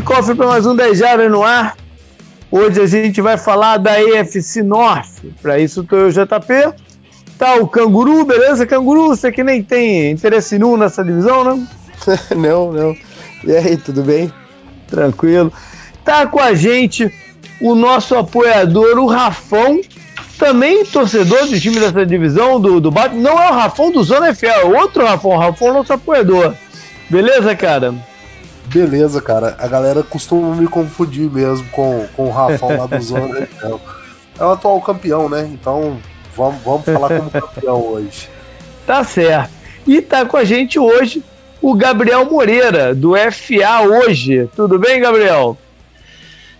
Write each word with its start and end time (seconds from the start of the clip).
Cofre 0.00 0.34
para 0.34 0.46
mais 0.46 0.64
um 0.64 0.74
10 0.74 0.98
Jardas 0.98 1.30
no 1.30 1.42
ar. 1.42 1.76
Hoje 2.50 2.80
a 2.80 2.86
gente 2.86 3.20
vai 3.20 3.36
falar 3.36 3.76
da 3.76 4.00
EFC 4.00 4.62
Norte. 4.62 5.34
Para 5.42 5.58
isso 5.58 5.84
tô 5.84 5.96
eu, 5.96 6.10
JP. 6.10 6.72
Tá 7.38 7.56
o 7.56 7.68
Canguru, 7.68 8.24
beleza? 8.24 8.66
Canguru, 8.66 9.08
você 9.08 9.30
que 9.30 9.44
nem 9.44 9.62
tem 9.62 10.10
interesse 10.10 10.58
nenhum 10.58 10.78
nessa 10.78 11.04
divisão, 11.04 11.44
não? 11.44 11.68
não, 12.36 12.72
não. 12.72 12.96
E 13.44 13.54
aí, 13.54 13.76
tudo 13.76 14.02
bem? 14.02 14.32
Tranquilo. 14.88 15.52
Tá 16.04 16.26
com 16.26 16.40
a 16.40 16.54
gente 16.54 17.12
o 17.60 17.74
nosso 17.74 18.16
apoiador, 18.16 18.98
o 18.98 19.06
Rafão, 19.06 19.80
também 20.38 20.86
torcedor 20.86 21.46
do 21.46 21.60
time 21.60 21.78
dessa 21.78 22.04
divisão 22.06 22.58
do, 22.58 22.80
do 22.80 22.90
Batman. 22.90 23.20
Não 23.20 23.38
é 23.40 23.50
o 23.50 23.54
Rafão 23.54 23.92
do 23.92 24.02
Zona 24.02 24.34
FA, 24.34 24.46
é 24.46 24.64
outro 24.64 25.04
Rafão. 25.04 25.32
O 25.32 25.38
Rafão 25.38 25.68
é 25.68 25.72
nosso 25.72 25.92
apoiador. 25.92 26.54
Beleza, 27.10 27.54
cara? 27.54 27.94
Beleza, 28.66 29.20
cara. 29.20 29.56
A 29.58 29.66
galera 29.66 30.02
costuma 30.02 30.54
me 30.54 30.66
confundir 30.66 31.30
mesmo 31.30 31.68
com, 31.70 32.06
com 32.16 32.26
o 32.26 32.30
Rafão 32.30 32.76
lá 32.76 32.86
do 32.86 33.00
Zona 33.02 33.46
FA. 33.46 33.80
É 34.38 34.44
o 34.44 34.50
atual 34.50 34.80
campeão, 34.80 35.28
né? 35.28 35.48
Então 35.52 35.98
vamos, 36.36 36.62
vamos 36.62 36.84
falar 36.84 37.08
como 37.08 37.30
campeão 37.30 37.80
hoje. 37.86 38.28
Tá 38.86 39.04
certo. 39.04 39.50
E 39.86 40.00
tá 40.00 40.24
com 40.24 40.36
a 40.36 40.44
gente 40.44 40.78
hoje 40.78 41.22
o 41.60 41.74
Gabriel 41.74 42.24
Moreira, 42.24 42.94
do 42.94 43.14
FA 43.14 43.82
Hoje. 43.82 44.48
Tudo 44.56 44.78
bem, 44.78 45.00
Gabriel? 45.00 45.56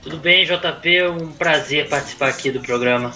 Tudo 0.00 0.16
bem, 0.16 0.44
JP. 0.44 1.02
Um 1.08 1.32
prazer 1.32 1.88
participar 1.88 2.28
aqui 2.28 2.50
do 2.50 2.60
programa. 2.60 3.12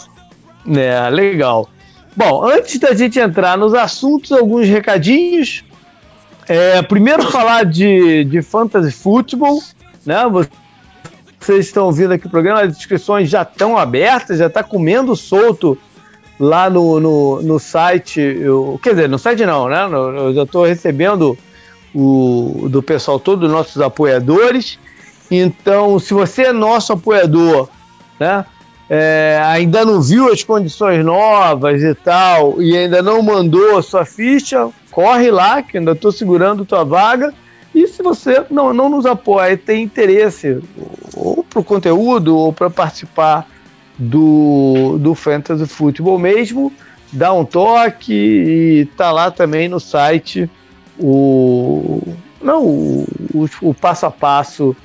É, 0.68 1.08
legal. 1.10 1.68
Bom, 2.14 2.44
antes 2.44 2.78
da 2.78 2.94
gente 2.94 3.18
entrar 3.18 3.56
nos 3.56 3.74
assuntos, 3.74 4.32
alguns 4.32 4.66
recadinhos. 4.66 5.64
É, 6.48 6.80
primeiro 6.82 7.30
falar 7.30 7.64
de, 7.64 8.24
de 8.24 8.40
Fantasy 8.42 8.92
Football, 8.92 9.60
né? 10.04 10.22
Vocês 11.40 11.66
estão 11.66 11.86
ouvindo 11.86 12.12
aqui 12.12 12.26
o 12.26 12.30
programa, 12.30 12.62
as 12.62 12.76
inscrições 12.76 13.28
já 13.28 13.42
estão 13.42 13.76
abertas, 13.76 14.38
já 14.38 14.46
está 14.46 14.62
comendo 14.62 15.14
solto 15.16 15.76
lá 16.38 16.70
no, 16.70 17.00
no, 17.00 17.42
no 17.42 17.58
site. 17.58 18.20
Eu, 18.20 18.78
quer 18.82 18.90
dizer, 18.90 19.08
no 19.08 19.18
site 19.18 19.44
não, 19.44 19.68
né? 19.68 19.88
Eu 19.90 20.34
já 20.34 20.42
estou 20.44 20.64
recebendo 20.64 21.36
o, 21.94 22.68
do 22.68 22.82
pessoal 22.82 23.18
todo, 23.18 23.48
nossos 23.48 23.80
apoiadores. 23.80 24.78
Então, 25.30 25.98
se 25.98 26.14
você 26.14 26.46
é 26.46 26.52
nosso 26.52 26.92
apoiador, 26.92 27.68
né? 28.20 28.44
É, 28.88 29.40
ainda 29.44 29.84
não 29.84 30.00
viu 30.00 30.32
as 30.32 30.44
condições 30.44 31.04
novas 31.04 31.82
e 31.82 31.94
tal, 31.94 32.62
e 32.62 32.76
ainda 32.76 33.02
não 33.02 33.20
mandou 33.20 33.76
a 33.76 33.82
sua 33.82 34.04
ficha, 34.04 34.68
corre 34.92 35.30
lá, 35.30 35.60
que 35.60 35.78
ainda 35.78 35.92
estou 35.92 36.12
segurando 36.12 36.64
tua 36.64 36.84
vaga. 36.84 37.34
E 37.74 37.86
se 37.88 38.02
você 38.02 38.44
não, 38.50 38.72
não 38.72 38.88
nos 38.88 39.04
apoia 39.04 39.52
e 39.52 39.56
tem 39.56 39.82
interesse, 39.82 40.62
ou 41.14 41.44
para 41.44 41.60
o 41.60 41.64
conteúdo, 41.64 42.36
ou 42.36 42.52
para 42.52 42.70
participar 42.70 43.46
do, 43.98 44.98
do 44.98 45.14
Fantasy 45.14 45.66
Football 45.66 46.18
mesmo, 46.18 46.72
dá 47.12 47.32
um 47.32 47.44
toque 47.44 48.12
e 48.14 48.84
tá 48.96 49.10
lá 49.10 49.30
também 49.30 49.68
no 49.68 49.80
site 49.80 50.48
o, 50.98 52.00
não, 52.40 52.64
o, 52.64 53.06
o, 53.34 53.48
o 53.62 53.74
passo 53.74 54.06
a 54.06 54.10
passo 54.10 54.76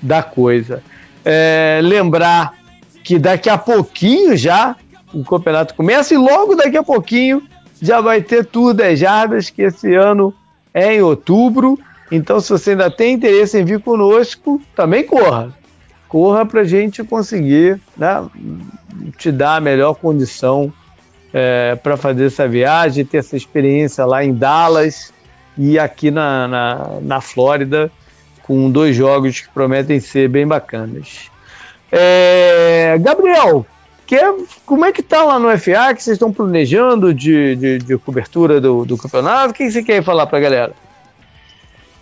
da 0.00 0.22
coisa. 0.22 0.82
É, 1.24 1.80
lembrar 1.82 2.54
que 3.02 3.18
daqui 3.18 3.48
a 3.48 3.58
pouquinho 3.58 4.36
já 4.36 4.76
o 5.12 5.24
campeonato 5.24 5.74
começa 5.74 6.14
e 6.14 6.16
logo 6.16 6.54
daqui 6.54 6.76
a 6.76 6.82
pouquinho 6.82 7.42
já 7.80 8.00
vai 8.00 8.20
ter 8.20 8.44
Tour 8.44 8.74
10 8.74 8.98
Jardas, 8.98 9.50
que 9.50 9.62
esse 9.62 9.94
ano 9.94 10.34
é 10.72 10.94
em 10.94 11.00
outubro. 11.00 11.78
Então, 12.12 12.40
se 12.40 12.50
você 12.50 12.72
ainda 12.72 12.90
tem 12.90 13.14
interesse 13.14 13.58
em 13.58 13.64
vir 13.64 13.80
conosco, 13.80 14.60
também 14.74 15.04
corra. 15.04 15.54
Corra 16.08 16.44
para 16.44 16.60
a 16.60 16.64
gente 16.64 17.02
conseguir 17.04 17.80
né, 17.96 18.24
te 19.16 19.32
dar 19.32 19.56
a 19.56 19.60
melhor 19.60 19.94
condição 19.94 20.72
é, 21.32 21.76
para 21.76 21.96
fazer 21.96 22.26
essa 22.26 22.46
viagem, 22.46 23.04
ter 23.04 23.18
essa 23.18 23.36
experiência 23.36 24.04
lá 24.04 24.24
em 24.24 24.34
Dallas 24.34 25.12
e 25.56 25.78
aqui 25.78 26.10
na, 26.10 26.48
na, 26.48 26.98
na 27.00 27.20
Flórida, 27.20 27.90
com 28.42 28.70
dois 28.70 28.96
jogos 28.96 29.40
que 29.40 29.48
prometem 29.48 30.00
ser 30.00 30.28
bem 30.28 30.46
bacanas. 30.46 31.30
É, 31.92 32.96
Gabriel, 33.00 33.66
que 34.06 34.16
é, 34.16 34.34
como 34.66 34.84
é 34.84 34.92
que 34.92 35.02
tá 35.02 35.22
lá 35.22 35.38
no 35.38 35.56
FA 35.56 35.94
que 35.94 36.02
vocês 36.02 36.16
estão 36.16 36.32
planejando 36.32 37.14
de, 37.14 37.54
de, 37.54 37.78
de 37.78 37.96
cobertura 37.98 38.60
do, 38.60 38.84
do, 38.84 38.96
campeonato? 38.96 39.50
O 39.50 39.54
que 39.54 39.70
você 39.70 39.82
quer 39.82 40.02
falar 40.02 40.26
para 40.26 40.38
a 40.38 40.40
galera? 40.40 40.74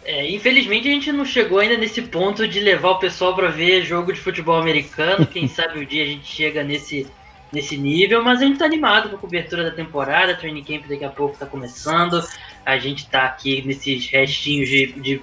É, 0.05 0.31
infelizmente 0.31 0.89
a 0.89 0.91
gente 0.91 1.13
não 1.13 1.25
chegou 1.25 1.59
ainda 1.59 1.77
nesse 1.77 2.01
ponto 2.01 2.49
de 2.49 2.61
levar 2.61 2.93
o 2.93 2.99
pessoal 2.99 3.35
para 3.35 3.49
ver 3.49 3.83
jogo 3.83 4.11
de 4.11 4.21
futebol 4.21 4.57
americano. 4.59 5.27
Quem 5.29 5.47
sabe 5.47 5.79
o 5.79 5.83
um 5.83 5.85
dia 5.85 6.03
a 6.03 6.07
gente 6.07 6.27
chega 6.27 6.65
nesse, 6.65 7.07
nesse 7.53 7.77
nível, 7.77 8.25
mas 8.25 8.41
a 8.41 8.45
gente 8.45 8.55
está 8.55 8.65
animado 8.65 9.11
com 9.11 9.17
a 9.17 9.19
cobertura 9.19 9.65
da 9.65 9.71
temporada. 9.71 10.35
Training 10.35 10.65
Camp 10.65 10.87
daqui 10.89 11.05
a 11.05 11.11
pouco 11.11 11.35
está 11.35 11.45
começando. 11.45 12.27
A 12.65 12.79
gente 12.79 13.01
está 13.01 13.25
aqui 13.25 13.63
nesses 13.67 14.09
restinhos 14.09 14.69
de, 14.69 14.87
de 14.93 15.21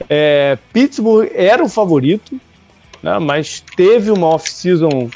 É, 0.09 0.57
Pittsburgh 0.71 1.29
era 1.33 1.63
o 1.63 1.69
favorito, 1.69 2.39
né? 3.01 3.19
mas 3.19 3.63
teve 3.75 4.11
uma 4.11 4.27
off-season 4.27 5.09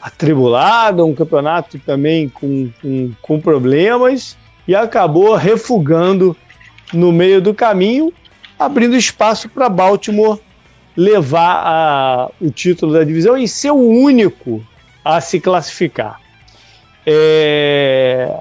atribulada, 0.00 1.04
um 1.04 1.14
campeonato 1.14 1.78
também 1.78 2.28
com, 2.28 2.70
com, 2.80 3.12
com 3.22 3.40
problemas 3.40 4.36
e 4.66 4.74
acabou 4.74 5.34
refugando 5.34 6.36
no 6.92 7.10
meio 7.12 7.40
do 7.40 7.54
caminho, 7.54 8.12
abrindo 8.58 8.96
espaço 8.96 9.48
para 9.48 9.68
Baltimore 9.68 10.38
levar 10.96 11.62
a, 11.64 12.30
o 12.40 12.50
título 12.50 12.92
da 12.92 13.04
divisão 13.04 13.36
e 13.36 13.48
ser 13.48 13.70
o 13.70 13.88
único 13.88 14.64
a 15.04 15.20
se 15.20 15.40
classificar. 15.40 16.20
É, 17.06 18.34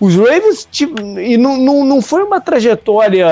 os 0.00 0.14
Ravens, 0.14 0.68
e 1.22 1.36
não, 1.36 1.56
não, 1.56 1.84
não 1.84 2.02
foi 2.02 2.22
uma 2.22 2.40
trajetória 2.40 3.26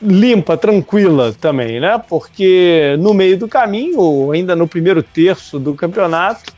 limpa, 0.00 0.56
tranquila 0.56 1.34
também, 1.38 1.80
né? 1.80 2.00
Porque 2.08 2.96
no 2.98 3.12
meio 3.12 3.36
do 3.36 3.48
caminho, 3.48 4.30
ainda 4.30 4.56
no 4.56 4.66
primeiro 4.66 5.02
terço 5.02 5.58
do 5.58 5.74
campeonato, 5.74 6.52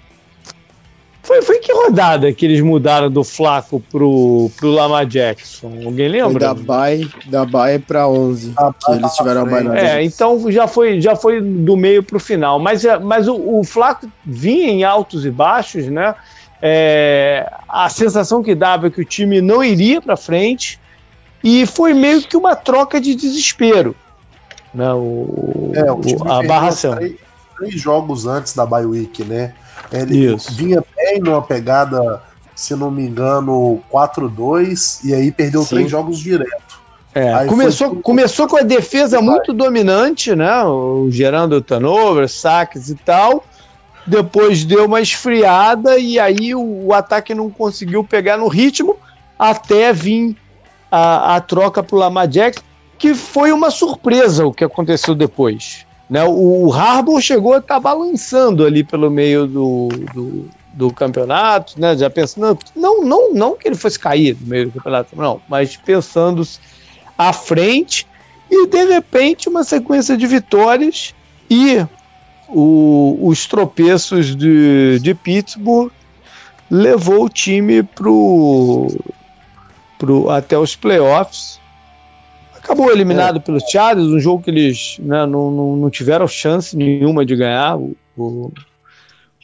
foi, 1.23 1.41
foi 1.41 1.59
que 1.59 1.73
rodada 1.73 2.33
que 2.33 2.45
eles 2.45 2.61
mudaram 2.61 3.09
do 3.09 3.23
Flaco 3.23 3.81
pro, 3.91 4.51
pro 4.57 4.71
Lamar 4.71 5.07
Jackson? 5.07 5.73
Alguém 5.85 6.09
lembra? 6.09 6.31
Foi 6.31 6.41
da 6.41 6.55
Bay, 6.55 7.11
da 7.27 7.45
Bay 7.45 7.79
para 7.79 8.09
11, 8.09 8.53
ah, 8.57 8.75
que 8.79 8.93
eles 8.93 9.15
tiveram 9.15 9.43
a 9.43 9.45
Bay 9.45 9.63
na 9.63 9.79
É, 9.79 10.03
então 10.03 10.51
já 10.51 10.67
foi, 10.67 11.01
já 11.01 11.15
foi 11.15 11.41
do 11.41 11.77
meio 11.77 12.03
pro 12.03 12.19
final. 12.19 12.59
Mas, 12.59 12.85
é, 12.85 12.99
mas 12.99 13.29
o, 13.29 13.37
o 13.37 13.63
Flaco 13.63 14.11
vinha 14.25 14.69
em 14.69 14.83
altos 14.83 15.25
e 15.25 15.31
baixos, 15.31 15.87
né? 15.87 16.15
É, 16.61 17.51
a 17.69 17.89
sensação 17.89 18.43
que 18.43 18.55
dava 18.55 18.89
é 18.89 18.91
que 18.91 19.01
o 19.01 19.05
time 19.05 19.41
não 19.41 19.63
iria 19.63 20.03
para 20.03 20.17
frente 20.17 20.79
e 21.43 21.67
foi 21.67 21.95
meio 21.95 22.23
que 22.23 22.37
uma 22.37 22.57
troca 22.57 23.01
de 23.01 23.15
desespero. 23.15 23.95
Né? 24.75 24.93
O, 24.93 25.73
é, 25.75 25.93
o 25.93 26.29
a 26.29 26.43
barração. 26.43 26.97
Três 27.57 27.81
jogos 27.81 28.27
antes 28.27 28.55
da 28.55 28.67
bye 28.67 28.85
week, 28.85 29.25
né? 29.25 29.55
Ele 29.91 30.33
Isso. 30.33 30.53
vinha 30.53 30.83
bem 30.97 31.21
numa 31.21 31.43
pegada, 31.43 32.23
se 32.55 32.75
não 32.75 32.91
me 32.91 33.03
engano, 33.03 33.81
4-2 33.93 35.05
e 35.05 35.15
aí 35.15 35.31
perdeu 35.31 35.63
Sim. 35.63 35.77
três 35.77 35.91
jogos 35.91 36.19
direto. 36.19 36.81
É, 37.15 37.45
começou, 37.45 37.91
foi... 37.91 38.03
começou 38.03 38.49
com 38.49 38.57
a 38.57 38.63
defesa 38.63 39.21
muito 39.21 39.53
dominante, 39.53 40.35
né? 40.35 40.63
Gerando 41.11 41.61
turnover, 41.61 42.29
saques 42.29 42.89
e 42.89 42.95
tal. 42.95 43.45
Depois 44.07 44.65
deu 44.65 44.87
uma 44.87 45.01
esfriada 45.01 45.99
e 45.99 46.19
aí 46.19 46.55
o, 46.55 46.87
o 46.87 46.95
ataque 46.95 47.35
não 47.35 47.51
conseguiu 47.51 48.03
pegar 48.03 48.37
no 48.37 48.49
ritmo 48.49 48.97
até 49.39 49.93
vir 49.93 50.37
a, 50.91 51.37
a 51.37 51.41
troca 51.41 51.83
para 51.83 51.97
o 51.97 51.99
Lamar 51.99 52.27
Jackson, 52.27 52.63
que 52.99 53.15
foi 53.15 53.53
uma 53.53 53.71
surpresa 53.71 54.47
o 54.47 54.53
que 54.53 54.65
aconteceu 54.65 55.15
depois. 55.15 55.87
Né? 56.13 56.23
O, 56.25 56.71
Harbour 56.71 57.23
chegou 57.23 57.55
a 57.55 57.57
estar 57.57 57.77
tá 57.77 57.81
balançando 57.81 58.67
ali 58.67 58.85
pelo 58.85 59.11
meio 59.11 59.47
do, 59.47 59.89
do, 60.13 60.51
do, 60.75 60.93
campeonato, 60.93 61.81
né? 61.81 61.97
já 61.97 62.11
pensando, 62.11 62.59
não, 62.77 63.03
não, 63.03 63.33
não 63.33 63.57
que 63.57 63.67
ele 63.67 63.77
fosse 63.77 63.99
cair 63.99 64.37
no 64.39 64.47
meio 64.47 64.67
do 64.67 64.73
campeonato, 64.73 65.17
não, 65.17 65.41
mas 65.49 65.75
pensando 65.75 66.47
à 67.17 67.33
frente 67.33 68.07
e 68.51 68.67
de 68.67 68.85
repente 68.85 69.49
uma 69.49 69.65
sequência 69.65 70.15
de 70.15 70.27
vitórias 70.27 71.15
e 71.49 71.83
o, 72.47 73.19
os 73.23 73.47
tropeços 73.47 74.37
de, 74.37 74.99
de 75.01 75.15
Pittsburgh 75.15 75.91
levou 76.71 77.25
o 77.25 77.31
time 77.31 77.83
pro, 77.83 78.87
pro, 79.99 80.29
até 80.29 80.59
os 80.59 80.77
playoffs. 80.77 81.59
Acabou 82.63 82.91
eliminado 82.91 83.39
é. 83.39 83.41
pelos 83.41 83.65
Chargers, 83.65 84.09
um 84.09 84.21
jogo 84.21 84.45
que 84.45 84.51
eles 84.51 84.97
né, 85.01 85.27
não, 85.27 85.51
não, 85.51 85.77
não, 85.77 85.91
tiveram 85.91 86.29
chance 86.29 86.77
nenhuma 86.77 87.27
de 87.27 87.35
ganhar. 87.35 87.77
O, 87.77 87.97
o, 88.17 88.53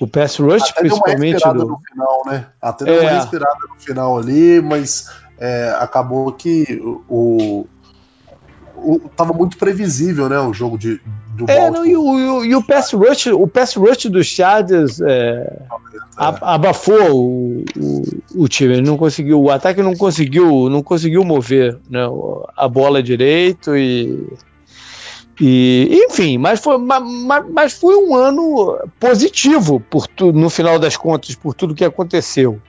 o 0.01 0.07
pass 0.07 0.37
rush, 0.39 0.71
Até 0.71 0.81
principalmente. 0.81 1.39
Deu 1.39 1.53
uma 1.53 1.55
do... 1.55 1.69
no 1.69 1.81
final, 1.81 2.23
né? 2.27 2.47
Até 2.63 2.85
deu 2.85 2.95
é. 2.95 3.01
uma 3.03 3.11
respirada 3.11 3.59
no 3.69 3.81
final 3.81 4.19
ali, 4.19 4.61
mas 4.61 5.11
é, 5.39 5.77
acabou 5.81 6.33
que 6.33 6.81
o, 7.09 7.67
o, 8.77 9.11
tava 9.17 9.33
muito 9.33 9.59
previsível, 9.59 10.29
né? 10.29 10.39
O 10.39 10.53
jogo 10.53 10.79
de, 10.79 11.01
do 11.39 11.51
é, 11.51 11.71
não, 11.71 11.87
e, 11.87 11.97
o, 11.97 12.45
e 12.45 12.55
o 12.55 12.63
pass 12.63 12.93
rush, 12.93 13.27
o 13.29 13.47
pass 13.47 13.75
rush 13.75 14.07
dos 14.07 14.27
Chargers 14.27 15.01
é, 15.01 15.63
abafou 16.17 17.15
o, 17.15 17.65
o, 17.77 18.43
o, 18.45 18.49
time. 18.49 18.75
Ele 18.75 18.87
não 18.87 18.97
conseguiu, 18.97 19.41
o 19.41 19.51
ataque 19.51 19.83
não 19.83 19.95
conseguiu, 19.95 20.69
não 20.69 20.83
conseguiu 20.83 21.25
mover 21.25 21.79
né, 21.89 22.01
a 22.57 22.69
bola 22.69 23.03
direito 23.03 23.77
e 23.77 24.27
e, 25.41 26.05
enfim, 26.09 26.37
mas 26.37 26.59
foi, 26.59 26.79
mas, 26.79 27.45
mas 27.49 27.73
foi 27.73 27.95
um 27.95 28.17
ano 28.17 28.77
positivo 28.99 29.79
por 29.79 30.09
tu, 30.09 30.33
no 30.33 30.51
final 30.51 30.79
das 30.81 30.97
contas, 30.97 31.35
por 31.37 31.55
tudo 31.55 31.77
que 31.77 31.85
aconteceu. 31.85 32.61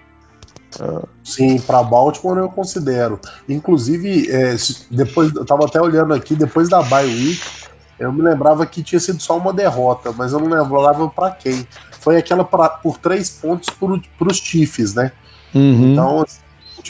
Sim, 1.24 1.60
para 1.60 1.82
Baltimore 1.82 2.38
eu 2.38 2.50
considero. 2.50 3.20
Inclusive, 3.48 4.30
é, 4.30 4.56
depois 4.92 5.34
eu 5.34 5.44
tava 5.46 5.66
até 5.66 5.82
olhando 5.82 6.14
aqui, 6.14 6.36
depois 6.36 6.70
da 6.70 6.84
bye 6.84 7.08
week, 7.08 7.42
eu 8.00 8.12
me 8.12 8.22
lembrava 8.22 8.66
que 8.66 8.82
tinha 8.82 9.00
sido 9.00 9.22
só 9.22 9.38
uma 9.38 9.54
derrota, 9.54 10.12
mas 10.12 10.32
eu 10.32 10.40
não 10.40 10.48
lembrava 10.48 11.08
para 11.10 11.32
quem. 11.32 11.68
Foi 12.00 12.18
aquela 12.18 12.44
pra, 12.44 12.70
por 12.70 12.98
três 12.98 13.30
pontos 13.30 13.70
para 13.70 14.28
os 14.28 14.38
Chiefs, 14.38 14.94
né? 14.94 15.12
Uhum. 15.54 15.92
Então, 15.92 16.22
assim, 16.22 16.40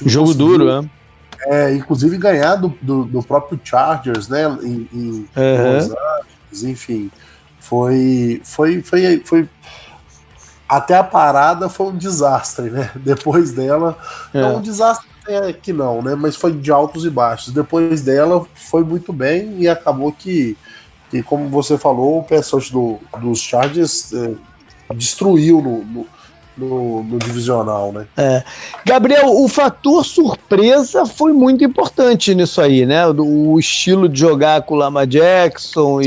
jogo 0.08 0.34
duro, 0.34 0.82
né? 0.82 0.90
É, 1.48 1.74
inclusive 1.74 2.18
ganhar 2.18 2.56
do, 2.56 2.70
do, 2.82 3.06
do, 3.06 3.24
próprio 3.24 3.60
Chargers, 3.64 4.28
né? 4.28 4.46
Em, 4.62 4.88
em 4.94 5.28
uhum. 5.36 5.76
Los 5.76 5.86
Angeles, 5.86 6.64
enfim. 6.64 7.12
Foi, 7.60 8.42
foi, 8.44 8.82
foi, 8.82 9.22
foi 9.26 9.50
até 10.68 10.96
a 10.96 11.04
parada 11.04 11.68
foi 11.68 11.88
um 11.88 11.98
desastre, 11.98 12.70
né? 12.70 12.92
Depois 12.96 13.52
dela, 13.52 13.98
é. 14.32 14.42
não 14.42 14.58
um 14.58 14.62
desastre 14.62 15.10
é 15.28 15.54
que 15.54 15.74
não, 15.74 16.02
né? 16.02 16.16
Mas 16.16 16.36
foi 16.36 16.52
de 16.52 16.72
altos 16.72 17.06
e 17.06 17.10
baixos. 17.10 17.54
Depois 17.54 18.02
dela 18.02 18.46
foi 18.54 18.84
muito 18.84 19.12
bem 19.12 19.62
e 19.62 19.68
acabou 19.68 20.12
que, 20.12 20.58
que 21.10 21.24
como 21.24 21.50
você 21.50 21.78
falou, 21.78 22.20
o 22.20 22.24
pessoal 22.24 22.62
do, 22.72 23.00
dos 23.20 23.42
Chargers 23.42 24.14
é, 24.14 24.32
destruiu 24.94 25.62
no, 25.62 25.84
no, 25.84 26.08
no, 26.58 27.04
no, 27.04 27.20
divisional, 27.20 27.92
né? 27.92 28.08
É. 28.18 28.44
Gabriel, 28.86 29.28
o 29.28 29.48
fator 29.48 30.06
surpresa 30.06 31.06
foi 31.06 31.34
muito 31.34 31.64
importante 31.64 32.34
nisso 32.36 32.62
aí, 32.62 32.86
né? 32.86 33.08
O, 33.08 33.54
o 33.54 33.60
estilo 33.60 34.08
de 34.08 34.20
jogar 34.20 34.62
com 34.64 34.76
o 34.76 34.78
Lama 34.78 35.08
Jackson 35.08 36.02
e, 36.02 36.06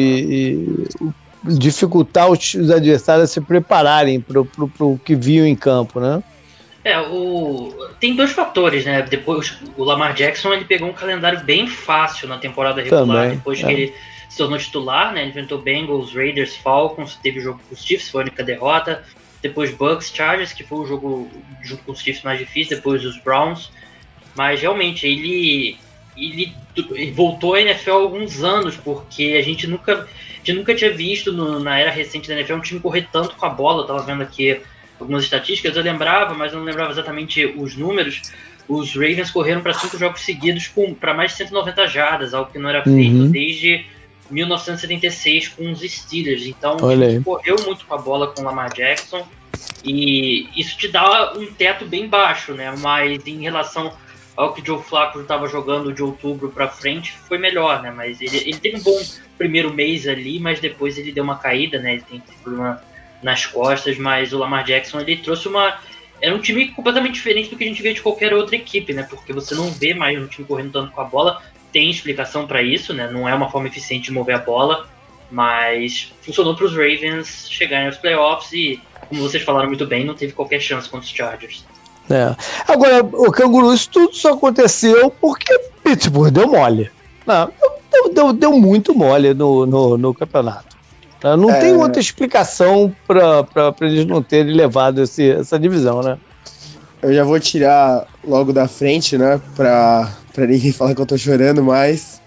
e 1.00 1.12
dificultar 1.44 2.31
os, 2.31 2.54
os 2.54 2.70
adversários 2.70 3.31
a 3.31 3.32
se 3.32 3.40
prepararem 3.40 4.20
para 4.20 4.40
o 4.40 4.99
que 5.04 5.16
viam 5.16 5.46
em 5.46 5.56
campo, 5.56 5.99
né? 5.99 6.22
É, 6.84 6.99
o... 7.00 7.72
tem 8.00 8.16
dois 8.16 8.32
fatores, 8.32 8.84
né? 8.84 9.02
Depois, 9.02 9.56
o 9.76 9.84
Lamar 9.84 10.14
Jackson 10.14 10.52
ele 10.52 10.64
pegou 10.64 10.88
um 10.88 10.93
calendário 10.93 11.40
bem 11.44 11.66
fácil 11.69 12.28
na 12.28 12.38
temporada 12.38 12.82
regular, 12.82 13.06
Também, 13.06 13.31
depois 13.37 13.60
é. 13.60 13.66
que 13.66 13.72
ele 13.72 13.94
se 14.32 14.38
tornou 14.38 14.58
titular, 14.58 15.12
né? 15.12 15.20
Ele 15.20 15.29
enfrentou 15.29 15.61
Bengals, 15.61 16.14
Raiders, 16.14 16.56
Falcons, 16.56 17.17
teve 17.23 17.38
o 17.38 17.43
jogo 17.43 17.61
com 17.69 17.75
os 17.75 17.84
Chiefs, 17.84 18.08
foi 18.08 18.23
a 18.23 18.25
única 18.25 18.43
derrota. 18.43 19.05
Depois 19.43 19.70
Bucks, 19.75 20.11
Chargers, 20.11 20.55
que 20.55 20.64
foi 20.64 20.79
o 20.79 20.87
jogo 20.87 21.31
junto 21.62 21.84
com 21.84 21.93
os 21.93 22.00
Chiefs 22.00 22.23
mais 22.23 22.38
difícil, 22.38 22.76
depois 22.76 23.05
os 23.05 23.19
Browns. 23.19 23.70
Mas 24.34 24.62
realmente 24.62 25.06
ele, 25.06 25.76
ele, 26.17 26.55
voltou 27.12 27.52
à 27.52 27.61
NFL 27.61 27.90
há 27.90 27.94
alguns 27.94 28.43
anos, 28.43 28.75
porque 28.75 29.37
a 29.38 29.43
gente 29.43 29.67
nunca 29.67 30.08
gente 30.43 30.55
nunca 30.55 30.75
tinha 30.75 30.90
visto 30.90 31.31
no, 31.31 31.61
na 31.61 31.78
era 31.78 31.90
recente 31.90 32.26
da 32.26 32.35
NFL 32.35 32.55
um 32.55 32.61
time 32.61 32.81
correr 32.81 33.08
tanto 33.12 33.37
com 33.37 33.44
a 33.44 33.50
bola. 33.50 33.82
Eu 33.82 33.87
tava 33.87 34.02
vendo 34.02 34.23
aqui 34.23 34.62
algumas 34.99 35.25
estatísticas, 35.25 35.76
eu 35.76 35.82
lembrava, 35.82 36.32
mas 36.32 36.55
eu 36.55 36.58
não 36.58 36.64
lembrava 36.64 36.90
exatamente 36.90 37.44
os 37.44 37.76
números. 37.76 38.23
Os 38.67 38.94
Ravens 38.94 39.31
correram 39.31 39.61
para 39.61 39.75
cinco 39.75 39.99
jogos 39.99 40.23
seguidos 40.23 40.73
para 40.99 41.12
mais 41.12 41.32
de 41.32 41.37
190 41.37 41.87
jardas, 41.87 42.33
algo 42.33 42.50
que 42.50 42.59
não 42.59 42.71
era 42.71 42.83
feito 42.83 43.14
uhum. 43.14 43.30
desde 43.30 43.85
1976 44.32 45.48
com 45.48 45.70
os 45.70 45.80
Steelers. 45.80 46.46
Então, 46.46 46.76
correu 47.22 47.56
muito 47.64 47.84
com 47.86 47.94
a 47.94 47.98
bola 47.98 48.28
com 48.28 48.40
o 48.40 48.44
Lamar 48.44 48.72
Jackson. 48.72 49.26
E 49.84 50.48
isso 50.56 50.76
te 50.76 50.88
dá 50.88 51.32
um 51.34 51.46
teto 51.46 51.84
bem 51.84 52.08
baixo, 52.08 52.52
né? 52.54 52.74
Mas 52.78 53.26
em 53.26 53.40
relação 53.40 53.92
ao 54.36 54.54
que 54.54 54.62
o 54.62 54.64
Joe 54.64 54.82
Flacco 54.82 55.20
estava 55.20 55.46
jogando 55.46 55.92
de 55.92 56.02
outubro 56.02 56.50
para 56.50 56.68
frente, 56.68 57.12
foi 57.28 57.38
melhor, 57.38 57.82
né? 57.82 57.90
Mas 57.90 58.20
ele, 58.20 58.38
ele 58.38 58.58
teve 58.58 58.78
um 58.78 58.82
bom 58.82 58.98
primeiro 59.36 59.72
mês 59.72 60.08
ali, 60.08 60.40
mas 60.40 60.60
depois 60.60 60.96
ele 60.96 61.12
deu 61.12 61.24
uma 61.24 61.38
caída, 61.38 61.78
né? 61.78 61.94
Ele 61.94 62.02
tem 62.02 62.22
problema 62.42 62.82
nas 63.22 63.46
costas, 63.46 63.98
mas 63.98 64.32
o 64.32 64.38
Lamar 64.38 64.64
Jackson 64.64 65.00
ele 65.00 65.16
trouxe 65.16 65.48
uma 65.48 65.78
era 66.22 66.32
um 66.32 66.38
time 66.38 66.68
completamente 66.68 67.14
diferente 67.14 67.50
do 67.50 67.56
que 67.56 67.64
a 67.64 67.66
gente 67.66 67.82
vê 67.82 67.92
de 67.92 68.00
qualquer 68.00 68.32
outra 68.32 68.54
equipe, 68.54 68.92
né? 68.92 69.02
Porque 69.02 69.32
você 69.32 69.56
não 69.56 69.68
vê 69.72 69.92
mais 69.92 70.16
um 70.16 70.28
time 70.28 70.46
correndo 70.46 70.70
tanto 70.70 70.92
com 70.92 71.00
a 71.00 71.04
bola. 71.04 71.42
Tem 71.73 71.91
explicação 71.91 72.47
para 72.47 72.62
isso, 72.62 72.93
né? 72.93 73.09
Não 73.11 73.29
é 73.29 73.35
uma 73.35 73.50
forma 73.50 73.69
eficiente 73.69 74.07
de 74.07 74.12
mover 74.12 74.35
a 74.35 74.38
bola, 74.38 74.87
mas 75.31 76.12
funcionou 76.21 76.55
para 76.55 76.67
os 76.67 76.73
Ravens 76.73 77.47
chegarem 77.49 77.87
aos 77.87 77.97
playoffs 77.97 78.52
e, 78.52 78.81
como 79.09 79.23
vocês 79.23 79.43
falaram 79.43 79.69
muito 79.69 79.87
bem, 79.87 80.05
não 80.05 80.14
teve 80.14 80.33
qualquer 80.33 80.61
chance 80.61 80.88
contra 80.88 81.07
os 81.07 81.12
Chargers. 81.12 81.64
É. 82.11 82.35
Agora, 82.69 83.02
o 83.02 83.31
Canguru, 83.31 83.73
isso 83.73 83.88
tudo 83.88 84.14
só 84.14 84.35
aconteceu 84.35 85.11
porque 85.21 85.59
Pittsburgh 85.83 86.31
deu 86.31 86.49
mole. 86.49 86.91
Não, 87.26 87.50
deu, 87.91 88.12
deu, 88.12 88.33
deu 88.33 88.52
muito 88.52 88.95
mole 88.95 89.33
no, 89.33 89.64
no, 89.64 89.97
no 89.97 90.14
campeonato. 90.14 90.76
Tá? 91.21 91.37
Não 91.37 91.50
é... 91.50 91.61
tem 91.61 91.76
outra 91.76 92.00
explicação 92.00 92.95
para 93.07 93.47
eles 93.83 94.05
não 94.05 94.23
terem 94.23 94.52
levado 94.52 95.02
esse, 95.02 95.31
essa 95.31 95.59
divisão, 95.59 96.02
né? 96.02 96.19
Eu 97.00 97.12
já 97.14 97.25
vou 97.25 97.38
tirar 97.41 98.07
logo 98.25 98.52
da 98.52 98.69
frente, 98.69 99.17
né? 99.17 99.41
Pra, 99.57 100.12
pra 100.32 100.46
ninguém 100.46 100.70
falar 100.72 100.94
que 100.94 101.00
eu 101.00 101.06
tô 101.06 101.16
chorando, 101.16 101.62
mas 101.62 102.20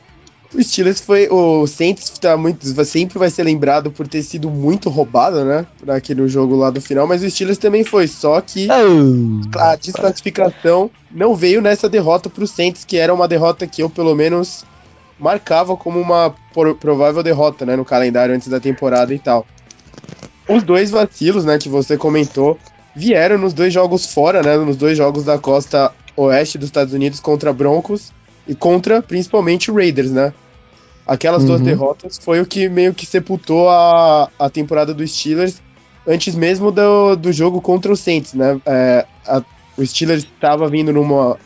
o 0.53 0.63
Steelers 0.63 1.01
foi. 1.01 1.27
O 1.29 1.67
Saints 1.67 2.09
tá 2.09 2.37
muito, 2.37 2.65
sempre 2.85 3.19
vai 3.19 3.29
ser 3.29 3.43
lembrado 3.43 3.91
por 3.91 4.07
ter 4.07 4.23
sido 4.23 4.49
muito 4.49 4.89
roubado, 4.89 5.43
né? 5.43 5.65
Naquele 5.83 6.27
jogo 6.27 6.55
lá 6.55 6.69
do 6.69 6.81
final, 6.81 7.05
mas 7.05 7.23
o 7.23 7.29
Steelers 7.29 7.57
também 7.57 7.83
foi. 7.83 8.07
Só 8.07 8.39
que 8.41 8.67
a 9.57 9.75
desclassificação 9.75 10.89
não 11.11 11.35
veio 11.35 11.61
nessa 11.61 11.89
derrota 11.89 12.29
pro 12.29 12.47
Saints, 12.47 12.85
que 12.85 12.97
era 12.97 13.13
uma 13.13 13.27
derrota 13.27 13.67
que 13.67 13.83
eu, 13.83 13.89
pelo 13.89 14.15
menos, 14.15 14.65
marcava 15.19 15.75
como 15.75 15.99
uma 15.99 16.33
provável 16.79 17.21
derrota, 17.21 17.65
né? 17.65 17.75
No 17.75 17.85
calendário 17.85 18.33
antes 18.33 18.47
da 18.47 18.59
temporada 18.59 19.13
e 19.13 19.19
tal. 19.19 19.45
Os 20.47 20.63
dois 20.63 20.91
vacilos, 20.91 21.43
né, 21.43 21.57
que 21.57 21.67
você 21.67 21.97
comentou, 21.97 22.57
vieram 22.95 23.37
nos 23.37 23.51
dois 23.51 23.73
jogos 23.73 24.13
fora, 24.13 24.43
né? 24.43 24.55
Nos 24.57 24.77
dois 24.77 24.97
jogos 24.97 25.25
da 25.25 25.37
costa 25.37 25.91
oeste 26.15 26.57
dos 26.57 26.67
Estados 26.67 26.93
Unidos 26.93 27.19
contra 27.19 27.53
Broncos 27.53 28.11
e 28.47 28.55
contra 28.55 29.01
principalmente 29.01 29.71
Raiders, 29.71 30.11
né? 30.11 30.33
Aquelas 31.05 31.41
uhum. 31.43 31.49
duas 31.49 31.61
derrotas 31.61 32.17
foi 32.17 32.41
o 32.41 32.45
que 32.45 32.67
meio 32.67 32.93
que 32.93 33.05
sepultou 33.05 33.69
a, 33.69 34.29
a 34.39 34.49
temporada 34.49 34.93
dos 34.93 35.11
Steelers 35.15 35.61
antes 36.07 36.35
mesmo 36.35 36.71
do, 36.71 37.15
do 37.15 37.31
jogo 37.31 37.61
contra 37.61 37.91
o 37.91 37.95
Saints, 37.95 38.33
né? 38.33 38.59
É, 38.65 39.05
a, 39.27 39.43
o 39.77 39.85
Steelers 39.85 40.23
estava 40.23 40.67
vindo 40.67 40.91
numa. 40.91 41.37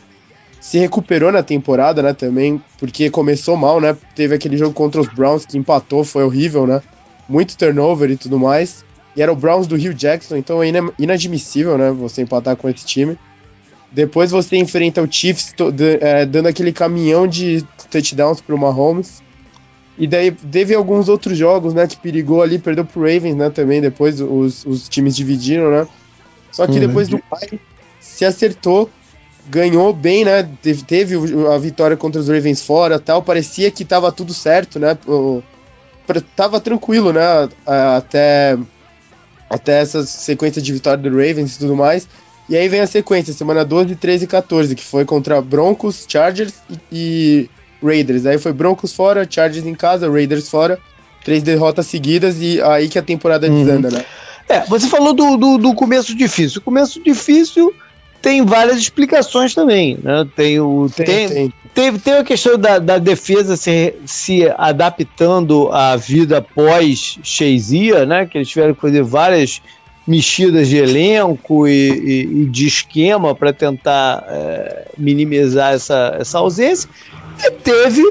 Se 0.60 0.78
recuperou 0.78 1.32
na 1.32 1.42
temporada, 1.42 2.02
né? 2.02 2.12
Também, 2.12 2.62
porque 2.78 3.10
começou 3.10 3.56
mal, 3.56 3.80
né? 3.80 3.96
Teve 4.14 4.34
aquele 4.34 4.56
jogo 4.56 4.74
contra 4.74 5.00
os 5.00 5.08
Browns 5.08 5.46
que 5.46 5.58
empatou, 5.58 6.04
foi 6.04 6.22
horrível, 6.22 6.66
né? 6.66 6.82
muito 7.30 7.56
turnover 7.56 8.10
e 8.10 8.16
tudo 8.16 8.38
mais. 8.38 8.84
E 9.16 9.22
era 9.22 9.32
o 9.32 9.36
Browns 9.36 9.66
do 9.66 9.76
Rio 9.76 9.94
Jackson, 9.94 10.36
então 10.36 10.62
é 10.62 10.68
inadmissível, 10.98 11.78
né? 11.78 11.90
Você 11.92 12.22
empatar 12.22 12.56
com 12.56 12.68
esse 12.68 12.84
time. 12.84 13.16
Depois 13.92 14.30
você 14.30 14.56
enfrenta 14.56 15.02
o 15.02 15.10
Chiefs 15.10 15.52
é, 16.00 16.24
dando 16.24 16.46
aquele 16.46 16.72
caminhão 16.72 17.26
de 17.26 17.64
touchdowns 17.90 18.40
pro 18.40 18.56
Mahomes. 18.56 19.20
E 19.98 20.06
daí 20.06 20.30
teve 20.30 20.74
alguns 20.74 21.08
outros 21.08 21.36
jogos, 21.36 21.74
né, 21.74 21.86
que 21.86 21.96
perigou 21.96 22.40
ali, 22.40 22.58
perdeu 22.58 22.86
pro 22.86 23.02
Ravens, 23.02 23.36
né, 23.36 23.50
também, 23.50 23.82
depois 23.82 24.20
os, 24.20 24.64
os 24.64 24.88
times 24.88 25.14
dividiram, 25.14 25.70
né. 25.70 25.86
Só 26.50 26.66
que 26.66 26.74
uhum. 26.74 26.86
depois 26.86 27.08
do 27.08 27.18
pai 27.18 27.60
se 28.00 28.24
acertou, 28.24 28.88
ganhou 29.50 29.92
bem, 29.92 30.24
né, 30.24 30.48
teve, 30.62 30.84
teve, 30.84 31.16
a 31.52 31.58
vitória 31.58 31.98
contra 31.98 32.18
os 32.18 32.28
Ravens 32.28 32.62
fora 32.62 32.98
tal, 32.98 33.22
parecia 33.22 33.70
que 33.70 33.84
tava 33.84 34.10
tudo 34.10 34.32
certo, 34.32 34.78
né, 34.78 34.96
o, 35.06 35.42
tava 36.34 36.60
tranquilo, 36.60 37.12
né, 37.12 37.50
até, 37.66 38.56
até 39.50 39.82
essa 39.82 40.06
sequência 40.06 40.62
de 40.62 40.72
vitória 40.72 41.02
do 41.02 41.10
Ravens 41.10 41.56
e 41.56 41.58
tudo 41.58 41.76
mais. 41.76 42.08
E 42.50 42.56
aí 42.56 42.68
vem 42.68 42.80
a 42.80 42.86
sequência, 42.88 43.32
semana 43.32 43.64
12, 43.64 43.94
13 43.94 44.24
e 44.24 44.26
14, 44.26 44.74
que 44.74 44.82
foi 44.82 45.04
contra 45.04 45.40
Broncos, 45.40 46.04
Chargers 46.08 46.52
e, 46.68 46.78
e 46.90 47.50
Raiders. 47.80 48.26
Aí 48.26 48.38
foi 48.38 48.52
Broncos 48.52 48.92
fora, 48.92 49.24
Chargers 49.28 49.64
em 49.64 49.74
casa, 49.74 50.10
Raiders 50.10 50.48
fora. 50.48 50.76
Três 51.24 51.44
derrotas 51.44 51.86
seguidas 51.86 52.38
e 52.40 52.60
aí 52.60 52.88
que 52.88 52.98
a 52.98 53.02
temporada 53.02 53.46
uhum. 53.46 53.64
desanda, 53.64 53.90
né? 53.90 54.04
É, 54.48 54.60
você 54.66 54.88
falou 54.88 55.12
do, 55.12 55.36
do, 55.36 55.58
do, 55.58 55.74
começo 55.74 56.12
difícil. 56.12 56.58
O 56.60 56.64
começo 56.64 57.00
difícil 57.00 57.72
tem 58.20 58.44
várias 58.44 58.78
explicações 58.78 59.54
também, 59.54 59.96
né? 60.02 60.26
Tem 60.34 60.58
o 60.58 60.88
tem, 60.92 61.06
tem, 61.06 61.28
tem. 61.28 61.52
Teve, 61.72 61.98
teve 62.00 62.16
a 62.18 62.24
questão 62.24 62.58
da, 62.58 62.80
da 62.80 62.98
defesa 62.98 63.56
se, 63.56 63.94
se 64.04 64.42
adaptando 64.56 65.70
à 65.70 65.94
vida 65.94 66.42
pós 66.42 67.16
Cheizia, 67.22 68.04
né? 68.04 68.26
Que 68.26 68.38
eles 68.38 68.48
tiveram 68.48 68.74
que 68.74 68.80
fazer 68.80 69.04
várias 69.04 69.62
mexidas 70.10 70.66
de 70.68 70.76
elenco 70.76 71.68
e, 71.68 71.72
e, 71.72 72.42
e 72.42 72.44
de 72.46 72.66
esquema 72.66 73.32
para 73.32 73.52
tentar 73.52 74.24
é, 74.28 74.88
minimizar 74.98 75.72
essa, 75.72 76.16
essa 76.18 76.38
ausência. 76.38 76.90
E 77.38 77.50
teve 77.52 78.02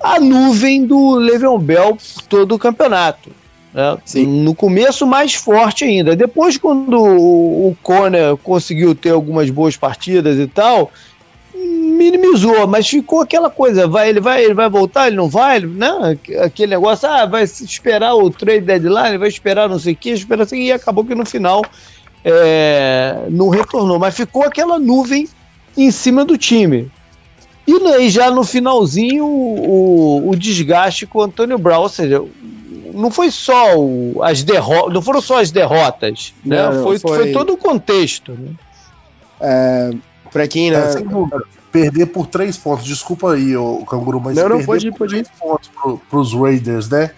a 0.00 0.20
nuvem 0.20 0.86
do 0.86 1.16
Le'Veon 1.16 1.58
Bell 1.58 1.96
por 1.96 2.22
todo 2.28 2.54
o 2.54 2.58
campeonato. 2.58 3.32
Né? 3.74 3.98
No 4.24 4.54
começo, 4.54 5.04
mais 5.04 5.34
forte 5.34 5.84
ainda. 5.84 6.14
Depois, 6.14 6.56
quando 6.56 6.96
o, 6.96 7.70
o 7.70 7.76
Conner 7.82 8.36
conseguiu 8.36 8.94
ter 8.94 9.10
algumas 9.10 9.50
boas 9.50 9.76
partidas 9.76 10.38
e 10.38 10.46
tal, 10.46 10.92
minimizou, 11.66 12.66
mas 12.66 12.88
ficou 12.88 13.20
aquela 13.20 13.50
coisa, 13.50 13.86
vai, 13.86 14.08
ele 14.08 14.20
vai, 14.20 14.44
ele 14.44 14.54
vai 14.54 14.68
voltar, 14.68 15.06
ele 15.06 15.16
não 15.16 15.28
vai, 15.28 15.60
né? 15.60 16.18
Aquele 16.42 16.70
negócio, 16.70 17.08
ah, 17.08 17.26
vai 17.26 17.42
esperar 17.44 18.14
o 18.14 18.30
trade 18.30 18.60
deadline, 18.60 19.18
vai 19.18 19.28
esperar 19.28 19.68
não 19.68 19.78
sei 19.78 19.94
o 19.94 19.96
que, 19.96 20.10
esperar 20.10 20.42
assim, 20.42 20.62
e 20.62 20.72
acabou 20.72 21.04
que 21.04 21.14
no 21.14 21.26
final 21.26 21.62
é, 22.24 23.26
não 23.30 23.48
retornou, 23.48 23.98
mas 23.98 24.16
ficou 24.16 24.42
aquela 24.42 24.78
nuvem 24.78 25.28
em 25.76 25.90
cima 25.90 26.24
do 26.24 26.36
time. 26.36 26.90
E 27.66 27.74
aí 27.88 28.10
já 28.10 28.30
no 28.30 28.44
finalzinho 28.44 29.26
o, 29.26 30.30
o, 30.30 30.36
desgaste 30.36 31.06
com 31.06 31.18
o 31.18 31.22
Antônio 31.22 31.58
Brown, 31.58 31.82
ou 31.82 31.88
seja, 31.88 32.22
não 32.94 33.10
foi 33.10 33.30
só 33.30 33.76
o, 33.76 34.22
as 34.22 34.42
derrotas, 34.42 34.94
não 34.94 35.02
foram 35.02 35.20
só 35.20 35.40
as 35.40 35.50
derrotas, 35.50 36.32
né? 36.44 36.68
Não, 36.68 36.84
foi, 36.84 36.98
foi... 36.98 37.18
foi, 37.18 37.32
todo 37.32 37.52
o 37.52 37.56
contexto. 37.56 38.32
Né? 38.32 38.50
É, 39.40 39.90
Pra 40.30 40.46
quem, 40.48 40.70
né? 40.70 40.78
É, 40.78 41.56
perder 41.76 42.06
por 42.06 42.26
três 42.26 42.56
pontos. 42.56 42.84
Desculpa 42.84 43.34
aí, 43.34 43.56
o 43.56 43.84
Canguru, 43.84 44.20
mas 44.20 44.36
não, 44.36 44.48
não, 44.48 44.64
pode 44.64 44.88
ir, 44.88 44.92
pode 44.92 45.16
ir. 45.16 45.26
pontos 45.38 45.68
pro, 45.68 45.98
pros 46.10 46.32
Raiders, 46.32 46.88
né? 46.88 47.10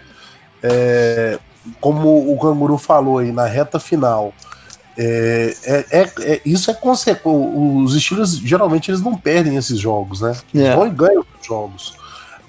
É, 0.63 1.39
como 1.81 2.33
o 2.33 2.39
Canguru 2.39 2.77
falou 2.77 3.19
aí, 3.19 3.31
na 3.31 3.47
reta 3.47 3.79
final. 3.79 4.33
É, 4.97 5.55
é, 5.65 5.87
é, 5.91 6.11
é 6.21 6.41
isso 6.45 6.71
é 6.71 6.75
consequência. 6.75 7.31
Os 7.31 7.95
estilos 7.95 8.37
geralmente 8.37 8.91
eles 8.91 9.01
não 9.01 9.17
perdem 9.17 9.57
esses 9.57 9.79
jogos, 9.79 10.21
né? 10.21 10.37
Eles 10.53 10.75
vão 10.75 10.87
e 10.87 10.91
ganham 10.91 11.25
os 11.41 11.47
jogos. 11.47 11.97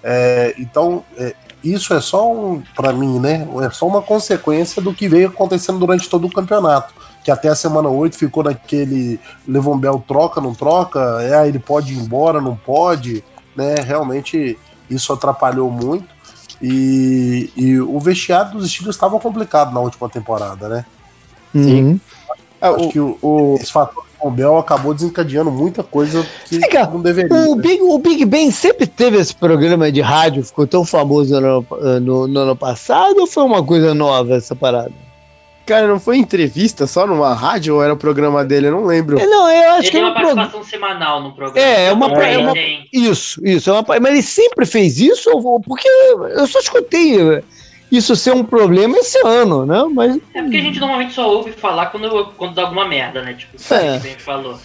É, 0.03 0.55
então, 0.57 1.03
é, 1.15 1.35
isso 1.63 1.93
é 1.93 2.01
só 2.01 2.31
um, 2.31 2.63
para 2.75 2.91
mim, 2.91 3.19
né? 3.19 3.47
É 3.63 3.69
só 3.69 3.85
uma 3.85 4.01
consequência 4.01 4.81
do 4.81 4.93
que 4.93 5.07
veio 5.07 5.27
acontecendo 5.27 5.77
durante 5.77 6.09
todo 6.09 6.25
o 6.25 6.31
campeonato 6.31 6.93
que 7.23 7.31
até 7.31 7.49
a 7.49 7.55
semana 7.55 7.89
8 7.89 8.17
ficou 8.17 8.43
naquele 8.43 9.19
Levon 9.47 9.77
Bell 9.77 10.03
troca, 10.07 10.39
não 10.39 10.53
troca, 10.53 11.19
é, 11.21 11.47
ele 11.47 11.59
pode 11.59 11.93
ir 11.93 11.97
embora, 11.97 12.41
não 12.41 12.55
pode, 12.55 13.23
né? 13.55 13.75
Realmente 13.85 14.57
isso 14.89 15.13
atrapalhou 15.13 15.69
muito. 15.69 16.07
E, 16.61 17.49
e 17.55 17.79
o 17.79 17.99
vestiário 17.99 18.51
dos 18.51 18.65
estilos 18.65 18.95
estava 18.95 19.19
complicado 19.19 19.73
na 19.73 19.79
última 19.79 20.09
temporada, 20.09 20.67
né? 20.67 20.85
Uhum. 21.53 21.63
Sim. 21.63 22.01
Acho 22.61 22.85
o, 22.85 22.89
que 22.89 22.99
o, 22.99 23.17
o, 23.21 23.55
esse 23.55 23.71
fator 23.71 24.03
do 24.21 24.29
Bell 24.29 24.57
acabou 24.57 24.93
desencadeando 24.93 25.49
muita 25.49 25.81
coisa 25.81 26.25
que 26.45 26.59
não 26.59 27.01
deveria. 27.01 27.33
O, 27.33 27.55
né? 27.55 27.61
Big, 27.61 27.81
o 27.81 27.97
Big 27.97 28.25
Ben 28.25 28.51
sempre 28.51 28.85
teve 28.85 29.17
esse 29.17 29.33
programa 29.33 29.89
de 29.89 30.01
rádio, 30.01 30.43
ficou 30.43 30.67
tão 30.67 30.83
famoso 30.83 31.39
no, 31.39 31.65
no, 32.01 32.27
no 32.27 32.39
ano 32.41 32.55
passado, 32.55 33.19
ou 33.19 33.27
foi 33.27 33.43
uma 33.43 33.63
coisa 33.63 33.93
nova 33.93 34.35
essa 34.35 34.55
parada? 34.55 34.91
Cara, 35.69 35.88
não 35.88 35.99
foi 35.99 36.17
entrevista 36.17 36.88
só 36.88 37.05
numa 37.05 37.31
rádio 37.35 37.75
ou 37.75 37.83
era 37.83 37.93
o 37.93 37.97
programa 37.97 38.43
dele? 38.43 38.69
Eu 38.69 38.71
não 38.71 38.85
lembro. 38.85 39.19
É, 39.19 39.27
não, 39.27 39.47
eu 39.47 39.71
acho 39.73 39.81
ele 39.81 39.91
que 39.91 39.97
é 39.97 40.01
uma 40.01 40.13
participação 40.15 40.61
pro... 40.61 40.67
semanal 40.67 41.21
no 41.21 41.31
programa. 41.33 41.59
É, 41.59 41.85
é 41.85 41.91
uma, 41.91 42.07
é 42.07 42.38
uma... 42.39 42.53
Isso, 42.91 43.39
isso. 43.45 43.69
É 43.69 43.73
uma... 43.73 43.85
Mas 43.88 44.11
ele 44.11 44.21
sempre 44.23 44.65
fez 44.65 44.99
isso? 44.99 45.29
Porque 45.63 45.88
eu 45.88 46.47
só 46.47 46.57
escutei 46.57 47.43
isso 47.91 48.15
ser 48.15 48.31
um 48.33 48.43
problema 48.43 48.97
esse 48.97 49.19
ano, 49.23 49.63
né? 49.63 49.85
Mas... 49.93 50.19
É 50.33 50.41
porque 50.41 50.57
a 50.57 50.61
gente 50.61 50.79
normalmente 50.79 51.13
só 51.13 51.29
ouve 51.29 51.51
falar 51.51 51.85
quando, 51.91 52.33
quando 52.35 52.55
dá 52.55 52.63
alguma 52.63 52.88
merda, 52.88 53.21
né? 53.21 53.35
Tipo, 53.35 53.55
é. 53.71 53.89
a 53.89 53.99
gente 53.99 54.23
falou. 54.23 54.57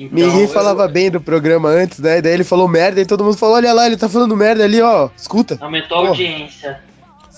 Então, 0.00 0.18
Ninguém 0.18 0.42
eu... 0.42 0.48
falava 0.48 0.88
bem 0.88 1.08
do 1.08 1.20
programa 1.20 1.68
antes, 1.68 2.00
né? 2.00 2.20
Daí 2.20 2.32
ele 2.32 2.42
falou 2.42 2.66
merda 2.66 3.00
e 3.00 3.06
todo 3.06 3.22
mundo 3.22 3.36
falou: 3.36 3.54
olha 3.54 3.72
lá, 3.72 3.86
ele 3.86 3.96
tá 3.96 4.08
falando 4.08 4.36
merda 4.36 4.64
ali, 4.64 4.82
ó. 4.82 5.08
Escuta. 5.16 5.56
Aumentou 5.60 5.98
a 5.98 6.08
audiência. 6.08 6.80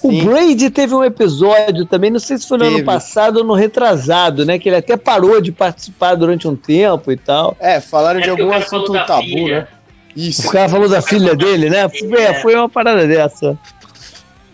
O 0.03 0.25
Brady 0.25 0.71
teve 0.71 0.95
um 0.95 1.05
episódio 1.05 1.85
também, 1.85 2.11
não 2.11 2.19
sei 2.19 2.39
se 2.39 2.47
foi 2.47 2.59
no 2.59 2.65
teve. 2.65 2.77
ano 2.77 2.85
passado 2.85 3.39
ou 3.39 3.45
no 3.45 3.55
retrasado, 3.55 4.47
né? 4.47 4.59
Que 4.59 4.69
ele 4.69 4.77
até 4.77 4.97
parou 4.97 5.41
de 5.41 5.53
participar 5.53 6.15
durante 6.15 6.49
um 6.49 6.57
tempo 6.57 7.13
e 7.13 7.17
tal. 7.17 7.57
É, 7.61 7.81
falaram 7.81 8.21
é 8.21 8.23
de 8.23 8.31
algum 8.31 8.53
assunto 8.53 8.93
tabu, 8.93 9.23
filha. 9.23 9.61
né? 9.61 9.69
Isso. 10.17 10.49
O 10.49 10.51
cara 10.51 10.69
falou 10.69 10.89
da 10.89 11.03
filha 11.03 11.35
dele, 11.35 11.71
né? 11.71 11.89
É. 12.19 12.35
Foi 12.35 12.55
uma 12.55 12.69
parada 12.69 13.07
dessa. 13.07 13.59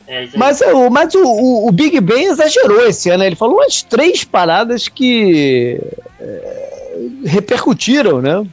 É, 0.09 0.29
mas, 0.37 0.61
o, 0.61 0.89
mas 0.89 1.15
o, 1.15 1.25
o, 1.25 1.69
o, 1.69 1.73
Big 1.73 2.01
Ben 2.01 2.27
exagerou 2.27 2.87
esse 2.87 3.11
ano, 3.11 3.19
né? 3.19 3.27
ele 3.27 3.35
falou 3.35 3.57
umas 3.57 3.83
três 3.83 4.23
paradas 4.23 4.87
que 4.87 5.81
é, 6.21 6.97
repercutiram, 7.25 8.23
né? 8.23 8.47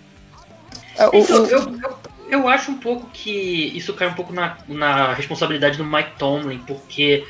É, 0.98 1.08
o, 1.08 1.12
então, 1.14 1.46
eu, 1.46 1.60
eu, 1.60 2.03
eu 2.34 2.48
acho 2.48 2.72
um 2.72 2.78
pouco 2.78 3.10
que 3.14 3.72
isso 3.76 3.94
cai 3.94 4.08
um 4.08 4.14
pouco 4.14 4.34
na, 4.34 4.58
na 4.68 5.14
responsabilidade 5.14 5.78
do 5.78 5.86
Mike 5.86 6.14
Tomlin, 6.18 6.60
porque 6.66 7.24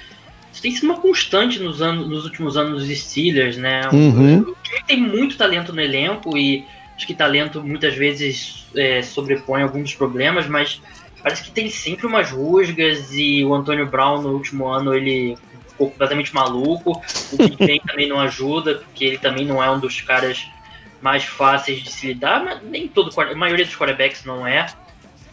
isso 0.51 0.61
tem 0.61 0.71
sido 0.71 0.85
uma 0.85 0.99
constante 0.99 1.59
nos, 1.59 1.81
anos, 1.81 2.07
nos 2.07 2.23
últimos 2.25 2.55
anos 2.55 2.87
dos 2.87 2.97
Steelers, 2.97 3.57
né? 3.57 3.81
Uhum. 3.91 4.39
O, 4.39 4.55
time 4.63 4.83
tem 4.87 4.97
muito 4.97 5.35
talento 5.37 5.73
no 5.73 5.81
elenco 5.81 6.37
e 6.37 6.65
acho 6.95 7.05
que 7.05 7.13
talento 7.13 7.61
muitas 7.61 7.95
vezes 7.95 8.65
é, 8.75 9.01
sobrepõe 9.01 9.63
alguns 9.63 9.93
problemas, 9.93 10.47
mas 10.47 10.81
parece 11.21 11.43
que 11.43 11.51
tem 11.51 11.69
sempre 11.69 12.05
umas 12.05 12.31
rusgas 12.31 13.11
e 13.13 13.43
o 13.43 13.53
Antônio 13.53 13.87
Brown 13.87 14.21
no 14.21 14.29
último 14.29 14.67
ano 14.67 14.93
ele 14.93 15.37
ficou 15.67 15.89
completamente 15.89 16.33
maluco. 16.33 17.01
O 17.31 17.37
Big 17.37 17.57
Ben 17.57 17.81
também 17.85 18.07
não 18.07 18.19
ajuda, 18.19 18.75
porque 18.75 19.03
ele 19.03 19.17
também 19.17 19.45
não 19.45 19.61
é 19.61 19.69
um 19.69 19.79
dos 19.79 19.99
caras 20.01 20.45
mais 21.01 21.25
fáceis 21.25 21.83
de 21.83 21.91
se 21.91 22.07
lidar, 22.07 22.43
mas 22.45 22.63
nem 22.63 22.87
todo 22.87 23.11
a 23.19 23.35
maioria 23.35 23.65
dos 23.65 23.75
quarterbacks 23.75 24.23
não 24.23 24.47
é. 24.47 24.67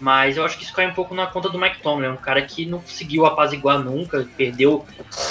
Mas 0.00 0.38
eu 0.38 0.44
acho 0.44 0.56
que 0.56 0.64
isso 0.64 0.72
cai 0.72 0.86
um 0.86 0.94
pouco 0.94 1.14
na 1.14 1.26
conta 1.26 1.50
do 1.50 1.58
Mike 1.58 1.82
Tomlin, 1.82 2.08
um 2.08 2.16
cara 2.16 2.40
que 2.40 2.64
não 2.64 2.80
conseguiu 2.80 3.26
apaziguar 3.26 3.78
nunca, 3.78 4.26
perdeu 4.34 4.86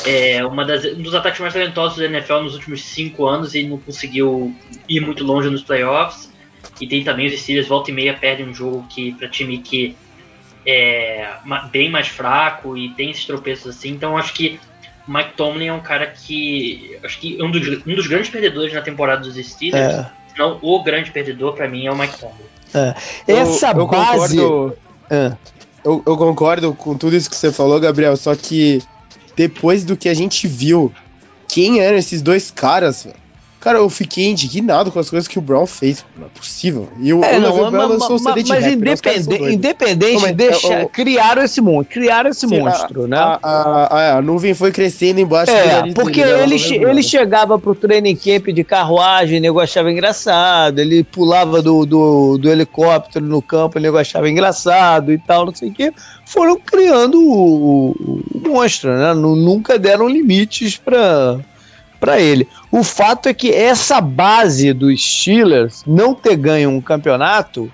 é, 0.06 0.46
uma 0.46 0.64
das, 0.64 0.86
um 0.86 1.02
dos 1.02 1.16
ataques 1.16 1.40
mais 1.40 1.54
talentosos 1.54 1.98
da 1.98 2.06
NFL 2.06 2.42
nos 2.42 2.54
últimos 2.54 2.84
cinco 2.84 3.26
anos 3.26 3.56
e 3.56 3.64
não 3.64 3.80
conseguiu 3.80 4.56
ir 4.88 5.02
muito 5.02 5.24
longe 5.24 5.50
nos 5.50 5.64
playoffs. 5.64 6.32
E 6.80 6.88
tem 6.88 7.04
também 7.04 7.26
os 7.26 7.40
Steelers, 7.40 7.68
volta 7.68 7.90
e 7.90 7.94
meia, 7.94 8.14
perdem 8.14 8.48
um 8.48 8.54
jogo 8.54 8.86
que 8.88 9.12
para 9.14 9.28
time 9.28 9.58
que 9.58 9.98
é 10.66 11.28
bem 11.72 11.90
mais 11.90 12.08
fraco 12.08 12.78
e 12.78 12.90
tem 12.90 13.10
esses 13.10 13.26
tropeços 13.26 13.76
assim. 13.76 13.90
Então 13.90 14.18
acho 14.18 14.34
que 14.34 14.60
o 15.08 15.12
Mike 15.12 15.34
Tomlin 15.36 15.68
é 15.68 15.74
um 15.74 15.82
cara 15.82 16.06
que 16.06 17.00
acho 17.04 17.20
que 17.20 17.42
um 17.42 17.50
dos, 17.50 17.68
um 17.88 17.96
dos 17.96 18.06
grandes 18.06 18.30
perdedores 18.30 18.72
na 18.72 18.82
temporada 18.82 19.22
dos 19.24 19.36
Steelers, 19.36 19.96
é. 19.96 20.12
não 20.38 20.60
o 20.62 20.84
grande 20.84 21.10
perdedor 21.10 21.56
para 21.56 21.68
mim 21.68 21.88
é 21.88 21.92
o 21.92 21.98
Mike 21.98 22.20
Tomlin. 22.20 22.59
É. 22.74 22.96
Essa 23.28 23.72
eu, 23.72 23.80
eu 23.80 23.88
base. 23.88 24.38
Concordo, 24.38 24.78
é. 25.10 25.34
eu, 25.84 26.04
eu 26.06 26.18
concordo 26.18 26.74
com 26.74 26.98
tudo 26.98 27.16
isso 27.16 27.30
que 27.30 27.36
você 27.36 27.52
falou, 27.52 27.80
Gabriel, 27.80 28.16
só 28.16 28.36
que 28.36 28.82
depois 29.36 29.84
do 29.84 29.96
que 29.96 30.10
a 30.10 30.14
gente 30.14 30.48
viu, 30.48 30.92
quem 31.48 31.80
eram 31.80 31.98
esses 31.98 32.22
dois 32.22 32.52
caras, 32.52 33.08
Cara, 33.60 33.80
eu 33.80 33.90
fiquei 33.90 34.28
indignado 34.28 34.90
com 34.90 35.00
as 35.00 35.10
coisas 35.10 35.28
que 35.28 35.38
o 35.38 35.42
Brown 35.42 35.66
fez. 35.66 36.06
Não 36.18 36.28
é 36.28 36.30
possível. 36.30 36.88
E 36.98 37.14
o, 37.14 37.22
é, 37.22 37.38
o 37.38 37.42
não, 37.42 37.72
mas, 37.72 38.08
mas, 38.10 38.22
mas, 38.22 38.48
mas 38.48 38.64
rap, 38.64 38.74
independente, 38.74 39.54
independente 39.54 40.26
não, 40.28 40.34
deixa, 40.34 40.74
é, 40.74 40.86
criaram 40.86 41.44
esse 41.44 41.60
monstro, 41.60 41.94
criaram 41.94 42.30
esse 42.30 42.48
sim, 42.48 42.58
monstro, 42.58 43.04
a, 43.04 43.08
né? 43.10 43.18
A, 43.18 43.40
a, 43.44 44.18
a, 44.18 44.22
nuvem 44.22 44.54
foi 44.54 44.72
crescendo 44.72 45.20
embaixo 45.20 45.52
é, 45.52 45.92
porque 45.92 46.24
dele, 46.24 46.44
ele, 46.44 46.58
che, 46.58 46.76
ele 46.76 47.04
chegava 47.04 47.60
pro 47.60 47.76
training 47.76 48.16
camp 48.16 48.48
de 48.48 48.64
carruagem, 48.64 49.40
o 49.40 49.42
nego 49.42 49.60
achava 49.60 49.92
engraçado, 49.92 50.80
ele 50.80 51.04
pulava 51.04 51.62
do, 51.62 51.86
do, 51.86 52.38
do 52.38 52.50
helicóptero 52.50 53.26
no 53.26 53.42
campo, 53.42 53.78
o 53.78 53.82
nego 53.82 53.98
achava 53.98 54.30
engraçado 54.30 55.12
e 55.12 55.18
tal, 55.18 55.46
não 55.46 55.54
sei 55.54 55.68
o 55.68 55.74
quê. 55.74 55.92
Foram 56.26 56.58
criando 56.58 57.20
o, 57.20 57.92
o, 57.92 58.22
o 58.36 58.40
monstro, 58.40 58.96
né? 58.98 59.14
Nunca 59.14 59.78
deram 59.78 60.08
limites 60.08 60.78
para 60.78 61.40
para 62.00 62.20
ele. 62.20 62.48
O 62.72 62.84
fato 62.84 63.28
é 63.28 63.34
que 63.34 63.54
essa 63.54 64.00
base 64.00 64.74
dos 64.74 65.02
Steelers 65.02 65.84
não 65.86 66.14
ter 66.16 66.36
ganho 66.36 66.70
um 66.70 66.82
campeonato 66.82 67.72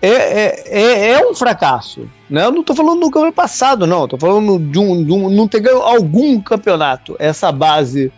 é, 0.00 0.08
é, 0.08 0.64
é, 0.66 1.10
é 1.12 1.26
um 1.26 1.34
fracasso. 1.34 2.08
Né? 2.28 2.44
Eu 2.44 2.52
não 2.52 2.60
estou 2.60 2.76
falando 2.76 3.00
do 3.00 3.06
campeonato 3.06 3.34
passado, 3.34 3.86
não. 3.86 4.04
Estou 4.04 4.18
falando 4.18 4.58
de 4.58 4.78
um, 4.78 5.04
de 5.04 5.12
um, 5.12 5.30
não 5.30 5.48
ter 5.48 5.60
ganho 5.60 5.80
algum 5.80 6.40
campeonato. 6.40 7.16
Essa 7.18 7.50
base 7.50 8.12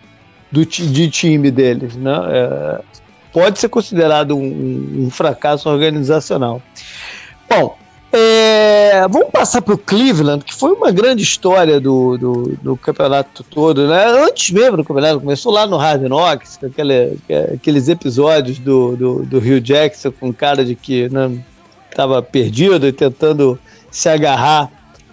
do, 0.50 0.64
de 0.64 1.08
time 1.08 1.50
deles. 1.50 1.96
Né? 1.96 2.12
É, 2.30 2.80
pode 3.32 3.58
ser 3.58 3.68
considerado 3.68 4.36
um, 4.36 5.06
um 5.06 5.10
fracasso 5.10 5.68
organizacional. 5.68 6.60
Bom, 7.48 7.76
é, 8.10 9.06
vamos 9.08 9.30
passar 9.30 9.60
para 9.60 9.74
o 9.74 9.78
Cleveland, 9.78 10.42
que 10.42 10.54
foi 10.54 10.72
uma 10.72 10.90
grande 10.90 11.22
história 11.22 11.78
do, 11.78 12.16
do, 12.16 12.58
do, 12.62 12.76
campeonato 12.76 13.44
todo, 13.44 13.86
né? 13.86 14.06
Antes 14.06 14.50
mesmo 14.50 14.78
do 14.78 14.84
campeonato, 14.84 15.20
começou 15.20 15.52
lá 15.52 15.66
no 15.66 15.76
Hard 15.76 16.02
Knocks, 16.02 16.58
aquele, 16.62 17.18
aqueles 17.54 17.86
episódios 17.88 18.58
do, 18.58 18.96
do, 18.96 19.22
do 19.24 19.38
Rio 19.38 19.60
Jackson 19.60 20.10
com 20.10 20.32
cara 20.32 20.64
de 20.64 20.74
que 20.74 21.10
estava 21.90 22.20
né, 22.20 22.26
perdido 22.32 22.86
e 22.86 22.92
tentando 22.92 23.58
se 23.90 24.08
agarrar 24.08 24.70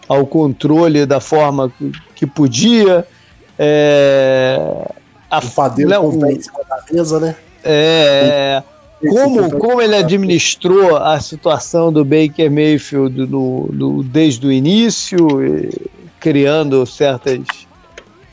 ao 0.07 0.25
controle 0.25 1.05
da 1.05 1.19
forma 1.19 1.71
que, 2.15 2.25
podia. 2.25 3.05
É, 3.59 4.57
a, 5.29 5.39
o 5.39 5.51
padeiro 5.51 5.91
né, 5.91 5.97
com 5.97 6.09
o 6.09 6.19
pé 6.19 6.31
em 6.31 6.41
cima 6.41 6.59
da 6.69 6.83
mesa, 6.91 7.19
né? 7.19 7.35
É, 7.61 8.63
como, 9.01 9.57
como 9.57 9.81
ele 9.81 9.95
administrou 9.95 10.97
a 10.97 11.19
situação 11.19 11.91
do 11.91 12.03
Baker 12.03 12.49
Mayfield 12.49 13.27
no, 13.27 13.69
no, 13.71 14.03
desde 14.03 14.47
o 14.47 14.51
início, 14.51 15.17
criando 16.19 16.85
certas 16.85 17.41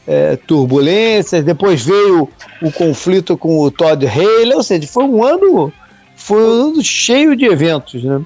é, 0.06 0.36
turbulências. 0.36 1.44
Depois 1.44 1.84
veio 1.84 2.28
o 2.60 2.72
conflito 2.72 3.36
com 3.36 3.60
o 3.60 3.70
Todd 3.70 4.06
Haley, 4.06 4.54
ou 4.54 4.62
seja, 4.62 4.86
foi 4.86 5.04
um 5.04 5.24
ano, 5.24 5.72
foi 6.16 6.42
um 6.42 6.70
ano 6.70 6.82
cheio 6.82 7.36
de 7.36 7.44
eventos, 7.44 8.02
né? 8.02 8.20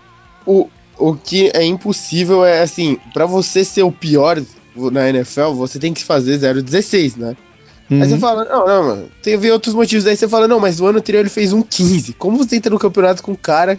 O, 0.45 0.69
o 0.99 1.15
que 1.15 1.51
é 1.55 1.65
impossível 1.65 2.45
é 2.45 2.63
assim, 2.63 2.99
para 3.13 3.27
você 3.27 3.65
ser 3.65 3.83
o 3.83 3.93
pior 3.93 4.41
na 4.77 5.09
NFL, 5.09 5.53
você 5.53 5.79
tem 5.79 5.93
que 5.93 6.05
fazer 6.05 6.39
0,16, 6.39 7.17
né? 7.17 7.37
Uhum. 7.91 8.03
Aí 8.03 8.09
você 8.09 8.15
uhum. 8.15 8.21
fala, 8.21 8.45
não, 8.45 8.67
não, 8.67 8.83
mano, 8.83 9.11
teve 9.23 9.51
outros 9.51 9.75
motivos. 9.75 10.07
Aí 10.07 10.17
você 10.17 10.29
fala, 10.29 10.49
não, 10.49 10.59
mas 10.59 10.81
o 10.81 10.87
ano 10.87 10.99
anterior 10.99 11.21
ele 11.21 11.29
fez 11.29 11.53
um 11.53 11.63
15. 11.63 12.15
Como 12.15 12.37
você 12.37 12.57
entra 12.57 12.71
no 12.71 12.79
campeonato 12.79 13.23
com 13.23 13.33
um 13.33 13.37
cara 13.37 13.79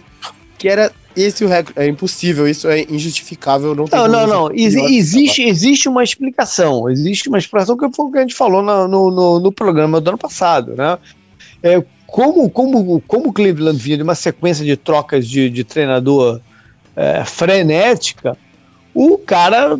que 0.56 0.68
era 0.68 0.90
esse 1.14 1.44
o 1.44 1.48
recorde? 1.48 1.78
É 1.78 1.86
impossível, 1.86 2.48
isso 2.48 2.68
é 2.68 2.82
injustificável. 2.82 3.74
Não, 3.74 3.86
não, 3.86 4.08
não, 4.08 4.26
não. 4.26 4.50
Ex 4.52 4.74
existe, 4.74 5.42
existe 5.42 5.88
uma 5.88 6.02
explicação. 6.02 6.88
Existe 6.88 7.28
uma 7.28 7.38
explicação 7.38 7.76
que 7.76 7.88
foi 7.92 8.06
o 8.06 8.10
que 8.10 8.18
a 8.18 8.22
gente 8.22 8.34
falou 8.34 8.62
no, 8.62 8.88
no, 8.88 9.40
no 9.40 9.52
programa 9.52 10.00
do 10.00 10.08
ano 10.08 10.18
passado, 10.18 10.74
né? 10.74 10.98
É, 11.62 11.82
como, 12.06 12.48
como, 12.48 13.00
como 13.02 13.28
o 13.28 13.32
Cleveland 13.32 13.78
vinha 13.78 13.98
de 13.98 14.02
uma 14.02 14.14
sequência 14.14 14.64
de 14.64 14.76
trocas 14.76 15.28
de, 15.28 15.50
de 15.50 15.64
treinador 15.64 16.40
é, 16.96 17.22
frenética, 17.24 18.36
o 18.94 19.18
cara 19.18 19.78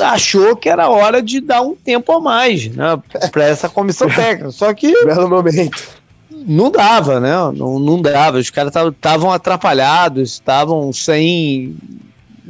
achou 0.00 0.56
que 0.56 0.68
era 0.68 0.88
hora 0.88 1.22
de 1.22 1.40
dar 1.40 1.62
um 1.62 1.74
tempo 1.74 2.12
a 2.12 2.20
mais 2.20 2.68
né, 2.68 3.00
para 3.30 3.44
essa 3.44 3.68
comissão 3.68 4.08
técnica. 4.10 4.50
Só 4.50 4.72
que. 4.74 4.92
Belo 5.04 5.28
momento. 5.28 6.00
Não 6.30 6.70
dava, 6.70 7.20
né? 7.20 7.32
Não, 7.54 7.78
não 7.78 8.00
dava. 8.00 8.38
Os 8.38 8.50
caras 8.50 8.72
estavam 8.74 9.30
atrapalhados, 9.30 10.32
estavam 10.32 10.92
sem, 10.92 11.76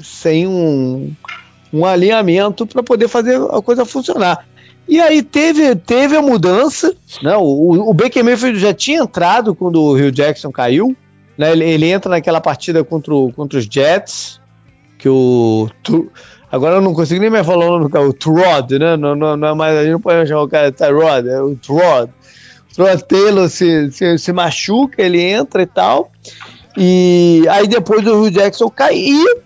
sem 0.00 0.46
um, 0.46 1.12
um 1.72 1.84
alinhamento 1.84 2.66
para 2.66 2.82
poder 2.82 3.08
fazer 3.08 3.40
a 3.50 3.60
coisa 3.60 3.84
funcionar. 3.84 4.46
E 4.88 5.00
aí 5.00 5.22
teve, 5.22 5.74
teve 5.76 6.16
a 6.16 6.22
mudança, 6.22 6.94
né? 7.22 7.36
O, 7.36 7.90
o 7.90 7.94
Baker 7.94 8.24
Mayfield 8.24 8.58
já 8.58 8.74
tinha 8.74 9.00
entrado 9.00 9.54
quando 9.54 9.82
o 9.82 9.94
Rio 9.94 10.10
Jackson 10.10 10.50
caiu, 10.50 10.96
né? 11.36 11.52
Ele, 11.52 11.64
ele 11.64 11.90
entra 11.90 12.10
naquela 12.10 12.40
partida 12.40 12.82
contra, 12.82 13.14
o, 13.14 13.32
contra 13.32 13.58
os 13.58 13.66
Jets, 13.66 14.39
que 15.00 15.08
o. 15.08 15.68
Agora 16.52 16.76
eu 16.76 16.80
não 16.80 16.92
consigo 16.92 17.20
nem 17.20 17.30
mais 17.30 17.46
falar 17.46 17.66
o 17.66 17.70
nome 17.70 17.84
do 17.84 17.90
cara, 17.90 18.08
o 18.08 18.12
Trod, 18.12 18.72
né? 18.72 18.96
Não, 18.96 19.14
não, 19.14 19.36
não 19.36 19.48
é 19.48 19.54
mais, 19.54 19.76
a 19.76 19.82
gente 19.82 19.92
não 19.92 20.00
pode 20.00 20.28
chamar 20.28 20.42
o 20.42 20.48
cara 20.48 20.70
de 20.70 20.76
Tyrod, 20.76 21.28
é 21.28 21.40
o 21.40 21.56
Trod. 21.56 22.10
O 22.70 22.74
Trod 22.74 23.02
Taylor 23.02 23.48
se, 23.48 23.90
se, 23.92 24.18
se 24.18 24.32
machuca, 24.32 25.00
ele 25.00 25.20
entra 25.20 25.62
e 25.62 25.66
tal. 25.66 26.10
E 26.76 27.44
aí 27.48 27.68
depois 27.68 28.04
o 28.06 28.22
Rio 28.22 28.30
Jackson 28.30 28.68
caiu 28.68 29.42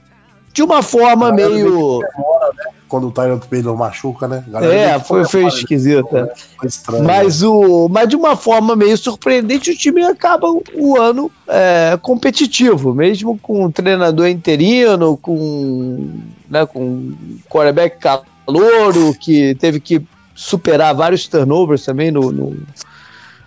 de 0.54 0.62
uma 0.62 0.82
forma 0.82 1.32
meio. 1.32 1.98
Demora, 1.98 2.50
né? 2.56 2.72
quando 2.88 3.08
o 3.08 3.10
Tyrant 3.10 3.42
Taylor 3.46 3.76
machuca, 3.76 4.28
né? 4.28 4.44
é, 4.62 5.00
foi, 5.00 5.24
foi 5.24 5.46
esquisito. 5.46 6.14
Né? 6.14 6.28
Foi 6.56 7.00
mas, 7.00 7.42
né? 7.42 7.48
o, 7.48 7.88
mas 7.88 8.08
de 8.08 8.14
uma 8.14 8.36
forma 8.36 8.76
meio 8.76 8.96
surpreendente, 8.96 9.72
o 9.72 9.76
time 9.76 10.04
acaba 10.04 10.46
o 10.74 10.96
ano 10.96 11.28
é, 11.48 11.98
competitivo, 12.00 12.94
mesmo 12.94 13.36
com 13.36 13.64
um 13.64 13.70
treinador 13.70 14.28
interino, 14.28 15.16
com, 15.16 16.08
né, 16.48 16.64
com 16.66 16.84
um 16.84 17.38
quarterback 17.50 17.98
calouro, 17.98 19.12
que 19.18 19.56
teve 19.56 19.80
que 19.80 20.00
superar 20.32 20.94
vários 20.94 21.26
turnovers 21.26 21.84
também 21.84 22.12
no, 22.12 22.30
no, 22.30 22.56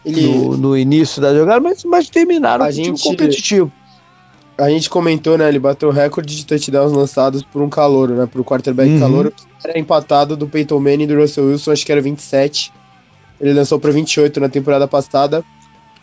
Ele... 0.04 0.28
no, 0.28 0.58
no 0.58 0.78
início 0.78 1.22
da 1.22 1.34
jogada, 1.34 1.62
mas, 1.62 1.86
mas 1.86 2.10
terminaram 2.10 2.66
a 2.66 2.72
gente, 2.72 3.02
competitivo 3.02 3.72
a 4.58 4.70
gente 4.70 4.90
comentou, 4.90 5.38
né? 5.38 5.48
Ele 5.48 5.60
bateu 5.60 5.90
o 5.90 5.92
recorde 5.92 6.36
de 6.36 6.46
touchdowns 6.46 6.92
lançados 6.92 7.44
por 7.44 7.62
um 7.62 7.70
calouro, 7.70 8.16
né? 8.16 8.26
Por 8.26 8.42
um 8.42 8.44
quarterback 8.44 8.90
uhum. 8.90 9.00
calouro. 9.00 9.34
Era 9.64 9.78
empatado 9.78 10.36
do 10.36 10.48
Peyton 10.48 10.80
Manning 10.80 11.04
e 11.04 11.08
do 11.08 11.16
Russell 11.16 11.46
Wilson, 11.46 11.72
acho 11.72 11.86
que 11.86 11.92
era 11.92 12.02
27. 12.02 12.74
Ele 13.40 13.54
lançou 13.54 13.80
para 13.80 13.92
28 13.92 14.40
na 14.40 14.50
temporada 14.50 14.88
passada. 14.88 15.44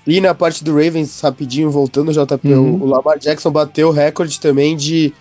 E 0.06 0.20
na 0.20 0.34
parte 0.34 0.62
do 0.62 0.72
Ravens, 0.72 1.20
rapidinho, 1.20 1.70
voltando, 1.70 2.12
JP, 2.12 2.48
uhum. 2.48 2.82
o 2.82 2.86
Lamar 2.86 3.18
Jackson 3.18 3.50
bateu 3.50 3.88
o 3.88 3.92
recorde 3.92 4.38
também 4.38 4.76
de 4.76 5.12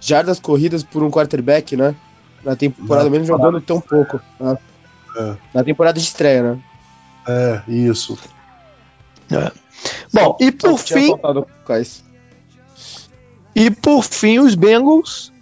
jardas 0.00 0.38
corridas 0.38 0.82
por 0.82 1.02
um 1.02 1.10
quarterback, 1.10 1.76
né? 1.76 1.94
Na 2.44 2.54
temporada, 2.54 3.10
mesmo 3.10 3.26
jogando 3.26 3.60
tão 3.60 3.80
pouco. 3.80 4.20
Né? 4.38 4.56
É. 5.16 5.36
Na 5.52 5.64
temporada 5.64 5.98
de 5.98 6.04
estreia, 6.04 6.42
né? 6.42 6.58
É, 7.26 7.62
isso. 7.68 8.16
É. 9.30 9.50
Bom, 10.12 10.36
e 10.40 10.52
por 10.52 10.78
fim. 10.78 11.14
E 13.58 13.72
por 13.72 14.04
fim, 14.04 14.38
os 14.38 14.54
Bengals, 14.54 15.32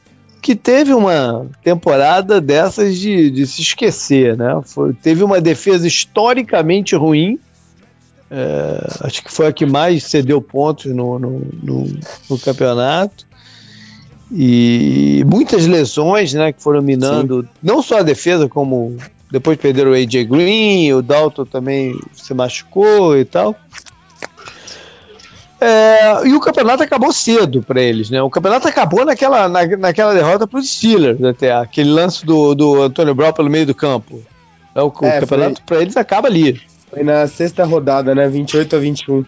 que 0.41 0.57
teve 0.57 0.95
uma 0.95 1.47
temporada 1.63 2.41
dessas 2.41 2.97
de, 2.97 3.31
de 3.31 3.47
se 3.47 3.61
esquecer, 3.61 4.35
né? 4.39 4.59
Foi, 4.65 4.95
teve 4.95 5.23
uma 5.23 5.39
defesa 5.39 5.87
historicamente 5.87 6.97
ruim. 6.97 7.39
É, 8.31 8.87
acho 9.01 9.23
que 9.23 9.31
foi 9.31 9.49
a 9.49 9.53
que 9.53 9.67
mais 9.67 10.05
cedeu 10.05 10.41
pontos 10.41 10.87
no, 10.95 11.19
no, 11.19 11.43
no, 11.63 12.01
no 12.31 12.39
campeonato. 12.39 13.27
E 14.33 15.23
muitas 15.27 15.67
lesões, 15.67 16.33
né, 16.33 16.55
que 16.55 16.63
foram 16.63 16.81
minando 16.81 17.43
Sim. 17.43 17.49
não 17.63 17.83
só 17.83 17.99
a 17.99 18.03
defesa, 18.03 18.49
como 18.49 18.97
depois 19.31 19.59
perderam 19.59 19.91
o 19.91 19.95
AJ 19.95 20.25
Green, 20.25 20.91
o 20.95 21.03
Dalton 21.03 21.45
também 21.45 22.01
se 22.15 22.33
machucou 22.33 23.15
e 23.15 23.27
tal. 23.27 23.55
É, 25.61 26.27
e 26.27 26.35
o 26.35 26.41
campeonato 26.41 26.83
acabou 26.83 27.13
cedo 27.13 27.63
para 27.63 27.81
eles, 27.81 28.11
né? 28.11 28.21
O 28.21 28.29
campeonato 28.29 28.69
acabou 28.69 29.05
naquela, 29.05 29.49
na, 29.49 29.67
naquela 29.79 30.13
derrota 30.13 30.47
para 30.47 30.59
os 30.59 30.69
Steelers, 30.69 31.23
até 31.25 31.53
aquele 31.53 31.91
lance 31.91 32.27
do, 32.27 32.55
do 32.55 32.83
Antônio 32.83 33.15
Brown 33.15 33.33
pelo 33.33 33.49
meio 33.49 33.67
do 33.67 33.75
campo. 33.75 34.23
É, 34.75 34.83
o, 34.83 34.85
é, 35.03 35.17
o 35.17 35.21
campeonato 35.21 35.63
para 35.63 35.81
eles 35.81 35.97
acaba 35.97 36.29
ali. 36.29 36.61
Foi 36.91 37.03
na 37.03 37.27
sexta 37.27 37.65
rodada, 37.65 38.15
né? 38.15 38.29
28 38.29 38.77
a 38.77 38.79
21. 38.79 39.25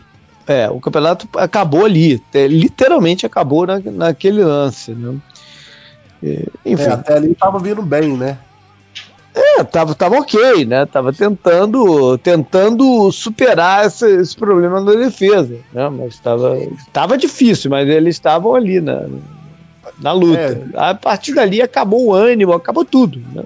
É, 0.47 0.69
o 0.69 0.81
campeonato 0.81 1.29
acabou 1.37 1.85
ali, 1.85 2.23
literalmente 2.35 3.27
acabou 3.27 3.67
na, 3.67 3.81
naquele 3.85 4.43
lance, 4.43 4.93
né? 4.93 5.17
enfim. 6.65 6.85
É, 6.85 6.93
até 6.93 7.15
ali 7.15 7.35
tava 7.35 7.59
vindo 7.59 7.83
bem, 7.83 8.17
né? 8.17 8.39
É, 9.39 9.63
tava, 9.63 9.95
tava 9.95 10.17
ok, 10.17 10.65
né? 10.65 10.85
Tava 10.85 11.13
tentando, 11.13 12.19
tentando 12.19 13.11
superar 13.13 13.87
esse, 13.87 14.07
esse 14.21 14.37
problema 14.37 14.83
da 14.83 14.93
defesa, 14.93 15.59
né? 15.73 15.89
Mas 15.89 16.19
tava, 16.19 16.59
tava 16.93 17.17
difícil, 17.17 17.71
mas 17.71 17.89
eles 17.89 18.17
estavam 18.17 18.55
ali 18.55 18.81
na, 18.81 19.07
na 20.01 20.13
luta. 20.13 20.69
É. 20.75 20.91
A 20.91 20.95
partir 20.95 21.35
dali 21.35 21.63
acabou 21.63 22.07
o 22.07 22.15
ânimo, 22.15 22.53
acabou 22.53 22.85
tudo, 22.85 23.23
né? 23.33 23.45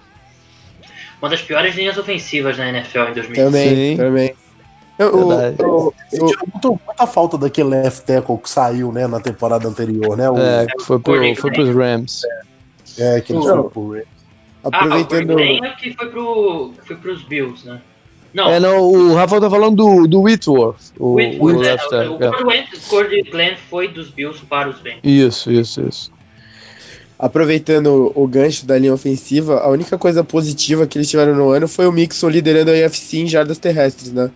Uma 1.21 1.29
das 1.29 1.43
piores 1.43 1.75
linhas 1.75 1.99
ofensivas 1.99 2.57
na 2.57 2.69
NFL 2.71 3.11
em 3.11 3.15
2005. 3.15 3.35
Também, 3.35 3.69
Sim. 3.69 3.97
também. 3.97 4.35
Eu, 4.99 5.09
eu, 5.09 5.33
eu, 5.59 5.95
eu 6.13 6.27
muito, 6.53 6.81
muita 6.87 7.07
falta 7.07 7.37
daquele 7.37 7.71
left 7.71 8.05
tackle 8.05 8.39
que 8.39 8.49
saiu, 8.49 8.93
né, 8.93 9.07
na 9.07 9.21
temporada 9.21 9.67
anterior, 9.69 10.17
né? 10.17 10.31
O, 10.31 10.39
é, 10.39 10.67
que 10.67 10.83
foi, 10.83 10.99
pro, 10.99 11.37
foi 11.37 11.51
pros 11.53 11.75
Rams. 11.75 12.23
É, 12.99 13.19
é 13.19 13.21
que 13.21 13.33
ele 13.33 13.43
foi 13.43 13.71
pro 13.71 13.93
Rams. 13.93 14.22
Aproveitando. 14.63 15.33
Ah, 15.33 15.69
o 15.69 15.77
que 15.77 15.93
foi, 15.95 16.09
pro, 16.09 16.73
foi 16.87 16.97
pros 16.97 17.23
Bills, 17.25 17.67
né? 17.67 17.81
Não. 18.33 18.49
É, 18.49 18.59
não, 18.59 18.81
o 18.81 19.15
Rafael 19.15 19.43
tá 19.43 19.51
falando 19.51 19.77
do, 19.77 20.07
do 20.07 20.23
Whitworth. 20.23 20.93
O, 20.99 21.15
Whitworth, 21.15 21.57
o, 21.57 21.61
left 21.61 21.95
é, 21.95 22.09
o, 22.09 22.15
o 22.15 23.31
Glenn 23.31 23.57
foi 23.69 23.89
dos 23.89 24.09
Bills 24.09 24.45
para 24.47 24.71
os 24.71 24.79
Bengals. 24.79 25.03
Isso, 25.05 25.53
isso, 25.53 25.87
isso. 25.87 26.13
Aproveitando 27.19 28.11
o 28.15 28.27
gancho 28.27 28.67
da 28.67 28.79
linha 28.79 28.95
ofensiva, 28.95 29.61
a 29.61 29.69
única 29.69 29.99
coisa 29.99 30.25
positiva 30.25 30.87
que 30.87 30.97
eles 30.97 31.11
tiveram 31.11 31.37
no 31.37 31.51
ano 31.51 31.69
foi 31.69 31.87
o 31.87 31.93
Mixon 31.93 32.29
liderando 32.29 32.71
a 32.71 32.75
UFC 32.75 33.19
em 33.19 33.29
jardas 33.29 33.59
terrestres, 33.59 34.13
né? 34.13 34.31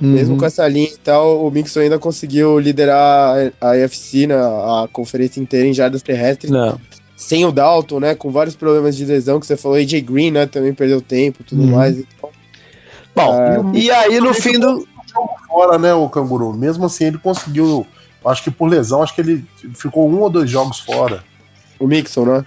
Uhum. 0.00 0.12
Mesmo 0.12 0.36
com 0.36 0.44
essa 0.44 0.66
linha 0.66 0.88
e 0.88 0.98
tal, 0.98 1.46
o 1.46 1.50
Mixon 1.50 1.80
ainda 1.80 1.98
conseguiu 1.98 2.58
liderar 2.58 3.52
a 3.60 3.70
UFC, 3.70 4.26
na, 4.26 4.84
a 4.84 4.88
conferência 4.88 5.40
inteira 5.40 5.68
em 5.68 5.74
jardas 5.74 6.02
terrestres. 6.02 6.50
Não. 6.50 6.80
Sem 7.16 7.46
o 7.46 7.50
Dalton, 7.52 7.98
né? 8.00 8.14
Com 8.14 8.30
vários 8.30 8.54
problemas 8.54 8.96
de 8.96 9.04
lesão 9.04 9.40
que 9.40 9.46
você 9.46 9.56
falou, 9.56 9.78
AJ 9.78 10.02
Green, 10.02 10.30
né? 10.30 10.46
Também 10.46 10.74
perdeu 10.74 11.00
tempo 11.00 11.38
e 11.40 11.44
tudo 11.44 11.62
uhum. 11.62 11.70
mais. 11.70 11.98
Então, 11.98 12.30
Bom, 13.14 13.34
é, 13.34 13.78
e 13.78 13.90
aí 13.90 14.20
no 14.20 14.34
fim 14.34 14.58
do. 14.60 14.86
Fora, 15.48 15.78
né, 15.78 15.94
o 15.94 16.06
Canguru? 16.10 16.52
Mesmo 16.52 16.84
assim, 16.84 17.06
ele 17.06 17.18
conseguiu. 17.18 17.86
Acho 18.22 18.44
que 18.44 18.50
por 18.50 18.68
lesão, 18.68 19.02
acho 19.02 19.14
que 19.14 19.20
ele 19.22 19.44
ficou 19.74 20.10
um 20.10 20.20
ou 20.20 20.28
dois 20.28 20.50
jogos 20.50 20.80
fora. 20.80 21.24
O 21.78 21.86
Mixon, 21.86 22.26
né? 22.26 22.44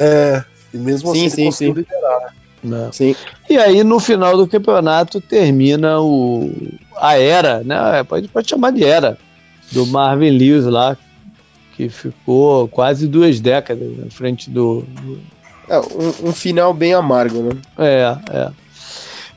É, 0.00 0.42
e 0.74 0.78
mesmo 0.78 1.12
sim, 1.12 1.26
assim 1.26 1.30
sim, 1.30 1.42
ele 1.42 1.50
conseguiu 1.50 1.74
sim. 1.74 1.80
liderar. 1.80 2.34
Né? 2.64 2.88
Sim. 2.92 3.16
E 3.48 3.56
aí 3.58 3.84
no 3.84 4.00
final 4.00 4.36
do 4.36 4.48
campeonato 4.48 5.20
termina 5.20 6.00
o 6.00 6.50
a 6.96 7.18
era, 7.18 7.62
né? 7.62 8.02
Pode, 8.04 8.28
pode 8.28 8.48
chamar 8.48 8.72
de 8.72 8.84
era 8.84 9.18
do 9.70 9.86
Marvin 9.86 10.30
Lewis 10.30 10.64
lá, 10.64 10.96
que 11.82 11.88
ficou 11.88 12.68
quase 12.68 13.08
duas 13.08 13.40
décadas 13.40 13.96
na 13.96 14.10
frente 14.10 14.50
do. 14.50 14.82
do... 14.82 15.18
É, 15.68 15.78
um, 15.78 16.28
um, 16.28 16.32
final 16.32 16.72
bem 16.74 16.92
amargo, 16.94 17.42
né? 17.42 17.60
É, 17.78 18.16
é. 18.30 18.50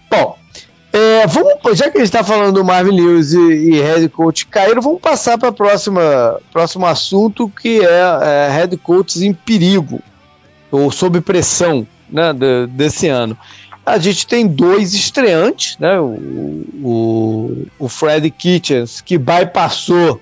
Bom, 0.10 0.38
é, 0.91 1.27
vamos, 1.27 1.77
já 1.77 1.89
que 1.89 1.97
a 1.97 2.01
gente 2.01 2.03
está 2.03 2.23
falando 2.23 2.53
do 2.53 2.63
Marvin 2.63 2.91
Lewis 2.91 3.34
e, 3.34 3.39
e 3.39 3.81
head 3.81 4.08
coach 4.10 4.45
caíram, 4.47 4.81
vamos 4.81 5.01
passar 5.01 5.38
para 5.38 5.49
o 5.49 5.53
próximo 5.53 6.86
assunto 6.86 7.49
que 7.49 7.79
é, 7.81 8.47
é 8.47 8.49
head 8.51 8.77
coaches 8.77 9.21
em 9.21 9.34
perigo 9.34 10.01
ou 10.71 10.91
sob 10.91 11.21
pressão 11.21 11.88
né, 12.10 12.34
de, 12.34 12.67
desse 12.67 13.08
ano. 13.08 13.38
A 13.86 13.99
gente 13.99 14.25
tem 14.25 14.47
dois 14.47 14.95
estreantes, 14.95 15.77
né, 15.77 15.99
o, 15.99 16.65
o, 16.84 17.67
o 17.77 17.88
Fred 17.88 18.29
Kitchens, 18.31 18.99
que 18.99 19.15
bypassou 19.15 20.19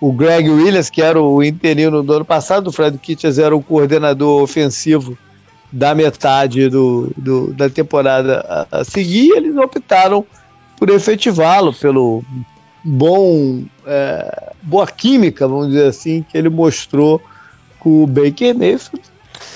o 0.00 0.12
Greg 0.12 0.48
Williams, 0.48 0.88
que 0.88 1.02
era 1.02 1.20
o 1.20 1.42
interino 1.42 2.02
do 2.02 2.12
ano 2.14 2.24
passado, 2.24 2.68
o 2.68 2.72
Fred 2.72 2.96
Kitchens 2.98 3.38
era 3.38 3.54
o 3.54 3.62
coordenador 3.62 4.42
ofensivo 4.42 5.16
da 5.70 5.94
metade 5.94 6.68
do, 6.68 7.12
do 7.16 7.52
da 7.52 7.68
temporada 7.68 8.66
a, 8.72 8.78
a, 8.80 8.84
seguir, 8.84 9.30
eles 9.36 9.56
optaram 9.56 10.24
por 10.76 10.88
efetivá-lo 10.88 11.72
pelo 11.72 12.24
bom 12.82 13.62
é, 13.86 14.52
boa 14.62 14.86
química, 14.86 15.46
vamos 15.46 15.68
dizer 15.68 15.86
assim, 15.86 16.24
que 16.28 16.36
ele 16.36 16.48
mostrou 16.48 17.20
com 17.78 18.02
o 18.02 18.06
Baker 18.06 18.56
Mayfield. 18.56 19.06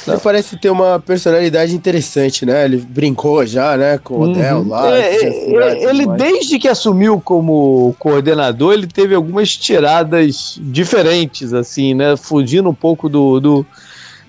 Ele 0.06 0.18
parece 0.18 0.56
ter 0.56 0.70
uma 0.70 1.00
personalidade 1.00 1.74
interessante, 1.74 2.44
né? 2.44 2.64
Ele 2.64 2.76
brincou 2.76 3.44
já, 3.46 3.76
né, 3.76 3.98
com 3.98 4.14
o 4.14 4.24
uhum. 4.24 4.30
Odell 4.30 4.68
lá. 4.68 4.96
É, 4.96 5.14
é, 5.16 5.84
ele, 5.84 6.06
desde 6.16 6.58
que 6.58 6.68
assumiu 6.68 7.20
como 7.20 7.94
coordenador, 7.98 8.74
ele 8.74 8.86
teve 8.86 9.14
algumas 9.14 9.56
tiradas 9.56 10.58
diferentes, 10.60 11.52
assim, 11.52 11.94
né? 11.94 12.16
Fugindo 12.16 12.68
um 12.68 12.74
pouco 12.74 13.08
do, 13.08 13.40
do 13.40 13.66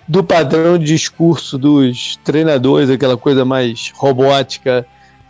do 0.08 0.24
padrão 0.24 0.78
de 0.78 0.86
discurso 0.86 1.58
dos 1.58 2.18
treinadores, 2.24 2.90
aquela 2.90 3.18
coisa 3.18 3.44
mais 3.44 3.92
robótica. 3.96 4.86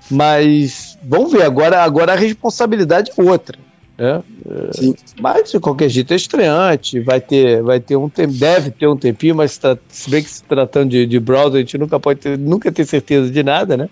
Mas 0.09 0.97
vamos 1.03 1.31
ver, 1.31 1.43
agora, 1.43 1.81
agora 1.81 2.13
a 2.13 2.15
responsabilidade 2.15 3.11
é 3.17 3.21
outra. 3.21 3.57
Né? 3.97 4.23
Sim. 4.71 4.95
Mas 5.19 5.51
de 5.51 5.59
qualquer 5.59 5.89
jeito 5.89 6.11
é 6.11 6.15
estreante, 6.15 6.99
vai 6.99 7.21
ter, 7.21 7.61
vai 7.63 7.79
ter 7.79 7.95
um 7.95 8.09
tempo, 8.09 8.33
deve 8.33 8.71
ter 8.71 8.87
um 8.87 8.97
tempinho, 8.97 9.35
mas 9.35 9.59
se 9.89 10.09
bem 10.09 10.21
que 10.21 10.29
se 10.29 10.43
tratando 10.43 10.89
de, 10.89 11.05
de 11.05 11.19
browser, 11.19 11.55
a 11.55 11.59
gente 11.59 11.77
nunca 11.77 11.99
pode 11.99 12.19
ter, 12.19 12.37
nunca 12.37 12.71
ter 12.71 12.85
certeza 12.85 13.31
de 13.31 13.43
nada, 13.43 13.77
né? 13.77 13.89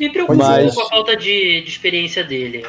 Me 0.00 0.10
preocupa 0.10 0.36
mas... 0.36 0.76
a 0.76 0.84
falta 0.86 1.16
de, 1.16 1.62
de 1.62 1.68
experiência 1.68 2.24
dele. 2.24 2.64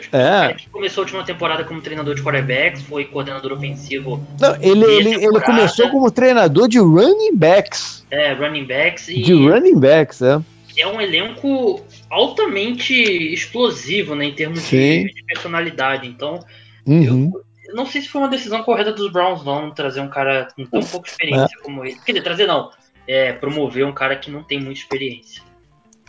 Tipo, 0.00 0.16
é. 0.16 0.50
Ele 0.50 0.62
começou 0.70 1.02
a 1.02 1.04
última 1.04 1.24
temporada 1.24 1.64
como 1.64 1.80
treinador 1.80 2.14
de 2.14 2.22
quarterbacks, 2.22 2.82
foi 2.82 3.04
coordenador 3.04 3.52
ofensivo. 3.52 4.24
Não, 4.40 4.54
ele, 4.60 4.84
ele, 4.84 5.24
ele 5.24 5.40
começou 5.40 5.90
como 5.90 6.10
treinador 6.10 6.68
de 6.68 6.78
running 6.78 7.34
backs. 7.34 8.06
É, 8.10 8.32
running 8.32 8.64
backs. 8.64 9.08
E 9.08 9.22
de 9.22 9.34
running 9.34 9.78
backs, 9.78 10.22
é. 10.22 10.40
É 10.76 10.86
um 10.86 11.00
elenco 11.00 11.80
altamente 12.10 12.94
explosivo, 12.94 14.14
né, 14.14 14.26
em 14.26 14.34
termos 14.34 14.68
de, 14.68 15.04
de, 15.04 15.24
personalidade. 15.24 16.06
Então, 16.06 16.40
uhum. 16.86 17.30
eu 17.68 17.74
não 17.74 17.86
sei 17.86 18.02
se 18.02 18.08
foi 18.08 18.20
uma 18.20 18.30
decisão 18.30 18.62
correta 18.62 18.92
dos 18.92 19.12
Browns, 19.12 19.44
não, 19.44 19.70
trazer 19.70 20.00
um 20.00 20.08
cara 20.08 20.48
com 20.56 20.64
tão 20.64 20.80
pouca 20.80 21.08
experiência 21.08 21.56
é. 21.58 21.62
como 21.62 21.84
ele. 21.84 21.96
Quer 22.04 22.12
dizer, 22.12 22.24
trazer 22.24 22.46
não, 22.46 22.70
é 23.06 23.32
promover 23.32 23.84
um 23.84 23.92
cara 23.92 24.16
que 24.16 24.30
não 24.30 24.42
tem 24.42 24.60
muita 24.60 24.80
experiência. 24.80 25.42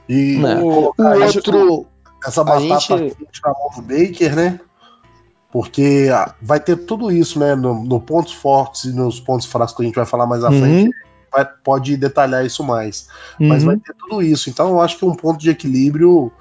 E 0.07 0.37
é. 0.43 0.55
o, 0.55 0.93
o 0.97 1.23
outro 1.23 1.87
essa 2.25 2.43
batata 2.43 2.97
gente... 2.97 3.17
na 3.43 3.53
mão 3.53 3.69
do 3.75 3.81
Baker, 3.81 4.35
né? 4.35 4.59
Porque 5.51 6.09
ah, 6.11 6.33
vai 6.41 6.59
ter 6.59 6.77
tudo 6.77 7.11
isso, 7.11 7.37
né? 7.37 7.53
No, 7.53 7.83
no, 7.83 7.99
pontos 7.99 8.33
fortes 8.33 8.85
e 8.85 8.93
nos 8.93 9.19
pontos 9.19 9.45
fracos 9.45 9.75
que 9.75 9.83
a 9.83 9.85
gente 9.85 9.95
vai 9.95 10.05
falar 10.05 10.25
mais 10.25 10.43
à 10.43 10.49
uhum. 10.49 10.59
frente, 10.59 10.95
vai, 11.33 11.47
pode 11.63 11.97
detalhar 11.97 12.45
isso 12.45 12.63
mais. 12.63 13.07
Uhum. 13.39 13.47
Mas 13.49 13.63
vai 13.63 13.77
ter 13.77 13.93
tudo 13.97 14.21
isso. 14.21 14.49
Então 14.49 14.69
eu 14.69 14.79
acho 14.79 14.97
que 14.97 15.05
um 15.05 15.15
ponto 15.15 15.39
de 15.39 15.49
equilíbrio 15.49 16.31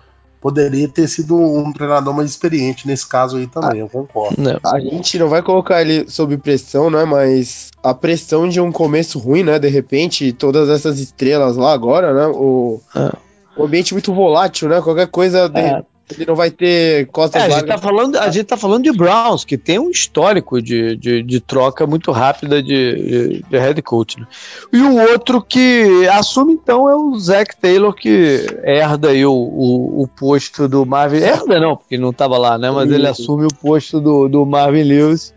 poderia 0.41 0.89
ter 0.89 1.09
sido 1.09 1.37
um 1.37 1.73
treinador 1.73 2.13
mais 2.15 2.31
experiente 2.31 2.87
nesse 2.87 3.09
caso 3.09 3.37
aí 3.37 3.47
também, 3.47 3.81
ah, 3.81 3.85
eu 3.85 3.89
concordo. 3.89 4.35
Não, 4.43 4.59
a 4.65 4.81
gente 4.81 5.17
não 5.17 5.29
vai 5.29 5.41
colocar 5.41 5.81
ele 5.81 6.11
sob 6.11 6.37
pressão, 6.37 6.91
né? 6.91 7.05
Mas 7.05 7.71
a 7.83 7.95
pressão 7.95 8.49
de 8.49 8.61
um 8.61 8.73
começo 8.73 9.21
ruim, 9.21 9.45
né? 9.45 9.59
De 9.59 9.69
repente, 9.69 10.33
todas 10.33 10.69
essas 10.69 10.99
estrelas 10.99 11.57
lá 11.57 11.73
agora, 11.73 12.13
né? 12.13 12.27
O, 12.27 12.81
ah 12.95 13.17
um 13.57 13.65
ambiente 13.65 13.93
muito 13.93 14.13
volátil, 14.13 14.69
né? 14.69 14.81
Qualquer 14.81 15.09
coisa 15.09 15.51
é. 15.55 15.83
Ele 16.17 16.27
não 16.27 16.35
vai 16.35 16.51
ter 16.51 17.07
costas 17.09 17.43
é, 17.43 17.47
a 17.47 17.51
gente, 17.51 17.67
tá 17.67 17.79
falando, 17.79 18.17
a 18.17 18.31
gente 18.31 18.45
tá 18.45 18.57
falando 18.57 18.85
de 18.85 18.93
Browns, 18.93 19.45
que 19.45 19.57
tem 19.57 19.79
um 19.79 19.91
histórico 19.91 20.61
de, 20.61 20.97
de, 20.97 21.23
de 21.23 21.41
troca 21.41 21.87
muito 21.87 22.11
rápida 22.11 22.63
de, 22.63 22.69
de, 22.69 23.45
de, 23.49 23.59
head 23.59 23.81
coach. 23.83 24.21
Né? 24.21 24.27
E 24.73 24.81
o 24.81 24.97
outro 25.11 25.43
que 25.43 26.07
assume, 26.13 26.55
então, 26.55 26.89
é 26.89 26.95
o 26.95 27.19
Zach 27.19 27.57
Taylor, 27.57 27.95
que 27.95 28.47
herda 28.63 29.11
aí 29.11 29.25
o, 29.25 29.33
o, 29.33 30.03
o 30.03 30.09
posto 30.09 30.69
do 30.69 30.85
Marvin. 30.85 31.19
Herda 31.19 31.61
não, 31.61 31.77
porque 31.77 31.99
não 31.99 32.11
estava 32.11 32.39
lá, 32.39 32.59
né? 32.59 32.71
Mas 32.71 32.91
ele 32.91 33.07
assume 33.07 33.47
o 33.47 33.55
posto 33.55 34.01
do, 34.01 34.29
do 34.29 34.47
Marvin 34.47 34.83
Lewis 34.83 35.35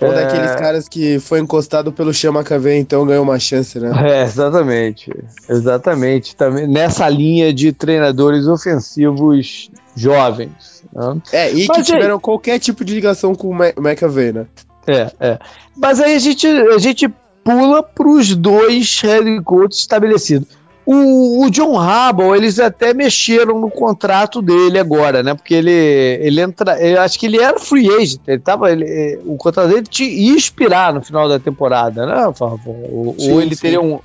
um 0.00 0.06
é... 0.06 0.14
daqueles 0.14 0.54
caras 0.56 0.88
que 0.88 1.18
foi 1.18 1.40
encostado 1.40 1.92
pelo 1.92 2.12
Chama 2.12 2.44
KV, 2.44 2.78
então 2.78 3.06
ganhou 3.06 3.22
uma 3.22 3.38
chance, 3.38 3.78
né? 3.78 3.90
É, 4.06 4.22
exatamente. 4.22 5.12
Exatamente. 5.48 6.36
Também 6.36 6.66
nessa 6.66 7.08
linha 7.08 7.52
de 7.52 7.72
treinadores 7.72 8.46
ofensivos 8.46 9.70
jovens. 9.94 10.84
Né? 10.92 11.20
É, 11.32 11.52
e 11.52 11.66
Mas 11.66 11.78
que 11.78 11.82
tiveram 11.84 12.16
aí... 12.16 12.20
qualquer 12.20 12.58
tipo 12.58 12.84
de 12.84 12.94
ligação 12.94 13.34
com 13.34 13.48
o 13.48 13.54
McAvey, 13.54 14.32
né? 14.32 14.46
É, 14.86 15.10
é. 15.18 15.38
Mas 15.76 16.00
aí 16.00 16.14
a 16.14 16.18
gente, 16.18 16.46
a 16.46 16.78
gente 16.78 17.08
pula 17.42 17.82
para 17.82 18.08
os 18.08 18.34
dois 18.34 19.00
head 19.00 19.40
coaches 19.42 19.80
estabelecidos. 19.80 20.48
O, 20.86 21.44
o, 21.44 21.50
John 21.50 21.76
Harbaugh, 21.76 22.36
eles 22.36 22.60
até 22.60 22.94
mexeram 22.94 23.60
no 23.60 23.68
contrato 23.68 24.40
dele 24.40 24.78
agora, 24.78 25.20
né? 25.20 25.34
Porque 25.34 25.52
ele, 25.52 25.72
ele 25.72 26.40
entra. 26.40 26.80
Eu 26.80 27.00
acho 27.00 27.18
que 27.18 27.26
ele 27.26 27.38
era 27.38 27.58
free 27.58 27.90
agent. 27.90 28.20
Ele 28.24 28.38
tava, 28.38 28.70
ele, 28.70 29.18
o 29.24 29.36
contrato 29.36 29.68
dele 29.68 29.82
te, 29.82 30.04
ia 30.04 30.36
expirar 30.36 30.94
no 30.94 31.02
final 31.02 31.28
da 31.28 31.40
temporada, 31.40 32.06
né, 32.06 32.32
Ou, 32.64 33.16
sim, 33.18 33.32
ou 33.32 33.42
ele 33.42 33.56
sim. 33.56 33.62
teria 33.62 33.80
um, 33.80 33.98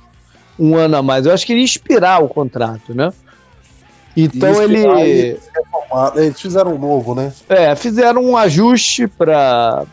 um 0.58 0.76
ano 0.76 0.96
a 0.96 1.02
mais. 1.02 1.24
Eu 1.24 1.32
acho 1.32 1.46
que 1.46 1.52
ele 1.52 1.60
ia 1.60 1.66
expirar 1.66 2.20
o 2.20 2.28
contrato, 2.28 2.92
né? 2.92 3.12
Então 4.16 4.62
ele. 4.62 5.38
Eles 6.16 6.40
fizeram 6.40 6.74
um 6.74 6.78
novo, 6.78 7.14
né? 7.14 7.32
É, 7.48 7.74
fizeram 7.76 8.24
um 8.24 8.36
ajuste 8.36 9.06
para 9.06 9.86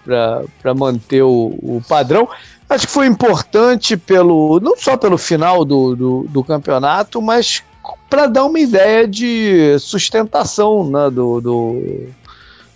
manter 0.75 1.21
o, 1.21 1.56
o 1.62 1.82
padrão. 1.88 2.28
Acho 2.69 2.86
que 2.86 2.93
foi 2.93 3.08
importante 3.08 3.97
pelo 3.97 4.60
não 4.60 4.77
só 4.77 4.95
pelo 4.95 5.17
final 5.17 5.65
do, 5.65 5.95
do, 5.95 6.27
do 6.29 6.43
campeonato, 6.43 7.19
mas 7.19 7.63
para 8.08 8.27
dar 8.27 8.45
uma 8.45 8.60
ideia 8.60 9.08
de 9.08 9.77
sustentação 9.79 10.88
né, 10.88 11.10
do, 11.10 11.41
do, 11.41 12.08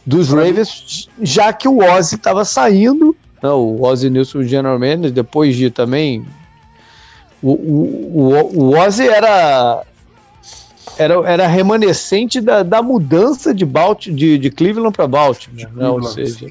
dos 0.03 0.29
Ravens, 0.29 1.07
já 1.21 1.53
que 1.53 1.67
o 1.67 1.77
Ozzy 1.77 2.15
estava 2.15 2.43
saindo, 2.43 3.15
né, 3.41 3.49
o 3.49 3.83
Ozzy 3.83 4.09
Nilson 4.09 4.43
General 4.43 4.79
Manager, 4.79 5.11
depois 5.11 5.55
de 5.55 5.69
também. 5.69 6.25
O, 7.41 7.51
o, 7.51 8.31
o, 8.31 8.59
o 8.61 8.77
Ozzy 8.79 9.07
era 9.07 9.83
era, 10.97 11.13
era 11.29 11.47
remanescente 11.47 12.39
da, 12.39 12.63
da 12.63 12.81
mudança 12.81 13.53
de, 13.53 13.65
Balt, 13.65 14.07
de, 14.07 14.37
de 14.37 14.49
Cleveland 14.49 14.95
para 14.95 15.07
Baltimore, 15.07 15.69
né? 15.73 15.89
ou 15.89 16.03
seja, 16.03 16.49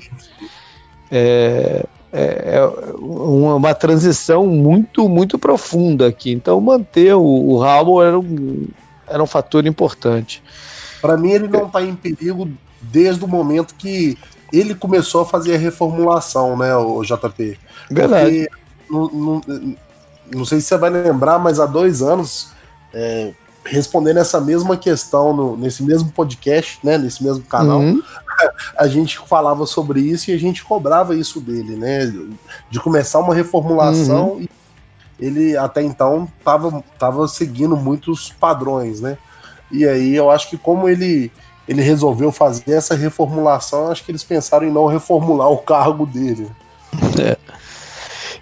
é, 1.11 1.85
é, 2.13 2.57
é 2.57 2.65
uma, 2.99 3.55
uma, 3.55 3.75
transição 3.75 4.47
muito 4.47 5.09
muito 5.09 5.39
profunda 5.39 6.07
aqui. 6.07 6.31
Então 6.31 6.61
manter 6.61 7.15
o, 7.15 7.23
o 7.23 8.03
era 8.03 8.19
um, 8.19 8.69
era 9.09 9.23
um 9.23 9.27
fator 9.27 9.67
importante. 9.67 10.43
Para 11.01 11.17
mim 11.17 11.31
ele 11.31 11.49
não 11.49 11.67
está 11.67 11.83
em 11.83 11.95
perigo 11.95 12.51
desde 12.81 13.25
o 13.25 13.29
momento 13.29 13.75
que 13.75 14.19
ele 14.53 14.75
começou 14.75 15.23
a 15.23 15.27
fazer 15.27 15.55
a 15.55 15.59
reformulação, 15.59 16.57
né, 16.57 16.77
o 16.77 17.03
JP? 17.03 17.59
Verdade. 17.91 18.49
Não, 18.91 19.09
não, 19.09 19.41
não 20.35 20.45
sei 20.45 20.61
se 20.61 20.67
você 20.67 20.77
vai 20.77 20.91
lembrar, 20.91 21.39
mas 21.39 21.59
há 21.59 21.65
dois 21.65 22.03
anos 22.03 22.53
é, 22.93 23.33
respondendo 23.65 24.19
essa 24.19 24.41
mesma 24.41 24.77
questão 24.77 25.35
no, 25.35 25.57
nesse 25.57 25.83
mesmo 25.83 26.11
podcast, 26.11 26.79
né, 26.83 26.99
nesse 26.99 27.23
mesmo 27.23 27.45
canal, 27.45 27.81
uhum. 27.81 28.03
A 28.77 28.87
gente 28.87 29.19
falava 29.19 29.67
sobre 29.67 30.01
isso 30.01 30.31
e 30.31 30.35
a 30.35 30.39
gente 30.39 30.65
cobrava 30.65 31.15
isso 31.15 31.41
dele, 31.41 31.77
né, 31.77 32.13
de 32.71 32.81
começar 32.81 33.19
uma 33.19 33.35
reformulação 33.35 34.33
uhum. 34.33 34.41
e 34.41 34.49
ele 35.21 35.57
até 35.57 35.83
então 35.83 36.29
estava 36.39 36.83
tava 36.99 37.29
seguindo 37.29 37.77
muitos 37.77 38.31
padrões, 38.31 39.01
né? 39.01 39.17
E 39.71 39.87
aí 39.87 40.17
eu 40.17 40.31
acho 40.31 40.51
que 40.51 40.59
como 40.59 40.89
ele 40.89 41.31
ele 41.69 41.81
resolveu 41.81 42.33
fazer 42.33 42.73
essa 42.73 42.95
reformulação, 42.95 43.91
acho 43.91 44.05
que 44.05 44.11
eles 44.11 44.25
pensaram 44.25 44.67
em 44.67 44.71
não 44.71 44.87
reformular 44.87 45.49
o 45.49 45.59
cargo 45.59 46.05
dele. 46.05 46.51
É. 47.21 47.37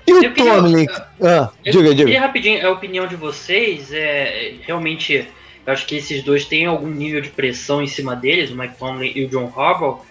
E 0.07 0.13
o 0.13 0.35
Tomlin? 0.35 0.87
Ah, 1.23 1.51
eu 1.65 1.73
diga, 1.73 1.91
diga. 1.91 2.05
Queria 2.05 2.21
rapidinho 2.21 2.67
a 2.67 2.73
opinião 2.73 3.07
de 3.07 3.15
vocês. 3.15 3.93
É, 3.93 4.55
realmente, 4.63 5.29
eu 5.67 5.73
acho 5.73 5.87
que 5.87 5.97
esses 5.97 6.23
dois 6.23 6.45
têm 6.45 6.67
algum 6.67 6.89
nível 6.89 7.21
de 7.21 7.31
pressão 7.31 7.83
em 7.83 7.87
cima 7.87 8.17
deles, 8.17 8.51
o 8.51 8.57
Mike 8.57 8.77
Tomlin 8.79 9.13
e 9.15 9.25
o 9.25 9.29
John 9.29 9.53
Harbaugh. 9.55 10.03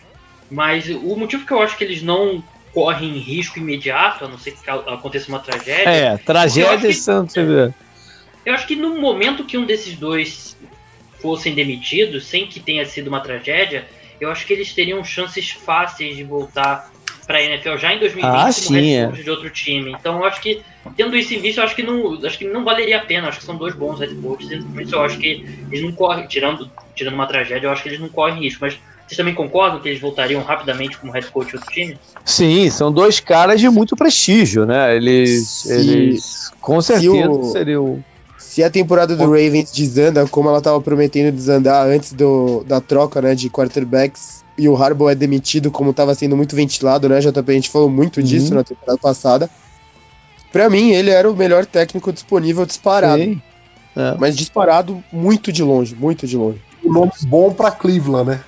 Mas 0.50 0.90
o 0.90 1.16
motivo 1.16 1.46
que 1.46 1.54
eu 1.54 1.62
acho 1.62 1.78
que 1.78 1.84
eles 1.84 2.02
não 2.02 2.44
correm 2.74 3.18
risco 3.18 3.60
imediato, 3.60 4.26
a 4.26 4.28
não 4.28 4.38
ser 4.38 4.52
que 4.52 4.70
aconteça 4.70 5.30
uma 5.30 5.40
tragédia. 5.40 5.90
É, 5.90 6.18
tragédias 6.18 6.98
são. 6.98 7.28
É, 7.36 7.74
eu 8.46 8.54
acho 8.54 8.68
que 8.68 8.76
no 8.76 9.00
momento 9.00 9.44
que 9.44 9.58
um 9.58 9.66
desses 9.66 9.96
dois 9.96 10.58
fossem 11.22 11.54
demitidos, 11.54 12.26
sem 12.26 12.48
que 12.48 12.60
tenha 12.60 12.86
sido 12.86 13.08
uma 13.08 13.20
tragédia, 13.20 13.88
eu 14.20 14.32
acho 14.32 14.46
que 14.46 14.54
eles 14.54 14.74
teriam 14.74 15.04
chances 15.04 15.52
fáceis 15.52 16.16
de 16.16 16.24
voltar 16.24 16.92
para 17.30 17.38
a 17.38 17.44
NFL 17.44 17.78
já 17.78 17.94
em 17.94 18.00
2020 18.00 18.26
ah, 18.26 18.40
como 18.42 18.54
sim, 18.54 18.74
head 18.74 19.06
coach 19.06 19.20
é. 19.20 19.24
de 19.24 19.30
outro 19.30 19.50
time. 19.52 19.92
Então 19.92 20.18
eu 20.18 20.26
acho 20.26 20.42
que 20.42 20.64
tendo 20.98 21.16
isso 21.16 21.32
em 21.36 21.40
vista, 21.40 21.62
eu 21.62 21.66
acho 21.66 21.76
que 21.76 21.84
não, 21.84 22.20
acho 22.26 22.40
que 22.40 22.48
não 22.48 22.64
valeria 22.64 22.98
a 22.98 23.06
pena. 23.06 23.26
Eu 23.26 23.30
acho 23.30 23.38
que 23.38 23.46
são 23.46 23.56
dois 23.56 23.76
bons 23.76 24.00
head 24.00 24.16
coaches. 24.16 24.64
Por 24.66 24.82
isso 24.82 24.96
eu 24.96 25.02
acho 25.04 25.20
que 25.20 25.46
eles 25.72 25.84
não 25.84 25.92
correm, 25.92 26.26
tirando, 26.26 26.68
tirando 26.96 27.14
uma 27.14 27.28
tragédia, 27.28 27.68
eu 27.68 27.72
acho 27.72 27.84
que 27.84 27.90
eles 27.90 28.00
não 28.00 28.10
correm 28.10 28.42
risco. 28.42 28.62
Mas 28.62 28.80
vocês 29.06 29.16
também 29.16 29.36
concordam 29.36 29.80
que 29.80 29.88
eles 29.88 30.02
voltariam 30.02 30.42
rapidamente 30.42 30.98
como 30.98 31.12
head 31.12 31.28
coach 31.28 31.50
de 31.50 31.58
outro 31.58 31.72
time? 31.72 32.00
Sim, 32.26 32.68
são 32.72 32.92
dois 32.92 33.20
caras 33.20 33.62
de 33.62 33.70
muito 33.70 33.96
prestígio, 33.96 34.66
né? 34.66 34.96
Eles, 34.96 35.68
eles 35.70 36.52
com 36.60 36.82
certeza 36.82 37.30
o, 37.30 37.44
seriam. 37.52 38.04
Se 38.40 38.64
a 38.64 38.72
temporada 38.72 39.16
do 39.16 39.26
Ravens 39.26 39.72
desanda 39.72 40.28
como 40.28 40.50
ela 40.50 40.58
estava 40.58 40.82
prometendo 40.82 41.32
desandar 41.32 41.86
antes 41.86 42.12
do, 42.12 42.64
da 42.64 42.82
troca 42.82 43.22
né, 43.22 43.36
de 43.36 43.52
quarterbacks, 43.52 44.44
e 44.60 44.70
o 44.70 44.76
Harbaugh 44.76 45.10
é 45.10 45.16
demitido, 45.16 45.72
como 45.72 45.92
estava 45.92 46.14
sendo 46.14 46.36
muito 46.36 46.56
ventilado, 46.56 47.08
né, 47.08 47.20
JP? 47.20 47.52
A 47.52 47.54
gente 47.54 47.70
falou 47.70 47.90
muito 47.90 48.22
disso 48.22 48.50
uhum. 48.50 48.58
na 48.58 48.64
temporada 48.64 48.98
passada. 48.98 49.50
Para 50.52 50.70
mim, 50.70 50.92
ele 50.92 51.10
era 51.10 51.30
o 51.30 51.36
melhor 51.36 51.66
técnico 51.66 52.12
disponível 52.12 52.66
disparado. 52.66 53.42
É. 53.96 54.16
Mas 54.20 54.36
disparado 54.36 55.04
muito 55.12 55.52
de 55.52 55.64
longe, 55.64 55.96
muito 55.96 56.28
de 56.28 56.38
longe. 56.38 56.62
Um 56.84 56.92
nome 56.92 57.12
bom 57.24 57.54
para 57.54 57.72
Cleveland, 57.72 58.30
né? 58.30 58.42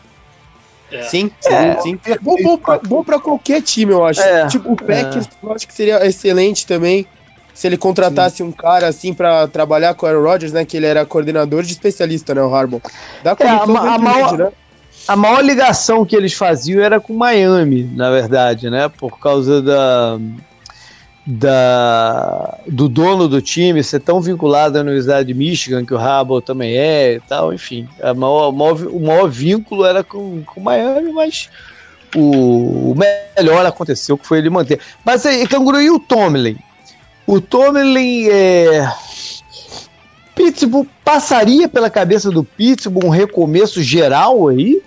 É. 0.92 1.04
Sim, 1.04 1.32
sim, 1.40 1.54
é, 1.54 1.80
sim. 1.82 2.00
Bom, 2.22 2.36
bom, 2.44 2.58
pra, 2.58 2.80
bom 2.80 3.04
pra 3.04 3.20
qualquer 3.20 3.62
time, 3.62 3.94
eu 3.94 4.06
acho. 4.06 4.22
É, 4.22 4.48
tipo, 4.48 4.74
o 4.74 4.76
Packers, 4.76 5.26
é. 5.26 5.46
eu 5.46 5.54
acho 5.54 5.68
que 5.68 5.74
seria 5.74 6.06
excelente 6.06 6.68
também 6.68 7.08
se 7.54 7.68
ele 7.68 7.78
contratasse 7.78 8.38
sim. 8.38 8.44
um 8.44 8.52
cara 8.52 8.88
assim 8.88 9.14
para 9.14 9.48
trabalhar 9.48 9.94
com 9.94 10.06
o 10.06 10.10
Aaron 10.10 10.24
Rodgers, 10.24 10.52
né? 10.52 10.66
Que 10.66 10.78
ele 10.78 10.86
era 10.86 11.06
coordenador 11.06 11.64
de 11.64 11.72
especialista, 11.72 12.34
né? 12.36 12.42
O 12.42 12.54
Harbaugh. 12.54 12.82
Da 13.24 13.36
é, 13.40 13.48
a, 13.48 13.64
a, 13.64 13.98
maior, 13.98 14.38
né? 14.38 14.52
A 15.08 15.16
maior 15.16 15.44
ligação 15.44 16.06
que 16.06 16.16
eles 16.16 16.34
faziam 16.34 16.82
era 16.82 17.00
com 17.00 17.14
Miami, 17.14 17.84
na 17.84 18.10
verdade, 18.10 18.70
né? 18.70 18.88
Por 18.88 19.20
causa 19.20 19.62
da, 19.62 20.20
da 21.26 22.58
do 22.68 22.88
dono 22.88 23.28
do 23.28 23.42
time 23.42 23.84
ser 23.84 24.00
tão 24.00 24.22
vinculado 24.22 24.78
à 24.78 24.82
Universidade 24.82 25.28
de 25.28 25.34
Michigan, 25.34 25.86
que 25.86 25.94
o 25.94 25.98
Harbaugh 25.98 26.42
também 26.42 26.78
é 26.78 27.16
e 27.16 27.20
tal, 27.22 27.54
enfim. 27.54 27.88
Maior, 28.16 28.52
maior, 28.52 28.88
o 28.88 29.00
maior 29.00 29.30
vínculo 29.30 29.86
era 29.86 30.04
com, 30.04 30.44
com 30.44 30.62
Miami, 30.62 31.12
mas 31.12 31.50
o, 32.16 32.92
o, 32.92 32.96
melhor 32.96 33.66
aconteceu, 33.66 34.18
que 34.18 34.28
foi 34.28 34.40
ele 34.40 34.50
manter. 34.50 34.80
Mas 35.04 35.26
aí, 35.26 35.48
Canguru, 35.48 35.82
e 35.82 35.90
o 35.90 36.00
Tomlin? 36.00 36.58
O 37.26 37.40
Tomlin 37.40 38.28
é 38.30 38.92
Pittsburgh 40.36 40.88
passaria 41.04 41.68
pela 41.70 41.90
cabeça 41.90 42.32
do 42.32 42.44
Pittsburgh 42.44 43.06
um 43.06 43.10
recomeço 43.10 43.82
geral 43.82 44.48
aí? 44.48 44.82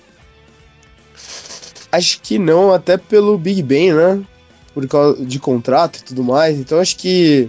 Acho 1.95 2.21
que 2.21 2.39
não, 2.39 2.73
até 2.73 2.97
pelo 2.97 3.39
Big 3.39 3.63
Ben, 3.63 3.93
né? 3.93 4.21
Por 4.73 4.87
causa 4.89 5.25
de 5.25 5.39
contrato 5.39 5.99
e 5.99 6.03
tudo 6.03 6.25
mais. 6.25 6.59
Então 6.59 6.81
acho 6.81 6.97
que. 6.97 7.49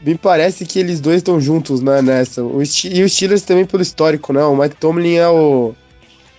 Me 0.00 0.16
parece 0.16 0.64
que 0.64 0.78
eles 0.78 1.00
dois 1.00 1.18
estão 1.18 1.40
juntos 1.40 1.80
né, 1.80 2.00
nessa. 2.00 2.42
O 2.44 2.62
e 2.62 3.02
o 3.02 3.08
Steelers 3.08 3.42
também 3.42 3.64
pelo 3.64 3.82
histórico, 3.82 4.32
né? 4.32 4.42
O 4.44 4.56
Mike 4.56 4.76
Tomlin 4.76 5.14
é 5.14 5.28
o. 5.28 5.74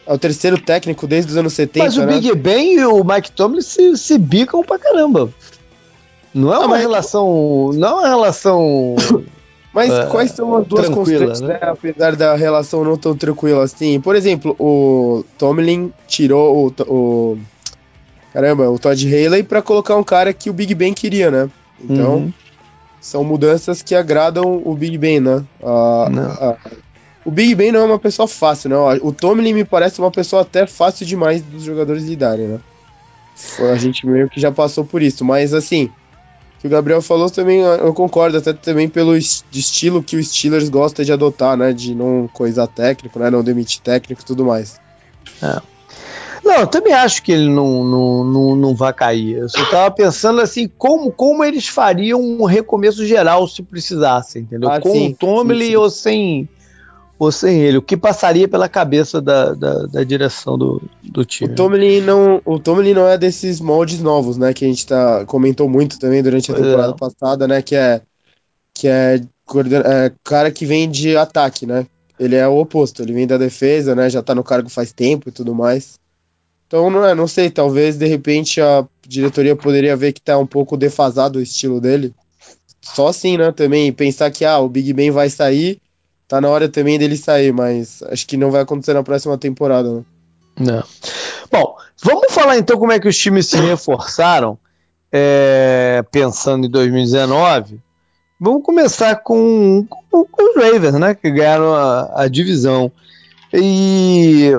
É 0.06 0.14
o 0.14 0.18
terceiro 0.18 0.58
técnico 0.58 1.08
desde 1.08 1.32
os 1.32 1.38
anos 1.38 1.54
70. 1.54 1.86
Mas 1.86 1.98
o 1.98 2.06
né? 2.06 2.14
Big 2.14 2.36
Ben 2.36 2.76
e 2.76 2.86
o 2.86 3.04
Mike 3.04 3.32
Tomlin 3.32 3.62
se, 3.62 3.98
se 3.98 4.18
bicam 4.18 4.64
pra 4.64 4.80
caramba. 4.80 5.30
Não 6.34 6.54
é 6.54 6.60
uma 6.60 6.78
relação. 6.78 7.72
Não 7.74 7.88
é 7.90 7.94
uma 7.94 8.08
relação 8.08 8.96
Mas 9.74 9.92
é, 9.92 10.06
quais 10.06 10.32
são 10.32 10.56
as 10.56 10.68
duas 10.68 10.88
constantes, 10.88 11.42
né? 11.42 11.58
Apesar 11.62 12.16
da 12.16 12.36
relação 12.36 12.84
não 12.84 12.96
tão 12.96 13.16
tranquila 13.16 13.64
assim. 13.64 14.00
Por 14.00 14.16
exemplo, 14.16 14.56
o 14.60 15.26
Tomlin 15.38 15.92
tirou 16.08 16.68
o, 16.68 16.84
o 16.84 17.38
caramba, 18.32 18.70
o 18.70 18.78
Todd 18.78 19.04
Haley 19.08 19.44
para 19.44 19.62
colocar 19.62 19.96
um 19.96 20.04
cara 20.04 20.32
que 20.32 20.50
o 20.50 20.54
Big 20.54 20.76
Ben 20.76 20.94
queria, 20.94 21.32
né? 21.32 21.50
Então, 21.82 22.16
uhum. 22.16 22.34
são 23.02 23.24
mudanças 23.24 23.82
que 23.82 23.96
agradam 23.96 24.62
o 24.64 24.76
Big 24.76 24.98
Ben, 24.98 25.20
né? 25.20 25.44
O 27.26 27.32
Big 27.32 27.56
Ben 27.56 27.72
não 27.72 27.82
é 27.82 27.86
uma 27.86 28.00
pessoa 28.00 28.28
fácil, 28.28 28.70
né? 28.70 28.76
O 29.02 29.12
Tomlin 29.12 29.54
me 29.54 29.64
parece 29.64 30.00
uma 30.00 30.12
pessoa 30.12 30.44
até 30.44 30.68
fácil 30.68 31.06
demais 31.06 31.42
dos 31.42 31.64
jogadores 31.64 32.04
lidarem, 32.04 32.48
né? 32.48 32.60
A 33.72 33.76
gente 33.76 34.06
meio 34.06 34.30
que 34.30 34.40
já 34.40 34.52
passou 34.52 34.86
por 34.86 35.02
isso, 35.02 35.26
mas 35.26 35.54
assim, 35.54 35.90
que 36.64 36.68
o 36.68 36.70
Gabriel 36.70 37.02
falou 37.02 37.30
também, 37.30 37.60
eu 37.60 37.94
concordo, 37.94 38.38
até 38.38 38.54
também 38.54 38.88
pelo 38.88 39.18
estilo 39.18 40.02
que 40.02 40.16
o 40.16 40.24
Steelers 40.24 40.70
gosta 40.70 41.04
de 41.04 41.12
adotar, 41.12 41.58
né? 41.58 41.74
De 41.74 41.94
não 41.94 42.30
coisar 42.32 42.68
técnico, 42.68 43.20
né? 43.20 43.30
Não 43.30 43.44
demitir 43.44 43.82
técnico 43.82 44.22
e 44.22 44.26
tudo 44.26 44.46
mais. 44.46 44.80
É. 45.42 45.62
Não, 46.42 46.54
eu 46.54 46.68
também 46.68 46.94
acho 46.94 47.22
que 47.22 47.34
ele 47.34 47.50
não, 47.50 47.84
não, 47.84 48.24
não, 48.24 48.56
não 48.56 48.76
vai 48.76 48.94
cair. 48.94 49.40
Eu 49.40 49.50
só 49.50 49.62
estava 49.62 49.92
pensando 49.92 50.40
assim, 50.40 50.72
como, 50.78 51.12
como 51.12 51.44
eles 51.44 51.68
fariam 51.68 52.22
um 52.22 52.46
recomeço 52.46 53.06
geral 53.06 53.46
se 53.46 53.62
precisassem, 53.62 54.44
entendeu? 54.44 54.70
Ah, 54.72 54.80
Com 54.80 54.94
sim, 54.94 55.10
o 55.10 55.16
Tomlin 55.18 55.76
ou 55.76 55.90
sem 55.90 56.48
ou 57.24 57.32
sem 57.32 57.62
ele, 57.62 57.78
o 57.78 57.82
que 57.82 57.96
passaria 57.96 58.48
pela 58.48 58.68
cabeça 58.68 59.22
da, 59.22 59.54
da, 59.54 59.86
da 59.86 60.04
direção 60.04 60.58
do, 60.58 60.82
do 61.02 61.24
time. 61.24 61.52
O 61.52 61.56
Tomlin, 61.56 62.02
não, 62.02 62.42
o 62.46 62.60
Tomlin 62.60 62.94
não 62.94 63.08
é 63.08 63.18
desses 63.18 63.60
moldes 63.60 64.02
novos, 64.02 64.38
né, 64.38 64.54
que 64.54 64.66
a 64.66 64.68
gente 64.68 64.86
tá, 64.86 65.26
comentou 65.26 65.70
muito 65.70 66.00
também 66.00 66.22
durante 66.22 66.52
a 66.52 66.56
temporada 66.56 66.94
é. 66.94 66.98
passada, 66.98 67.48
né, 67.48 67.62
que 67.62 67.76
é 67.76 68.02
que 68.76 68.88
é, 68.88 69.16
é, 69.16 70.12
cara 70.24 70.50
que 70.50 70.66
vem 70.66 70.90
de 70.90 71.16
ataque, 71.16 71.66
né, 71.66 71.86
ele 72.20 72.36
é 72.36 72.48
o 72.48 72.58
oposto, 72.58 73.02
ele 73.02 73.14
vem 73.14 73.28
da 73.28 73.38
defesa, 73.38 73.96
né, 73.96 74.10
já 74.10 74.22
tá 74.22 74.34
no 74.34 74.44
cargo 74.44 74.70
faz 74.70 74.92
tempo 74.92 75.30
e 75.30 75.32
tudo 75.32 75.54
mais. 75.54 76.00
Então, 76.68 76.90
não, 76.90 77.06
é, 77.06 77.14
não 77.14 77.28
sei, 77.28 77.52
talvez 77.52 77.98
de 77.98 78.08
repente 78.08 78.60
a 78.60 78.86
diretoria 79.08 79.56
poderia 79.56 79.96
ver 79.96 80.12
que 80.12 80.22
tá 80.22 80.38
um 80.38 80.48
pouco 80.48 80.76
defasado 80.76 81.38
o 81.38 81.42
estilo 81.42 81.80
dele. 81.80 82.14
Só 82.82 83.08
assim, 83.08 83.38
né, 83.38 83.52
também 83.52 83.94
pensar 83.94 84.32
que 84.32 84.44
ah, 84.44 84.60
o 84.60 84.68
Big 84.68 84.92
Ben 84.92 85.12
vai 85.12 85.30
sair 85.30 85.80
tá 86.34 86.42
na 86.42 86.50
hora 86.50 86.68
também 86.68 86.98
dele 86.98 87.16
sair, 87.16 87.54
mas 87.54 88.02
acho 88.10 88.26
que 88.26 88.36
não 88.36 88.50
vai 88.50 88.62
acontecer 88.62 88.96
na 88.96 89.04
próxima 89.04 89.38
temporada. 89.38 89.94
Né? 89.94 90.04
Não. 90.60 90.84
Bom, 91.52 91.76
vamos 92.04 92.34
falar 92.34 92.58
então 92.58 92.76
como 92.80 92.92
é 92.92 93.00
que 93.00 93.08
os 93.08 93.16
times 93.16 93.46
se 93.46 93.58
reforçaram, 93.58 94.58
é, 95.12 96.04
pensando 96.12 96.66
em 96.66 96.70
2019. 96.72 97.80
Vamos 98.42 98.64
começar 98.64 99.18
com, 99.18 99.86
com, 99.88 100.26
com, 100.26 100.50
os 100.50 100.56
Ravens, 100.56 100.96
né, 100.96 101.14
que 101.14 101.30
ganharam 101.30 101.72
a, 101.72 102.24
a 102.24 102.28
divisão. 102.28 102.92
E 103.54 104.54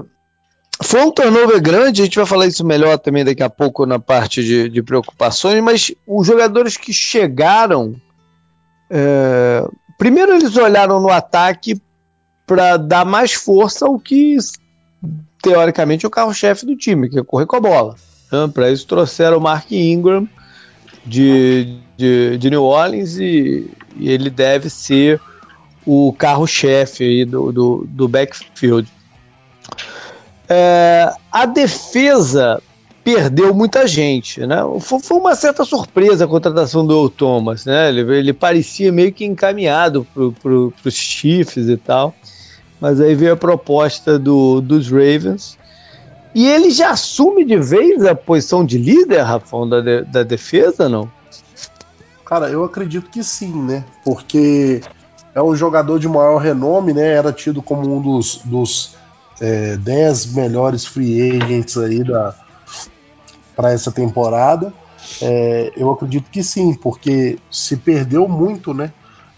foi 0.80 1.02
um 1.02 1.10
turnover 1.10 1.60
grande, 1.60 2.02
a 2.02 2.04
gente 2.04 2.16
vai 2.16 2.26
falar 2.26 2.46
isso 2.46 2.64
melhor 2.64 2.98
também 2.98 3.24
daqui 3.24 3.42
a 3.42 3.50
pouco 3.50 3.84
na 3.84 3.98
parte 3.98 4.44
de, 4.44 4.68
de 4.68 4.80
preocupações, 4.80 5.60
mas 5.60 5.92
os 6.06 6.24
jogadores 6.24 6.76
que 6.76 6.92
chegaram 6.92 7.96
é, 8.88 9.66
Primeiro 9.98 10.32
eles 10.34 10.56
olharam 10.56 11.00
no 11.00 11.10
ataque 11.10 11.80
para 12.46 12.76
dar 12.76 13.04
mais 13.04 13.32
força 13.32 13.86
ao 13.86 13.98
que 13.98 14.36
teoricamente 15.42 16.04
é 16.04 16.08
o 16.08 16.10
carro-chefe 16.10 16.66
do 16.66 16.76
time, 16.76 17.08
que 17.08 17.18
é 17.18 17.22
correr 17.22 17.46
com 17.46 17.56
a 17.56 17.60
bola. 17.60 17.96
Né? 18.32 18.50
Para 18.52 18.70
isso 18.70 18.86
trouxeram 18.86 19.38
o 19.38 19.40
Mark 19.40 19.70
Ingram 19.70 20.28
de, 21.04 21.78
de, 21.96 22.38
de 22.38 22.50
New 22.50 22.62
Orleans 22.62 23.18
e, 23.18 23.70
e, 23.96 24.10
ele 24.10 24.30
deve 24.30 24.70
ser 24.70 25.20
o 25.86 26.12
carro-chefe 26.14 27.24
do, 27.24 27.52
do, 27.52 27.86
do 27.88 28.08
backfield. 28.08 28.88
É, 30.48 31.12
a 31.30 31.46
defesa 31.46 32.62
perdeu 33.04 33.54
muita 33.54 33.86
gente, 33.86 34.46
né? 34.46 34.56
Foi, 34.80 35.18
uma 35.18 35.36
certa 35.36 35.62
surpresa 35.64 36.24
a 36.24 36.28
contratação 36.28 36.86
do 36.86 37.10
Thomas, 37.10 37.66
né? 37.66 37.90
Ele, 37.90 38.00
ele 38.16 38.32
parecia 38.32 38.90
meio 38.90 39.12
que 39.12 39.26
encaminhado 39.26 40.06
para 40.14 40.30
pro, 40.40 40.72
os 40.82 40.94
Chiefs 40.94 41.68
e 41.68 41.76
tal, 41.76 42.14
mas 42.80 43.00
aí 43.02 43.14
veio 43.14 43.34
a 43.34 43.36
proposta 43.36 44.18
do, 44.18 44.62
dos 44.62 44.90
Ravens 44.90 45.58
e 46.34 46.48
ele 46.48 46.70
já 46.70 46.90
assume 46.90 47.44
de 47.44 47.58
vez 47.58 48.02
a 48.04 48.14
posição 48.14 48.64
de 48.64 48.78
líder, 48.78 49.20
Rafão, 49.20 49.68
da, 49.68 49.80
de, 49.80 50.02
da 50.02 50.22
defesa, 50.22 50.88
não? 50.88 51.08
Cara, 52.24 52.48
eu 52.48 52.64
acredito 52.64 53.10
que 53.10 53.22
sim, 53.22 53.54
né? 53.54 53.84
Porque 54.02 54.80
é 55.34 55.42
um 55.42 55.54
jogador 55.54 55.98
de 55.98 56.08
maior 56.08 56.38
renome, 56.38 56.94
né? 56.94 57.06
Era 57.06 57.32
tido 57.32 57.60
como 57.60 57.94
um 57.94 58.00
dos, 58.00 58.40
dos 58.44 58.96
é, 59.40 59.76
10 59.76 60.32
melhores 60.32 60.86
free 60.86 61.38
agents 61.38 61.76
aí 61.76 62.02
da, 62.02 62.34
para 63.54 63.72
essa 63.72 63.90
temporada. 63.92 64.72
É, 65.20 65.72
eu 65.76 65.90
acredito 65.90 66.30
que 66.30 66.42
sim, 66.42 66.74
porque 66.74 67.38
se 67.50 67.76
perdeu 67.76 68.28
muito, 68.28 68.72
né? 68.72 68.92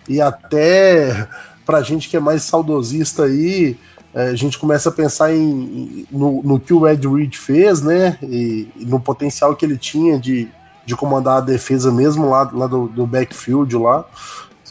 E 0.08 0.20
até 0.20 1.26
para 1.64 1.82
gente 1.82 2.08
que 2.08 2.16
é 2.16 2.20
mais 2.20 2.42
saudosista 2.44 3.24
aí, 3.24 3.76
é, 4.14 4.28
a 4.28 4.34
gente 4.34 4.58
começa 4.58 4.88
a 4.88 4.92
pensar 4.92 5.34
em, 5.34 6.06
no, 6.10 6.42
no, 6.42 6.60
que 6.60 6.72
o 6.72 6.88
Ed 6.88 7.06
Reed 7.06 7.34
fez, 7.34 7.82
né? 7.82 8.16
E, 8.22 8.68
e, 8.76 8.86
no 8.86 9.00
potencial 9.00 9.54
que 9.54 9.66
ele 9.66 9.76
tinha 9.76 10.18
de, 10.18 10.48
de 10.86 10.96
comandar 10.96 11.38
a 11.38 11.40
defesa 11.40 11.90
mesmo 11.90 12.30
lá, 12.30 12.48
lá 12.52 12.66
do, 12.66 12.86
do 12.86 13.06
backfield 13.06 13.76
lá. 13.76 14.04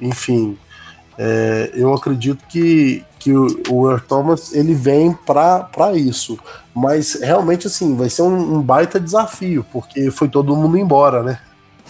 Enfim, 0.01 0.57
é, 1.17 1.71
eu 1.73 1.93
acredito 1.93 2.43
que, 2.47 3.03
que 3.25 3.31
o, 3.31 3.47
o 3.71 3.89
Earl 3.89 4.01
Thomas 4.07 4.53
ele 4.53 4.75
vem 4.75 5.11
para 5.11 5.93
isso. 5.95 6.37
Mas 6.75 7.15
realmente 7.19 7.65
assim, 7.65 7.95
vai 7.95 8.07
ser 8.07 8.21
um, 8.21 8.57
um, 8.57 8.61
baita 8.61 8.99
desafio, 8.99 9.65
porque 9.73 10.11
foi 10.11 10.29
todo 10.29 10.55
mundo 10.55 10.77
embora, 10.77 11.23
né? 11.23 11.39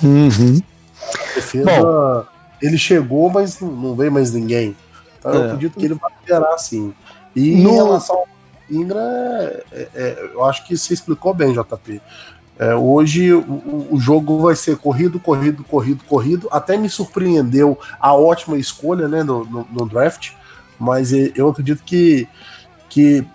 Uhum. 0.02 0.62
A 1.04 1.36
defesa, 1.36 1.66
Bom, 1.66 2.24
ele 2.62 2.78
chegou, 2.78 3.30
mas 3.30 3.60
não 3.60 3.96
veio 3.96 4.14
mais 4.14 4.32
ninguém. 4.32 4.78
Então 5.20 5.34
eu 5.34 5.42
é. 5.42 5.46
acredito 5.48 5.78
que 5.78 5.84
ele 5.84 5.96
vai 5.96 6.10
liderar 6.22 6.54
assim. 6.54 6.94
E 7.36 7.56
no... 7.56 7.70
em 7.70 7.74
relação 7.74 8.16
ao 8.16 8.28
Ingra, 8.72 9.66
é, 9.74 9.90
é, 9.94 10.30
eu 10.34 10.46
acho 10.46 10.66
que 10.66 10.78
você 10.78 10.94
explicou 10.94 11.34
bem, 11.34 11.52
JP. 11.52 12.02
É, 12.58 12.74
hoje 12.74 13.34
o, 13.34 13.88
o, 13.92 14.00
jogo 14.00 14.40
vai 14.40 14.56
ser 14.56 14.78
corrido, 14.78 15.20
corrido, 15.20 15.66
corrido, 15.66 16.02
corrido. 16.06 16.48
Até 16.50 16.78
me 16.78 16.90
surpreendeu 16.90 17.78
a 18.00 18.16
ótima 18.16 18.58
escolha 18.58 19.10
né, 19.10 19.22
no, 19.22 19.44
no, 19.44 19.68
no 19.70 19.86
draft, 19.86 20.32
mas 20.80 21.12
eu 21.12 21.50
acredito 21.50 21.84
que, 21.84 22.28
que 22.90 23.26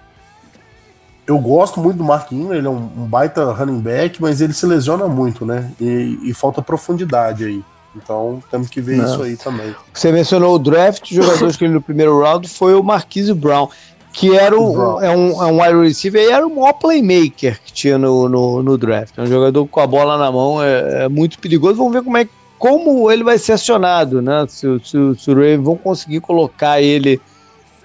eu 1.26 1.38
gosto 1.38 1.81
muito 1.81 1.98
do 1.98 2.05
Mark 2.05 2.33
Ingram, 2.33 2.57
ele 2.57 2.66
é 2.66 2.70
um, 2.70 2.90
um, 2.96 3.07
baita 3.07 3.53
running 3.53 3.81
back, 3.81 4.20
mas 4.20 4.40
ele 4.40 4.53
se 4.53 4.66
lesiona 4.66 5.07
muito, 5.07 5.46
né? 5.46 5.70
E, 5.81 6.18
e 6.24 6.35
falta 6.35 6.61
profundidade 6.61 7.44
aí. 7.44 7.62
Então 7.94 8.42
temos 8.50 8.68
que 8.68 8.81
ver 8.81 8.96
Não. 8.96 9.05
isso 9.05 9.22
aí 9.22 9.37
também. 9.37 9.74
Você 9.92 10.12
mencionou 10.12 10.55
o 10.55 10.59
draft, 10.59 11.12
jogadores 11.12 11.57
que 11.57 11.64
ele 11.64 11.74
no 11.74 11.83
primeiro 11.83 12.20
round 12.20 12.48
foi 12.48 12.74
o 12.74 12.83
Marquise 12.83 13.35
Brown 13.35 13.68
que 14.12 14.37
era 14.37 14.59
o, 14.59 15.00
é, 15.00 15.11
um, 15.11 15.42
é 15.42 15.46
um 15.46 15.62
wide 15.62 15.88
receiver 15.88 16.22
e 16.22 16.31
era 16.31 16.46
o 16.46 16.55
maior 16.55 16.72
playmaker 16.74 17.61
que 17.64 17.72
tinha 17.72 17.96
no, 17.96 18.29
no, 18.29 18.62
no 18.62 18.76
draft. 18.76 19.16
É 19.16 19.22
um 19.22 19.26
jogador 19.26 19.66
com 19.66 19.81
a 19.81 19.87
bola 19.87 20.18
na 20.18 20.31
mão, 20.33 20.62
é, 20.62 21.05
é, 21.05 21.09
muito 21.09 21.38
perigoso. 21.38 21.76
Vamos 21.76 21.92
ver 21.92 22.03
como, 22.03 22.16
é, 22.16 22.29
como 22.59 23.11
ele 23.11 23.22
vai 23.22 23.38
ser 23.38 23.53
acionado, 23.53 24.20
né? 24.20 24.46
Se, 24.48 24.66
se, 24.81 24.96
se 25.16 25.31
o 25.31 25.35
Ravens 25.35 25.62
vão 25.62 25.76
conseguir 25.76 26.20
colocar 26.20 26.81
ele 26.81 27.20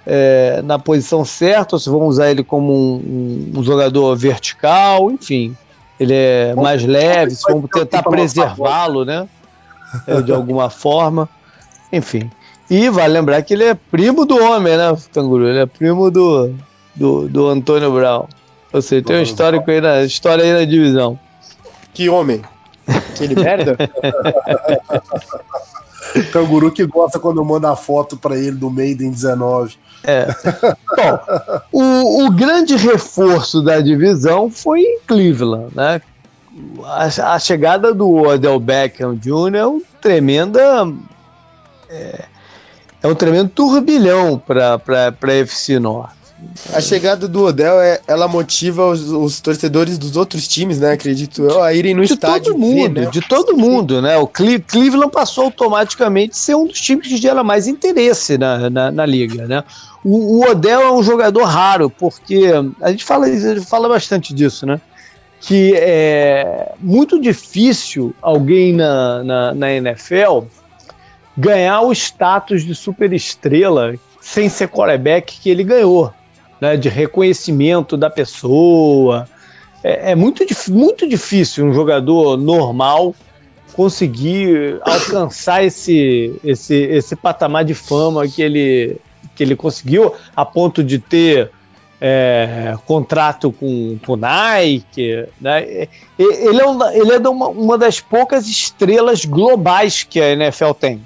é, 0.06 0.62
na 0.62 0.78
posição 0.78 1.24
certa 1.24 1.74
ou 1.74 1.80
se 1.80 1.90
vão 1.90 2.06
usar 2.06 2.30
ele 2.30 2.44
como 2.44 2.72
um, 2.72 3.52
um, 3.56 3.62
jogador 3.62 4.14
vertical, 4.16 5.10
enfim. 5.10 5.56
Ele 5.98 6.14
é 6.14 6.54
mais 6.54 6.84
leve, 6.84 7.34
se 7.34 7.42
vão 7.50 7.62
tentar 7.62 8.02
preservá-lo, 8.04 9.04
né? 9.04 9.26
É, 10.06 10.20
de 10.20 10.32
alguma 10.32 10.70
forma. 10.70 11.28
Enfim. 11.92 12.30
E 12.70 12.88
vale 12.90 13.14
lembrar 13.14 13.42
que 13.42 13.54
ele 13.54 13.64
é 13.64 13.74
primo 13.74 14.24
do 14.24 14.36
homem, 14.36 14.76
né, 14.76 14.96
Canguru? 15.12 15.48
Ele 15.48 15.60
é 15.60 15.66
primo 15.66 16.10
do, 16.10 16.54
do, 16.94 17.28
do 17.28 17.48
Antônio 17.48 17.92
Brown. 17.92 18.26
Ou 18.72 18.82
seja, 18.82 19.04
tem 19.04 19.16
um 19.16 19.22
histórico 19.22 19.70
aí 19.70 19.80
na, 19.80 20.02
história 20.02 20.44
aí 20.44 20.52
na 20.52 20.64
divisão. 20.64 21.18
Que 21.94 22.08
homem? 22.08 22.42
Aquele 22.86 23.34
merda? 23.34 23.76
Canguru 26.32 26.70
que 26.70 26.84
gosta 26.86 27.18
quando 27.18 27.44
manda 27.44 27.70
a 27.70 27.76
foto 27.76 28.16
para 28.16 28.36
ele 28.36 28.52
do 28.52 28.70
Maiden 28.70 29.10
19. 29.10 29.76
É. 30.04 30.26
Bom, 30.96 31.18
o, 31.72 32.26
o, 32.26 32.30
grande 32.30 32.76
reforço 32.76 33.62
da 33.62 33.80
divisão 33.80 34.50
foi 34.50 34.80
em 34.80 35.00
Cleveland, 35.06 35.74
né? 35.74 36.00
A, 36.84 37.34
a 37.34 37.38
chegada 37.38 37.92
do 37.92 38.10
Odell 38.10 38.58
Beckham 38.60 39.14
Jr. 39.16 39.56
é 39.56 39.66
uma 39.66 39.82
tremenda 40.00 40.86
é, 41.88 42.24
é 43.02 43.08
um 43.08 43.14
tremendo 43.14 43.50
turbilhão 43.50 44.38
para 44.38 44.76
a 44.76 45.32
FC 45.32 45.78
Norte. 45.78 46.25
A 46.72 46.80
chegada 46.80 47.28
do 47.28 47.44
Odell, 47.44 47.80
é, 47.80 48.00
ela 48.06 48.28
motiva 48.28 48.86
os, 48.86 49.10
os, 49.10 49.40
torcedores 49.40 49.98
dos 49.98 50.16
outros 50.16 50.46
times, 50.46 50.78
né? 50.78 50.92
Acredito 50.92 51.42
eu, 51.42 51.62
a 51.62 51.72
irem 51.72 51.94
no 51.94 52.04
de 52.04 52.14
estádio. 52.14 52.52
Todo 52.52 52.58
mundo, 52.58 52.94
ver, 52.94 53.04
né? 53.04 53.10
De 53.10 53.20
todo 53.20 53.56
mundo, 53.56 54.02
né? 54.02 54.16
O 54.16 54.26
Cleveland 54.26 55.10
passou 55.10 55.44
automaticamente 55.44 56.32
a 56.32 56.36
ser 56.36 56.54
um 56.54 56.66
dos 56.66 56.80
times 56.80 57.08
que 57.08 57.16
gera 57.16 57.42
mais 57.42 57.66
interesse 57.66 58.38
na, 58.38 58.70
na, 58.70 58.90
na 58.90 59.06
liga, 59.06 59.46
né? 59.46 59.64
O, 60.04 60.38
o, 60.38 60.50
Odell 60.50 60.82
é 60.82 60.92
um 60.92 61.02
jogador 61.02 61.44
raro, 61.44 61.90
porque 61.90 62.52
a 62.80 62.90
gente 62.90 63.04
fala, 63.04 63.26
fala 63.66 63.88
bastante 63.88 64.34
disso, 64.34 64.66
né? 64.66 64.80
Que 65.40 65.74
é 65.76 66.72
muito 66.80 67.20
difícil 67.20 68.14
alguém 68.22 68.72
na, 68.72 69.22
na, 69.22 69.54
na 69.54 69.72
NFL 69.72 70.46
ganhar 71.36 71.82
o 71.82 71.92
status 71.92 72.64
de 72.64 72.74
superestrela 72.74 73.94
sem 74.20 74.48
ser 74.48 74.68
quarterback 74.68 75.38
que 75.40 75.48
ele 75.48 75.62
ganhou, 75.62 76.12
né, 76.60 76.76
de 76.76 76.88
reconhecimento 76.88 77.96
da 77.96 78.10
pessoa. 78.10 79.28
É, 79.82 80.12
é 80.12 80.14
muito, 80.14 80.44
muito 80.70 81.08
difícil 81.08 81.66
um 81.66 81.72
jogador 81.72 82.36
normal 82.36 83.14
conseguir 83.72 84.80
alcançar 84.82 85.64
esse, 85.64 86.34
esse, 86.42 86.74
esse 86.74 87.14
patamar 87.14 87.64
de 87.64 87.74
fama 87.74 88.26
que 88.26 88.40
ele, 88.40 88.96
que 89.34 89.42
ele 89.42 89.54
conseguiu, 89.54 90.14
a 90.34 90.46
ponto 90.46 90.82
de 90.82 90.98
ter 90.98 91.50
é, 92.00 92.74
contrato 92.86 93.52
com, 93.52 93.98
com 94.04 94.16
Nike. 94.16 95.26
Né? 95.40 95.88
Ele 96.18 96.60
é, 96.60 96.64
uma, 96.64 96.94
ele 96.94 97.12
é 97.12 97.28
uma, 97.28 97.48
uma 97.48 97.76
das 97.76 98.00
poucas 98.00 98.48
estrelas 98.48 99.24
globais 99.24 100.02
que 100.02 100.20
a 100.20 100.32
NFL 100.32 100.72
tem 100.72 101.02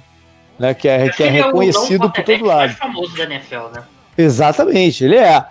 né? 0.61 0.75
Que 0.75 0.87
é, 0.87 1.09
que 1.09 1.23
é 1.23 1.29
reconhecido 1.29 2.05
é 2.05 2.09
por 2.09 2.23
todo 2.23 2.45
lado. 2.45 2.59
mais 2.59 2.77
famoso 2.77 3.17
da 3.17 3.23
NFL, 3.23 3.67
né? 3.73 3.83
Exatamente, 4.17 5.03
ele 5.03 5.15
é. 5.15 5.45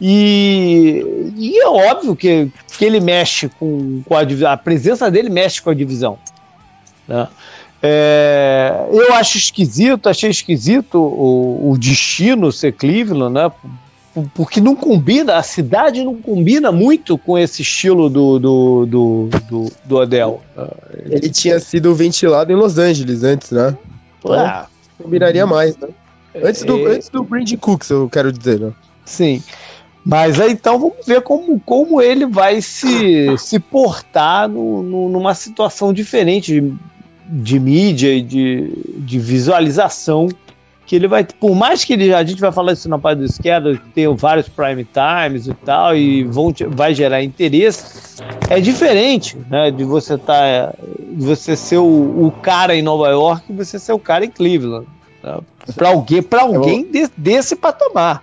E, 0.00 1.32
e 1.36 1.60
é 1.60 1.68
óbvio 1.68 2.16
que, 2.16 2.50
que 2.76 2.84
ele 2.84 2.98
mexe 2.98 3.48
com, 3.48 4.02
com 4.04 4.16
a 4.16 4.24
divisão, 4.24 4.50
a 4.50 4.56
presença 4.56 5.08
dele 5.10 5.30
mexe 5.30 5.62
com 5.62 5.70
a 5.70 5.74
divisão. 5.74 6.18
Né? 7.06 7.28
É, 7.80 8.84
eu 8.90 9.14
acho 9.14 9.38
esquisito, 9.38 10.08
achei 10.08 10.30
esquisito 10.30 10.98
o, 10.98 11.70
o, 11.70 11.78
destino 11.78 12.50
ser 12.50 12.72
Cleveland, 12.72 13.34
né? 13.34 13.52
Porque 14.34 14.60
não 14.60 14.76
combina, 14.76 15.36
a 15.36 15.42
cidade 15.42 16.04
não 16.04 16.14
combina 16.14 16.70
muito 16.70 17.16
com 17.16 17.38
esse 17.38 17.62
estilo 17.62 18.10
do, 18.10 18.38
do, 18.38 18.86
do, 18.86 19.28
do, 19.48 19.72
do 19.84 20.00
Adele. 20.00 20.36
Ele 21.06 21.30
tinha 21.30 21.58
sido 21.58 21.94
ventilado 21.94 22.52
em 22.52 22.56
Los 22.56 22.76
Angeles 22.76 23.22
antes, 23.22 23.50
né? 23.50 23.76
Ah, 24.28 24.66
combinaria 25.02 25.46
mais, 25.46 25.76
né? 25.76 25.88
Antes 26.34 26.62
do, 26.64 26.88
é... 26.88 26.96
antes 26.96 27.08
do 27.08 27.22
Brandon 27.22 27.56
Cooks, 27.56 27.90
eu 27.90 28.08
quero 28.08 28.32
dizer, 28.32 28.60
né? 28.60 28.72
Sim. 29.04 29.42
Mas 30.04 30.40
aí 30.40 30.52
então 30.52 30.78
vamos 30.78 31.06
ver 31.06 31.22
como, 31.22 31.60
como 31.60 32.02
ele 32.02 32.26
vai 32.26 32.60
se, 32.60 33.36
se 33.38 33.58
portar 33.58 34.48
no, 34.48 34.82
no, 34.82 35.08
numa 35.08 35.34
situação 35.34 35.92
diferente 35.92 36.60
de, 36.60 36.74
de 37.28 37.60
mídia 37.60 38.12
e 38.12 38.20
de, 38.20 38.72
de 38.96 39.18
visualização 39.18 40.28
que 40.84 40.96
ele 40.96 41.06
vai, 41.06 41.24
por 41.24 41.54
mais 41.54 41.84
que 41.84 41.92
ele, 41.92 42.12
a 42.12 42.24
gente 42.24 42.40
vai 42.40 42.50
falar 42.50 42.72
isso 42.72 42.88
na 42.88 42.98
parte 42.98 43.20
do 43.20 43.24
esquerda, 43.24 43.80
tem 43.94 44.12
vários 44.14 44.48
prime 44.48 44.84
times 44.84 45.46
e 45.46 45.54
tal, 45.54 45.96
e 45.96 46.24
vão, 46.24 46.52
vai 46.68 46.94
gerar 46.94 47.22
interesse, 47.22 48.20
é 48.50 48.60
diferente, 48.60 49.38
né, 49.48 49.70
de 49.70 49.84
você 49.84 50.18
tá, 50.18 50.74
de 51.10 51.24
você 51.24 51.56
ser 51.56 51.78
o, 51.78 52.26
o 52.26 52.32
cara 52.42 52.74
em 52.74 52.82
Nova 52.82 53.08
York 53.08 53.44
e 53.48 53.52
você 53.54 53.78
ser 53.78 53.92
o 53.92 53.98
cara 53.98 54.24
em 54.24 54.30
Cleveland. 54.30 54.86
Para 55.74 55.88
alguém, 55.88 56.22
pra 56.22 56.42
alguém 56.42 56.84
de, 56.90 57.08
desse 57.16 57.54
patamar 57.54 58.22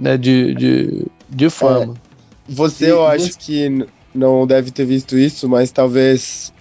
né? 0.00 0.16
de, 0.16 0.54
de, 0.54 1.06
de 1.28 1.50
fama. 1.50 1.94
É, 1.94 2.10
você, 2.48 2.86
e, 2.86 2.88
eu 2.88 3.06
acho 3.06 3.38
que 3.38 3.86
não 4.14 4.46
deve 4.46 4.70
ter 4.70 4.86
visto 4.86 5.16
isso, 5.16 5.48
mas 5.48 5.70
talvez 5.70 6.52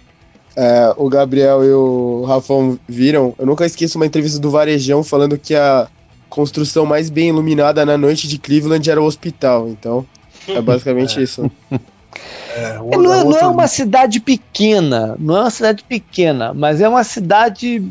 é, 0.56 0.94
o 0.98 1.08
Gabriel 1.10 1.64
e 1.64 1.72
o 1.72 2.26
Rafão 2.26 2.78
viram. 2.88 3.34
Eu 3.40 3.46
nunca 3.46 3.66
esqueço 3.66 3.98
uma 3.98 4.06
entrevista 4.06 4.40
do 4.40 4.52
Varejão 4.52 5.04
falando 5.04 5.38
que 5.38 5.56
a 5.56 5.88
construção 6.30 6.86
mais 6.86 7.10
bem 7.10 7.30
iluminada 7.30 7.84
na 7.86 7.98
noite 7.98 8.28
de 8.28 8.38
Cleveland 8.38 8.88
era 8.90 9.02
o 9.02 9.06
hospital. 9.06 9.70
Então, 9.70 10.06
é 10.48 10.62
basicamente 10.62 11.18
é. 11.20 11.24
isso. 11.24 11.50
É, 11.72 12.80
é 12.92 12.98
não, 12.98 13.14
é, 13.14 13.24
não 13.24 13.38
é 13.38 13.48
uma 13.48 13.68
cidade 13.68 14.20
pequena, 14.20 15.16
não 15.18 15.38
é 15.38 15.42
uma 15.42 15.50
cidade 15.50 15.84
pequena, 15.84 16.54
mas 16.54 16.82
é 16.82 16.90
uma 16.90 17.04
cidade 17.04 17.84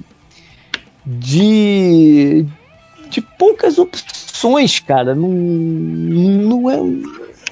de, 1.08 2.44
de 3.08 3.22
poucas 3.22 3.78
opções, 3.78 4.78
cara. 4.78 5.14
Não, 5.14 5.30
não 5.30 6.70
é, 6.70 6.76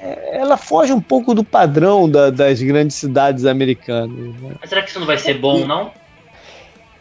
é 0.02 0.38
ela 0.38 0.58
foge 0.58 0.92
um 0.92 1.00
pouco 1.00 1.34
do 1.34 1.42
padrão 1.42 2.08
da, 2.08 2.28
das 2.28 2.60
grandes 2.60 2.96
cidades 2.96 3.46
americanas. 3.46 4.34
Né? 4.40 4.56
Mas 4.60 4.68
será 4.68 4.82
que 4.82 4.90
isso 4.90 5.00
não 5.00 5.06
vai 5.06 5.16
ser 5.16 5.34
bom, 5.38 5.66
não? 5.66 5.90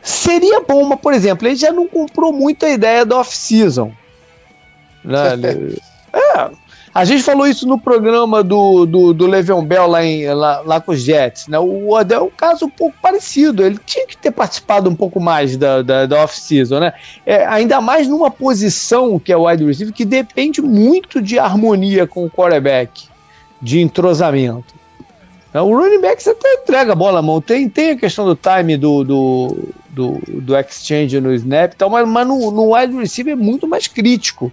Seria 0.02 0.62
bom, 0.62 0.86
mas, 0.86 1.00
por 1.00 1.14
exemplo, 1.14 1.48
ele 1.48 1.56
já 1.56 1.72
não 1.72 1.88
comprou 1.88 2.32
muito 2.32 2.66
a 2.66 2.70
ideia 2.70 3.06
da 3.06 3.18
off-season. 3.18 3.92
Né? 5.04 5.20
é, 6.14 6.52
a 6.96 7.04
gente 7.04 7.24
falou 7.24 7.46
isso 7.46 7.68
no 7.68 7.78
programa 7.78 8.42
do, 8.42 8.86
do, 8.86 9.14
do 9.14 9.28
Le'Veon 9.28 9.66
Bell 9.66 9.86
lá, 9.86 10.02
em, 10.02 10.34
lá, 10.34 10.62
lá, 10.62 10.80
com 10.80 10.94
os 10.94 11.02
Jets. 11.02 11.46
Né? 11.50 11.60
O 11.60 11.94
Odell 11.94 12.22
é 12.22 12.24
um 12.24 12.30
caso 12.30 12.68
um 12.68 12.70
pouco 12.70 12.96
parecido. 13.02 13.66
Ele 13.66 13.78
tinha 13.86 14.08
que 14.08 14.16
ter 14.16 14.32
participado 14.32 14.90
um 14.90 14.96
pouco 14.96 15.20
mais 15.20 15.58
da, 15.58 15.82
da, 15.82 16.06
da 16.06 16.24
off-season. 16.24 16.80
Né? 16.80 16.94
É, 17.26 17.46
ainda 17.48 17.82
mais 17.82 18.08
numa 18.08 18.32
posição 18.32 19.20
que 19.20 19.30
é 19.30 19.36
o 19.36 19.46
wide 19.46 19.66
receiver, 19.66 19.94
que 19.94 20.06
depende 20.06 20.62
muito 20.62 21.22
de 21.22 21.38
harmonia 21.38 22.08
com 22.08 22.24
o 22.24 22.32
quarterback, 22.32 23.10
de 23.62 23.82
entrosamento. 23.82 24.74
Né? 25.54 25.60
O 25.60 25.78
running 25.78 26.00
back 26.00 26.24
você 26.24 26.30
até 26.30 26.54
entrega 26.54 26.94
a 26.94 26.96
bola 26.96 27.20
à 27.20 27.22
mão. 27.22 27.42
Tem, 27.42 27.68
tem 27.68 27.90
a 27.90 27.98
questão 27.98 28.26
do 28.26 28.38
time 28.38 28.78
do, 28.78 29.04
do, 29.04 29.58
do, 29.90 30.22
do 30.28 30.58
exchange 30.58 31.20
no 31.20 31.34
snap 31.34 31.74
e 31.74 31.76
tal, 31.76 31.90
mas, 31.90 32.08
mas 32.08 32.26
no, 32.26 32.52
no 32.52 32.74
wide 32.74 32.96
receiver 32.96 33.34
é 33.34 33.36
muito 33.36 33.68
mais 33.68 33.86
crítico 33.86 34.50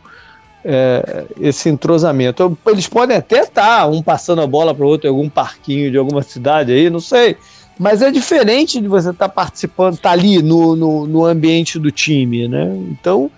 é, 0.64 1.24
esse 1.40 1.68
entrosamento. 1.68 2.56
Eles 2.66 2.86
podem 2.86 3.16
até 3.16 3.40
estar 3.40 3.80
tá, 3.80 3.86
um 3.86 4.02
passando 4.02 4.42
a 4.42 4.46
bola 4.46 4.74
para 4.74 4.84
o 4.84 4.88
outro 4.88 5.06
em 5.06 5.10
algum 5.10 5.28
parquinho 5.28 5.90
de 5.90 5.98
alguma 5.98 6.22
cidade 6.22 6.72
aí, 6.72 6.88
não 6.88 7.00
sei. 7.00 7.36
Mas 7.78 8.02
é 8.02 8.10
diferente 8.10 8.80
de 8.80 8.88
você 8.88 9.10
estar 9.10 9.28
tá 9.28 9.34
participando, 9.34 9.94
estar 9.94 10.10
tá 10.10 10.12
ali 10.12 10.42
no, 10.42 10.76
no, 10.76 11.06
no, 11.06 11.24
ambiente 11.24 11.78
do 11.78 11.90
time, 11.90 12.46
né? 12.46 12.66
Então, 12.90 13.30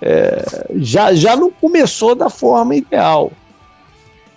é, 0.00 0.66
já, 0.76 1.12
já 1.12 1.36
não 1.36 1.50
começou 1.50 2.14
da 2.14 2.30
forma 2.30 2.76
ideal. 2.76 3.32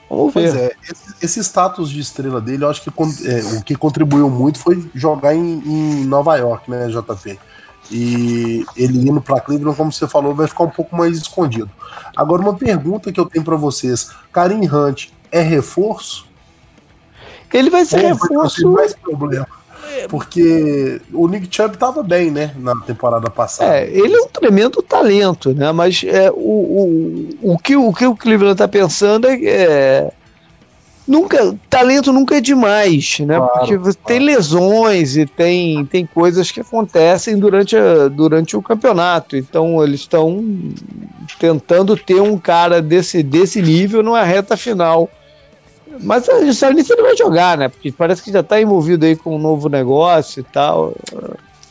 Vamos 0.09 0.33
ver. 0.33 0.51
Pois 0.51 0.55
é, 0.55 0.71
esse, 0.89 1.15
esse, 1.21 1.39
status 1.39 1.89
de 1.89 2.01
estrela 2.01 2.41
dele, 2.41 2.65
eu 2.65 2.69
acho 2.69 2.81
que 2.81 2.89
é, 2.89 3.57
o 3.57 3.63
que 3.63 3.75
contribuiu 3.75 4.29
muito 4.29 4.59
foi 4.59 4.83
jogar 4.93 5.33
em, 5.33 5.61
em 5.65 6.03
Nova 6.03 6.35
York, 6.35 6.69
né, 6.69 6.89
JP? 6.89 7.39
E 7.91 8.65
ele 8.75 9.09
indo 9.09 9.21
para 9.21 9.41
Cleveland, 9.41 9.75
como 9.77 9.91
você 9.91 10.07
falou, 10.07 10.33
vai 10.33 10.47
ficar 10.47 10.63
um 10.63 10.69
pouco 10.69 10.95
mais 10.95 11.17
escondido. 11.17 11.69
Agora, 12.15 12.41
uma 12.41 12.55
pergunta 12.55 13.11
que 13.11 13.19
eu 13.19 13.25
tenho 13.25 13.43
para 13.43 13.57
vocês: 13.57 14.11
Karim 14.31 14.65
Hunt 14.67 15.09
é 15.31 15.41
reforço? 15.41 16.25
Ele 17.53 17.69
vai 17.69 17.83
ser 17.83 18.05
Ou 18.05 18.13
reforço. 18.13 18.71
mais 18.71 18.93
problema. 18.93 19.47
Porque 20.09 21.01
o 21.11 21.27
Nick 21.27 21.53
Chubb 21.53 21.73
estava 21.73 22.01
bem, 22.01 22.31
né, 22.31 22.55
na 22.57 22.75
temporada 22.77 23.29
passada. 23.29 23.77
É, 23.77 23.89
ele 23.89 24.15
é 24.15 24.21
um 24.21 24.27
tremendo 24.27 24.81
talento, 24.81 25.53
né? 25.53 25.71
Mas 25.71 26.03
é, 26.05 26.31
o, 26.31 26.35
o, 27.41 27.53
o, 27.53 27.57
que, 27.57 27.75
o 27.75 27.93
que 27.93 28.05
o 28.05 28.15
Cleveland 28.15 28.53
está 28.53 28.67
pensando 28.67 29.27
é, 29.27 29.35
é 29.43 30.11
nunca 31.11 31.53
talento 31.69 32.13
nunca 32.13 32.37
é 32.37 32.41
demais, 32.41 33.19
né? 33.19 33.35
Claro, 33.35 33.51
Porque 33.53 33.77
você 33.77 33.97
claro. 33.97 34.07
tem 34.07 34.19
lesões 34.19 35.17
e 35.17 35.25
tem, 35.25 35.85
tem 35.85 36.05
coisas 36.05 36.49
que 36.49 36.61
acontecem 36.61 37.37
durante, 37.37 37.75
a, 37.75 38.07
durante 38.07 38.55
o 38.55 38.61
campeonato. 38.61 39.35
Então 39.35 39.83
eles 39.83 39.99
estão 39.99 40.41
tentando 41.37 41.97
ter 41.97 42.21
um 42.21 42.37
cara 42.37 42.81
desse, 42.81 43.21
desse 43.21 43.61
nível 43.61 44.01
numa 44.01 44.23
reta 44.23 44.55
final. 44.55 45.09
Mas 45.99 46.29
a 46.29 46.39
gente 46.39 46.55
sabe 46.55 46.75
nem 46.75 46.83
se 46.85 46.93
ele 46.93 47.01
vai 47.01 47.17
jogar, 47.17 47.57
né? 47.57 47.67
Porque 47.67 47.91
parece 47.91 48.23
que 48.23 48.31
já 48.31 48.39
está 48.39 48.61
envolvido 48.61 49.05
aí 49.05 49.15
com 49.15 49.35
um 49.35 49.39
novo 49.39 49.67
negócio 49.67 50.39
e 50.39 50.43
tal. 50.43 50.95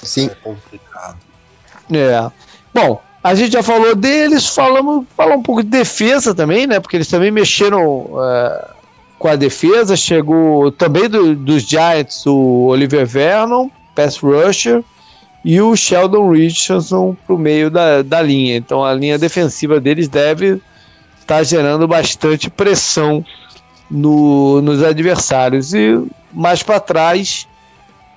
Sim. 0.03 0.27
É 0.27 0.35
complicado. 0.35 1.17
É. 1.91 2.31
Bom, 2.75 3.01
a 3.25 3.35
gente 3.35 3.53
já 3.53 3.63
falou 3.63 3.97
deles, 3.97 4.47
falamos, 4.47 5.07
falar 5.17 5.35
um 5.35 5.43
pouco 5.43 5.63
de 5.63 5.71
defesa 5.71 6.35
também, 6.35 6.67
né? 6.67 6.79
Porque 6.79 6.97
eles 6.97 7.09
também 7.09 7.31
mexeram. 7.31 7.83
Uh, 7.83 8.80
com 9.21 9.29
a 9.29 9.37
defesa. 9.37 9.95
Chegou 9.95 10.73
também 10.73 11.09
do, 11.09 11.37
dos 11.37 11.63
Giants 11.63 12.27
o 12.27 12.69
Oliver 12.69 13.07
Vernon, 13.07 13.69
pass 13.95 14.17
rusher, 14.17 14.83
e 15.45 15.61
o 15.61 15.77
Sheldon 15.77 16.33
Richardson 16.33 17.15
para 17.27 17.37
o 17.37 17.39
meio 17.39 17.71
da, 17.71 18.03
da 18.03 18.21
linha. 18.21 18.57
Então 18.57 18.83
a 18.83 18.93
linha 18.93 19.19
defensiva 19.19 19.79
deles 19.79 20.09
deve 20.09 20.61
estar 21.21 21.37
tá 21.37 21.43
gerando 21.43 21.87
bastante 21.87 22.51
pressão 22.51 23.25
no, 23.91 24.63
nos 24.63 24.83
adversários. 24.83 25.75
E 25.75 26.03
mais 26.33 26.63
para 26.63 26.81
trás, 26.81 27.47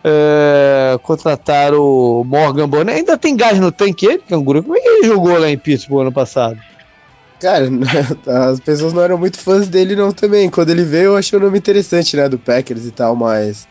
é, 0.05 0.97
contrataram 1.03 1.81
o 1.81 2.23
Morgan 2.23 2.69
Bonner. 2.69 2.95
Ainda 2.95 3.17
tem 3.17 3.35
gás 3.35 3.59
no 3.59 3.73
tanque 3.73 4.05
ele, 4.05 4.19
canguru. 4.19 4.63
Como 4.63 4.77
é 4.77 4.79
que 4.79 4.87
ele 4.87 5.07
jogou 5.07 5.37
lá 5.37 5.49
em 5.49 5.57
Pittsburgh 5.57 6.03
ano 6.03 6.13
passado? 6.13 6.57
Cara, 7.43 7.67
as 8.49 8.61
pessoas 8.61 8.93
não 8.93 9.01
eram 9.01 9.17
muito 9.17 9.37
fãs 9.37 9.67
dele 9.67 9.97
não 9.97 10.13
também. 10.13 10.49
Quando 10.49 10.69
ele 10.69 10.85
veio, 10.85 11.07
eu 11.07 11.17
achei 11.17 11.37
o 11.37 11.41
nome 11.41 11.57
interessante, 11.57 12.15
né, 12.15 12.29
do 12.29 12.39
Packers 12.39 12.85
e 12.85 12.91
tal, 12.91 13.17
mas 13.17 13.67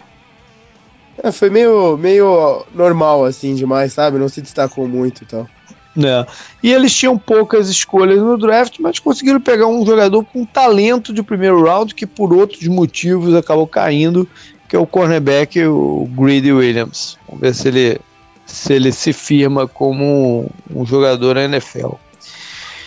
é, 1.23 1.33
foi 1.33 1.49
meio, 1.49 1.97
meio 1.97 2.67
normal, 2.75 3.25
assim, 3.25 3.55
demais, 3.55 3.95
sabe? 3.95 4.19
Não 4.19 4.29
se 4.29 4.43
destacou 4.43 4.87
muito 4.87 5.23
e 5.23 5.27
tal. 5.27 5.49
É. 5.97 6.27
E 6.63 6.71
eles 6.71 6.95
tinham 6.95 7.17
poucas 7.17 7.71
escolhas 7.71 8.19
no 8.19 8.37
draft, 8.37 8.79
mas 8.79 8.99
conseguiram 8.99 9.41
pegar 9.41 9.67
um 9.67 9.87
jogador 9.87 10.23
com 10.23 10.45
talento 10.45 11.11
de 11.11 11.23
primeiro 11.23 11.65
round 11.65 11.95
que 11.95 12.07
por 12.07 12.35
outros 12.35 12.67
motivos 12.69 13.35
acabou 13.35 13.67
caindo, 13.67 14.29
que 14.69 14.77
é 14.77 14.79
o 14.79 14.87
cornerback, 14.87 15.63
o 15.65 16.07
Greedy 16.15 16.53
Williams. 16.53 17.17
Vamos 17.27 17.41
ver 17.41 17.55
se 17.55 17.69
ele 17.69 18.01
se, 18.45 18.73
ele 18.75 18.93
se 18.93 19.15
firma 19.15 19.67
como 19.67 20.45
um, 20.75 20.81
um 20.81 20.85
jogador 20.85 21.37
na 21.37 21.45
NFL. 21.45 21.95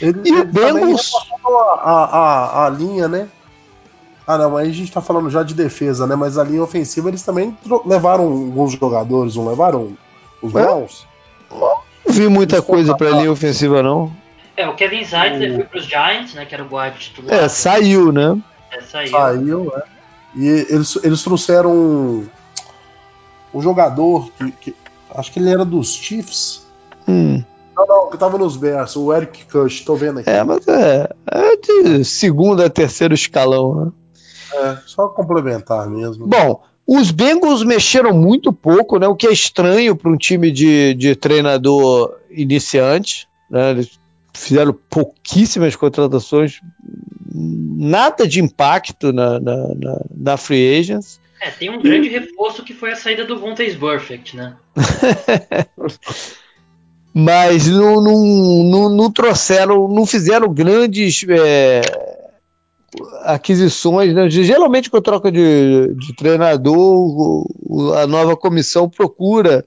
Ele, 0.02 0.22
e 0.26 0.34
o 0.34 0.46
Bengals. 0.46 1.12
A, 1.80 2.04
a, 2.04 2.66
a, 2.66 2.70
linha, 2.70 3.08
né? 3.08 3.28
Ah, 4.28 4.38
não, 4.38 4.58
aí 4.58 4.70
a 4.70 4.74
gente 4.74 4.92
tá 4.92 5.02
falando 5.02 5.30
já 5.30 5.44
de 5.44 5.54
defesa, 5.54 6.08
né? 6.08 6.16
Mas 6.16 6.38
a 6.38 6.44
linha 6.44 6.64
ofensiva 6.64 7.10
eles 7.10 7.24
também 7.24 7.56
levaram 7.86 8.24
alguns 8.24 8.74
jogadores, 8.74 9.36
não 9.36 9.48
levaram 9.48 9.96
os 10.42 10.52
Browns? 10.52 11.06
Não 11.52 11.86
vi 12.08 12.28
muita 12.28 12.58
eles 12.58 12.66
coisa 12.66 12.96
pra 12.96 13.12
linha 13.12 13.32
ofensiva, 13.32 13.84
não. 13.84 14.12
É, 14.58 14.68
o 14.68 14.74
Kevin 14.74 15.04
Zeitler 15.04 15.52
o... 15.52 15.56
foi 15.56 15.64
pros 15.66 15.86
Giants, 15.86 16.34
né? 16.34 16.46
Que 16.46 16.56
era 16.56 16.64
o 16.64 16.68
guarda 16.68 16.98
titular. 16.98 17.34
É, 17.36 17.48
saiu, 17.48 18.12
né? 18.12 18.38
É, 18.72 18.82
saiu. 18.82 19.12
Saiu, 19.12 19.74
é. 19.76 19.84
E 20.36 20.48
eles, 20.48 20.98
eles 21.04 21.24
trouxeram 21.24 21.72
um, 21.72 22.28
um 23.54 23.62
jogador 23.62 24.30
que, 24.32 24.52
que, 24.52 24.76
Acho 25.16 25.32
que 25.32 25.40
ele 25.40 25.50
era 25.50 25.64
dos 25.64 25.94
Chiefs. 25.94 26.66
Hum. 27.08 27.44
Não, 27.76 27.86
não, 27.86 28.10
que 28.10 28.18
tava 28.18 28.38
nos 28.38 28.56
Bears, 28.56 28.96
o 28.96 29.14
Eric 29.14 29.46
Kush, 29.46 29.82
tô 29.82 29.96
vendo 29.96 30.20
aqui. 30.20 30.30
É, 30.30 30.44
mas 30.44 30.66
é, 30.68 31.10
é 31.30 31.58
de 31.58 32.06
segundo 32.06 32.64
a 32.64 32.70
terceiro 32.70 33.14
escalão, 33.14 33.76
né? 33.76 33.92
É, 34.54 34.78
só 34.86 35.10
complementar 35.10 35.90
mesmo. 35.90 36.26
Bom, 36.26 36.64
os 36.88 37.12
Bengals 37.12 37.64
mexeram 37.64 38.14
muito 38.14 38.54
pouco, 38.54 38.98
né? 38.98 39.08
O 39.08 39.16
que 39.16 39.28
é 39.28 39.32
estranho 39.32 39.96
para 39.96 40.10
um 40.10 40.16
time 40.16 40.52
de, 40.52 40.94
de 40.94 41.16
treinador 41.16 42.16
iniciante, 42.30 43.28
né? 43.50 43.72
Eles 43.72 44.00
fizeram 44.34 44.74
pouquíssimas 44.90 45.76
contratações, 45.76 46.62
nada 47.34 48.28
de 48.28 48.42
impacto 48.42 49.12
na, 49.12 49.40
na, 49.40 49.56
na, 49.76 50.02
na 50.16 50.38
free 50.38 50.80
agents. 50.80 51.20
É, 51.42 51.50
tem 51.50 51.70
um 51.70 51.82
grande 51.82 52.08
reforço 52.08 52.64
que 52.64 52.74
foi 52.74 52.92
a 52.92 52.96
saída 52.96 53.26
do 53.26 53.38
Vontaze 53.38 53.76
Perfect, 53.76 54.38
né? 54.38 54.56
mas 57.18 57.66
não, 57.68 58.02
não, 58.02 58.24
não, 58.66 58.90
não 58.90 59.10
trouxeram, 59.10 59.88
não 59.88 60.06
fizeram 60.06 60.54
grandes 60.54 61.26
é, 61.30 61.82
aquisições. 63.24 64.14
Né? 64.14 64.30
Geralmente, 64.30 64.90
com 64.90 64.98
a 64.98 65.02
troca 65.02 65.32
de, 65.32 65.96
de 65.96 66.14
treinador, 66.14 67.46
a 67.98 68.06
nova 68.06 68.36
comissão 68.36 68.90
procura 68.90 69.66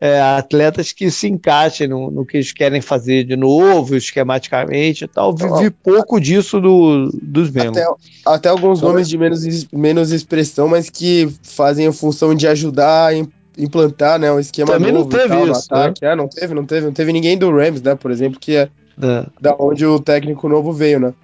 é, 0.00 0.20
atletas 0.20 0.90
que 0.90 1.12
se 1.12 1.28
encaixem 1.28 1.86
no, 1.86 2.10
no, 2.10 2.26
que 2.26 2.38
eles 2.38 2.50
querem 2.50 2.80
fazer 2.80 3.22
de 3.22 3.36
novo, 3.36 3.94
esquematicamente 3.94 5.04
e 5.04 5.08
tal. 5.08 5.32
Vi, 5.32 5.70
pouco 5.70 6.18
disso 6.18 6.60
do, 6.60 7.08
dos 7.22 7.52
membros. 7.52 7.78
Até, 7.78 7.94
até 8.26 8.48
alguns 8.48 8.82
nomes 8.82 9.08
de 9.08 9.16
menos, 9.16 9.68
menos 9.72 10.10
expressão, 10.10 10.66
mas 10.66 10.90
que 10.90 11.32
fazem 11.44 11.86
a 11.86 11.92
função 11.92 12.34
de 12.34 12.48
ajudar 12.48 13.14
em 13.14 13.30
implantar, 13.56 14.18
né, 14.18 14.30
um 14.32 14.38
esquema 14.38 14.72
Também 14.72 14.92
novo 14.92 15.04
não 15.04 15.10
teve 15.10 15.28
tal, 15.28 15.48
isso, 15.48 15.72
ataque. 15.72 16.04
Né? 16.04 16.12
É, 16.12 16.16
não 16.16 16.28
teve, 16.28 16.54
não 16.54 16.64
teve, 16.64 16.86
não 16.86 16.92
teve 16.92 17.12
ninguém 17.12 17.36
do 17.36 17.50
Rams, 17.50 17.82
né, 17.82 17.94
por 17.94 18.10
exemplo, 18.10 18.38
que 18.38 18.56
é, 18.56 18.68
é. 19.02 19.26
da 19.40 19.54
onde 19.58 19.84
o 19.84 19.98
técnico 19.98 20.48
novo 20.48 20.72
veio, 20.72 21.00
né? 21.00 21.14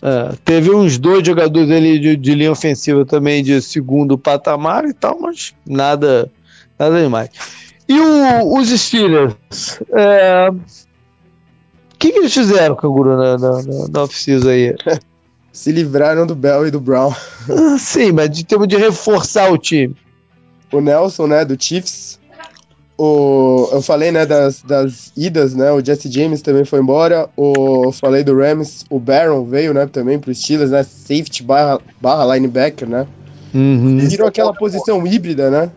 É, 0.00 0.34
teve 0.44 0.70
uns 0.70 0.98
dois 0.98 1.26
jogadores 1.26 1.70
ali 1.70 1.98
de, 1.98 2.16
de, 2.16 2.34
linha 2.34 2.50
ofensiva 2.50 3.04
também 3.04 3.42
de 3.42 3.60
segundo 3.60 4.16
patamar 4.16 4.86
e 4.86 4.94
tal, 4.94 5.18
mas 5.20 5.54
nada, 5.66 6.30
nada 6.78 7.00
demais. 7.00 7.28
E 7.88 7.98
o, 7.98 8.58
os 8.58 8.68
Steelers? 8.68 9.34
É, 9.92 10.48
o 10.50 11.98
que, 11.98 12.10
que 12.10 12.18
eles 12.18 12.32
fizeram, 12.32 12.74
Canguru, 12.74 13.16
na, 13.16 13.38
na, 13.38 13.62
na, 13.62 13.88
na 13.90 14.50
aí? 14.50 14.74
Se 15.52 15.72
livraram 15.72 16.26
do 16.26 16.34
Bell 16.34 16.66
e 16.66 16.70
do 16.70 16.78
Brown. 16.78 17.14
Sim, 17.78 18.12
mas 18.12 18.28
de 18.28 18.44
termos 18.44 18.68
de 18.68 18.76
reforçar 18.76 19.50
o 19.50 19.56
time. 19.56 19.96
O 20.72 20.80
Nelson, 20.80 21.26
né, 21.26 21.44
do 21.44 21.56
Chiefs. 21.62 22.18
O, 22.98 23.68
eu 23.72 23.82
falei, 23.82 24.10
né, 24.10 24.24
das, 24.24 24.62
das 24.62 25.12
idas, 25.14 25.54
né, 25.54 25.70
o 25.70 25.84
Jesse 25.84 26.10
James 26.10 26.40
também 26.40 26.64
foi 26.64 26.80
embora. 26.80 27.28
O, 27.36 27.84
eu 27.84 27.92
falei 27.92 28.24
do 28.24 28.34
Rams, 28.36 28.84
o 28.88 28.98
Barron 28.98 29.44
veio, 29.44 29.74
né, 29.74 29.86
também 29.86 30.18
pro 30.18 30.34
Steelers, 30.34 30.70
né, 30.70 30.82
safety 30.82 31.42
barra, 31.42 31.78
barra 32.00 32.34
linebacker, 32.34 32.88
né. 32.88 33.06
Uhum. 33.54 33.98
Virou 33.98 34.26
aquela 34.26 34.54
posição 34.54 35.06
híbrida, 35.06 35.50
né. 35.50 35.70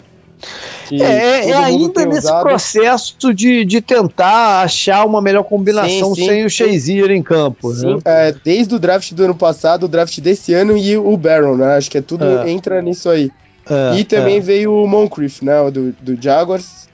É, 0.92 1.50
é 1.50 1.54
ainda 1.54 2.06
nesse 2.06 2.28
usado. 2.28 2.44
processo 2.44 3.34
de, 3.34 3.64
de 3.66 3.82
tentar 3.82 4.64
achar 4.64 5.06
uma 5.06 5.22
melhor 5.22 5.44
combinação 5.44 6.16
sim, 6.16 6.22
sim, 6.22 6.28
sem 6.28 6.46
o 6.46 6.50
Shazier 6.50 7.12
em 7.12 7.22
campo. 7.22 7.74
Sim, 7.74 7.96
né? 7.96 8.02
é, 8.06 8.36
desde 8.44 8.74
o 8.74 8.80
draft 8.80 9.14
do 9.14 9.24
ano 9.24 9.36
passado, 9.36 9.84
o 9.84 9.88
draft 9.88 10.18
desse 10.20 10.54
ano 10.54 10.78
e 10.78 10.98
o 10.98 11.16
Baron, 11.16 11.58
né? 11.58 11.76
Acho 11.76 11.92
que 11.92 11.98
é 11.98 12.02
tudo 12.02 12.26
é. 12.26 12.50
entra 12.50 12.82
nisso 12.82 13.10
aí. 13.10 13.30
É, 13.70 14.00
e 14.00 14.04
também 14.04 14.38
é. 14.38 14.42
veio 14.42 14.74
o 14.74 14.88
Moncrief, 14.88 15.44
né? 15.44 15.70
Do, 15.72 15.92
do 15.94 16.22
Jaguars. 16.22 16.88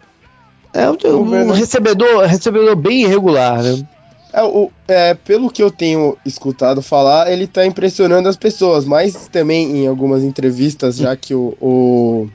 É 0.74 0.90
um, 0.90 0.98
um 1.22 1.52
recebedor, 1.52 2.26
recebedor 2.26 2.76
bem 2.76 3.04
irregular, 3.04 3.64
né? 3.64 3.88
É, 4.34 4.44
o, 4.44 4.70
é, 4.88 5.14
pelo 5.14 5.50
que 5.50 5.64
eu 5.64 5.72
tenho 5.72 6.18
escutado 6.26 6.82
falar, 6.82 7.32
ele 7.32 7.48
tá 7.48 7.66
impressionando 7.66 8.28
as 8.28 8.36
pessoas, 8.36 8.84
mas 8.84 9.30
também 9.30 9.84
em 9.84 9.88
algumas 9.88 10.24
entrevistas, 10.24 10.98
já 10.98 11.16
que 11.16 11.34
o, 11.34 11.56
o 11.62 12.28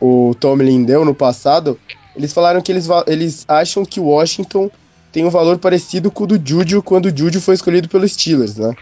o 0.00 0.34
Tomlin 0.40 0.82
deu 0.82 1.04
no 1.04 1.14
passado, 1.14 1.78
eles 2.16 2.32
falaram 2.32 2.62
que 2.62 2.72
eles, 2.72 2.88
eles 3.06 3.44
acham 3.46 3.84
que 3.84 4.00
o 4.00 4.04
Washington 4.04 4.70
tem 5.12 5.24
um 5.24 5.30
valor 5.30 5.58
parecido 5.58 6.10
com 6.10 6.24
o 6.24 6.26
do 6.26 6.40
Juju 6.42 6.82
quando 6.82 7.06
o 7.06 7.16
Juju 7.16 7.40
foi 7.40 7.54
escolhido 7.54 7.88
pelos 7.88 8.12
Steelers, 8.12 8.56
né? 8.56 8.74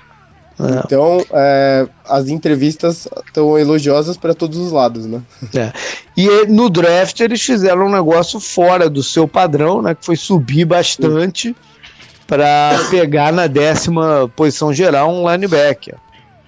É. 0.60 0.82
Então, 0.84 1.24
é, 1.32 1.86
as 2.04 2.28
entrevistas 2.28 3.06
estão 3.26 3.56
elogiosas 3.56 4.16
para 4.16 4.34
todos 4.34 4.58
os 4.58 4.72
lados, 4.72 5.06
né? 5.06 5.22
É. 5.54 5.72
E 6.16 6.46
no 6.46 6.68
draft 6.68 7.20
eles 7.20 7.40
fizeram 7.40 7.86
um 7.86 7.92
negócio 7.92 8.40
fora 8.40 8.90
do 8.90 9.02
seu 9.02 9.28
padrão, 9.28 9.80
né? 9.80 9.94
Que 9.94 10.04
foi 10.04 10.16
subir 10.16 10.64
bastante 10.64 11.54
para 12.26 12.76
pegar 12.90 13.32
na 13.32 13.46
décima 13.46 14.30
posição 14.34 14.72
geral 14.72 15.10
um 15.12 15.30
linebacker. 15.30 15.94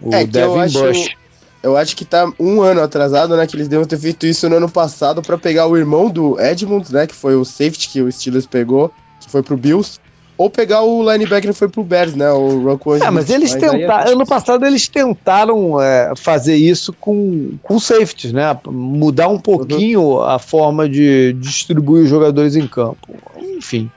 O 0.00 0.14
é, 0.14 0.24
Devin 0.24 0.72
Bush. 0.72 1.16
Eu 1.62 1.76
acho 1.76 1.94
que 1.94 2.06
tá 2.06 2.30
um 2.38 2.62
ano 2.62 2.82
atrasado, 2.82 3.36
né? 3.36 3.46
Que 3.46 3.54
eles 3.54 3.68
deviam 3.68 3.86
ter 3.86 3.98
feito 3.98 4.26
isso 4.26 4.48
no 4.48 4.56
ano 4.56 4.68
passado 4.68 5.22
para 5.22 5.38
pegar 5.38 5.66
o 5.66 5.76
irmão 5.76 6.10
do 6.10 6.40
Edmund, 6.40 6.92
né? 6.92 7.06
Que 7.06 7.14
foi 7.14 7.36
o 7.36 7.44
safety 7.44 7.88
que 7.88 8.02
o 8.02 8.10
Steelers 8.10 8.46
pegou, 8.46 8.90
que 9.20 9.30
foi 9.30 9.42
pro 9.42 9.56
Bills. 9.56 10.00
Ou 10.40 10.48
pegar 10.48 10.80
o 10.80 11.02
linebacker 11.02 11.52
que 11.52 11.58
foi 11.58 11.68
pro 11.68 11.84
Bears, 11.84 12.14
né? 12.14 12.32
O 12.32 12.62
Rocco 12.62 12.96
É, 12.96 13.10
mas 13.10 13.28
eles 13.28 13.52
tentaram. 13.52 14.08
É 14.08 14.12
ano 14.12 14.24
passado 14.24 14.64
eles 14.64 14.88
tentaram 14.88 15.78
é, 15.78 16.14
fazer 16.16 16.56
isso 16.56 16.94
com, 16.94 17.58
com 17.62 17.78
safeties, 17.78 18.32
né? 18.32 18.58
Mudar 18.66 19.28
um 19.28 19.38
pouquinho 19.38 20.00
uhum. 20.00 20.22
a 20.22 20.38
forma 20.38 20.88
de 20.88 21.34
distribuir 21.34 22.04
os 22.04 22.08
jogadores 22.08 22.56
em 22.56 22.66
campo. 22.66 23.06
Enfim. 23.38 23.90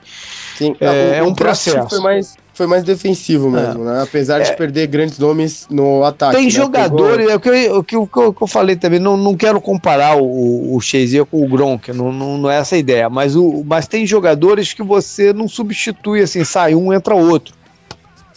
Sim, 0.58 0.76
é, 0.80 0.86
o, 0.86 1.14
é 1.14 1.22
um 1.22 1.34
processo. 1.34 1.88
Foi 1.88 2.00
mais, 2.00 2.36
foi 2.54 2.68
mais 2.68 2.84
defensivo 2.84 3.50
mesmo, 3.50 3.82
é. 3.82 3.92
né? 3.92 4.02
Apesar 4.02 4.40
de 4.40 4.50
é. 4.50 4.54
perder 4.54 4.86
grandes 4.86 5.18
nomes 5.18 5.66
no 5.68 6.04
ataque. 6.04 6.36
Tem 6.36 6.44
né? 6.44 6.50
jogadores, 6.50 7.28
é 7.28 7.34
o 7.34 7.40
que, 7.40 7.48
eu, 7.48 7.78
o, 7.78 7.84
que, 7.84 7.96
o, 7.96 8.06
que 8.06 8.42
eu 8.42 8.46
falei 8.46 8.76
também, 8.76 9.00
não, 9.00 9.16
não 9.16 9.36
quero 9.36 9.60
comparar 9.60 10.16
o, 10.16 10.74
o 10.74 10.80
Shazier 10.80 11.26
com 11.26 11.44
o 11.44 11.48
Gronk, 11.48 11.92
não, 11.92 12.12
não, 12.12 12.38
não, 12.38 12.50
é 12.50 12.56
essa 12.56 12.76
a 12.76 12.78
ideia, 12.78 13.10
mas, 13.10 13.34
o, 13.34 13.64
mas 13.66 13.88
tem 13.88 14.06
jogadores 14.06 14.72
que 14.72 14.82
você 14.82 15.32
não 15.32 15.48
substitui 15.48 16.22
assim, 16.22 16.44
sai 16.44 16.74
um, 16.76 16.92
entra 16.92 17.14
outro. 17.14 17.54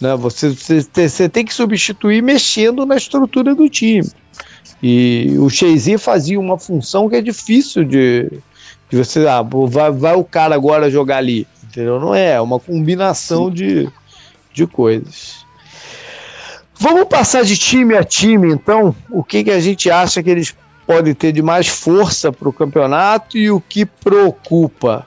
Né? 0.00 0.14
Você, 0.16 0.50
você, 0.50 1.08
você 1.08 1.28
tem 1.28 1.44
que 1.44 1.54
substituir 1.54 2.22
mexendo 2.22 2.84
na 2.84 2.96
estrutura 2.96 3.54
do 3.54 3.68
time. 3.68 4.06
E 4.82 5.36
o 5.38 5.48
Shazier 5.48 5.98
fazia 5.98 6.38
uma 6.38 6.58
função 6.58 7.08
que 7.08 7.16
é 7.16 7.20
difícil 7.20 7.84
de, 7.84 8.30
de 8.90 8.96
você, 8.96 9.26
ah, 9.26 9.42
vai, 9.42 9.90
vai 9.90 10.14
o 10.14 10.24
cara 10.24 10.54
agora 10.54 10.90
jogar 10.90 11.18
ali, 11.18 11.46
entendeu? 11.64 12.00
Não 12.00 12.14
é, 12.14 12.32
é 12.32 12.40
uma 12.40 12.60
combinação 12.60 13.46
Sim. 13.46 13.54
de 13.54 13.88
de 14.58 14.66
coisas. 14.66 15.46
Vamos 16.74 17.08
passar 17.08 17.44
de 17.44 17.56
time 17.56 17.96
a 17.96 18.04
time, 18.04 18.52
então. 18.52 18.94
O 19.10 19.22
que, 19.22 19.44
que 19.44 19.50
a 19.50 19.60
gente 19.60 19.90
acha 19.90 20.22
que 20.22 20.30
eles 20.30 20.54
podem 20.86 21.14
ter 21.14 21.32
de 21.32 21.42
mais 21.42 21.66
força 21.66 22.32
para 22.32 22.48
o 22.48 22.52
campeonato 22.52 23.36
e 23.36 23.50
o 23.50 23.60
que 23.60 23.84
preocupa? 23.84 25.06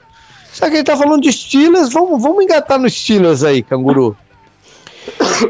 Já 0.53 0.67
que 0.67 0.73
ele 0.73 0.81
está 0.81 0.97
falando 0.97 1.21
de 1.21 1.31
Steelers, 1.31 1.93
vamos, 1.93 2.21
vamos 2.21 2.43
engatar 2.43 2.77
nos 2.77 2.93
Steelers 2.93 3.43
aí, 3.43 3.61
canguru. 3.61 4.15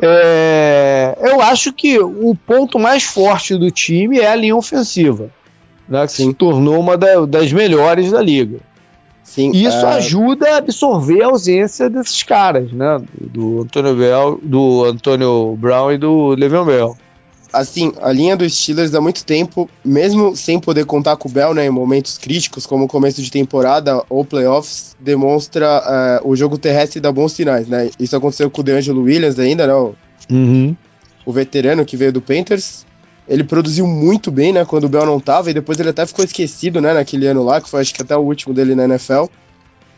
É, 0.02 1.18
eu 1.22 1.41
acho 1.41 1.74
que 1.74 1.99
o 1.99 2.34
ponto 2.34 2.80
mais 2.80 3.04
forte 3.04 3.58
do 3.58 3.70
time 3.70 4.20
é 4.20 4.32
a 4.32 4.36
linha 4.36 4.56
ofensiva, 4.56 5.30
né, 5.88 6.08
que 6.08 6.14
Sim. 6.14 6.30
se 6.30 6.34
tornou 6.34 6.80
uma 6.80 6.97
da, 6.97 7.26
das 7.26 7.52
melhores 7.52 8.10
da 8.10 8.22
liga. 8.22 8.60
Sim, 9.24 9.51
Isso 9.51 9.86
é... 9.86 9.93
ajuda 9.93 10.55
a 10.55 10.57
absorver 10.57 11.24
a 11.24 11.28
ausência 11.28 11.89
desses 11.89 12.22
caras, 12.24 12.72
né? 12.72 13.01
Do 13.19 13.61
Antônio 13.61 13.95
Bell, 13.95 14.39
do 14.41 14.84
Antônio 14.84 15.55
Brown 15.57 15.91
e 15.91 15.97
do 15.97 16.30
Le'Veon 16.36 16.65
Bell. 16.65 16.97
Assim, 17.53 17.91
a 18.01 18.11
linha 18.11 18.36
dos 18.38 18.57
Steelers 18.57 18.95
há 18.95 19.01
muito 19.01 19.26
tempo, 19.26 19.69
mesmo 19.84 20.36
sem 20.38 20.57
poder 20.57 20.86
contar 20.86 21.17
com 21.17 21.28
o 21.28 21.32
Bell, 21.32 21.53
né, 21.53 21.65
em 21.65 21.69
momentos 21.69 22.17
críticos, 22.17 22.65
como 22.65 22.86
o 22.86 22.88
começo 22.88 23.22
de 23.22 23.30
temporada 23.30 24.03
ou 24.09 24.24
playoffs, 24.24 24.95
demonstra 24.99 26.22
uh, 26.24 26.30
o 26.30 26.34
jogo 26.34 26.57
terrestre 26.57 27.01
dá 27.01 27.11
bons 27.11 27.34
sinais, 27.34 27.67
né? 27.67 27.89
Isso 27.99 28.15
aconteceu 28.15 28.49
com 28.49 28.61
o 28.61 28.63
DeAngelo 28.63 29.03
Williams 29.03 29.38
ainda, 29.38 29.67
né? 29.67 29.74
O, 29.74 29.93
uhum. 30.32 30.76
o 31.26 31.32
veterano 31.34 31.84
que 31.86 31.97
veio 31.97 32.13
do 32.13 32.22
Panthers. 32.22 32.86
Ele 33.28 33.43
produziu 33.43 33.88
muito 33.88 34.32
bem, 34.32 34.51
né, 34.51 34.65
quando 34.65 34.86
o 34.86 34.89
Bell 34.89 35.05
não 35.05 35.19
tava, 35.19 35.51
e 35.51 35.53
depois 35.53 35.80
ele 35.80 35.89
até 35.89 36.05
ficou 36.05 36.26
esquecido, 36.26 36.82
né, 36.82 36.93
naquele 36.93 37.28
ano 37.28 37.43
lá, 37.43 37.61
que 37.61 37.69
foi 37.69 37.82
acho 37.82 37.93
que 37.93 38.01
até 38.01 38.15
o 38.15 38.22
último 38.22 38.53
dele 38.53 38.76
na 38.76 38.86
NFL. 38.86 39.26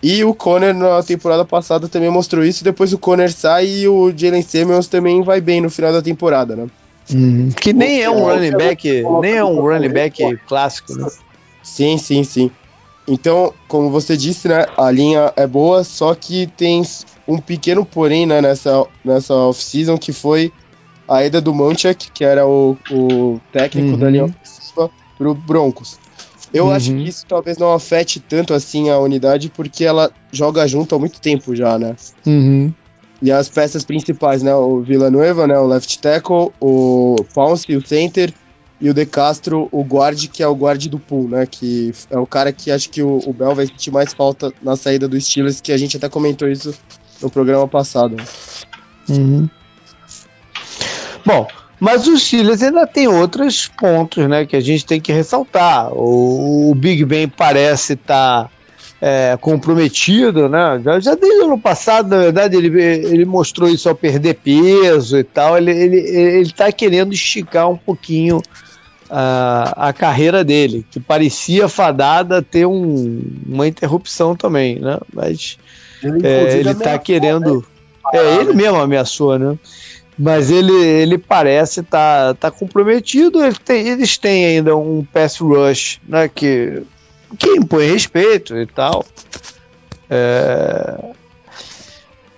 E 0.01 0.24
o 0.24 0.34
Conner 0.34 0.76
na 0.76 1.01
temporada 1.01 1.45
passada 1.45 1.88
também 1.88 2.09
mostrou 2.09 2.43
isso, 2.43 2.63
depois 2.63 2.91
o 2.91 2.97
Conner 2.97 3.32
sai 3.32 3.67
e 3.67 3.88
o 3.88 4.11
Jalen 4.15 4.41
Samuels 4.41 4.88
também 4.88 5.24
vai 5.24 5.39
bem 5.39 5.61
no 5.61 5.69
final 5.69 5.93
da 5.93 6.01
temporada, 6.01 6.55
né? 6.55 6.67
Hum, 7.13 7.49
que 7.49 7.74
nem 7.74 8.01
é 8.01 8.09
um 8.09 8.24
running 8.24 8.51
back, 8.51 9.03
nem 9.21 9.36
é 9.36 9.43
um 9.43 9.61
running 9.61 9.89
back 9.89 10.38
clássico, 10.47 10.93
né? 10.93 11.07
Sim, 11.61 11.97
sim, 11.97 12.24
sim. 12.24 12.51
Então, 13.07 13.53
como 13.67 13.89
você 13.89 14.15
disse, 14.15 14.47
né, 14.47 14.65
a 14.78 14.89
linha 14.91 15.32
é 15.36 15.45
boa, 15.45 15.84
só 15.84 16.13
que 16.15 16.47
tem 16.47 16.82
um 17.28 17.38
pequeno 17.38 17.86
porém 17.86 18.26
né, 18.26 18.41
nessa, 18.41 18.86
nessa 19.03 19.34
off-season 19.34 19.97
que 19.97 20.13
foi 20.13 20.51
a 21.14 21.26
ida 21.26 21.41
do 21.41 21.53
Manchak, 21.53 22.11
que 22.11 22.24
era 22.24 22.45
o, 22.45 22.78
o 22.91 23.39
técnico 23.51 23.91
uhum. 23.91 23.97
da 23.97 24.09
linha 24.09 24.26
ofensiva, 24.26 24.89
pro 25.18 25.34
Broncos. 25.34 25.99
Eu 26.53 26.66
uhum. 26.66 26.72
acho 26.72 26.91
que 26.91 27.03
isso 27.07 27.26
talvez 27.28 27.57
não 27.57 27.74
afete 27.74 28.20
tanto 28.20 28.53
assim 28.53 28.89
a 28.89 28.99
unidade, 28.99 29.49
porque 29.49 29.84
ela 29.84 30.11
joga 30.32 30.68
junto 30.68 30.93
há 30.95 30.99
muito 30.99 31.20
tempo 31.20 31.55
já, 31.55 31.80
né? 31.80 31.95
Uhum. 32.26 32.72
E 33.22 33.32
as 33.32 33.49
peças 33.49 33.84
principais, 33.84 34.43
né? 34.43 34.53
O 34.53 34.82
Villanueva, 34.82 35.47
né? 35.47 35.57
O 35.57 35.66
left 35.66 35.99
tackle, 35.99 36.51
o 36.59 37.16
Pounce, 37.34 37.76
o 37.76 37.86
center, 37.86 38.34
e 38.84 38.89
o 38.89 38.93
De 38.93 39.05
Castro, 39.05 39.70
o 39.72 39.82
guard, 39.82 40.28
que 40.28 40.43
é 40.43 40.47
o 40.47 40.53
guard 40.53 40.88
do 40.88 40.99
pool, 40.99 41.30
né? 41.30 41.45
Que 41.45 41.93
é 42.09 42.18
o 42.18 42.28
cara 42.28 42.51
que 42.51 42.70
acho 42.70 42.89
que 42.89 43.01
o, 43.01 43.22
o 43.26 43.32
Bell 43.32 43.55
vai 43.55 43.66
sentir 43.66 43.91
mais 43.91 44.14
falta 44.14 44.51
na 44.61 44.76
saída 44.76 45.07
do 45.07 45.20
Steelers, 45.20 45.61
que 45.61 45.72
a 45.72 45.78
gente 45.78 45.95
até 45.95 46.09
comentou 46.09 46.49
isso 46.49 46.74
no 47.22 47.30
programa 47.30 47.66
passado. 47.66 48.18
Uhum. 49.07 49.49
Bom, 51.26 51.47
mas 51.80 52.07
o 52.07 52.17
Steelers 52.17 52.61
ainda 52.63 52.88
tem 52.88 53.07
outros 53.07 53.67
pontos 53.67 54.28
né, 54.28 54.45
que 54.45 54.55
a 54.55 54.61
gente 54.61 54.86
tem 54.86 55.01
que 55.01 55.11
ressaltar. 55.11 55.91
O, 55.93 56.71
o 56.71 56.76
Big 56.76 57.03
Ben 57.05 57.28
parece 57.28 57.93
estar 57.93 58.43
tá, 58.45 58.49
é, 59.01 59.38
comprometido, 59.39 60.47
né? 60.47 60.82
Já, 60.84 60.99
já 60.99 61.15
desde 61.15 61.41
o 61.41 61.45
ano 61.45 61.59
passado, 61.59 62.07
na 62.07 62.19
verdade, 62.19 62.55
ele, 62.55 62.82
ele 62.82 63.26
mostrou 63.26 63.67
isso 63.67 63.89
ao 63.89 63.95
perder 63.95 64.36
peso 64.36 65.17
e 65.17 65.24
tal. 65.26 65.57
Ele 65.57 65.71
está 65.71 65.84
ele, 65.84 65.97
ele 65.97 66.51
tá 66.51 66.71
querendo 66.71 67.13
esticar 67.13 67.69
um 67.69 67.78
pouquinho 67.78 68.41
a, 69.09 69.89
a 69.89 69.93
carreira 69.93 70.43
dele, 70.43 70.86
que 70.89 70.99
parecia 70.99 71.67
fadada 71.67 72.41
ter 72.41 72.65
um, 72.65 73.21
uma 73.45 73.67
interrupção 73.67 74.36
também, 74.36 74.80
né? 74.80 74.97
Mas 75.13 75.57
ele, 76.01 76.69
está 76.71 76.91
é, 76.91 76.97
querendo. 76.97 77.57
Né? 78.13 78.19
É, 78.19 78.36
ele 78.36 78.53
mesmo 78.53 78.80
ameaçou, 78.80 79.38
né? 79.38 79.57
Mas 80.18 80.51
ele, 80.51 80.74
ele 80.74 81.18
parece 81.18 81.80
estar 81.82 82.34
tá, 82.36 82.49
tá 82.49 82.51
comprometido. 82.51 83.43
Ele 83.43 83.55
tem, 83.55 83.88
eles 83.88 84.18
têm 84.18 84.45
ainda 84.45 84.76
um 84.76 85.03
pass 85.03 85.38
rush, 85.38 85.99
né? 86.07 86.28
Que 86.28 86.84
que 87.38 87.49
impõe 87.49 87.91
respeito 87.91 88.57
e 88.57 88.66
tal. 88.66 89.05
É... 90.09 91.14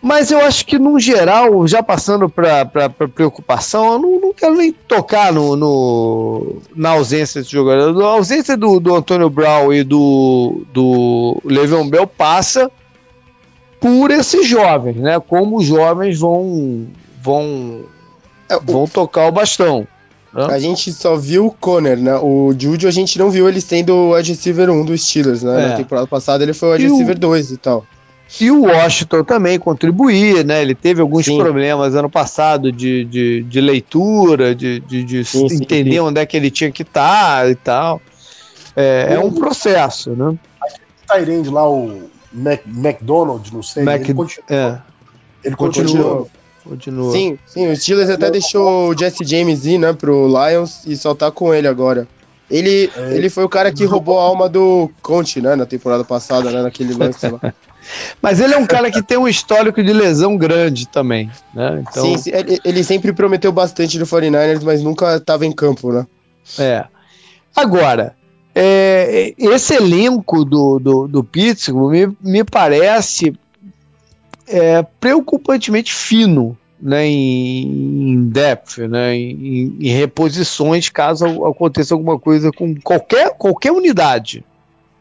Mas 0.02 0.30
eu 0.30 0.40
acho 0.40 0.68
que, 0.68 0.78
no 0.78 1.00
geral, 1.00 1.68
já 1.68 1.82
passando 1.82 2.30
para 2.30 2.90
preocupação, 3.16 3.94
eu 3.94 4.00
não, 4.00 4.20
não, 4.20 4.34
quero 4.34 4.54
nem 4.54 4.72
tocar 4.72 5.34
no, 5.34 5.56
no, 5.56 6.62
na 6.76 6.92
ausência 6.92 7.42
desse 7.42 7.52
jogador. 7.52 8.00
A 8.04 8.10
ausência 8.10 8.56
do, 8.56 8.80
do 8.80 8.94
Antônio 8.94 9.32
Brown 9.32 9.74
e 9.74 9.84
do, 9.84 10.64
do 10.72 11.42
Le'Veon 11.44 11.90
Bell 11.90 12.06
passa 12.06 12.70
por 13.80 14.12
esses 14.12 14.48
jovens, 14.48 14.98
né? 14.98 15.20
Como 15.20 15.58
os 15.58 15.66
jovens 15.66 16.20
vão, 16.20 16.86
vão, 17.26 17.86
é, 18.48 18.60
vão 18.60 18.88
tocar 18.88 19.28
o 19.28 19.32
bastão. 19.32 19.88
Né? 20.32 20.46
A 20.50 20.60
gente 20.60 20.94
só 20.94 21.16
viu 21.16 21.48
o 21.48 21.52
Conner, 21.52 21.98
né? 21.98 22.16
O 22.18 22.54
Juju 22.58 22.88
a 22.88 22.92
gente 22.92 23.18
não 23.18 23.32
viu 23.32 23.50
ele 23.50 23.60
sendo 23.60 23.96
o 23.96 24.16
wide 24.16 24.32
receiver 24.32 24.70
1 24.70 24.86
dos 24.86 25.02
Steelers, 25.02 25.42
né? 25.42 25.64
É. 25.64 25.68
Na 25.70 25.78
temporada 25.78 26.08
passada 26.08 26.44
ele 26.44 26.54
foi 26.54 26.70
o 26.70 26.72
wide 26.74 26.88
receiver 26.88 27.18
2 27.18 27.52
e 27.52 27.58
tal. 27.58 27.86
E 28.42 28.52
o 28.52 28.64
Washington 28.64 29.24
também 29.24 29.58
contribuía, 29.58 30.44
né? 30.44 30.62
Ele 30.62 30.76
teve 30.76 31.00
alguns 31.00 31.26
sim. 31.26 31.38
problemas 31.38 31.96
ano 31.96 32.10
passado 32.10 32.72
de, 32.72 33.06
de, 33.06 33.44
de 33.44 33.62
leitura, 33.62 34.54
de, 34.54 34.80
de, 34.82 35.04
de 35.04 35.24
sim, 35.24 35.46
entender 35.46 35.94
sim, 35.94 36.00
onde 36.00 36.20
é 36.20 36.26
que 36.26 36.36
ele 36.36 36.52
tinha 36.52 36.72
que 36.72 36.82
estar 36.82 37.50
e 37.50 37.56
tal. 37.56 38.02
É, 38.76 39.14
é 39.14 39.20
um 39.20 39.32
processo, 39.32 40.12
né? 40.12 40.36
Tyrande 41.08 41.50
lá, 41.50 41.70
o 41.70 42.10
Mac, 42.34 42.62
McDonald, 42.66 43.54
não 43.54 43.64
sei. 43.64 43.84
Mac, 43.84 44.02
ele 44.02 44.14
continua. 44.14 44.46
É. 44.50 44.78
Ele 45.44 45.56
continua. 45.56 46.28
Continua. 46.70 47.12
Sim, 47.12 47.38
sim, 47.46 47.68
o 47.68 47.76
Steelers 47.76 48.10
até 48.10 48.30
deixou 48.30 48.90
o 48.90 48.98
Jesse 48.98 49.24
James 49.24 49.66
ir, 49.66 49.78
né, 49.78 49.94
pro 49.94 50.28
Lions 50.28 50.86
e 50.86 50.98
só 50.98 51.14
tá 51.14 51.32
com 51.32 51.54
ele 51.54 51.68
agora. 51.68 52.08
Ele, 52.50 52.92
é. 52.96 53.16
ele 53.16 53.30
foi 53.30 53.44
o 53.44 53.50
cara 53.50 53.72
que 53.72 53.86
roubou 53.86 54.20
a 54.20 54.24
alma 54.24 54.48
do 54.48 54.90
Conte, 55.02 55.42
né, 55.42 55.56
na 55.56 55.66
temporada 55.66 56.04
passada, 56.04 56.52
né, 56.52 56.62
naquele 56.62 56.94
lance 56.98 57.28
lá. 57.28 57.54
Mas 58.22 58.40
ele 58.40 58.54
é 58.54 58.58
um 58.58 58.66
cara 58.66 58.92
que 58.92 59.02
tem 59.02 59.18
um 59.18 59.28
histórico 59.28 59.84
de 59.84 59.94
lesão 59.94 60.38
grande 60.38 60.88
também, 60.88 61.30
né? 61.54 61.84
Então... 61.88 62.04
Sim, 62.04 62.18
sim, 62.18 62.32
ele 62.64 62.84
sempre 62.84 63.14
prometeu 63.14 63.52
bastante 63.52 64.00
no 64.00 64.06
49ers, 64.06 64.64
mas 64.64 64.82
nunca 64.82 65.18
estava 65.18 65.46
em 65.46 65.52
campo, 65.52 65.92
né? 65.92 66.06
É. 66.58 66.86
Agora, 67.56 68.16
é, 68.54 69.34
esse 69.38 69.76
elenco 69.76 70.46
do, 70.46 70.80
do, 70.80 71.08
do 71.08 71.24
Pittsburgh 71.24 71.92
me, 71.92 72.18
me 72.22 72.44
parece 72.44 73.38
é, 74.48 74.84
preocupantemente 75.00 75.94
fino 75.94 76.58
né, 76.82 77.06
em, 77.06 78.12
em 78.12 78.30
depth, 78.30 78.78
né, 78.80 79.16
em, 79.16 79.78
em, 79.80 79.90
reposições 79.90 80.90
caso 80.90 81.46
aconteça 81.46 81.94
alguma 81.94 82.20
coisa 82.20 82.52
com 82.52 82.76
qualquer, 82.76 83.32
qualquer 83.38 83.72
unidade. 83.72 84.46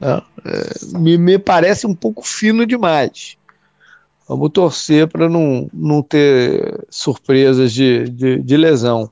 Né? 0.00 0.22
É, 0.44 0.98
me, 0.98 1.18
me 1.18 1.38
parece 1.38 1.86
um 1.86 1.94
pouco 1.94 2.26
fino 2.26 2.66
demais. 2.66 3.36
Vamos 4.28 4.50
torcer 4.52 5.06
para 5.06 5.28
não, 5.28 5.68
não 5.72 6.02
ter 6.02 6.86
surpresas 6.88 7.72
de, 7.72 8.08
de, 8.08 8.38
de, 8.40 8.56
lesão. 8.56 9.10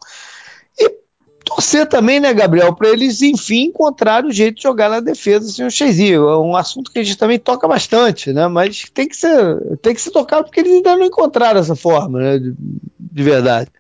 Torcer 1.54 1.86
também, 1.86 2.18
né, 2.18 2.32
Gabriel, 2.32 2.74
para 2.74 2.88
eles, 2.88 3.20
enfim, 3.20 3.64
encontrarem 3.64 4.30
o 4.30 4.32
jeito 4.32 4.56
de 4.56 4.62
jogar 4.62 4.88
na 4.88 5.00
defesa 5.00 5.48
sem 5.48 5.66
o 5.66 5.70
Cheizinho. 5.70 6.28
É 6.28 6.38
um 6.38 6.56
assunto 6.56 6.90
que 6.90 6.98
a 6.98 7.02
gente 7.02 7.18
também 7.18 7.38
toca 7.38 7.68
bastante, 7.68 8.32
né? 8.32 8.48
Mas 8.48 8.84
tem 8.92 9.06
que 9.06 9.16
ser, 9.16 9.60
tem 9.82 9.94
que 9.94 10.00
ser 10.00 10.10
tocado 10.10 10.44
porque 10.44 10.60
eles 10.60 10.72
ainda 10.72 10.96
não 10.96 11.04
encontraram 11.04 11.60
essa 11.60 11.76
forma, 11.76 12.18
né? 12.18 12.38
De, 12.38 12.54
de 12.58 13.22
verdade. 13.22 13.70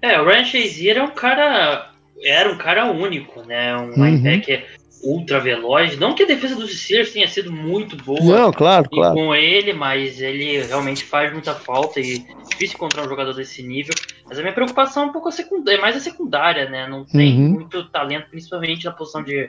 É, 0.00 0.20
o 0.20 0.24
Ryan 0.24 0.44
Shazier 0.44 0.96
é 0.98 1.02
um 1.02 1.10
cara. 1.10 1.90
Era 2.22 2.52
um 2.52 2.58
cara 2.58 2.90
único, 2.90 3.42
né? 3.42 3.76
Um 3.76 3.90
uhum. 3.90 4.04
linebacker 4.04 4.64
ultra 5.08 5.40
veloz. 5.40 5.98
Não 5.98 6.14
que 6.14 6.22
a 6.22 6.26
defesa 6.26 6.54
dos 6.54 6.78
Steelers 6.78 7.12
tenha 7.12 7.26
sido 7.26 7.50
muito 7.50 7.96
boa 7.96 8.20
Não, 8.20 8.52
claro, 8.52 8.88
claro. 8.90 9.14
com 9.14 9.34
ele, 9.34 9.72
mas 9.72 10.20
ele 10.20 10.62
realmente 10.62 11.04
faz 11.04 11.32
muita 11.32 11.54
falta 11.54 11.98
e 11.98 12.16
é 12.16 12.48
difícil 12.50 12.76
encontrar 12.76 13.04
um 13.04 13.08
jogador 13.08 13.32
desse 13.32 13.62
nível. 13.62 13.94
Mas 14.28 14.38
a 14.38 14.42
minha 14.42 14.52
preocupação 14.52 15.04
é 15.04 15.06
um 15.06 15.12
pouco 15.12 15.28
a 15.28 15.32
secundária, 15.32 15.78
é 15.78 15.80
mais 15.80 15.96
a 15.96 16.00
secundária, 16.00 16.68
né? 16.68 16.86
Não 16.86 17.04
tem 17.04 17.36
uhum. 17.38 17.50
muito 17.50 17.88
talento, 17.88 18.28
principalmente 18.28 18.84
na 18.84 18.92
posição 18.92 19.22
de, 19.22 19.48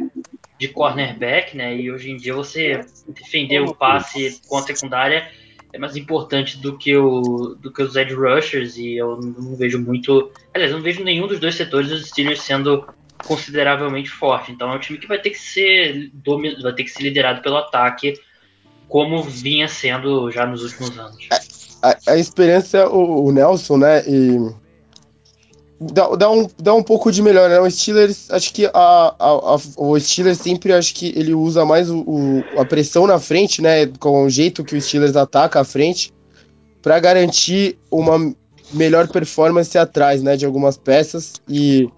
de 0.58 0.68
cornerback, 0.70 1.58
né? 1.58 1.76
E 1.76 1.92
hoje 1.92 2.12
em 2.12 2.18
dia 2.18 2.34
você 2.34 2.82
defender 3.08 3.62
o 3.62 3.76
passe 3.76 4.40
com 4.48 4.58
a 4.58 4.62
secundária 4.62 5.28
é 5.72 5.78
mais 5.78 5.96
importante 5.96 6.58
do 6.58 6.78
que, 6.78 6.96
o, 6.96 7.56
do 7.60 7.72
que 7.72 7.84
os 7.84 7.96
edge 7.96 8.16
rushers 8.16 8.76
e 8.78 8.96
eu 8.96 9.18
não 9.18 9.56
vejo 9.56 9.80
muito. 9.80 10.32
Aliás, 10.54 10.72
não 10.72 10.82
vejo 10.82 11.04
nenhum 11.04 11.28
dos 11.28 11.40
dois 11.40 11.54
setores 11.54 11.90
dos 11.90 12.08
Steelers 12.08 12.42
sendo 12.42 12.88
consideravelmente 13.26 14.10
forte. 14.10 14.52
Então 14.52 14.72
é 14.72 14.76
um 14.76 14.80
time 14.80 15.00
que 15.00 15.08
vai 15.08 15.20
ter 15.20 15.32
que 15.32 15.40
ser 15.40 16.12
vai 16.62 16.74
ter 16.74 16.84
que 16.84 16.92
ser 16.92 17.04
liderado 17.04 17.42
pelo 17.42 17.58
ataque, 17.58 18.14
como 18.88 19.24
vinha 19.24 19.68
sendo 19.68 20.32
já 20.32 20.46
nos 20.46 20.64
últimos 20.64 20.98
anos. 20.98 21.28
A, 21.82 21.90
a, 21.90 21.98
a 22.14 22.18
esperança, 22.18 22.88
o, 22.90 23.26
o, 23.26 23.32
Nelson, 23.32 23.78
né? 23.78 24.04
E 24.08 24.52
dá, 25.80 26.08
dá, 26.16 26.32
um, 26.32 26.50
dá 26.58 26.74
um 26.74 26.84
pouco 26.84 27.12
de 27.12 27.22
melhor, 27.22 27.50
né? 27.50 27.60
O 27.60 27.70
Steelers, 27.70 28.30
acho 28.32 28.54
que 28.54 28.66
a, 28.66 28.72
a, 28.74 29.14
a, 29.20 29.58
o 29.78 30.00
Steelers 30.00 30.40
sempre 30.40 30.74
acho 30.74 30.94
que 30.96 31.14
ele 31.16 31.34
usa 31.34 31.66
mais 31.66 31.90
o, 31.90 32.00
o, 32.00 32.44
a 32.60 32.66
pressão 32.66 33.06
na 33.06 33.20
frente, 33.20 33.62
né? 33.62 33.86
Com 34.00 34.24
o 34.24 34.30
jeito 34.30 34.64
que 34.64 34.76
o 34.76 34.82
Steelers 34.82 35.16
ataca 35.16 35.60
à 35.60 35.64
frente, 35.64 36.14
para 36.82 37.00
garantir 37.00 37.78
uma 37.92 38.34
melhor 38.72 39.08
performance 39.08 39.78
atrás, 39.78 40.24
né? 40.24 40.36
De 40.36 40.46
algumas 40.46 40.78
peças 40.78 41.34
e 41.48 41.90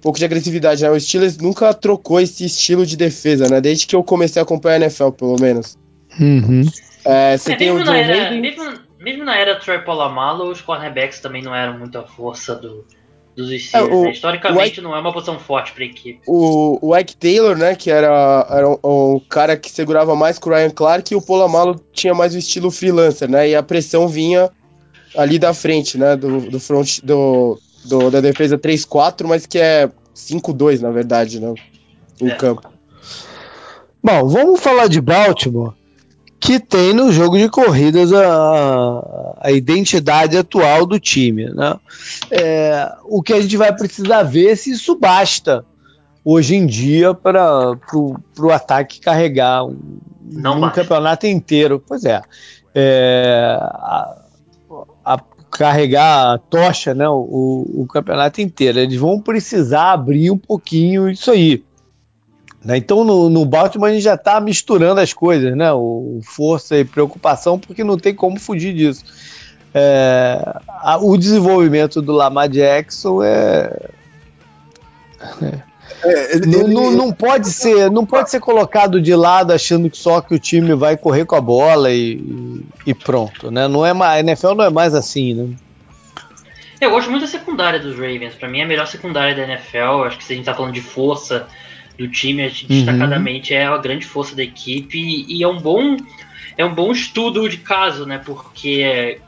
pouco 0.00 0.18
de 0.18 0.24
agressividade, 0.24 0.82
né? 0.82 0.90
O 0.90 0.98
Steelers 0.98 1.36
nunca 1.38 1.72
trocou 1.74 2.20
esse 2.20 2.44
estilo 2.44 2.86
de 2.86 2.96
defesa, 2.96 3.48
né? 3.48 3.60
Desde 3.60 3.86
que 3.86 3.94
eu 3.94 4.02
comecei 4.02 4.40
a 4.40 4.42
acompanhar 4.42 4.76
a 4.76 4.84
NFL, 4.84 5.10
pelo 5.10 5.36
menos. 5.40 5.76
Uhum. 6.18 6.62
É, 7.04 7.36
você 7.36 7.52
é, 7.52 7.56
tem 7.56 7.70
o 7.70 7.82
John 7.82 7.92
era, 7.92 8.30
mesmo, 8.30 8.64
mesmo, 8.98 9.24
na 9.24 9.38
era 9.38 9.58
Troy 9.58 9.78
Polamalu, 9.80 10.50
os 10.50 10.60
cornerbacks 10.60 11.20
também 11.20 11.42
não 11.42 11.54
eram 11.54 11.78
muito 11.78 11.98
a 11.98 12.02
força 12.02 12.54
do, 12.54 12.84
dos 13.36 13.48
Steelers. 13.48 13.74
É, 13.74 13.82
o, 13.82 14.02
né? 14.04 14.10
Historicamente, 14.10 14.80
não 14.80 14.94
é 14.94 15.00
uma 15.00 15.12
posição 15.12 15.38
forte 15.38 15.72
para 15.72 15.84
equipe. 15.84 16.20
O, 16.26 16.78
o 16.80 16.96
Ike 16.96 17.16
Taylor, 17.16 17.56
né, 17.56 17.74
que 17.74 17.90
era, 17.90 18.46
era 18.50 18.68
um, 18.68 18.78
um, 18.84 19.20
cara 19.28 19.56
que 19.56 19.70
segurava 19.70 20.14
mais 20.14 20.38
com 20.38 20.50
o 20.50 20.52
Ryan 20.52 20.70
Clark, 20.70 21.12
e 21.12 21.16
o 21.16 21.22
Polamalu 21.22 21.80
tinha 21.92 22.14
mais 22.14 22.34
o 22.34 22.38
estilo 22.38 22.70
freelancer, 22.70 23.30
né? 23.30 23.48
E 23.48 23.54
a 23.54 23.62
pressão 23.62 24.08
vinha 24.08 24.50
ali 25.16 25.38
da 25.38 25.54
frente, 25.54 25.96
né? 25.96 26.16
Do, 26.16 26.40
do 26.50 26.60
front 26.60 27.00
do, 27.02 27.58
do, 27.84 28.10
da 28.10 28.20
defesa 28.20 28.58
3-4, 28.58 29.26
mas 29.26 29.46
que 29.46 29.58
é 29.58 29.90
5-2, 30.14 30.80
na 30.80 30.90
verdade, 30.90 31.40
né? 31.40 31.54
Em 32.20 32.28
é. 32.28 32.34
campo. 32.34 32.70
Bom, 34.02 34.28
vamos 34.28 34.60
falar 34.60 34.88
de 34.88 35.00
Baltimore, 35.00 35.74
que 36.38 36.58
tem 36.58 36.94
no 36.94 37.12
jogo 37.12 37.36
de 37.36 37.48
corridas 37.48 38.12
a, 38.12 39.36
a 39.40 39.52
identidade 39.52 40.38
atual 40.38 40.86
do 40.86 40.98
time. 40.98 41.50
Né? 41.50 41.76
É, 42.30 42.92
o 43.04 43.22
que 43.22 43.32
a 43.32 43.40
gente 43.40 43.56
vai 43.56 43.74
precisar 43.74 44.22
ver 44.22 44.52
é 44.52 44.56
se 44.56 44.70
isso 44.70 44.96
basta 44.98 45.64
hoje 46.24 46.54
em 46.54 46.66
dia 46.66 47.12
para 47.12 47.72
o 47.92 48.50
ataque 48.50 49.00
carregar 49.00 49.64
um, 49.64 49.78
um 50.32 50.70
campeonato 50.70 51.26
inteiro. 51.26 51.82
Pois 51.86 52.04
é. 52.04 52.22
é 52.74 53.56
a, 53.60 54.16
a 54.16 54.29
carregar 55.50 56.34
a 56.34 56.38
tocha, 56.38 56.94
né, 56.94 57.08
o, 57.08 57.66
o, 57.74 57.86
campeonato 57.86 58.40
inteiro. 58.40 58.78
Eles 58.78 58.96
vão 58.96 59.20
precisar 59.20 59.92
abrir 59.92 60.30
um 60.30 60.38
pouquinho 60.38 61.08
isso 61.08 61.30
aí. 61.30 61.62
Né? 62.64 62.76
Então 62.76 63.04
no, 63.04 63.28
no 63.28 63.44
Baltimore 63.44 63.90
a 63.90 63.92
gente 63.92 64.02
já 64.02 64.14
está 64.14 64.40
misturando 64.40 65.00
as 65.00 65.12
coisas, 65.12 65.56
né? 65.56 65.72
O, 65.72 66.20
força 66.22 66.76
e 66.76 66.84
preocupação, 66.84 67.58
porque 67.58 67.82
não 67.82 67.96
tem 67.96 68.14
como 68.14 68.38
fugir 68.38 68.74
disso. 68.74 69.04
É, 69.72 70.60
a, 70.68 70.98
o 70.98 71.16
desenvolvimento 71.16 72.02
do 72.02 72.12
Lamar 72.12 72.48
Jackson 72.48 73.22
é, 73.22 73.90
é 75.42 75.69
é, 76.02 76.36
ele, 76.36 76.46
não, 76.46 76.68
não, 76.68 76.90
não, 76.92 77.12
pode 77.12 77.48
ser, 77.50 77.90
não 77.90 78.06
pode 78.06 78.30
ser 78.30 78.40
colocado 78.40 79.00
de 79.00 79.14
lado 79.14 79.52
achando 79.52 79.90
que 79.90 79.98
só 79.98 80.20
que 80.20 80.34
o 80.34 80.38
time 80.38 80.74
vai 80.74 80.96
correr 80.96 81.24
com 81.24 81.36
a 81.36 81.40
bola 81.40 81.90
e, 81.90 82.62
e 82.86 82.94
pronto, 82.94 83.50
né? 83.50 83.68
Não 83.68 83.84
é 83.84 83.92
mais, 83.92 84.18
a 84.18 84.20
NFL 84.20 84.54
não 84.54 84.64
é 84.64 84.70
mais 84.70 84.94
assim, 84.94 85.34
né? 85.34 85.56
Eu 86.80 86.90
gosto 86.90 87.10
muito 87.10 87.22
da 87.22 87.28
secundária 87.28 87.78
dos 87.78 87.94
Ravens. 87.94 88.34
Para 88.34 88.48
mim 88.48 88.60
é 88.60 88.62
a 88.64 88.66
melhor 88.66 88.86
secundária 88.86 89.34
da 89.34 89.42
NFL. 89.42 90.04
Acho 90.06 90.16
que 90.16 90.24
se 90.24 90.32
a 90.32 90.36
gente 90.36 90.46
tá 90.46 90.54
falando 90.54 90.72
de 90.72 90.80
força 90.80 91.46
do 91.98 92.08
time, 92.08 92.42
uhum. 92.46 92.52
destacadamente 92.66 93.52
é 93.52 93.66
a 93.66 93.76
grande 93.76 94.06
força 94.06 94.34
da 94.34 94.42
equipe 94.42 95.26
e 95.28 95.42
é 95.42 95.48
um 95.48 95.58
bom 95.58 95.98
é 96.56 96.64
um 96.64 96.74
bom 96.74 96.90
estudo 96.90 97.46
de 97.48 97.58
caso, 97.58 98.06
né? 98.06 98.20
Porque 98.24 99.20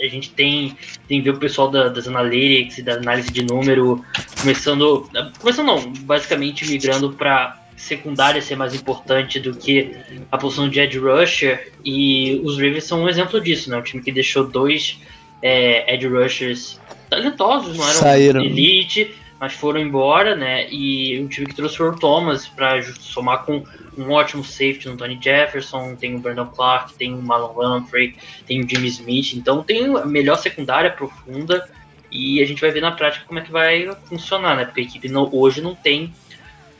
a 0.00 0.08
gente 0.08 0.30
tem, 0.30 0.76
tem 1.06 1.20
ver 1.20 1.30
o 1.30 1.38
pessoal 1.38 1.70
da, 1.70 1.88
das 1.88 2.06
analytics 2.06 2.78
e 2.78 2.82
da 2.82 2.94
análise 2.94 3.30
de 3.30 3.42
número 3.42 4.04
começando. 4.40 5.08
Começando 5.38 5.66
não, 5.66 5.92
basicamente 5.92 6.68
migrando 6.68 7.12
para 7.12 7.58
secundária 7.76 8.42
ser 8.42 8.56
mais 8.56 8.74
importante 8.74 9.38
do 9.38 9.54
que 9.54 9.96
a 10.30 10.36
posição 10.36 10.68
de 10.68 10.80
edge 10.80 10.98
rusher. 10.98 11.72
E 11.84 12.40
os 12.44 12.56
Ravens 12.56 12.84
são 12.84 13.04
um 13.04 13.08
exemplo 13.08 13.40
disso, 13.40 13.70
né? 13.70 13.76
Um 13.76 13.82
time 13.82 14.02
que 14.02 14.12
deixou 14.12 14.44
dois 14.44 14.98
é, 15.40 15.94
edge 15.94 16.06
rushers 16.06 16.80
talentosos, 17.08 17.76
não 17.76 17.84
eram 17.84 18.00
Saíram. 18.00 18.42
elite, 18.42 19.14
mas 19.40 19.52
foram 19.52 19.80
embora, 19.80 20.34
né? 20.34 20.68
E 20.70 21.20
o 21.20 21.28
time 21.28 21.46
que 21.46 21.54
trouxe 21.54 21.80
o 21.82 21.94
Thomas 21.94 22.48
para 22.48 22.82
somar 22.82 23.44
com 23.44 23.64
um 23.96 24.10
ótimo 24.10 24.42
safety 24.44 24.88
no 24.88 24.96
Tony 24.96 25.18
Jefferson, 25.20 25.94
tem 25.94 26.16
o 26.16 26.18
Brandon 26.18 26.46
Clark, 26.46 26.94
tem 26.94 27.14
o 27.14 27.22
Marlon 27.22 27.78
Humphrey, 27.78 28.16
tem 28.46 28.60
o 28.60 28.68
Jimmy 28.68 28.88
Smith, 28.88 29.34
então 29.34 29.62
tem 29.62 29.96
a 29.96 30.04
melhor 30.04 30.36
secundária 30.38 30.90
profunda 30.90 31.68
e 32.10 32.42
a 32.42 32.46
gente 32.46 32.60
vai 32.60 32.70
ver 32.70 32.80
na 32.80 32.92
prática 32.92 33.24
como 33.26 33.38
é 33.38 33.42
que 33.42 33.52
vai 33.52 33.88
funcionar, 34.06 34.56
né? 34.56 34.64
Porque 34.64 34.80
a 34.80 34.84
equipe 34.84 35.08
não, 35.08 35.28
hoje 35.32 35.60
não 35.60 35.74
tem 35.74 36.12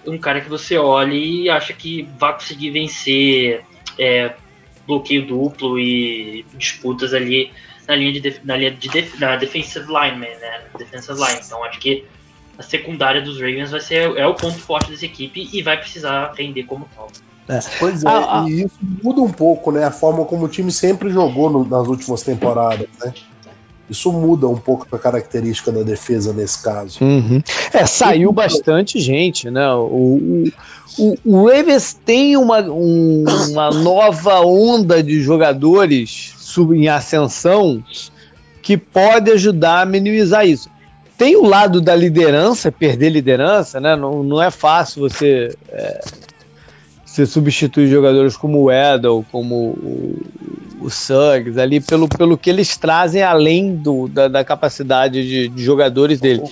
um 0.07 0.19
cara 0.19 0.41
que 0.41 0.49
você 0.49 0.77
olhe 0.79 1.43
e 1.43 1.51
acha 1.51 1.73
que 1.73 2.09
vai 2.19 2.33
conseguir 2.33 2.71
vencer 2.71 3.65
é, 3.99 4.35
bloqueio 4.87 5.27
duplo 5.27 5.79
e 5.79 6.45
disputas 6.55 7.13
ali 7.13 7.53
na 7.87 7.95
linha 7.95 8.21
de, 8.21 8.41
na 8.45 8.57
linha 8.57 8.71
de 8.71 8.89
def, 8.89 9.19
na 9.19 9.37
defensive 9.37 9.87
lineman, 9.87 10.37
né? 10.39 10.63
Defensive 10.77 11.19
line. 11.19 11.41
Então 11.45 11.63
acho 11.65 11.79
que 11.79 12.05
a 12.59 12.63
secundária 12.63 13.23
dos 13.23 13.37
Ravens 13.37 13.71
vai 13.71 13.81
ser 13.81 14.17
é 14.17 14.27
o 14.27 14.35
ponto 14.35 14.59
forte 14.59 14.91
dessa 14.91 15.07
equipe 15.07 15.49
e 15.53 15.63
vai 15.63 15.79
precisar 15.79 16.33
render 16.37 16.65
como 16.65 16.89
tal. 16.95 17.09
É. 17.49 17.61
Pois 17.79 18.05
é, 18.05 18.09
ah, 18.09 18.43
ah. 18.43 18.47
e 18.49 18.65
isso 18.65 18.79
muda 19.03 19.23
um 19.23 19.31
pouco, 19.31 19.73
né? 19.73 19.85
A 19.85 19.91
forma 19.91 20.25
como 20.25 20.45
o 20.45 20.49
time 20.49 20.71
sempre 20.71 21.09
jogou 21.11 21.49
no, 21.49 21.65
nas 21.65 21.89
últimas 21.89 22.23
temporadas, 22.23 22.89
né? 23.03 23.15
Isso 23.89 24.13
muda 24.13 24.47
um 24.47 24.57
pouco 24.57 24.87
a 24.95 24.99
característica 24.99 25.73
da 25.73 25.83
defesa 25.83 26.33
nesse 26.35 26.63
caso. 26.63 27.03
Uhum. 27.03 27.43
É, 27.73 27.87
saiu 27.87 28.31
bastante 28.33 29.01
gente, 29.01 29.51
né? 29.51 29.67
O, 29.73 30.45
o, 30.99 31.15
o 31.25 31.47
Ravens 31.47 31.95
tem 31.95 32.37
uma, 32.37 32.61
um, 32.61 33.25
uma 33.49 33.71
nova 33.71 34.41
onda 34.41 35.03
de 35.03 35.23
jogadores 35.23 36.35
sub, 36.37 36.77
em 36.77 36.89
ascensão 36.89 37.83
que 38.61 38.77
pode 38.77 39.31
ajudar 39.31 39.81
a 39.81 39.87
minimizar 39.87 40.47
isso. 40.47 40.69
Tem 41.19 41.35
o 41.35 41.43
lado 41.43 41.81
da 41.81 41.97
liderança, 41.97 42.71
perder 42.71 43.11
liderança, 43.11 43.81
né? 43.81 43.97
Não, 43.97 44.23
não 44.23 44.41
é 44.41 44.53
fácil 44.53 45.01
você, 45.01 45.53
é, 45.69 46.01
você 47.05 47.27
substituir 47.27 47.89
jogadores 47.89 48.37
como 48.37 48.63
o 48.63 48.71
Edel, 48.71 49.27
como 49.33 49.71
o, 49.71 50.23
o 50.81 50.89
Suggs, 50.89 51.59
ali, 51.59 51.81
pelo, 51.81 52.09
pelo 52.09 52.39
que 52.39 52.49
eles 52.49 52.77
trazem 52.77 53.21
além 53.21 53.75
do, 53.75 54.07
da, 54.07 54.29
da 54.29 54.45
capacidade 54.45 55.27
de, 55.27 55.49
de, 55.49 55.61
jogadores 55.61 56.21
dele. 56.21 56.45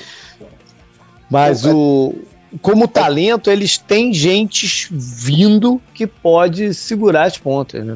Mas 1.31 1.65
o, 1.65 2.13
como 2.61 2.89
talento, 2.89 3.49
eles 3.49 3.79
têm 3.79 4.13
gente 4.13 4.89
vindo 4.91 5.81
que 5.95 6.09
pode 6.09 6.75
segurar 6.75 7.23
as 7.29 7.39
pontas, 7.39 7.87
né? 7.87 7.95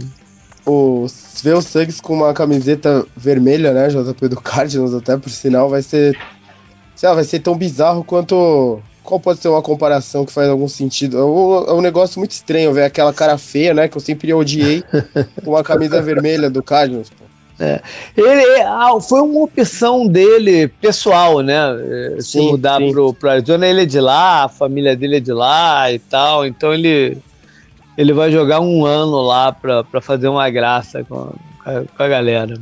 O, 0.65 1.05
ver 1.43 1.57
o 1.57 1.63
Suggs 1.63 2.01
com 2.01 2.15
uma 2.15 2.33
camiseta 2.33 3.05
vermelha, 3.17 3.73
né, 3.73 3.89
JP 3.89 4.29
do 4.29 4.41
Cardinals, 4.41 4.95
até 4.95 5.17
por 5.17 5.31
sinal, 5.31 5.69
vai 5.69 5.83
ser 5.83 6.17
sei 7.01 7.09
lá, 7.09 7.15
vai 7.15 7.25
ser 7.25 7.39
tão 7.39 7.57
bizarro 7.57 8.05
quanto. 8.05 8.79
Qual 9.03 9.19
pode 9.19 9.41
ser 9.41 9.49
uma 9.49 9.63
comparação 9.63 10.27
que 10.27 10.33
faz 10.33 10.51
algum 10.51 10.69
sentido? 10.69 11.17
É 11.17 11.25
um, 11.25 11.65
é 11.71 11.73
um 11.73 11.81
negócio 11.81 12.21
muito 12.21 12.33
estranho 12.33 12.75
ver 12.75 12.85
aquela 12.85 13.15
cara 13.15 13.39
feia, 13.39 13.73
né? 13.73 13.89
Que 13.89 13.97
eu 13.97 14.01
sempre 14.03 14.35
odiei, 14.35 14.85
com 15.43 15.57
a 15.57 15.65
camisa 15.65 16.03
vermelha 16.03 16.51
do 16.51 16.63
Cardinals. 16.63 17.09
Pô. 17.09 17.25
É. 17.59 17.81
Ele 18.15 18.63
ah, 18.63 19.01
foi 19.01 19.23
uma 19.23 19.41
opção 19.41 20.07
dele 20.07 20.69
pessoal, 20.69 21.41
né? 21.41 21.57
É, 21.57 22.17
se 22.21 22.33
sim, 22.33 22.51
mudar 22.51 22.79
sim. 22.79 22.93
pro, 22.93 23.15
pro 23.15 23.31
Arizona, 23.31 23.67
ele 23.67 23.83
é 23.83 23.87
de 23.87 23.99
lá, 23.99 24.45
a 24.45 24.49
família 24.49 24.95
dele 24.95 25.17
é 25.17 25.21
de 25.21 25.33
lá 25.33 25.91
e 25.91 25.99
tal, 25.99 26.45
então 26.45 26.75
ele 26.75 27.17
ele 27.97 28.13
vai 28.13 28.31
jogar 28.31 28.61
um 28.61 28.85
ano 28.85 29.23
lá 29.23 29.51
para 29.53 30.01
fazer 30.03 30.29
uma 30.29 30.49
graça 30.51 31.03
com, 31.05 31.33
com 31.65 32.03
a 32.03 32.09
galera. 32.09 32.61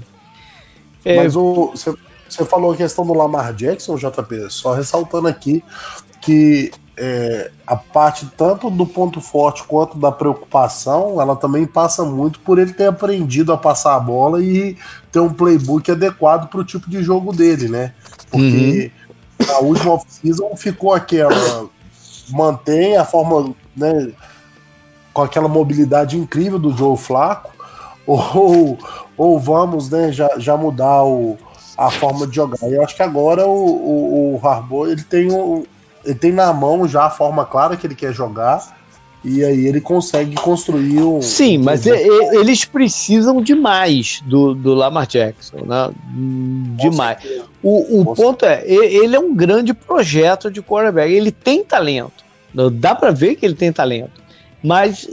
É, 1.05 1.17
Mas 1.17 1.37
o, 1.37 1.73
você 1.75 1.93
você 2.29 2.45
falou 2.45 2.73
a 2.73 2.77
questão 2.77 3.07
do 3.07 3.15
Lamar 3.15 3.53
Jackson, 3.55 3.97
JP, 3.97 4.51
só 4.51 4.75
ressaltando 4.75 5.29
aqui 5.29 5.63
que 6.21 6.71
é, 6.97 7.51
a 7.67 7.77
parte 7.77 8.27
tanto 8.37 8.69
do 8.71 8.85
ponto 8.85 9.21
forte 9.21 9.63
quanto 9.63 9.97
da 9.97 10.11
preocupação, 10.11 11.21
ela 11.21 11.37
também 11.37 11.65
passa 11.65 12.05
muito 12.05 12.41
por 12.41 12.59
ele 12.59 12.73
ter 12.73 12.87
aprendido 12.87 13.53
a 13.53 13.57
passar 13.57 13.95
a 13.95 14.01
bola 14.01 14.43
e 14.43 14.77
ter 15.13 15.21
um 15.21 15.33
playbook 15.33 15.91
adequado 15.91 16.49
para 16.49 16.61
o 16.61 16.65
tipo 16.65 16.91
de 16.91 17.03
jogo 17.03 17.33
dele, 17.33 17.69
né? 17.69 17.95
Porque 18.31 18.91
uhum. 19.41 19.47
na 19.47 19.59
última 19.59 19.93
off-season 19.93 20.57
ficou 20.57 20.93
aquela. 20.93 21.69
mantém 22.31 22.97
a 22.97 23.05
forma, 23.05 23.55
né? 23.77 24.11
Com 25.13 25.23
aquela 25.23 25.49
mobilidade 25.49 26.19
incrível 26.19 26.59
do 26.59 26.77
Joe 26.77 26.97
Flaco, 26.97 27.53
ou, 28.07 28.77
ou 29.17 29.39
vamos, 29.39 29.89
né, 29.91 30.11
já, 30.11 30.31
já 30.39 30.57
mudar 30.57 31.05
o 31.05 31.39
a 31.79 31.93
forma 31.93 32.27
de 32.27 32.35
jogar. 32.35 32.59
Eu 32.63 32.83
acho 32.83 32.97
que 32.97 33.03
agora 33.03 33.47
o, 33.47 33.53
o, 33.53 34.35
o 34.35 34.47
Harbour 34.47 34.91
ele 34.91 35.05
tem, 35.05 35.31
o, 35.31 35.65
ele 36.05 36.17
tem 36.17 36.33
na 36.33 36.53
mão 36.53 36.89
já 36.89 37.05
a 37.05 37.11
forma 37.11 37.47
clara 37.47 37.77
que 37.77 37.87
ele 37.87 37.95
quer 37.95 38.13
jogar. 38.13 38.77
E 39.25 39.45
aí 39.45 39.67
ele 39.67 39.81
consegue 39.81 40.37
construir 40.37 41.03
um. 41.03 41.21
Sim, 41.21 41.59
mas 41.59 41.87
eles 41.87 42.65
precisam 42.65 43.43
demais 43.43 44.23
do, 44.25 44.55
do 44.55 44.75
Lamar 44.75 45.09
Jackson, 45.09 45.65
né? 45.65 45.91
Demais. 46.77 47.19
O, 47.61 48.01
o 48.01 48.15
ponto 48.15 48.45
é, 48.45 48.63
ele 48.65 49.17
é 49.17 49.19
um 49.19 49.35
grande 49.35 49.75
projeto 49.75 50.51
de 50.51 50.63
quarterback. 50.63 51.13
Ele 51.13 51.33
tem 51.33 51.65
talento. 51.65 52.25
Dá 52.73 52.95
para 52.95 53.11
ver 53.11 53.35
que 53.35 53.45
ele 53.45 53.57
tem 53.57 53.73
talento. 53.73 54.23
Mas 54.63 55.09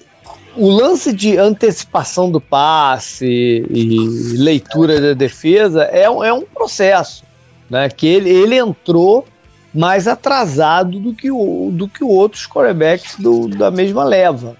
o 0.55 0.69
lance 0.69 1.13
de 1.13 1.37
antecipação 1.37 2.31
do 2.31 2.39
passe 2.39 3.65
e 3.69 4.37
leitura 4.37 4.99
da 4.99 5.13
defesa 5.13 5.83
é, 5.83 6.03
é 6.03 6.33
um 6.33 6.43
processo, 6.43 7.23
né? 7.69 7.89
Que 7.89 8.07
ele, 8.07 8.29
ele 8.29 8.55
entrou 8.55 9.25
mais 9.73 10.07
atrasado 10.07 10.99
do 10.99 11.13
que, 11.13 11.29
o, 11.29 11.69
do 11.71 11.87
que 11.87 12.03
outros 12.03 12.47
quarterbacks 12.47 13.17
do, 13.19 13.47
da 13.47 13.69
mesma 13.69 14.03
leva. 14.03 14.55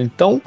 Então, 0.00 0.42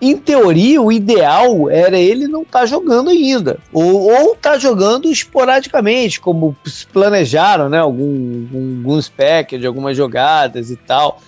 em 0.00 0.18
teoria, 0.18 0.82
o 0.82 0.92
ideal 0.92 1.70
era 1.70 1.98
ele 1.98 2.28
não 2.28 2.42
estar 2.42 2.60
tá 2.60 2.66
jogando 2.66 3.08
ainda, 3.08 3.58
ou 3.72 4.34
estar 4.34 4.52
tá 4.52 4.58
jogando 4.58 5.10
esporadicamente, 5.10 6.20
como 6.20 6.54
planejaram, 6.92 7.70
né? 7.70 7.78
Algum, 7.78 8.46
alguns 8.52 9.08
packages, 9.08 9.64
algumas 9.64 9.96
jogadas 9.96 10.70
e 10.70 10.76
tal. 10.76 11.20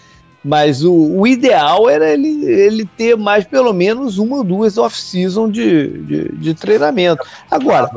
Mas 0.46 0.84
o, 0.84 0.92
o, 0.92 1.26
ideal 1.26 1.90
era 1.90 2.12
ele, 2.12 2.44
ele 2.44 2.84
ter 2.96 3.16
mais 3.16 3.44
pelo 3.44 3.72
menos 3.72 4.16
uma 4.16 4.36
ou 4.36 4.44
duas 4.44 4.78
off-season 4.78 5.50
de, 5.50 5.88
de, 6.04 6.28
de, 6.36 6.54
treinamento. 6.54 7.26
Agora, 7.50 7.90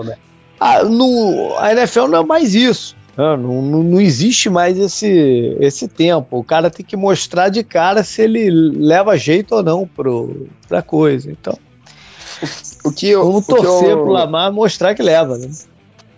a, 0.60 0.84
no, 0.84 1.56
a 1.60 1.72
NFL 1.72 2.08
não 2.08 2.22
é 2.22 2.26
mais 2.26 2.56
isso. 2.56 2.95
Né? 3.16 3.24
Não, 3.38 3.62
não, 3.62 3.84
não, 3.84 4.02
existe 4.02 4.50
mais 4.50 4.80
esse, 4.80 5.56
esse 5.60 5.88
tempo. 5.88 6.39
O 6.39 6.43
cara 6.43 6.72
tem 6.72 6.84
que 6.84 6.97
mostrar 6.97 7.50
de 7.50 7.64
cara 7.64 8.04
se 8.04 8.24
ele 8.24 8.50
leva 8.50 9.16
jeito 9.16 9.54
ou 9.54 9.62
não 9.62 9.88
para 9.88 10.80
a 10.80 10.82
coisa. 10.82 11.30
Então, 11.30 11.56
o 12.84 12.91
que 12.91 13.10
eu, 13.10 13.26
vamos 13.26 13.45
torcer 13.45 13.91
eu... 13.91 13.97
pro 13.97 14.12
Lamar 14.12 14.52
mostrar 14.52 14.95
que 14.95 15.04
leva. 15.04 15.38
Né? 15.38 15.52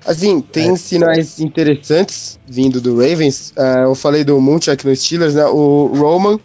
Assim, 0.05 0.41
tem 0.41 0.71
é. 0.71 0.75
sinais 0.75 1.39
interessantes 1.39 2.39
vindo 2.47 2.81
do 2.81 2.95
Ravens. 2.95 3.53
Uh, 3.55 3.83
eu 3.85 3.95
falei 3.95 4.23
do 4.23 4.39
Munchak 4.41 4.85
no 4.85 4.95
Steelers, 4.95 5.35
né? 5.35 5.45
O 5.45 5.91
Roman, 5.95 6.39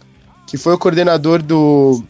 que 0.45 0.57
foi 0.57 0.73
o 0.73 0.77
coordenador 0.77 1.41
do, 1.41 2.03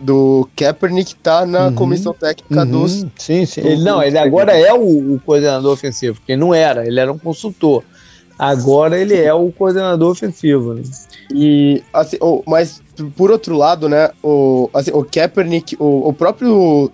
do 0.00 0.48
Kaepernick, 0.56 1.14
tá 1.16 1.46
na 1.46 1.66
uhum, 1.66 1.74
comissão 1.74 2.12
técnica 2.12 2.64
uhum, 2.64 2.70
dos. 2.70 3.06
Sim, 3.16 3.46
sim. 3.46 3.62
Do, 3.62 3.68
ele, 3.68 3.84
não, 3.84 4.02
ele 4.02 4.18
agora 4.18 4.56
é 4.56 4.72
o, 4.72 5.14
o, 5.14 5.20
coordenador 5.24 5.72
ofensivo, 5.72 6.16
porque 6.16 6.36
não 6.36 6.52
era, 6.52 6.86
ele 6.86 6.98
era 6.98 7.12
um 7.12 7.18
consultor. 7.18 7.84
Agora 8.36 8.98
ele 8.98 9.16
é 9.16 9.34
o 9.34 9.50
coordenador 9.50 10.10
ofensivo. 10.10 10.74
Né? 10.74 10.82
E, 11.32 11.82
assim, 11.92 12.16
oh, 12.20 12.42
mas 12.46 12.80
por 13.16 13.30
outro 13.30 13.56
lado, 13.56 13.88
né, 13.88 14.10
o, 14.22 14.70
assim, 14.74 14.92
o 14.92 15.04
Kaepernick, 15.04 15.76
o, 15.78 16.08
o 16.08 16.12
próprio. 16.12 16.90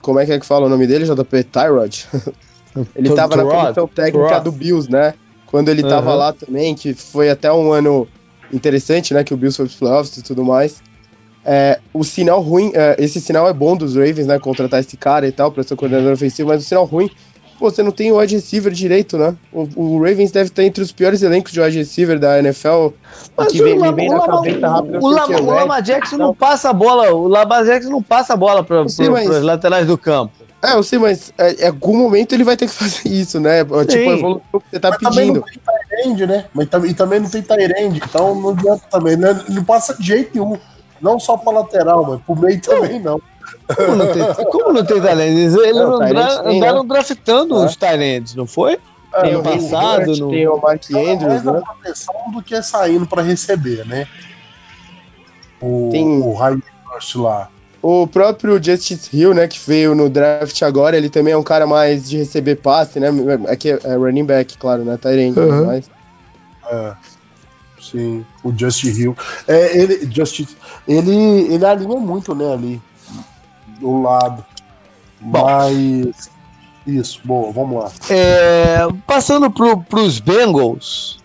Como 0.00 0.20
é 0.20 0.26
que 0.26 0.32
é 0.32 0.38
que 0.38 0.46
fala 0.46 0.66
o 0.66 0.68
nome 0.68 0.86
dele, 0.86 1.04
JP? 1.04 1.44
Tyrod? 1.44 2.06
Ele 2.94 3.08
estava 3.08 3.36
na 3.36 3.44
comissão 3.44 3.88
técnica 3.88 4.40
do 4.40 4.52
Bills, 4.52 4.90
né? 4.90 5.14
Quando 5.46 5.68
ele 5.68 5.82
estava 5.82 6.12
lá 6.14 6.32
também, 6.32 6.74
que 6.74 6.92
foi 6.92 7.30
até 7.30 7.52
um 7.52 7.72
ano 7.72 8.06
interessante, 8.52 9.14
né? 9.14 9.22
Que 9.22 9.32
o 9.32 9.36
Bills 9.36 9.56
foi 9.56 9.66
pros 9.66 9.78
playoffs 9.78 10.16
e 10.16 10.22
tudo 10.22 10.44
mais. 10.44 10.82
É, 11.44 11.78
o 11.94 12.02
sinal 12.02 12.40
ruim, 12.40 12.72
é, 12.74 12.96
esse 12.98 13.20
sinal 13.20 13.48
é 13.48 13.52
bom 13.52 13.76
dos 13.76 13.94
Ravens, 13.94 14.26
né? 14.26 14.38
Contratar 14.38 14.80
esse 14.80 14.96
cara 14.96 15.28
e 15.28 15.32
tal, 15.32 15.52
para 15.52 15.62
ser 15.62 15.76
coordenador 15.76 16.12
ofensivo, 16.12 16.48
mas 16.48 16.64
o 16.64 16.66
sinal 16.66 16.84
ruim, 16.84 17.08
pô, 17.56 17.70
você 17.70 17.84
não 17.84 17.92
tem 17.92 18.10
o 18.10 18.18
wide 18.18 18.34
receiver 18.34 18.72
direito, 18.72 19.16
né? 19.16 19.36
O, 19.52 19.68
o, 19.76 19.98
Ravens 19.98 20.32
deve 20.32 20.48
estar 20.48 20.64
entre 20.64 20.82
os 20.82 20.90
piores 20.90 21.22
elencos 21.22 21.52
de 21.52 21.60
wide 21.60 21.78
receiver 21.78 22.18
da 22.18 22.40
NFL. 22.40 22.88
Mas 23.36 23.52
que 23.52 23.62
vem, 23.62 23.78
vem 23.94 24.08
na 24.08 24.20
cabeça 24.20 24.68
rápido. 24.68 24.98
O, 25.00 25.08
Lama, 25.08 25.40
o 25.40 25.46
Lama 25.46 25.80
Jackson 25.80 26.16
não 26.16 26.34
passa 26.34 26.70
a 26.70 26.72
bola, 26.72 27.14
o 27.14 27.28
Lama 27.28 27.64
Jackson 27.64 27.90
não 27.90 28.02
passa 28.02 28.34
a 28.34 28.36
bola 28.36 28.64
para 28.64 28.82
os 28.82 28.98
laterais 29.42 29.86
do 29.86 29.96
campo. 29.96 30.32
É, 30.62 30.74
eu 30.74 30.82
sei, 30.82 30.98
mas 30.98 31.32
é, 31.36 31.64
em 31.64 31.66
algum 31.66 31.96
momento 31.96 32.34
ele 32.34 32.44
vai 32.44 32.56
ter 32.56 32.66
que 32.66 32.72
fazer 32.72 33.08
isso, 33.08 33.38
né? 33.38 33.64
Tipo, 33.64 33.76
a 33.76 33.82
evolução 33.82 34.60
que 34.60 34.70
você 34.70 34.80
tá 34.80 34.90
mas 34.90 34.98
pedindo. 34.98 35.14
Também 35.14 35.32
não 35.32 35.42
tem 35.42 35.60
Tyrande, 35.88 36.26
né? 36.26 36.44
Mas 36.54 36.68
e 36.90 36.94
também 36.94 37.20
não 37.20 37.30
tem 37.30 37.42
Tyrande, 37.42 38.02
então 38.04 38.34
não 38.34 38.50
adianta 38.50 38.82
também. 38.90 39.16
Né? 39.16 39.44
Não 39.48 39.64
passa 39.64 39.94
de 39.94 40.06
jeito 40.06 40.30
nenhum. 40.34 40.58
Não 41.00 41.20
só 41.20 41.36
pra 41.36 41.52
lateral, 41.52 42.04
mas 42.06 42.20
pro 42.22 42.36
meio 42.36 42.60
também 42.60 42.98
não. 43.00 43.20
Como 43.76 43.96
não 43.96 44.12
tem, 44.12 44.44
como 44.46 44.72
não 44.72 44.84
tem 44.84 45.00
Tyrande? 45.00 45.22
Eles 45.22 45.54
não, 45.54 45.98
dra, 45.98 46.48
andaram 46.48 46.86
draftando 46.86 47.62
é. 47.62 47.66
os 47.66 47.76
Tyrands, 47.76 48.34
não 48.34 48.46
foi? 48.46 48.78
É, 49.14 49.30
ano 49.30 49.42
passado. 49.42 50.16
no... 50.16 50.30
Tem 50.30 50.48
o 50.48 50.56
Mark 50.60 50.84
então, 50.88 51.12
Andrews, 51.12 51.42
né? 51.42 51.62
proteção 51.64 52.14
do 52.32 52.42
que 52.42 52.54
é 52.54 52.62
saindo 52.62 53.06
para 53.06 53.22
receber, 53.22 53.86
né? 53.86 54.06
O, 55.60 55.88
tem... 55.90 56.20
o 56.20 56.34
High 56.34 56.58
lá. 57.16 57.50
O 57.88 58.04
próprio 58.04 58.60
Justice 58.60 59.16
Hill, 59.16 59.32
né, 59.32 59.46
que 59.46 59.60
veio 59.64 59.94
no 59.94 60.10
draft 60.10 60.60
agora, 60.62 60.96
ele 60.96 61.08
também 61.08 61.34
é 61.34 61.36
um 61.36 61.42
cara 61.44 61.68
mais 61.68 62.08
de 62.08 62.16
receber 62.16 62.56
passe, 62.56 62.98
né? 62.98 63.08
Aqui 63.48 63.70
é, 63.70 63.78
é 63.84 63.94
running 63.94 64.24
back, 64.24 64.58
claro, 64.58 64.84
né? 64.84 64.96
Tyrant, 64.96 65.36
uhum. 65.36 65.66
mas... 65.66 65.88
É. 66.68 66.94
Sim, 67.80 68.26
o 68.42 68.52
Justice 68.52 69.00
Hill. 69.00 69.16
É, 69.46 69.78
ele, 69.78 70.10
Justice, 70.12 70.56
ele, 70.88 71.14
ele 71.14 71.64
alinha 71.64 72.00
muito, 72.00 72.34
né, 72.34 72.52
ali 72.52 72.82
do 73.78 74.02
lado. 74.02 74.44
Bom, 75.20 75.44
Mas. 75.44 76.28
Isso, 76.84 77.20
boa, 77.24 77.52
vamos 77.52 77.84
lá. 77.84 77.92
É, 78.10 78.78
passando 79.06 79.48
para 79.48 80.00
os 80.00 80.18
Bengals. 80.18 81.20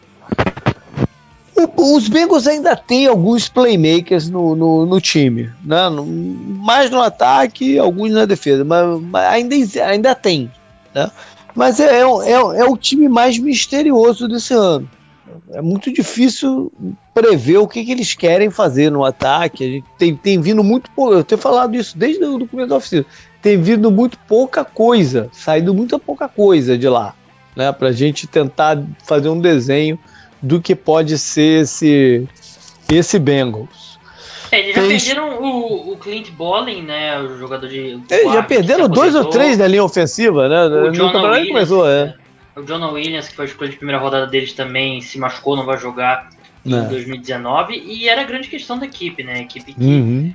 Os 1.77 2.07
Bengals 2.07 2.47
ainda 2.47 2.75
tem 2.75 3.07
alguns 3.07 3.49
playmakers 3.49 4.29
no, 4.29 4.55
no, 4.55 4.85
no 4.85 5.01
time, 5.01 5.49
né? 5.63 5.89
No, 5.89 6.05
mais 6.05 6.89
no 6.89 7.01
ataque, 7.01 7.77
alguns 7.77 8.11
na 8.11 8.25
defesa, 8.25 8.63
mas, 8.63 9.01
mas 9.01 9.25
ainda, 9.25 9.55
ainda 9.85 10.15
tem. 10.15 10.51
Né? 10.93 11.09
Mas 11.55 11.79
é, 11.79 11.99
é, 11.99 12.01
é, 12.01 12.33
é 12.33 12.65
o 12.65 12.77
time 12.77 13.09
mais 13.09 13.37
misterioso 13.37 14.27
desse 14.27 14.53
ano 14.53 14.89
é 15.51 15.61
muito 15.61 15.91
difícil 15.91 16.71
prever 17.13 17.57
o 17.57 17.67
que, 17.67 17.83
que, 17.83 17.91
eles 17.91 18.13
querem 18.13 18.49
fazer 18.49 18.89
no 18.89 19.03
ataque. 19.03 19.63
A 19.63 19.67
gente 19.67 19.85
tem, 19.97 20.15
tem 20.15 20.41
vindo 20.41 20.63
muito 20.63 20.89
pouco. 20.91 21.13
Eu 21.13 21.23
tenho 21.23 21.39
falado 21.39 21.75
isso 21.75 21.97
desde 21.97 22.23
o 22.23 22.47
começo 22.47 22.69
da 22.69 22.77
oficina. 22.77 23.05
Tem 23.41 23.61
vindo 23.61 23.89
muito 23.91 24.17
pouca 24.27 24.63
coisa, 24.63 25.29
saído 25.31 25.73
muita 25.73 25.97
pouca 25.97 26.27
coisa 26.27 26.77
de 26.77 26.87
lá, 26.87 27.15
né? 27.55 27.71
Para 27.71 27.89
a 27.89 27.91
gente 27.91 28.27
tentar 28.27 28.81
fazer 29.03 29.29
um 29.29 29.39
desenho 29.39 29.97
do 30.41 30.61
que 30.61 30.75
pode 30.75 31.17
ser 31.17 31.63
esse, 31.63 32.27
esse 32.89 33.19
Bengals. 33.19 33.91
É, 34.51 34.59
eles 34.59 34.75
já 34.75 34.81
perderam 34.81 35.41
o, 35.41 35.93
o, 35.93 35.97
Clint 35.97 36.29
Bolling, 36.31 36.81
né? 36.81 37.19
O 37.21 37.37
jogador 37.37 37.67
de. 37.67 38.01
É, 38.09 38.23
já 38.23 38.43
perderam 38.43 38.89
dois 38.89 39.15
ou 39.15 39.25
três 39.25 39.57
na 39.57 39.65
linha 39.65 39.83
ofensiva, 39.83 40.49
né? 40.49 40.65
O 40.65 40.91
John 40.91 41.13
Williams, 41.13 41.47
começou, 41.47 41.89
é. 41.89 42.15
O 42.55 42.61
John 42.63 42.91
Williams, 42.91 43.29
que 43.29 43.35
foi 43.35 43.45
a 43.45 43.47
escolha 43.47 43.69
de 43.69 43.77
primeira 43.77 44.01
rodada 44.01 44.27
deles 44.27 44.51
também, 44.51 44.99
se 44.99 45.17
machucou, 45.17 45.55
não 45.55 45.65
vai 45.65 45.77
jogar 45.77 46.29
em 46.65 46.75
é. 46.75 46.81
2019. 46.81 47.75
E 47.75 48.09
era 48.09 48.21
a 48.21 48.23
grande 48.25 48.49
questão 48.49 48.77
da 48.77 48.85
equipe, 48.85 49.23
né? 49.23 49.35
A 49.35 49.39
equipe 49.39 49.73
que 49.73 49.81
uhum. 49.81 50.33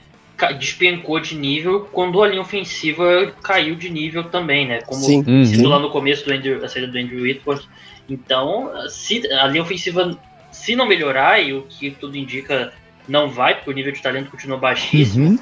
despencou 0.59 1.21
de 1.21 1.37
nível 1.37 1.87
quando 1.93 2.23
a 2.23 2.29
linha 2.29 2.41
ofensiva 2.41 3.35
caiu 3.43 3.75
de 3.75 3.91
nível 3.91 4.25
também, 4.25 4.67
né? 4.67 4.81
Como 4.81 5.03
Sim. 5.03 5.23
Uhum. 5.27 5.69
lá 5.69 5.79
no 5.79 5.91
começo 5.91 6.25
do 6.25 6.33
Andrew, 6.33 6.59
da 6.59 6.71
saída 6.71 6.91
do 6.91 6.97
Andrew 6.97 7.23
Whitworth. 7.23 7.65
Então, 8.09 8.71
se 8.89 9.27
a 9.33 9.47
linha 9.47 9.63
ofensiva, 9.63 10.17
se 10.51 10.77
não 10.77 10.87
melhorar, 10.87 11.41
e 11.41 11.53
o 11.53 11.63
que 11.63 11.91
tudo 11.91 12.17
indica 12.17 12.73
não 13.09 13.29
vai, 13.31 13.55
porque 13.55 13.71
o 13.71 13.73
nível 13.73 13.93
de 13.93 14.03
talento 14.03 14.31
continua 14.31 14.59
baixíssimo, 14.59 15.31
uhum. 15.31 15.39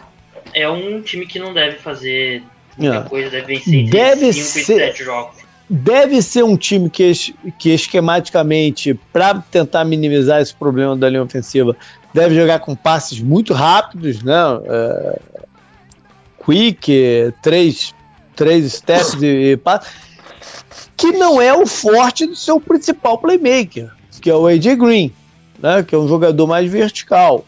é 0.52 0.68
um 0.68 1.00
time 1.02 1.26
que 1.26 1.38
não 1.38 1.52
deve 1.52 1.76
fazer 1.78 2.42
muita 2.76 2.96
é. 2.96 3.02
coisa, 3.02 3.30
deve 3.30 3.46
vencer 3.46 3.74
entre 3.74 3.90
deve 3.90 4.32
5 4.32 4.48
ser... 4.48 4.60
e 4.60 4.76
7 4.76 5.04
jogos 5.04 5.44
deve 5.68 6.20
ser 6.20 6.44
um 6.44 6.56
time 6.56 6.90
que, 6.90 7.12
que 7.58 7.70
esquematicamente, 7.70 8.94
para 9.12 9.34
tentar 9.50 9.84
minimizar 9.84 10.40
esse 10.40 10.54
problema 10.54 10.96
da 10.96 11.08
linha 11.08 11.22
ofensiva, 11.22 11.76
deve 12.12 12.34
jogar 12.34 12.60
com 12.60 12.76
passes 12.76 13.20
muito 13.20 13.52
rápidos, 13.54 14.22
né? 14.22 14.34
É, 14.66 15.18
quick, 16.44 17.32
três, 17.42 17.94
três 18.36 18.74
steps 18.74 19.22
e 19.22 19.56
passes, 19.56 19.90
que 20.96 21.12
não 21.12 21.40
é 21.40 21.52
o 21.52 21.66
forte 21.66 22.26
do 22.26 22.36
seu 22.36 22.60
principal 22.60 23.18
playmaker, 23.18 23.90
que 24.20 24.30
é 24.30 24.34
o 24.34 24.46
AJ 24.46 24.76
Green, 24.76 25.12
né? 25.58 25.82
Que 25.82 25.94
é 25.94 25.98
um 25.98 26.08
jogador 26.08 26.46
mais 26.46 26.70
vertical. 26.70 27.44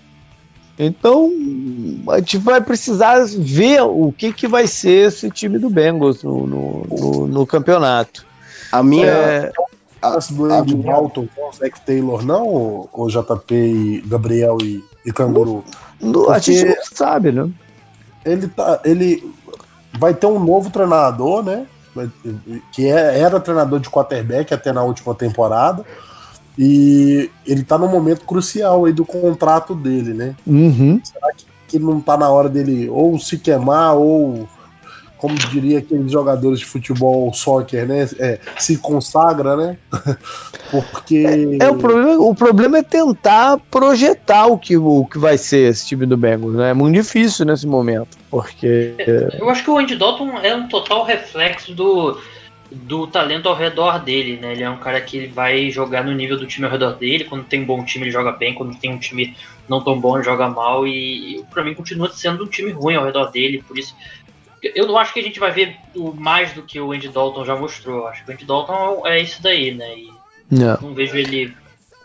Então, 0.79 1.33
a 2.11 2.19
gente 2.19 2.37
vai 2.37 2.61
precisar 2.61 3.25
ver 3.27 3.83
o 3.83 4.13
que, 4.13 4.33
que 4.33 4.47
vai 4.47 4.67
ser 4.67 5.09
esse 5.09 5.31
time 5.31 5.59
do 5.59 5.71
Bengals 5.71 6.23
no, 6.23 6.47
no, 6.47 6.87
no, 6.91 7.27
no 7.27 7.47
campeonato. 7.47 8.27
A 8.71 8.83
minha. 8.83 9.07
É, 9.07 9.53
a, 10.03 10.19
do 10.31 10.45
Andy 10.45 10.75
Dalton 10.75 11.27
com 11.35 11.49
o 11.49 11.53
Zach 11.53 11.81
Taylor, 11.81 12.25
não? 12.25 12.89
Ou, 12.93 13.09
JP 13.09 13.55
e 13.55 14.03
Gabriel 14.07 14.59
e, 14.63 14.85
e 15.05 15.13
Canguru? 15.13 15.65
No, 16.01 16.31
a 16.31 16.39
gente 16.39 16.65
não 16.67 16.85
sabe, 16.93 17.33
né? 17.33 17.49
Ele, 18.25 18.49
tá, 18.49 18.81
ele 18.85 19.33
vai 19.99 20.13
ter 20.13 20.27
um 20.27 20.39
novo 20.39 20.69
treinador, 20.69 21.43
né? 21.43 21.67
Que 22.73 22.87
é, 22.87 23.19
era 23.19 23.41
treinador 23.41 23.81
de 23.81 23.91
quarterback 23.91 24.53
até 24.53 24.73
na 24.73 24.83
última 24.83 25.15
temporada. 25.15 25.85
E 26.59 27.31
ele 27.47 27.63
tá 27.63 27.77
num 27.77 27.89
momento 27.89 28.25
crucial 28.25 28.87
aí 28.87 28.93
do 28.93 29.05
contrato 29.05 29.75
dele, 29.75 30.15
né? 30.15 30.35
Uhum. 30.47 31.01
Será 31.05 31.33
que, 31.37 31.47
que 31.69 31.79
não 31.79 32.01
tá 32.01 32.17
na 32.17 32.31
hora 32.31 32.49
dele 32.49 32.89
ou 32.89 33.19
se 33.19 33.37
queimar 33.39 33.95
ou 33.95 34.49
como 35.19 35.35
diria 35.35 35.79
aqueles 35.79 36.11
jogadores 36.11 36.59
de 36.59 36.65
futebol, 36.65 37.33
soccer, 37.33 37.87
né? 37.87 38.09
É, 38.19 38.39
se 38.59 38.77
consagra, 38.79 39.57
né? 39.57 39.77
Porque. 40.71 41.59
É, 41.61 41.67
é, 41.67 41.71
o, 41.71 41.77
problema, 41.77 42.23
o 42.23 42.35
problema 42.35 42.79
é 42.79 42.83
tentar 42.83 43.59
projetar 43.71 44.47
o 44.47 44.59
que, 44.59 44.77
o 44.77 45.05
que 45.07 45.19
vai 45.19 45.39
ser 45.39 45.71
esse 45.71 45.87
time 45.87 46.07
do 46.07 46.17
Bengals, 46.17 46.55
né? 46.55 46.71
É 46.71 46.75
muito 46.75 46.95
difícil 46.95 47.47
nesse 47.47 47.67
momento, 47.67 48.17
porque. 48.31 48.95
Eu 49.39 49.49
acho 49.49 49.65
que 49.65 49.71
o 49.71 49.79
Andy 49.79 49.97
Dalton 49.97 50.39
é 50.39 50.55
um 50.55 50.69
total 50.69 51.05
reflexo 51.05 51.75
do 51.75 52.19
do 52.71 53.07
talento 53.07 53.49
ao 53.49 53.55
redor 53.55 54.01
dele, 54.01 54.39
né? 54.41 54.53
Ele 54.53 54.63
é 54.63 54.71
um 54.71 54.79
cara 54.79 55.01
que 55.01 55.27
vai 55.27 55.71
jogar 55.71 56.05
no 56.05 56.13
nível 56.13 56.37
do 56.37 56.47
time 56.47 56.67
ao 56.67 56.73
redor 56.73 56.93
dele. 56.93 57.25
Quando 57.25 57.45
tem 57.45 57.63
um 57.63 57.67
bom 57.67 57.85
time, 57.85 58.05
ele 58.05 58.11
joga 58.11 58.33
bem. 58.33 58.55
Quando 58.55 58.77
tem 58.77 58.93
um 58.93 58.99
time 58.99 59.37
não 59.69 59.83
tão 59.83 59.99
bom, 59.99 60.17
ele 60.17 60.25
joga 60.25 60.49
mal. 60.49 60.87
E, 60.87 61.45
para 61.51 61.63
mim 61.63 61.75
continua 61.75 62.11
sendo 62.11 62.45
um 62.45 62.49
time 62.49 62.71
ruim 62.71 62.97
ao 62.97 63.05
redor 63.05 63.31
dele. 63.31 63.63
Por 63.67 63.79
isso, 63.79 63.95
eu 64.75 64.87
não 64.87 64.99
acho 64.99 65.13
que 65.13 65.21
a 65.21 65.23
gente 65.23 65.39
vai 65.39 65.51
ver 65.51 65.77
o 65.95 66.13
mais 66.13 66.53
do 66.53 66.63
que 66.63 66.81
o 66.81 66.93
Andy 66.93 67.09
Dalton 67.09 67.45
já 67.45 67.57
mostrou. 67.57 67.99
Eu 67.99 68.07
acho 68.09 68.25
que 68.25 68.31
o 68.31 68.35
Andy 68.35 68.45
Dalton 68.45 69.07
é 69.07 69.21
isso 69.21 69.43
daí, 69.43 69.75
né? 69.75 69.97
E 69.97 70.11
não. 70.51 70.79
não 70.81 70.95
vejo 70.95 71.17
ele 71.17 71.55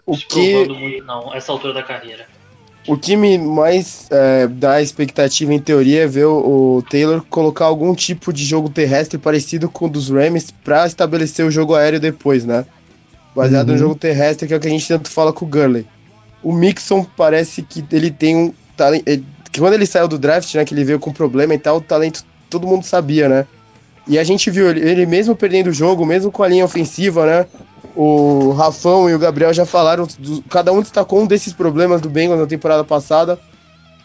o 0.05 0.15
se 0.15 0.25
que... 0.25 0.51
provando 0.51 0.79
muito, 0.79 1.03
não, 1.05 1.33
essa 1.33 1.51
altura 1.51 1.73
da 1.73 1.83
carreira. 1.83 2.25
O 2.87 2.97
que 2.97 3.15
me 3.15 3.37
mais 3.37 4.07
é, 4.09 4.47
dá 4.47 4.81
expectativa, 4.81 5.53
em 5.53 5.59
teoria, 5.59 6.03
é 6.03 6.07
ver 6.07 6.25
o, 6.25 6.77
o, 6.77 6.81
Taylor 6.81 7.23
colocar 7.29 7.65
algum 7.65 7.93
tipo 7.93 8.33
de 8.33 8.43
jogo 8.43 8.69
terrestre 8.69 9.19
parecido 9.19 9.69
com 9.69 9.85
o 9.85 9.89
dos 9.89 10.09
Rams 10.09 10.49
para 10.63 10.87
estabelecer 10.87 11.45
o 11.45 11.51
jogo 11.51 11.75
aéreo 11.75 11.99
depois, 11.99 12.43
né? 12.43 12.65
Baseado 13.35 13.67
uhum. 13.67 13.73
no 13.73 13.79
jogo 13.79 13.95
terrestre, 13.95 14.47
que 14.47 14.53
é 14.53 14.57
o 14.57 14.59
que 14.59 14.67
a 14.67 14.71
gente 14.71 14.87
tanto 14.87 15.11
fala 15.11 15.31
com 15.31 15.45
o 15.45 15.47
Gurley. 15.47 15.85
O 16.41 16.51
Mixon 16.51 17.05
parece 17.15 17.61
que 17.61 17.85
ele 17.91 18.09
tem 18.09 18.35
um 18.35 18.53
talento. 18.75 19.05
Que 19.51 19.59
quando 19.59 19.73
ele 19.73 19.85
saiu 19.85 20.07
do 20.07 20.17
draft, 20.17 20.53
né? 20.55 20.65
Que 20.65 20.73
ele 20.73 20.83
veio 20.83 20.99
com 20.99 21.13
problema 21.13 21.53
e 21.53 21.59
tal, 21.59 21.77
o 21.77 21.81
talento 21.81 22.25
todo 22.51 22.67
mundo 22.67 22.83
sabia, 22.83 23.27
né? 23.27 23.47
E 24.07 24.19
a 24.19 24.23
gente 24.23 24.51
viu 24.51 24.69
ele, 24.69 24.81
ele 24.81 25.05
mesmo 25.05 25.35
perdendo 25.35 25.67
o 25.67 25.73
jogo, 25.73 26.05
mesmo 26.05 26.31
com 26.31 26.43
a 26.43 26.47
linha 26.47 26.65
ofensiva, 26.65 27.25
né? 27.25 27.45
O 27.95 28.51
Rafão 28.51 29.09
e 29.09 29.15
o 29.15 29.19
Gabriel 29.19 29.53
já 29.53 29.65
falaram, 29.65 30.07
do, 30.19 30.41
cada 30.43 30.71
um 30.71 30.81
destacou 30.81 31.21
um 31.21 31.27
desses 31.27 31.53
problemas 31.53 32.01
do 32.01 32.09
Bengals 32.09 32.39
na 32.39 32.47
temporada 32.47 32.83
passada. 32.83 33.39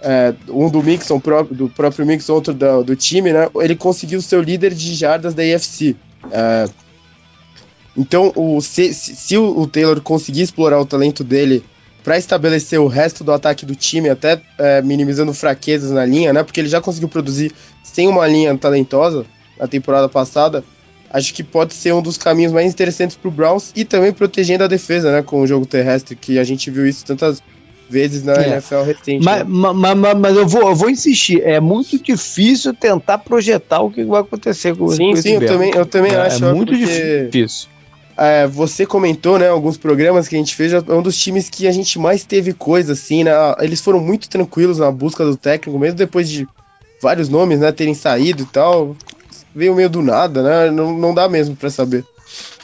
É, 0.01 0.35
um 0.49 0.69
do 0.69 0.83
Mixon, 0.83 1.21
do 1.51 1.69
próprio 1.71 2.07
Mixon, 2.07 2.35
outro 2.35 2.55
do, 2.55 2.85
do 2.85 2.97
time, 2.97 3.33
né? 3.33 3.49
Ele 3.57 3.75
conseguiu 3.75 4.23
ser 4.23 4.37
o 4.37 4.43
líder 4.43 4.75
de 4.75 4.95
jardas 4.95 5.35
da 5.35 5.43
AFC. 5.43 5.97
É, 6.31 6.69
então, 7.97 8.33
o, 8.37 8.61
se, 8.61 8.93
se 8.93 9.37
o 9.39 9.67
Taylor 9.67 10.01
conseguir 10.03 10.43
explorar 10.43 10.79
o 10.79 10.87
talento 10.87 11.25
dele 11.25 11.65
para 12.07 12.17
estabelecer 12.17 12.79
o 12.79 12.87
resto 12.87 13.25
do 13.25 13.33
ataque 13.33 13.67
do 13.67 13.75
time, 13.75 14.09
até 14.09 14.41
é, 14.59 14.81
minimizando 14.81 15.35
fraquezas 15.35 15.91
na 15.91 16.07
linha, 16.07 16.33
né? 16.33 16.45
Porque 16.45 16.61
ele 16.61 16.69
já 16.69 16.81
conseguiu 16.81 17.09
produzir 17.09 17.51
sem 17.83 18.07
uma 18.07 18.25
linha 18.29 18.57
talentosa 18.57 19.27
na 19.59 19.67
temporada 19.67 20.09
passada, 20.09 20.63
acho 21.11 21.35
que 21.35 21.43
pode 21.43 21.75
ser 21.75 21.93
um 21.93 22.01
dos 22.01 22.17
caminhos 22.17 22.53
mais 22.53 22.73
interessantes 22.73 23.17
para 23.17 23.29
o 23.29 23.33
Browns 23.33 23.73
e 23.75 23.85
também 23.85 24.13
protegendo 24.13 24.63
a 24.63 24.69
defesa, 24.69 25.11
né, 25.11 25.21
com 25.21 25.41
o 25.41 25.49
jogo 25.49 25.67
terrestre, 25.67 26.15
que 26.15 26.39
a 26.39 26.45
gente 26.45 26.71
viu 26.71 26.87
isso 26.87 27.05
tantas 27.05 27.43
vezes 27.91 28.23
na 28.23 28.35
é. 28.35 28.51
NFL 28.51 28.83
recente. 28.83 29.25
Mas, 29.25 29.39
né? 29.39 29.45
mas, 29.49 29.97
mas, 29.97 30.17
mas, 30.17 30.37
eu, 30.37 30.47
vou, 30.47 30.69
eu 30.69 30.77
vou 30.77 30.89
insistir, 30.89 31.43
é 31.43 31.59
muito 31.59 32.01
difícil 32.01 32.73
tentar 32.73 33.19
projetar 33.19 33.81
o 33.81 33.91
que 33.91 34.05
vai 34.05 34.21
acontecer 34.21 34.77
com, 34.77 34.87
sim, 34.91 35.11
com 35.11 35.17
sim, 35.17 35.33
eu 35.33 35.47
também, 35.47 35.75
eu 35.75 35.85
também 35.85 36.13
é, 36.13 36.21
acho. 36.21 36.45
É 36.45 36.53
muito 36.53 36.73
difícil. 36.73 37.69
É, 38.17 38.47
você 38.47 38.87
comentou, 38.87 39.39
né, 39.39 39.49
alguns 39.49 39.77
programas 39.77 40.27
que 40.27 40.35
a 40.35 40.39
gente 40.39 40.55
fez, 40.55 40.73
é 40.73 40.81
um 40.89 41.03
dos 41.03 41.19
times 41.19 41.51
que 41.51 41.69
a 41.69 41.73
gente 41.73 41.99
mais 41.99 42.25
teve 42.25 42.55
coisa, 42.55 42.95
assim, 42.95 43.25
né, 43.25 43.33
eles 43.61 43.81
foram 43.81 44.01
muito 44.01 44.29
tranquilos 44.29 44.79
na 44.79 44.91
busca 44.91 45.25
do 45.25 45.37
técnico, 45.37 45.79
mesmo 45.79 45.99
depois 45.99 46.29
de 46.29 46.49
vários 47.03 47.29
nomes, 47.29 47.61
né, 47.61 47.71
terem 47.73 47.95
saído 47.95 48.43
e 48.43 48.47
tal. 48.47 48.97
Veio 49.55 49.75
meio 49.75 49.89
do 49.89 50.03
nada, 50.03 50.43
né? 50.43 50.71
Não, 50.71 50.93
não 50.93 51.15
dá 51.15 51.29
mesmo 51.29 51.57
para 51.57 51.71
saber. 51.71 52.05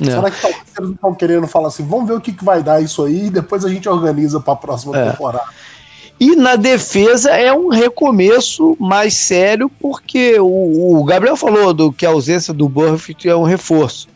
É. 0.00 0.04
Será 0.04 0.30
que 0.30 0.40
talvez 0.40 0.62
eles 0.78 0.90
estão 0.90 1.14
querendo 1.14 1.46
falar 1.46 1.68
assim, 1.68 1.86
vamos 1.86 2.06
ver 2.06 2.14
o 2.14 2.20
que, 2.20 2.32
que 2.32 2.44
vai 2.44 2.62
dar 2.62 2.82
isso 2.82 3.02
aí 3.04 3.26
e 3.26 3.30
depois 3.30 3.64
a 3.64 3.68
gente 3.68 3.88
organiza 3.88 4.40
para 4.40 4.52
a 4.52 4.56
próxima 4.56 4.98
é. 4.98 5.10
temporada? 5.10 5.46
E 6.20 6.36
na 6.36 6.56
defesa 6.56 7.30
é 7.30 7.52
um 7.52 7.68
recomeço 7.68 8.76
mais 8.78 9.14
sério, 9.14 9.70
porque 9.80 10.38
o, 10.38 11.00
o 11.00 11.04
Gabriel 11.04 11.36
falou 11.36 11.72
do 11.72 11.92
que 11.92 12.04
a 12.04 12.10
ausência 12.10 12.52
do 12.52 12.68
Burfitt 12.68 13.28
é 13.28 13.34
um 13.34 13.42
reforço. 13.42 14.06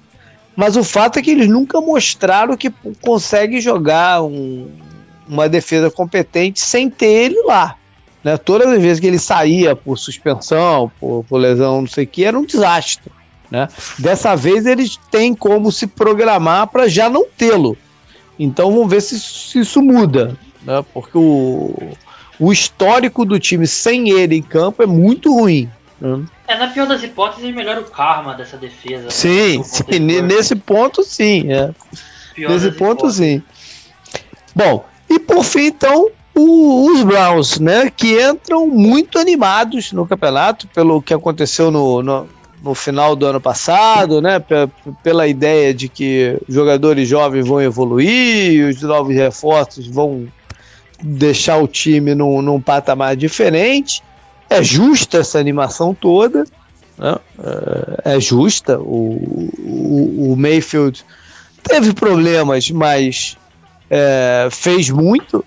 Mas 0.56 0.76
o 0.76 0.82
fato 0.82 1.18
é 1.18 1.22
que 1.22 1.30
eles 1.30 1.48
nunca 1.48 1.80
mostraram 1.80 2.56
que 2.56 2.72
conseguem 3.02 3.60
jogar 3.60 4.22
um, 4.22 4.68
uma 5.28 5.48
defesa 5.48 5.90
competente 5.90 6.60
sem 6.60 6.88
ter 6.88 7.06
ele 7.06 7.42
lá. 7.42 7.76
Né? 8.24 8.36
Todas 8.38 8.68
as 8.68 8.80
vezes 8.80 8.98
que 8.98 9.06
ele 9.06 9.18
saía 9.18 9.76
por 9.76 9.98
suspensão, 9.98 10.90
por, 10.98 11.24
por 11.28 11.36
lesão, 11.36 11.82
não 11.82 11.88
sei 11.88 12.04
o 12.04 12.06
que, 12.08 12.24
era 12.24 12.38
um 12.38 12.44
desastre. 12.44 13.12
Né? 13.50 13.68
Dessa 13.98 14.34
vez 14.34 14.66
eles 14.66 14.98
têm 15.10 15.34
como 15.34 15.70
se 15.70 15.86
programar 15.86 16.66
para 16.68 16.88
já 16.88 17.08
não 17.08 17.26
tê-lo. 17.26 17.76
Então 18.38 18.72
vamos 18.72 18.90
ver 18.90 19.02
se, 19.02 19.20
se 19.20 19.60
isso 19.60 19.82
muda. 19.82 20.36
Né? 20.62 20.84
Porque 20.92 21.16
o, 21.16 21.74
o 22.40 22.52
histórico 22.52 23.24
do 23.24 23.38
time 23.38 23.66
sem 23.66 24.10
ele 24.10 24.36
em 24.36 24.42
campo 24.42 24.82
é 24.82 24.86
muito 24.86 25.32
ruim. 25.32 25.70
Né? 26.00 26.24
É, 26.46 26.58
na 26.58 26.68
pior 26.68 26.86
das 26.86 27.02
hipóteses, 27.02 27.54
melhora 27.54 27.80
o 27.80 27.84
karma 27.84 28.34
dessa 28.34 28.56
defesa. 28.56 29.10
Sim, 29.10 29.58
né? 29.58 29.64
sim 29.64 29.98
nesse 30.22 30.56
ponto 30.56 31.02
sim. 31.02 31.50
É. 31.50 31.70
Nesse 32.36 32.70
ponto 32.72 33.06
hipóteses. 33.06 33.16
sim. 33.16 33.42
Bom, 34.54 34.84
e 35.08 35.18
por 35.18 35.44
fim, 35.44 35.66
então, 35.66 36.10
o, 36.34 36.90
os 36.90 37.02
Browns, 37.02 37.58
né, 37.58 37.90
que 37.94 38.20
entram 38.20 38.66
muito 38.66 39.18
animados 39.18 39.92
no 39.92 40.06
campeonato 40.06 40.66
pelo 40.68 41.00
que 41.00 41.14
aconteceu 41.14 41.70
no, 41.70 42.02
no, 42.02 42.28
no 42.62 42.74
final 42.74 43.14
do 43.14 43.26
ano 43.26 43.40
passado, 43.40 44.20
né, 44.20 44.42
pela 45.02 45.26
ideia 45.26 45.72
de 45.72 45.88
que 45.88 46.38
jogadores 46.48 47.08
jovens 47.08 47.46
vão 47.46 47.60
evoluir, 47.60 48.68
os 48.68 48.82
novos 48.82 49.14
reforços 49.14 49.86
vão 49.86 50.26
deixar 51.02 51.58
o 51.58 51.68
time 51.68 52.14
num, 52.14 52.40
num 52.42 52.60
patamar 52.60 53.16
diferente. 53.16 54.02
É 54.48 54.62
justa 54.62 55.18
essa 55.18 55.38
animação 55.38 55.94
toda, 55.94 56.44
né? 56.96 57.16
é, 58.04 58.16
é 58.16 58.20
justa. 58.20 58.78
O, 58.78 59.50
o, 59.58 60.32
o 60.32 60.36
Mayfield 60.36 61.04
teve 61.62 61.92
problemas, 61.92 62.70
mas 62.70 63.36
é, 63.90 64.48
fez 64.50 64.90
muito 64.90 65.44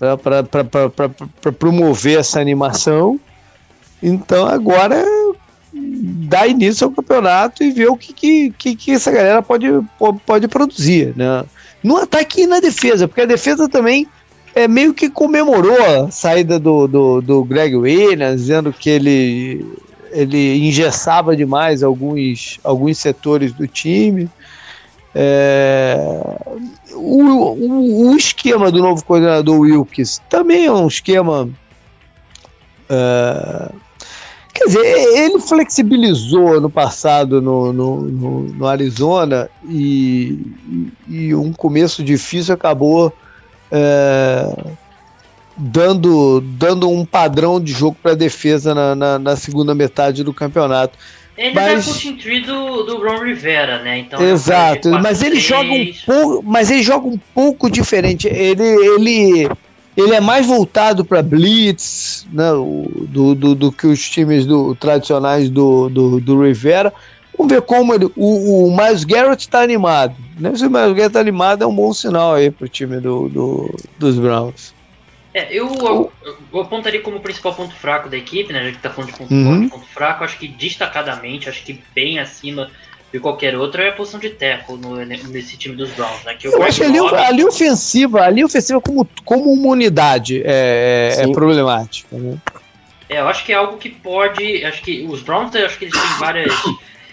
né, 0.00 0.16
para 0.16 1.52
promover 1.52 2.18
essa 2.18 2.40
animação. 2.40 3.18
Então 4.02 4.46
agora 4.46 5.04
dá 5.72 6.46
início 6.46 6.86
ao 6.86 6.92
campeonato 6.92 7.62
e 7.62 7.70
ver 7.70 7.88
o 7.88 7.96
que, 7.96 8.50
que, 8.50 8.76
que 8.76 8.92
essa 8.92 9.10
galera 9.10 9.42
pode, 9.42 9.66
pode 10.24 10.48
produzir. 10.48 11.14
Né? 11.16 11.44
No 11.82 11.96
ataque 11.96 12.42
e 12.42 12.46
na 12.46 12.60
defesa, 12.60 13.06
porque 13.06 13.22
a 13.22 13.26
defesa 13.26 13.68
também 13.68 14.06
é, 14.54 14.66
meio 14.66 14.94
que 14.94 15.08
comemorou 15.08 15.76
a 15.82 16.10
saída 16.10 16.58
do, 16.58 16.86
do, 16.86 17.20
do 17.20 17.44
Greg 17.44 17.76
Williams, 17.76 18.40
dizendo 18.40 18.72
que 18.72 18.90
ele, 18.90 19.66
ele 20.10 20.66
engessava 20.66 21.36
demais 21.36 21.82
alguns, 21.82 22.58
alguns 22.64 22.98
setores 22.98 23.52
do 23.52 23.66
time. 23.66 24.28
É, 25.14 25.96
o, 26.92 27.22
o, 27.22 28.10
o, 28.10 28.16
esquema 28.16 28.70
do 28.70 28.80
novo 28.80 29.04
coordenador 29.04 29.58
Wilkes 29.58 30.20
também 30.28 30.66
é 30.66 30.72
um 30.72 30.86
esquema. 30.86 31.48
É, 32.88 33.72
quer 34.52 34.66
dizer, 34.66 34.84
ele 34.84 35.40
flexibilizou 35.40 36.60
no 36.60 36.68
passado 36.68 37.40
no, 37.40 37.72
no, 37.72 38.02
no, 38.02 38.40
no 38.42 38.66
Arizona 38.66 39.48
e, 39.68 40.38
e, 41.08 41.34
um 41.34 41.52
começo 41.52 42.02
difícil 42.02 42.54
acabou 42.54 43.12
é, 43.70 44.74
dando, 45.56 46.40
dando 46.40 46.88
um 46.88 47.04
padrão 47.04 47.60
de 47.60 47.72
jogo 47.72 47.96
para 48.02 48.12
a 48.12 48.16
defesa 48.16 48.74
na, 48.74 48.94
na, 48.94 49.18
na 49.18 49.36
segunda 49.36 49.74
metade 49.74 50.22
do 50.22 50.32
campeonato. 50.32 50.98
Ele 51.36 51.54
mas... 51.54 51.86
é 51.86 51.92
coaching 51.92 52.16
tree 52.16 52.40
do, 52.40 52.82
do 52.82 52.98
Ron 52.98 53.24
Rivera, 53.24 53.80
né? 53.82 53.98
Então, 53.98 54.20
Exato, 54.20 54.90
mas 54.90 55.22
ele 55.22 55.38
joga 55.38 55.72
um 55.72 55.92
pouco, 56.04 56.42
mas 56.44 56.70
ele 56.70 56.82
joga 56.82 57.06
um 57.06 57.18
pouco 57.32 57.70
diferente. 57.70 58.26
Ele, 58.26 58.64
ele, 58.64 59.48
ele 59.96 60.14
é 60.14 60.20
mais 60.20 60.46
voltado 60.46 61.04
para 61.04 61.22
blitz, 61.22 62.26
né? 62.32 62.50
do, 62.50 63.36
do, 63.36 63.54
do, 63.54 63.72
que 63.72 63.86
os 63.86 64.10
times 64.10 64.46
do, 64.46 64.74
tradicionais 64.74 65.48
do, 65.48 65.88
do, 65.88 66.20
do 66.20 66.42
Rivera. 66.42 66.92
Vamos 67.38 67.52
ver 67.52 67.62
como 67.62 67.94
ele, 67.94 68.06
o, 68.16 68.66
o 68.66 68.76
Miles 68.76 69.04
Garrett 69.04 69.42
está 69.42 69.62
animado. 69.62 70.16
Né? 70.36 70.54
Se 70.56 70.66
o 70.66 70.70
Miles 70.70 70.88
Garrett 70.88 71.06
está 71.06 71.20
animado, 71.20 71.62
é 71.62 71.66
um 71.66 71.74
bom 71.74 71.94
sinal 71.94 72.34
aí 72.34 72.50
para 72.50 72.64
o 72.64 72.68
time 72.68 72.98
do, 72.98 73.28
do, 73.28 73.76
dos 73.96 74.18
Browns. 74.18 74.74
É, 75.32 75.46
eu, 75.52 75.72
eu, 75.72 76.12
eu, 76.52 76.60
apontaria 76.60 77.00
como 77.00 77.20
principal 77.20 77.54
ponto 77.54 77.74
fraco 77.74 78.08
da 78.08 78.16
equipe, 78.16 78.52
né? 78.52 78.64
Já 78.64 78.72
que 78.72 78.78
tá 78.78 78.90
falando 78.90 79.12
de 79.12 79.18
ponto 79.18 79.32
uhum. 79.32 79.44
forte, 79.44 79.70
ponto 79.70 79.86
fraco, 79.86 80.24
acho 80.24 80.38
que 80.38 80.48
destacadamente, 80.48 81.48
acho 81.48 81.62
que 81.62 81.80
bem 81.94 82.18
acima 82.18 82.70
de 83.12 83.20
qualquer 83.20 83.56
outro 83.56 83.80
é 83.80 83.90
a 83.90 83.92
posição 83.92 84.18
de 84.18 84.30
tackle 84.30 84.76
no, 84.76 84.96
nesse 85.04 85.56
time 85.56 85.76
dos 85.76 85.90
Browns, 85.90 86.24
né? 86.24 86.34
Que 86.34 86.48
eu 86.48 86.62
acho 86.62 86.80
que 86.80 86.86
ali, 86.86 86.98
ali 86.98 87.44
ofensiva, 87.44 88.22
ali 88.22 88.44
ofensiva 88.44 88.80
como, 88.80 89.08
como 89.24 89.52
uma 89.52 89.68
unidade 89.68 90.42
é, 90.44 91.14
é, 91.18 91.22
é 91.22 91.32
problemática. 91.32 92.16
Né? 92.16 92.36
É, 93.08 93.20
eu 93.20 93.28
acho 93.28 93.44
que 93.44 93.52
é 93.52 93.54
algo 93.54 93.76
que 93.76 93.90
pode. 93.90 94.64
Acho 94.64 94.82
que 94.82 95.06
os 95.08 95.22
Browns, 95.22 95.54
acho 95.54 95.78
que 95.78 95.84
eles 95.84 95.94
têm 95.94 96.18
várias 96.18 96.52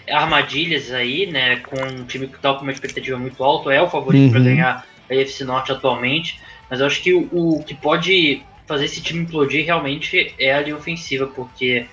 armadilhas 0.09 0.91
aí, 0.91 1.25
né? 1.25 1.57
Com 1.57 1.81
um 1.81 2.05
time 2.05 2.27
que 2.27 2.39
tá 2.39 2.53
com 2.53 2.63
uma 2.63 2.71
expectativa 2.71 3.17
muito 3.17 3.43
alta, 3.43 3.73
é 3.73 3.81
o 3.81 3.89
favorito 3.89 4.25
uhum. 4.25 4.31
para 4.31 4.39
ganhar 4.41 4.87
a 5.09 5.13
AFC 5.13 5.43
Norte 5.43 5.71
atualmente. 5.71 6.39
Mas 6.69 6.79
eu 6.79 6.87
acho 6.87 7.01
que 7.01 7.13
o, 7.13 7.27
o 7.31 7.63
que 7.63 7.73
pode 7.73 8.41
fazer 8.65 8.85
esse 8.85 9.01
time 9.01 9.21
implodir 9.21 9.65
realmente 9.65 10.33
é 10.39 10.53
a 10.53 10.61
linha 10.61 10.75
ofensiva, 10.75 11.27
porque 11.27 11.85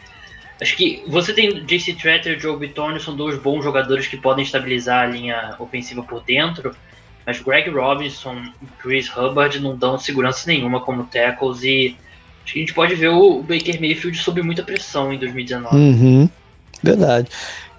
acho 0.61 0.77
que 0.77 1.03
você 1.07 1.33
tem 1.33 1.65
JC 1.65 1.95
Tretter 1.95 2.37
e 2.37 2.41
Joe 2.41 2.59
Bitonio, 2.59 3.01
são 3.01 3.15
dois 3.15 3.39
bons 3.39 3.63
jogadores 3.63 4.07
que 4.07 4.17
podem 4.17 4.45
estabilizar 4.45 5.05
a 5.05 5.07
linha 5.07 5.55
ofensiva 5.59 6.03
por 6.03 6.23
dentro, 6.23 6.75
mas 7.27 7.41
Greg 7.41 7.69
Robinson 7.71 8.43
e 8.63 8.67
Chris 8.83 9.15
Hubbard 9.15 9.61
não 9.61 9.77
dão 9.77 9.99
segurança 9.99 10.45
nenhuma 10.47 10.81
como 10.81 11.05
tackles 11.05 11.63
e 11.63 11.97
acho 12.45 12.55
que 12.55 12.59
a 12.59 12.63
gente 12.63 12.75
pode 12.75 12.95
ver 12.95 13.09
o 13.09 13.43
Baker 13.43 13.81
Mayfield 13.81 14.17
sob 14.19 14.43
muita 14.43 14.63
pressão 14.63 15.13
em 15.13 15.19
2019. 15.19 15.77
Uhum, 15.77 16.31
verdade. 16.83 17.29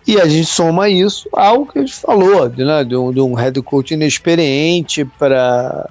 E 0.05 0.19
a 0.19 0.27
gente 0.27 0.47
soma 0.47 0.89
isso 0.89 1.29
ao 1.31 1.65
que 1.65 1.79
a 1.79 1.81
gente 1.81 1.95
falou, 1.95 2.49
né, 2.49 2.83
de, 2.83 2.95
um, 2.95 3.11
de 3.11 3.21
um 3.21 3.33
head 3.33 3.61
coach 3.61 3.93
inexperiente 3.93 5.05
para 5.05 5.89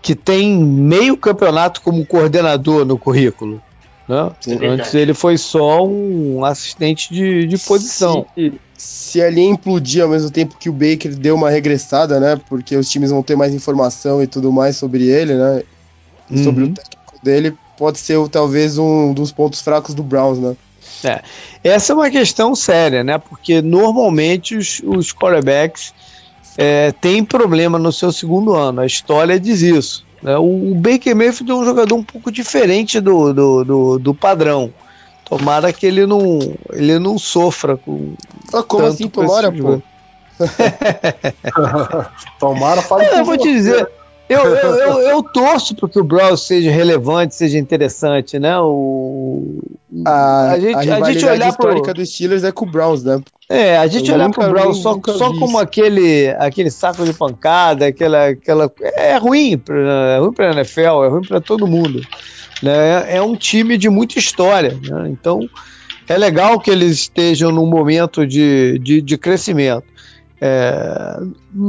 que 0.00 0.14
tem 0.14 0.56
meio 0.56 1.16
campeonato 1.16 1.82
como 1.82 2.06
coordenador 2.06 2.84
no 2.84 2.96
currículo. 2.96 3.60
Né? 4.08 4.30
É 4.46 4.66
Antes 4.66 4.94
ele 4.94 5.12
foi 5.12 5.36
só 5.36 5.84
um 5.84 6.44
assistente 6.44 7.12
de, 7.12 7.46
de 7.46 7.58
posição. 7.58 8.24
Se, 8.34 8.52
se 8.76 9.22
a 9.22 9.28
linha 9.28 9.50
implodir 9.50 10.02
ao 10.02 10.08
mesmo 10.08 10.30
tempo 10.30 10.56
que 10.58 10.70
o 10.70 10.72
Baker 10.72 11.14
deu 11.14 11.34
uma 11.34 11.50
regressada, 11.50 12.18
né? 12.18 12.40
Porque 12.48 12.74
os 12.74 12.88
times 12.88 13.10
vão 13.10 13.22
ter 13.22 13.36
mais 13.36 13.52
informação 13.52 14.22
e 14.22 14.26
tudo 14.26 14.50
mais 14.50 14.76
sobre 14.76 15.06
ele, 15.08 15.34
né? 15.34 15.62
Uhum. 16.30 16.44
Sobre 16.44 16.64
o 16.64 16.72
técnico 16.72 17.18
dele, 17.22 17.54
pode 17.76 17.98
ser 17.98 18.16
talvez 18.28 18.78
um 18.78 19.12
dos 19.12 19.30
pontos 19.30 19.60
fracos 19.60 19.94
do 19.94 20.02
Browns, 20.02 20.38
né? 20.38 20.56
É. 21.04 21.22
Essa 21.62 21.92
é 21.92 21.96
uma 21.96 22.10
questão 22.10 22.54
séria, 22.54 23.04
né? 23.04 23.18
Porque 23.18 23.62
normalmente 23.62 24.56
os, 24.56 24.82
os 24.84 25.12
quarterbacks 25.12 25.94
é, 26.56 26.92
tem 26.92 27.24
problema 27.24 27.78
no 27.78 27.92
seu 27.92 28.10
segundo 28.10 28.54
ano. 28.54 28.80
A 28.80 28.86
história 28.86 29.38
diz 29.38 29.62
isso. 29.62 30.04
Né? 30.22 30.36
O, 30.36 30.72
o 30.72 30.74
Baker 30.74 31.14
Mayfield 31.14 31.50
é 31.50 31.54
um 31.54 31.64
jogador 31.64 31.94
um 31.94 32.02
pouco 32.02 32.32
diferente 32.32 33.00
do, 33.00 33.32
do, 33.32 33.64
do, 33.64 33.98
do 33.98 34.14
padrão. 34.14 34.72
Tomara 35.24 35.72
que 35.72 35.86
ele 35.86 36.06
não, 36.06 36.38
ele 36.72 36.98
não 36.98 37.18
sofra 37.18 37.76
com. 37.76 38.14
Ah, 38.52 38.62
como 38.62 38.86
assim, 38.86 39.08
tomara, 39.08 39.52
pô? 39.52 39.80
tomara, 42.40 42.82
fala 42.82 43.04
é, 43.04 43.20
Eu 43.20 43.24
vou 43.24 43.36
te 43.36 43.52
dizer, 43.52 43.88
eu, 44.28 44.44
eu, 44.54 44.74
eu, 44.74 45.00
eu 45.00 45.22
torço 45.22 45.74
para 45.74 45.88
que 45.88 45.98
o 45.98 46.04
Browns 46.04 46.42
seja 46.42 46.70
relevante, 46.70 47.34
seja 47.34 47.58
interessante, 47.58 48.38
né? 48.38 48.58
O, 48.58 49.60
a, 50.06 50.52
a, 50.52 50.60
gente, 50.60 50.90
a, 50.90 50.96
a 50.96 51.12
gente 51.12 51.24
olhar 51.24 51.48
histórica 51.48 51.84
pro... 51.84 51.94
dos 51.94 52.10
Steelers 52.10 52.44
é 52.44 52.52
com 52.52 52.66
o 52.66 52.70
Browns, 52.70 53.02
né? 53.02 53.20
É, 53.48 53.78
a 53.78 53.86
gente 53.86 54.10
eu 54.10 54.14
olhar 54.14 54.30
para 54.30 54.46
o 54.46 54.50
Browns 54.50 54.78
só, 54.78 55.00
só 55.16 55.32
como 55.38 55.58
aquele, 55.58 56.28
aquele 56.38 56.70
saco 56.70 57.04
de 57.04 57.14
pancada, 57.14 57.86
aquela, 57.86 58.28
aquela 58.28 58.70
é 58.80 59.16
ruim 59.16 59.56
para 59.56 59.76
é 59.76 60.18
ruim 60.18 60.32
para 60.32 60.52
NFL, 60.52 61.04
é 61.04 61.08
ruim 61.08 61.22
para 61.26 61.40
todo 61.40 61.66
mundo. 61.66 62.02
Né? 62.62 63.16
É 63.16 63.22
um 63.22 63.34
time 63.34 63.78
de 63.78 63.88
muita 63.88 64.18
história, 64.18 64.78
né? 64.82 65.08
então 65.08 65.48
é 66.06 66.18
legal 66.18 66.60
que 66.60 66.70
eles 66.70 66.92
estejam 66.92 67.50
num 67.50 67.66
momento 67.66 68.26
de, 68.26 68.78
de, 68.80 69.00
de 69.00 69.16
crescimento 69.16 69.84
é, 70.40 71.18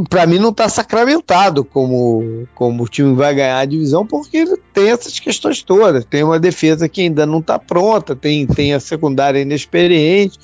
para 0.09 0.27
mim 0.27 0.37
não 0.37 0.49
está 0.49 0.69
sacramentado 0.69 1.65
como, 1.65 2.47
como 2.53 2.83
o 2.83 2.87
time 2.87 3.15
vai 3.15 3.33
ganhar 3.33 3.59
a 3.59 3.65
divisão, 3.65 4.05
porque 4.05 4.45
tem 4.73 4.91
essas 4.91 5.19
questões 5.19 5.63
todas. 5.63 6.05
Tem 6.05 6.23
uma 6.23 6.39
defesa 6.39 6.87
que 6.87 7.01
ainda 7.01 7.25
não 7.25 7.39
está 7.39 7.57
pronta, 7.57 8.15
tem, 8.15 8.45
tem 8.45 8.73
a 8.73 8.79
secundária 8.79 9.39
inexperiente, 9.39 10.37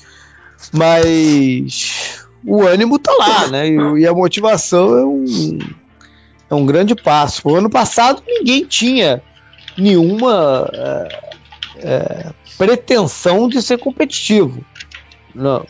mas 0.72 2.26
o 2.44 2.62
ânimo 2.62 2.96
está 2.96 3.12
lá, 3.12 3.46
né? 3.48 3.68
E, 3.68 4.00
e, 4.00 4.06
a 4.06 4.12
motivação 4.12 4.98
é 4.98 5.04
um, 5.04 5.58
é 6.50 6.54
um 6.54 6.66
grande 6.66 6.96
passo. 6.96 7.48
O 7.48 7.54
ano 7.54 7.70
passado 7.70 8.22
ninguém 8.26 8.64
tinha 8.64 9.22
nenhuma 9.78 10.68
é, 10.72 11.20
é, 11.76 12.32
pretensão 12.58 13.48
de 13.48 13.62
ser 13.62 13.78
competitivo. 13.78 14.64
Não, 15.32 15.64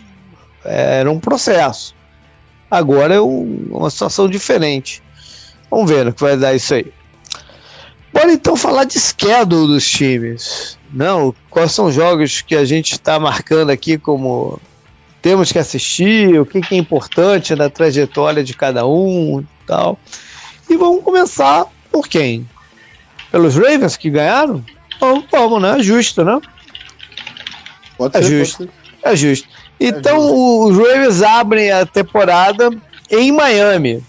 era 0.65 1.11
um 1.11 1.21
processo. 1.21 1.95
Agora 2.71 3.15
é 3.15 3.21
um, 3.21 3.69
uma 3.71 3.91
situação 3.91 4.29
diferente. 4.29 5.03
Vamos 5.71 5.91
ver 5.91 6.05
no 6.05 6.13
que 6.13 6.21
vai 6.21 6.37
dar 6.37 6.55
isso 6.55 6.75
aí. 6.75 6.93
Bora 8.13 8.33
então 8.33 8.57
falar 8.57 8.85
de 8.85 8.99
schedule 8.99 9.67
dos 9.67 9.89
times. 9.89 10.79
Não, 10.93 11.35
quais 11.51 11.73
são 11.73 11.87
os 11.87 11.95
jogos 11.95 12.41
que 12.41 12.57
a 12.57 12.65
gente 12.65 12.93
está 12.93 13.21
marcando 13.21 13.71
aqui 13.71 13.99
como 13.99 14.59
temos 15.21 15.51
que 15.51 15.59
assistir, 15.59 16.39
o 16.41 16.47
que, 16.47 16.61
que 16.61 16.75
é 16.75 16.79
importante 16.79 17.55
na 17.55 17.69
trajetória 17.69 18.45
de 18.45 18.55
cada 18.55 18.87
um 18.87 19.41
e 19.41 19.67
tal. 19.67 19.99
E 20.71 20.77
vamos 20.77 21.03
começar 21.03 21.67
por 21.91 22.09
quem? 22.09 22.49
Pelos 23.31 23.57
Ravens 23.57 23.97
que 23.97 24.09
ganharam? 24.09 24.65
Vamos, 25.01 25.25
vamos 25.31 25.61
né? 25.61 25.81
É 25.81 25.83
justo, 25.83 26.25
né? 26.25 26.41
Pode 27.99 28.17
é 28.17 28.23
ser, 28.23 28.39
justo. 28.39 28.69
É 29.03 29.17
justo. 29.17 29.49
Então, 29.79 30.17
é 30.17 30.69
os 30.69 30.77
Ravens 30.77 31.23
abrem 31.23 31.71
a 31.71 31.85
temporada 31.85 32.71
em 33.11 33.33
Miami. 33.33 34.03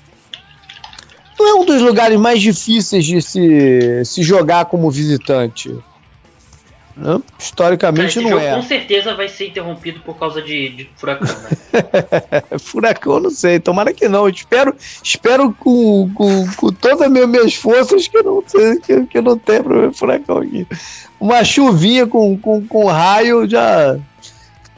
Não 1.40 1.48
é 1.48 1.54
um 1.62 1.66
dos 1.66 1.82
lugares 1.82 2.20
mais 2.20 2.42
difíceis 2.42 3.06
de 3.06 3.22
se, 3.22 4.06
se 4.06 4.24
jogar 4.24 4.66
como 4.66 4.90
visitante. 4.90 5.76
Né? 6.98 7.22
Historicamente 7.38 8.20
não 8.20 8.40
é. 8.40 8.56
Com 8.56 8.64
certeza 8.64 9.14
vai 9.14 9.30
ser 9.30 9.50
interrompido 9.50 10.00
por 10.00 10.18
causa 10.18 10.42
de, 10.42 10.70
de 10.70 10.90
furacão, 10.96 11.28
né? 11.28 12.58
furacão, 12.58 13.20
não 13.20 13.30
sei. 13.30 13.60
Tomara 13.60 13.94
que 13.94 14.10
não. 14.10 14.28
espero, 14.28 14.76
espero 15.04 15.54
com, 15.54 16.10
com, 16.16 16.48
com 16.56 16.70
todas 16.72 17.02
as 17.02 17.12
minhas 17.12 17.54
forças 17.54 18.08
que 18.08 18.24
não, 18.24 18.42
que, 18.42 19.06
que 19.06 19.22
não 19.22 19.38
tenha 19.38 19.64
problema 19.64 19.94
furacão 19.94 20.40
aqui. 20.40 20.66
Uma 21.20 21.44
chuvinha 21.44 22.08
com, 22.08 22.36
com, 22.36 22.66
com 22.66 22.88
raio 22.88 23.48
já, 23.48 24.00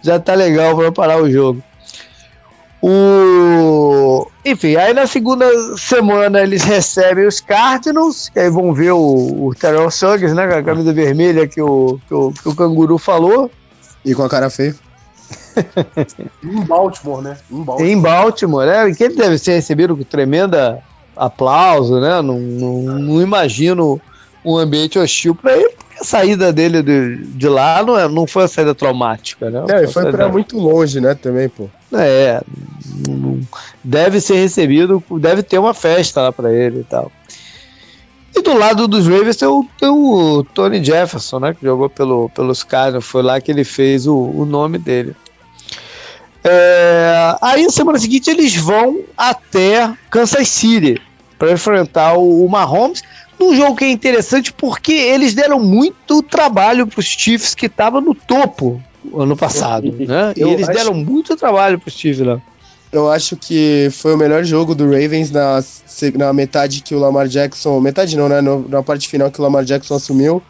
já 0.02 0.20
tá 0.20 0.34
legal 0.34 0.76
para 0.76 0.92
parar 0.92 1.22
o 1.22 1.32
jogo. 1.32 1.64
O... 2.82 4.26
Enfim, 4.46 4.76
aí 4.78 4.94
na 4.94 5.06
segunda 5.06 5.46
semana 5.78 6.42
eles 6.42 6.64
recebem 6.64 7.28
os 7.28 7.42
Cardinals, 7.42 8.30
que 8.30 8.40
aí 8.40 8.50
vão 8.50 8.74
ver 8.74 8.92
o, 8.92 9.48
o 9.48 9.54
Terrell 9.54 9.92
Suggs, 9.92 10.34
né, 10.34 10.48
com 10.48 10.56
a 10.56 10.64
camisa 10.64 10.94
vermelha 10.94 11.46
que 11.46 11.62
o, 11.62 12.00
que 12.08 12.14
o, 12.14 12.32
que 12.32 12.48
o 12.48 12.56
Canguru 12.56 12.98
falou. 12.98 13.52
E 14.06 14.16
com 14.16 14.24
a 14.24 14.30
cara 14.30 14.50
feia. 14.50 14.74
em 16.42 16.62
Baltimore, 16.64 17.22
né? 17.22 17.38
Em 17.52 17.64
Baltimore. 17.64 17.92
Em 17.92 18.02
Baltimore, 18.02 18.66
né? 18.66 18.94
Que 18.94 19.04
ele 19.04 19.16
deve 19.16 19.38
ser 19.38 19.56
recebido 19.56 19.96
com 19.96 20.04
tremenda 20.04 20.82
aplauso, 21.16 22.00
né? 22.00 22.22
Não, 22.22 22.40
não, 22.40 22.82
não 22.82 23.22
imagino 23.22 24.02
um 24.44 24.58
ambiente 24.58 24.98
hostil 24.98 25.36
para 25.36 25.56
ele, 25.56 25.70
porque 25.70 26.00
a 26.00 26.04
saída 26.04 26.52
dele 26.54 26.82
de, 26.82 27.18
de 27.26 27.48
lá 27.48 27.84
não, 27.84 27.98
é, 27.98 28.08
não 28.08 28.26
foi 28.26 28.44
uma 28.44 28.48
saída 28.48 28.74
traumática, 28.74 29.50
né? 29.50 29.64
É, 29.70 29.88
foi 29.88 30.12
para 30.12 30.30
muito 30.30 30.58
longe, 30.58 31.02
né, 31.02 31.14
também, 31.14 31.50
pô. 31.50 31.70
É, 31.94 32.42
deve 33.84 34.22
ser 34.22 34.36
recebido, 34.36 35.04
deve 35.20 35.44
ter 35.44 35.58
uma 35.58 35.74
festa 35.74 36.22
lá 36.22 36.32
para 36.32 36.54
ele 36.54 36.82
e 36.82 36.84
tal. 36.84 37.12
E 38.36 38.42
do 38.42 38.54
lado 38.54 38.88
dos 38.88 39.08
Ravens 39.08 39.36
tem 39.36 39.48
o, 39.48 39.66
tem 39.78 39.90
o 39.90 40.46
Tony 40.54 40.84
Jefferson, 40.84 41.40
né, 41.40 41.54
que 41.54 41.66
jogou 41.66 41.90
pelo, 41.90 42.30
pelos 42.30 42.64
Cardinals, 42.64 43.06
foi 43.06 43.24
lá 43.24 43.42
que 43.42 43.52
ele 43.52 43.64
fez 43.64 44.08
o, 44.08 44.16
o 44.16 44.46
nome 44.46 44.78
dele. 44.78 45.16
É, 46.44 47.36
aí 47.42 47.64
na 47.66 47.70
semana 47.70 48.00
seguinte 48.00 48.30
eles 48.30 48.56
vão 48.56 49.02
até 49.18 49.92
Kansas 50.10 50.48
City 50.48 51.02
para 51.38 51.52
enfrentar 51.52 52.14
o, 52.14 52.46
o 52.46 52.50
Mahomes 52.50 53.04
num 53.40 53.56
jogo 53.56 53.76
que 53.76 53.86
é 53.86 53.92
interessante 53.92 54.52
porque 54.52 54.92
eles 54.92 55.34
deram 55.34 55.60
muito 55.60 56.22
trabalho 56.22 56.86
para 56.86 57.00
os 57.00 57.06
Chiefs 57.06 57.56
que 57.56 57.68
estavam 57.68 58.02
no 58.02 58.14
topo 58.14 58.82
ano 59.16 59.36
passado, 59.38 59.92
né? 59.98 60.34
E 60.36 60.42
eles 60.42 60.68
acho... 60.68 60.78
deram 60.78 60.94
muito 60.94 61.36
trabalho 61.36 61.80
pro 61.80 61.90
Steve 61.90 62.24
lá. 62.24 62.42
Eu 62.92 63.10
acho 63.10 63.38
que 63.38 63.90
foi 63.92 64.16
o 64.16 64.18
melhor 64.18 64.44
jogo 64.44 64.74
do 64.74 64.86
Ravens 64.86 65.30
na, 65.30 65.64
na 66.16 66.34
metade 66.34 66.82
que 66.82 66.96
o 66.96 67.00
Lamar 67.00 67.28
Jackson. 67.28 67.80
Metade 67.80 68.18
não, 68.18 68.28
né? 68.28 68.42
Na 68.42 68.82
parte 68.82 69.08
final 69.08 69.30
que 69.30 69.40
o 69.40 69.44
Lamar 69.44 69.64
Jackson 69.64 69.96
assumiu. 69.96 70.42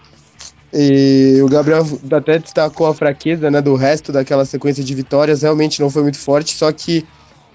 E 0.74 1.40
o 1.44 1.50
Gabriel 1.50 1.86
até 2.12 2.40
destacou 2.40 2.88
a 2.88 2.94
fraqueza 2.94 3.50
né, 3.52 3.62
do 3.62 3.76
resto 3.76 4.12
daquela 4.12 4.46
sequência 4.46 4.84
de 4.84 4.96
vitórias. 4.96 5.42
Realmente 5.42 5.82
não 5.82 5.90
foi 5.90 6.04
muito 6.04 6.18
forte, 6.18 6.56
só 6.56 6.72
que 6.72 7.06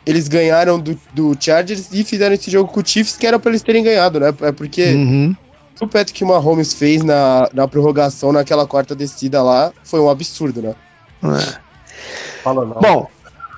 eles 0.07 0.29
ganharam 0.29 0.79
do, 0.79 0.99
do 1.13 1.37
Chargers 1.39 1.89
e 1.93 2.05
fizeram 2.05 2.35
esse 2.35 2.51
jogo 2.51 2.71
com 2.71 2.81
o 2.81 2.87
Chiefs, 2.87 3.17
que 3.17 3.27
era 3.27 3.39
para 3.39 3.51
eles 3.51 3.63
terem 3.63 3.83
ganhado, 3.83 4.21
né? 4.21 4.35
É 4.43 4.53
porque 4.53 4.93
uhum. 4.93 5.35
o 5.81 5.89
Patrick 5.89 6.25
Mahomes 6.25 6.75
fez 6.75 7.03
na, 7.03 7.49
na 7.53 7.67
prorrogação 7.67 8.33
naquela 8.33 8.67
quarta 8.67 8.95
descida 8.95 9.43
lá 9.43 9.73
foi 9.83 10.01
um 10.01 10.11
absurdo, 10.11 10.61
né? 10.61 10.75
É. 11.23 11.59
Fala 12.43 12.67
não. 12.67 12.81
Bom, 12.81 13.09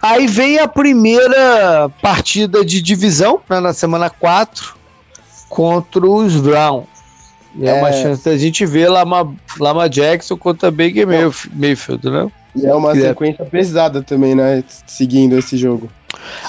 aí 0.01 0.27
vem 0.27 0.59
a 0.59 0.69
primeira 0.69 1.89
partida 2.01 2.65
de 2.65 2.81
divisão 2.81 3.41
né, 3.49 3.59
na 3.59 3.73
semana 3.73 4.09
4 4.09 4.77
contra 5.49 6.07
os 6.07 6.37
Browns. 6.37 6.87
E 7.57 7.67
é, 7.67 7.71
é 7.71 7.75
uma 7.75 7.93
chance 7.93 8.25
da 8.25 8.37
gente 8.37 8.65
ver 8.67 8.89
Lama, 8.89 9.35
Lama 9.59 9.89
Jackson 9.89 10.37
contra 10.37 10.71
Baker 10.71 11.07
Mayfield, 11.53 12.09
né? 12.11 12.31
E 12.57 12.67
é 12.67 12.75
uma 12.75 12.93
que 12.93 12.99
é 12.99 13.09
sequência 13.09 13.43
é... 13.43 13.47
pesada 13.47 14.03
também, 14.03 14.35
né? 14.35 14.65
Seguindo 14.87 15.39
esse 15.39 15.57
jogo. 15.57 15.91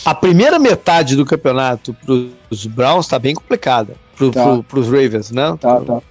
A 0.05 0.15
primeira 0.15 0.57
metade 0.57 1.15
do 1.15 1.25
campeonato 1.25 1.93
para 1.93 2.13
os 2.49 2.65
Browns 2.65 3.05
está 3.05 3.19
bem 3.19 3.35
complicada. 3.35 3.95
Para 4.15 4.31
tá. 4.31 4.63
pro, 4.67 4.79
os 4.79 4.87
Ravens, 4.87 5.31
né? 5.31 5.57
Tá, 5.59 5.81
tá. 5.81 6.01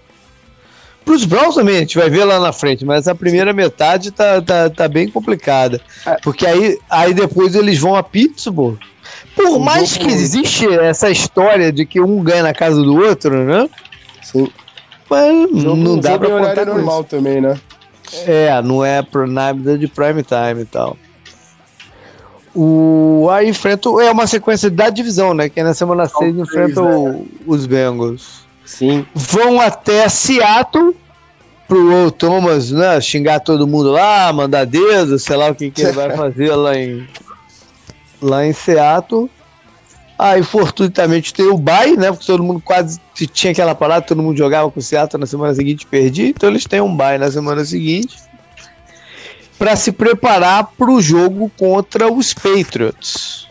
Para 1.05 1.15
os 1.15 1.25
Browns 1.25 1.55
também, 1.55 1.77
a 1.77 1.81
gente 1.81 1.97
vai 1.97 2.11
ver 2.11 2.25
lá 2.25 2.41
na 2.41 2.53
frente, 2.53 2.85
mas 2.85 3.07
a 3.07 3.15
primeira 3.15 3.53
metade 3.53 4.11
tá, 4.11 4.43
tá, 4.43 4.69
tá 4.69 4.89
bem 4.89 5.09
complicada. 5.09 5.81
É. 6.05 6.17
Porque 6.17 6.45
aí, 6.45 6.79
aí 6.91 7.15
depois 7.15 7.55
eles 7.55 7.79
vão 7.79 7.95
a 7.95 8.03
Pittsburgh. 8.03 8.79
Por 9.35 9.59
mais 9.61 9.97
que 9.97 10.07
existe 10.07 10.67
essa 10.67 11.11
história 11.11 11.73
de 11.73 11.87
que 11.87 12.01
um 12.01 12.23
ganha 12.23 12.43
na 12.43 12.53
casa 12.53 12.83
do 12.83 12.97
outro, 12.97 13.45
né? 13.45 13.69
Sim. 14.23 14.51
Mas 15.09 15.63
jogo, 15.63 15.77
não 15.77 15.99
dá 15.99 16.19
para 16.19 16.29
contar 16.29 16.67
normal 16.67 17.01
isso. 17.01 17.09
também, 17.09 17.41
né? 17.41 17.57
É, 18.27 18.61
não 18.63 18.85
é 18.85 19.05
nada 19.29 19.77
de 19.77 19.89
prime 19.89 20.23
time 20.23 20.63
e 20.63 20.65
tal. 20.65 20.97
O, 22.55 23.29
aí 23.31 23.49
enfrenta. 23.49 23.89
É 24.03 24.11
uma 24.11 24.27
sequência 24.27 24.71
da 24.71 24.89
divisão, 24.89 25.35
né? 25.35 25.49
Que 25.49 25.61
é 25.61 25.63
na 25.63 25.75
semana 25.75 26.09
6 26.09 26.39
enfrenta 26.39 26.81
é. 26.81 27.23
os 27.47 27.67
Bengals. 27.67 28.47
Sim. 28.65 29.07
Vão 29.15 29.61
até 29.61 30.09
Seattle 30.09 30.97
pro 31.69 32.11
Thomas, 32.11 32.71
né, 32.71 33.01
xingar 33.01 33.41
todo 33.41 33.67
mundo 33.67 33.91
lá, 33.91 34.33
mandar 34.33 34.65
dedo, 34.65 35.19
sei 35.19 35.37
lá 35.37 35.51
o 35.51 35.55
que, 35.55 35.71
que 35.71 35.83
ele 35.83 35.93
vai 35.93 36.11
fazer 36.17 36.55
lá 36.55 36.77
em 36.77 37.07
lá 38.23 38.47
em 38.47 38.53
Seattle. 38.53 39.29
Aí 40.19 40.43
fortuitamente 40.43 41.35
tem 41.35 41.47
o 41.47 41.59
bye, 41.59 41.97
né? 41.97 42.11
Porque 42.11 42.27
todo 42.27 42.43
mundo 42.43 42.61
quase 42.61 43.01
tinha 43.33 43.53
aquela 43.53 43.75
parada, 43.75 44.07
todo 44.07 44.23
mundo 44.23 44.37
jogava 44.37 44.71
com 44.71 44.81
o 44.81 44.83
Seattle 44.83 45.21
na 45.21 45.27
semana 45.27 45.55
seguinte 45.55 45.87
perdi, 45.87 46.29
então 46.29 46.49
eles 46.49 46.65
têm 46.65 46.81
um 46.81 46.97
bye 46.97 47.19
na 47.19 47.31
semana 47.31 47.65
seguinte 47.65 48.17
para 49.59 49.77
se 49.77 49.93
preparar 49.93 50.73
para 50.77 50.91
o 50.91 51.01
jogo 51.01 51.51
contra 51.59 52.13
os 52.13 52.33
Patriots, 52.35 53.49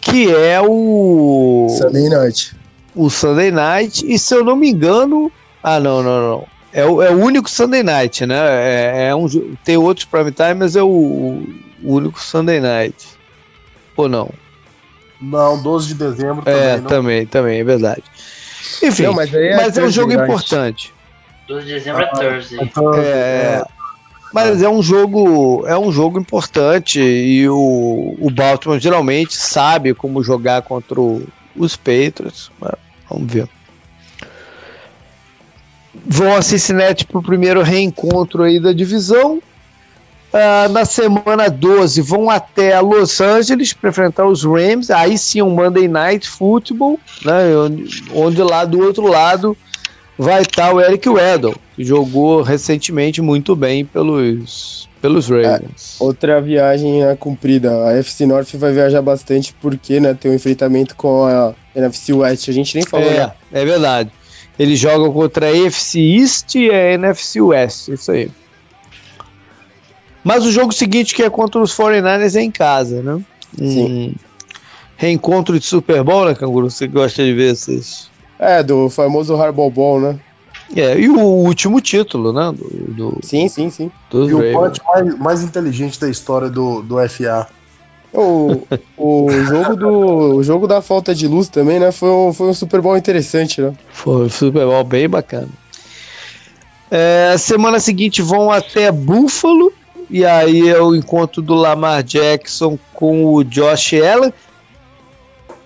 que 0.00 0.34
é 0.34 0.60
o 0.60 1.68
Sunday 1.70 2.08
Night 2.08 2.64
o 2.94 3.10
Sunday 3.10 3.50
Night, 3.50 4.04
e 4.06 4.18
se 4.18 4.34
eu 4.34 4.44
não 4.44 4.56
me 4.56 4.70
engano. 4.70 5.30
Ah, 5.62 5.80
não, 5.80 6.02
não, 6.02 6.20
não. 6.20 6.46
É 6.72 6.84
o, 6.84 7.02
é 7.02 7.10
o 7.10 7.18
único 7.18 7.48
Sunday 7.48 7.82
Night, 7.82 8.26
né? 8.26 8.36
É, 8.36 9.08
é 9.08 9.14
um, 9.14 9.26
tem 9.64 9.76
outros 9.76 10.06
Prime 10.06 10.32
Time, 10.32 10.54
mas 10.54 10.76
é 10.76 10.82
o, 10.82 10.86
o, 11.82 11.94
único 11.94 12.20
Sunday 12.20 12.60
Night. 12.60 13.06
Ou 13.96 14.08
não? 14.08 14.30
Não, 15.20 15.62
12 15.62 15.88
de 15.88 15.94
dezembro 15.94 16.44
também. 16.44 16.60
É, 16.60 16.76
não. 16.76 16.84
também, 16.84 17.26
também, 17.26 17.60
é 17.60 17.64
verdade. 17.64 18.02
Enfim, 18.82 19.04
não, 19.04 19.14
mas, 19.14 19.32
é, 19.32 19.56
mas 19.56 19.78
é, 19.78 19.84
um 19.84 19.90
jogo 19.90 20.12
importante. 20.12 20.92
12 21.46 21.66
de 21.66 21.72
dezembro 21.74 22.02
é 22.02 22.06
ah, 22.06 22.16
Thursday. 22.16 22.72
É, 22.96 23.00
é, 23.00 23.64
mas 24.32 24.62
é 24.62 24.68
um 24.68 24.82
jogo, 24.82 25.64
é 25.66 25.78
um 25.78 25.92
jogo 25.92 26.18
importante 26.18 27.00
e 27.00 27.48
o, 27.48 28.16
o 28.18 28.30
Baltimore 28.30 28.80
geralmente 28.80 29.36
sabe 29.36 29.94
como 29.94 30.22
jogar 30.22 30.62
contra 30.62 31.00
o, 31.00 31.24
os 31.56 31.76
Patriots. 31.76 32.50
Vamos 33.08 33.32
ver. 33.32 33.48
Vão 36.06 36.34
a 36.34 36.42
Cincinnati 36.42 37.06
para 37.06 37.18
o 37.18 37.22
primeiro 37.22 37.62
reencontro 37.62 38.42
aí 38.42 38.58
da 38.58 38.72
divisão. 38.72 39.40
Uh, 40.34 40.68
na 40.72 40.84
semana 40.84 41.48
12 41.48 42.02
vão 42.02 42.28
até 42.28 42.80
Los 42.80 43.20
Angeles 43.20 43.72
para 43.72 43.90
enfrentar 43.90 44.26
os 44.26 44.42
Rams. 44.42 44.90
Aí 44.90 45.16
sim 45.16 45.40
um 45.40 45.50
Monday 45.50 45.86
Night 45.86 46.28
Football, 46.28 46.98
né, 47.24 47.44
onde, 48.12 48.42
lá 48.42 48.64
do 48.64 48.80
outro 48.80 49.06
lado 49.06 49.56
vai 50.18 50.42
estar 50.42 50.70
tá 50.70 50.74
o 50.74 50.80
Eric 50.80 51.08
Weddle, 51.08 51.54
que 51.76 51.84
jogou 51.84 52.42
recentemente 52.42 53.22
muito 53.22 53.54
bem 53.54 53.84
pelos, 53.84 54.88
pelos 55.00 55.28
Ravens. 55.28 55.98
É, 56.00 56.04
outra 56.04 56.40
viagem 56.40 57.04
é 57.04 57.14
cumprida. 57.14 57.86
A 57.86 57.92
FC 57.98 58.26
North 58.26 58.52
vai 58.54 58.72
viajar 58.72 59.02
bastante 59.02 59.54
porque 59.62 60.00
né, 60.00 60.14
tem 60.14 60.32
um 60.32 60.34
enfrentamento 60.34 60.96
com 60.96 61.24
a 61.26 61.54
NFC 61.76 62.12
West. 62.12 62.48
A 62.48 62.52
gente 62.52 62.74
nem 62.74 62.84
falou. 62.84 63.08
É, 63.08 63.18
né? 63.18 63.32
é 63.52 63.64
verdade. 63.64 64.10
Eles 64.58 64.80
jogam 64.80 65.12
contra 65.12 65.46
a 65.46 65.56
NFC 65.56 66.00
East 66.00 66.56
e 66.56 66.70
a 66.72 66.94
NFC 66.94 67.40
West. 67.40 67.86
Isso 67.86 68.10
aí. 68.10 68.28
Mas 70.24 70.44
o 70.46 70.50
jogo 70.50 70.72
seguinte, 70.72 71.14
que 71.14 71.22
é 71.22 71.28
contra 71.28 71.60
os 71.60 71.76
49ers, 71.76 72.34
é 72.34 72.42
em 72.42 72.50
casa, 72.50 73.02
né? 73.02 73.20
Sim. 73.56 74.08
Hum. 74.08 74.14
reencontro 74.96 75.58
de 75.60 75.66
Super 75.66 76.02
Bowl, 76.02 76.24
né, 76.24 76.34
Canguru? 76.34 76.70
Você 76.70 76.88
gosta 76.88 77.22
de 77.22 77.34
ver 77.34 77.52
esses. 77.52 78.10
É, 78.38 78.62
do 78.62 78.88
famoso 78.88 79.36
Hardball 79.36 79.70
Ball, 79.70 80.00
né? 80.00 80.18
É, 80.74 80.98
e 80.98 81.08
o 81.08 81.18
último 81.20 81.80
título, 81.80 82.32
né? 82.32 82.52
Do, 82.56 82.94
do 82.94 83.18
sim, 83.22 83.48
sim, 83.48 83.70
sim. 83.70 83.90
E 84.12 84.34
o 84.34 84.52
punch 84.52 84.80
mais, 84.86 85.18
mais 85.18 85.42
inteligente 85.42 86.00
da 86.00 86.08
história 86.08 86.48
do, 86.48 86.82
do 86.82 86.96
FA. 87.08 87.46
O, 88.12 88.62
o, 88.96 89.30
jogo 89.30 89.76
do, 89.76 90.36
o 90.36 90.42
jogo 90.42 90.66
da 90.68 90.80
falta 90.80 91.14
de 91.14 91.26
luz 91.26 91.48
também, 91.48 91.80
né? 91.80 91.90
Foi 91.92 92.08
um, 92.08 92.32
foi 92.32 92.48
um 92.48 92.54
Super 92.54 92.80
Bowl 92.80 92.96
interessante, 92.96 93.60
né? 93.60 93.72
Foi 93.92 94.26
um 94.26 94.30
Super 94.30 94.64
Bowl 94.64 94.84
bem 94.84 95.08
bacana. 95.08 95.48
É, 96.90 97.34
semana 97.36 97.80
seguinte 97.80 98.22
vão 98.22 98.52
até 98.52 98.92
Buffalo. 98.92 99.72
E 100.10 100.24
aí 100.24 100.68
é 100.68 100.80
o 100.80 100.94
encontro 100.94 101.40
do 101.40 101.54
Lamar 101.54 102.02
Jackson 102.02 102.78
com 102.92 103.34
o 103.34 103.42
Josh 103.42 103.94
Allen. 103.94 104.32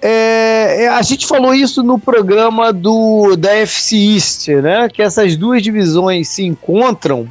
É, 0.00 0.84
é 0.84 0.88
a 0.88 1.02
gente 1.02 1.26
falou 1.26 1.54
isso 1.54 1.82
no 1.82 1.98
programa 1.98 2.72
do 2.72 3.36
da 3.36 3.52
FC 3.52 3.96
East, 3.96 4.48
né? 4.48 4.88
Que 4.88 5.02
essas 5.02 5.36
duas 5.36 5.62
divisões 5.62 6.28
se 6.28 6.44
encontram 6.44 7.28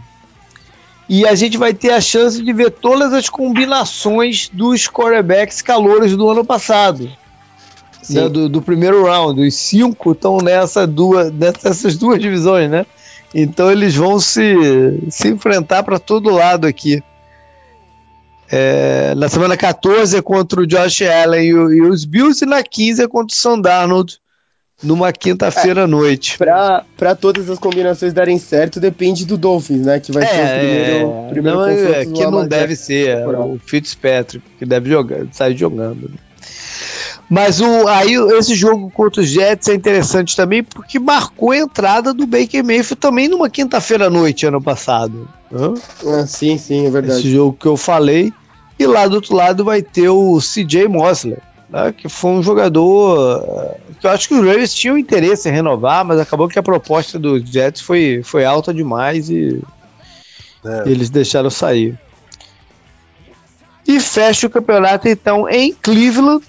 e 1.10 1.26
a 1.26 1.34
gente 1.36 1.58
vai 1.58 1.74
ter 1.74 1.92
a 1.92 2.02
chance 2.02 2.44
de 2.44 2.52
ver 2.52 2.72
todas 2.72 3.14
as 3.14 3.30
combinações 3.30 4.50
dos 4.52 4.88
quarterbacks 4.88 5.62
calouros 5.62 6.16
do 6.18 6.30
ano 6.30 6.44
passado. 6.44 7.10
Né, 8.10 8.30
do, 8.30 8.48
do, 8.48 8.62
primeiro 8.62 9.06
round. 9.06 9.42
Os 9.42 9.56
cinco 9.56 10.12
estão 10.12 10.38
nessa 10.38 10.86
duas, 10.86 11.32
nessas 11.32 11.98
duas 11.98 12.20
divisões, 12.20 12.70
né? 12.70 12.86
Então 13.34 13.72
eles 13.72 13.96
vão 13.96 14.20
se, 14.20 14.56
se 15.10 15.28
enfrentar 15.28 15.84
para 15.84 16.00
todo 16.00 16.34
lado 16.34 16.66
aqui. 16.66 17.02
É, 18.50 19.14
na 19.16 19.28
semana 19.28 19.58
14 19.58 20.18
é 20.18 20.22
contra 20.22 20.62
o 20.62 20.68
Josh 20.68 21.02
Allen 21.02 21.44
e, 21.44 21.50
e, 21.50 21.82
os 21.82 22.06
Bills, 22.06 22.44
e 22.44 22.48
na 22.48 22.64
15 22.64 23.04
é 23.04 23.08
contra 23.08 23.34
o 23.34 23.38
Sam 23.38 23.60
Darnold 23.60 24.20
numa 24.82 25.12
quinta-feira 25.12 25.84
à 25.84 25.88
noite. 25.88 26.38
Pra, 26.38 26.86
pra 26.96 27.16
todas 27.16 27.50
as 27.50 27.60
combinações 27.60 28.14
darem 28.14 28.38
certo, 28.38 28.80
depende 28.80 29.26
do 29.26 29.38
Dolphins, 29.38 29.86
né? 29.86 30.00
Que 30.00 30.12
vai 30.12 30.24
é, 30.24 30.28
ser 30.28 30.44
o 30.44 30.60
primeiro, 30.60 31.10
é, 31.26 31.30
primeiro 31.30 31.60
não, 31.60 31.68
confronto. 31.68 31.96
É, 31.96 32.06
que 32.06 32.32
não 32.32 32.48
deve 32.48 32.76
ser 32.76 33.10
é, 33.10 33.28
o 33.28 33.60
Fitzpatrick, 33.66 34.46
que 34.58 34.66
deve 34.66 34.90
jogar, 34.90 35.26
sair 35.32 35.58
jogando. 35.58 36.10
Né? 36.10 36.27
Mas 37.30 37.60
o, 37.60 37.88
aí 37.88 38.14
esse 38.38 38.56
jogo 38.56 38.90
contra 38.90 39.22
os 39.22 39.28
Jets 39.28 39.68
é 39.68 39.74
interessante 39.74 40.36
também 40.36 40.64
porque 40.64 40.98
marcou 40.98 41.52
a 41.52 41.58
entrada 41.58 42.14
do 42.14 42.26
Baker 42.26 42.64
Mayfield 42.64 42.96
também 42.96 43.28
numa 43.28 43.50
quinta-feira 43.50 44.08
à 44.08 44.10
noite 44.10 44.46
ano 44.46 44.62
passado. 44.62 45.28
Ah, 45.54 46.26
sim, 46.26 46.58
sim, 46.58 46.88
é 46.88 46.90
verdade. 46.90 47.20
Esse 47.20 47.32
jogo 47.32 47.58
que 47.60 47.66
eu 47.66 47.76
falei. 47.76 48.32
E 48.80 48.86
lá 48.86 49.08
do 49.08 49.16
outro 49.16 49.36
lado 49.36 49.66
vai 49.66 49.82
ter 49.82 50.08
o 50.08 50.38
CJ 50.40 50.88
Mosley, 50.88 51.38
né, 51.70 51.92
que 51.92 52.08
foi 52.08 52.32
um 52.32 52.44
jogador 52.44 53.44
eh, 53.44 53.78
que 54.00 54.06
eu 54.06 54.12
acho 54.12 54.28
que 54.28 54.36
os 54.36 54.46
Ravens 54.46 54.74
tinham 54.74 54.98
interesse 54.98 55.50
em 55.50 55.52
renovar, 55.52 56.06
mas 56.06 56.20
acabou 56.20 56.48
que 56.48 56.60
a 56.60 56.64
proposta 56.64 57.18
dos 57.18 57.42
Jets 57.50 57.82
foi, 57.82 58.22
foi 58.24 58.46
alta 58.46 58.72
demais 58.72 59.30
e 59.32 59.60
é. 60.64 60.84
eles 60.86 61.10
deixaram 61.10 61.50
sair. 61.50 61.98
E 63.88 64.00
fecha 64.00 64.46
o 64.46 64.50
campeonato 64.50 65.08
então 65.08 65.50
em 65.50 65.74
Cleveland 65.74 66.46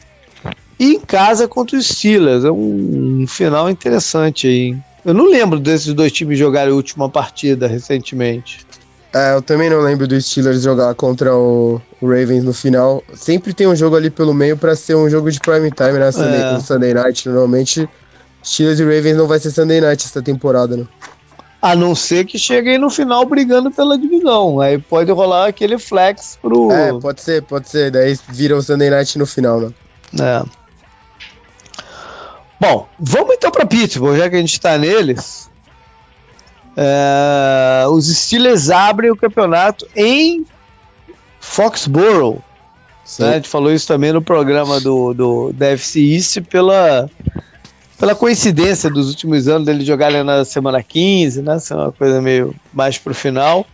e 0.79 0.95
em 0.95 1.01
casa 1.01 1.49
contra 1.49 1.77
os 1.77 1.87
Steelers. 1.87 2.45
É 2.45 2.51
um, 2.51 3.23
um 3.23 3.27
final 3.27 3.69
interessante 3.69 4.47
aí. 4.47 4.77
Eu 5.05 5.15
não 5.15 5.31
lembro 5.31 5.59
desses 5.59 5.93
dois 5.95 6.13
times 6.13 6.39
jogarem 6.39 6.73
a 6.73 6.77
última 6.77 7.09
partida 7.09 7.67
recentemente. 7.67 8.67
É, 9.15 9.35
eu 9.35 9.41
também 9.41 9.71
não 9.71 9.81
lembro 9.81 10.07
dos 10.07 10.27
Steelers 10.27 10.63
jogar 10.63 10.95
contra 10.95 11.35
o 11.35 11.81
Ravens 12.03 12.45
no 12.45 12.53
final. 12.53 13.03
Sempre 13.15 13.55
tem 13.55 13.67
um 13.67 13.75
jogo 13.75 13.97
ali 13.97 14.11
pelo 14.11 14.35
meio 14.35 14.57
para 14.57 14.77
ser 14.77 14.97
um 14.97 15.09
jogo 15.09 15.31
de 15.31 15.41
prime 15.41 15.71
time, 15.71 15.99
né? 15.99 16.13
Sunday, 16.13 16.41
é. 16.41 16.61
Sunday 16.61 16.95
Night. 16.95 17.29
Normalmente, 17.29 17.89
Steelers 18.45 18.79
e 18.81 18.85
Ravens 18.85 19.17
não 19.17 19.27
vai 19.27 19.39
ser 19.39 19.51
Sunday 19.51 19.81
Night 19.81 20.05
essa 20.05 20.21
temporada, 20.21 20.77
né? 20.77 20.87
A 21.61 21.75
não 21.75 21.95
ser 21.95 22.25
que 22.25 22.39
cheguem 22.39 22.79
no 22.79 22.91
final 22.91 23.25
brigando 23.25 23.71
pela 23.71 23.99
divisão. 23.99 24.61
Aí 24.61 24.79
pode 24.79 25.11
rolar 25.11 25.49
aquele 25.49 25.79
flex 25.79 26.39
pro. 26.41 26.71
É, 26.71 26.93
pode 26.93 27.21
ser, 27.21 27.43
pode 27.43 27.69
ser. 27.69 27.91
Daí 27.91 28.17
vira 28.29 28.57
o 28.57 28.63
Sunday 28.63 28.91
Night 28.91 29.19
no 29.19 29.27
final, 29.27 29.61
né? 29.61 29.71
É. 30.21 30.45
Bom, 32.61 32.89
vamos 32.99 33.35
então 33.35 33.51
para 33.51 33.65
Pittsburgh, 33.65 34.17
já 34.17 34.29
que 34.29 34.37
a 34.37 34.41
gente 34.41 34.53
está 34.53 34.77
neles. 34.77 35.49
É, 36.77 37.87
os 37.89 38.07
Steelers 38.07 38.71
abrem 38.71 39.11
o 39.11 39.17
campeonato 39.17 39.87
em 39.97 40.45
Foxborough. 41.41 42.43
Né? 43.19 43.31
A 43.31 43.33
gente 43.35 43.49
falou 43.49 43.73
isso 43.73 43.87
também 43.87 44.13
no 44.13 44.21
programa 44.21 44.81
do, 44.81 45.15
do 45.15 45.53
da 45.53 45.69
FC 45.69 46.01
East 46.01 46.41
pela, 46.43 47.09
pela 47.99 48.15
coincidência 48.15 48.91
dos 48.91 49.09
últimos 49.09 49.49
anos 49.49 49.67
dele 49.67 49.85
jogarem 49.85 50.23
na 50.23 50.45
semana 50.45 50.83
15, 50.83 51.43
né? 51.43 51.59
Ser 51.59 51.75
uma 51.75 51.91
coisa 51.91 52.21
meio 52.21 52.55
mais 52.73 52.99
pro 52.99 53.15
final. 53.15 53.67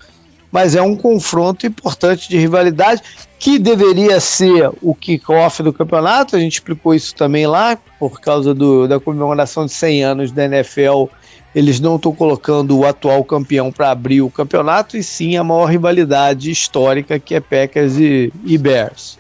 Mas 0.55 0.76
é 0.76 0.81
um 0.81 0.94
confronto 0.94 1.66
importante 1.66 2.28
de 2.28 2.39
rivalidade 2.39 3.02
que 3.40 3.59
deveria 3.59 4.20
ser 4.20 4.70
o 4.81 4.94
kickoff 4.94 5.64
do 5.64 5.72
campeonato. 5.72 6.36
A 6.36 6.39
gente 6.39 6.52
explicou 6.52 6.94
isso 6.94 7.12
também 7.12 7.44
lá, 7.44 7.76
por 7.98 8.20
causa 8.20 8.55
do, 8.55 8.86
da 8.86 9.01
comemoração 9.01 9.66
de 9.66 9.72
100 9.72 10.05
anos 10.05 10.31
da 10.31 10.44
NFL. 10.44 11.06
Eles 11.52 11.81
não 11.81 11.97
estão 11.97 12.14
colocando 12.14 12.78
o 12.78 12.86
atual 12.86 13.24
campeão 13.24 13.72
para 13.72 13.90
abrir 13.90 14.22
o 14.22 14.31
campeonato, 14.31 14.97
e 14.97 15.02
sim 15.02 15.36
a 15.36 15.43
maior 15.43 15.64
rivalidade 15.64 16.52
histórica 16.52 17.18
que 17.18 17.35
é 17.35 17.40
Packers 17.40 17.98
e, 17.98 18.32
e 18.44 18.56
Bears. 18.56 19.18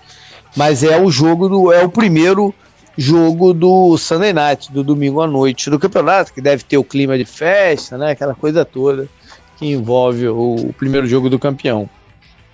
Mas 0.56 0.84
é 0.84 1.02
o 1.02 1.10
jogo 1.10 1.48
do, 1.48 1.72
é 1.72 1.82
o 1.82 1.88
primeiro 1.88 2.54
jogo 2.96 3.52
do 3.52 3.98
Sunday 3.98 4.32
Night, 4.32 4.70
do 4.70 4.84
domingo 4.84 5.20
à 5.20 5.26
noite 5.26 5.68
do 5.68 5.80
campeonato, 5.80 6.32
que 6.32 6.40
deve 6.40 6.62
ter 6.62 6.78
o 6.78 6.84
clima 6.84 7.18
de 7.18 7.24
festa, 7.24 7.98
né? 7.98 8.12
Aquela 8.12 8.36
coisa 8.36 8.64
toda 8.64 9.08
que 9.56 9.66
envolve 9.66 10.28
o, 10.28 10.54
o 10.56 10.72
primeiro 10.72 11.06
jogo 11.06 11.30
do 11.30 11.38
campeão. 11.38 11.88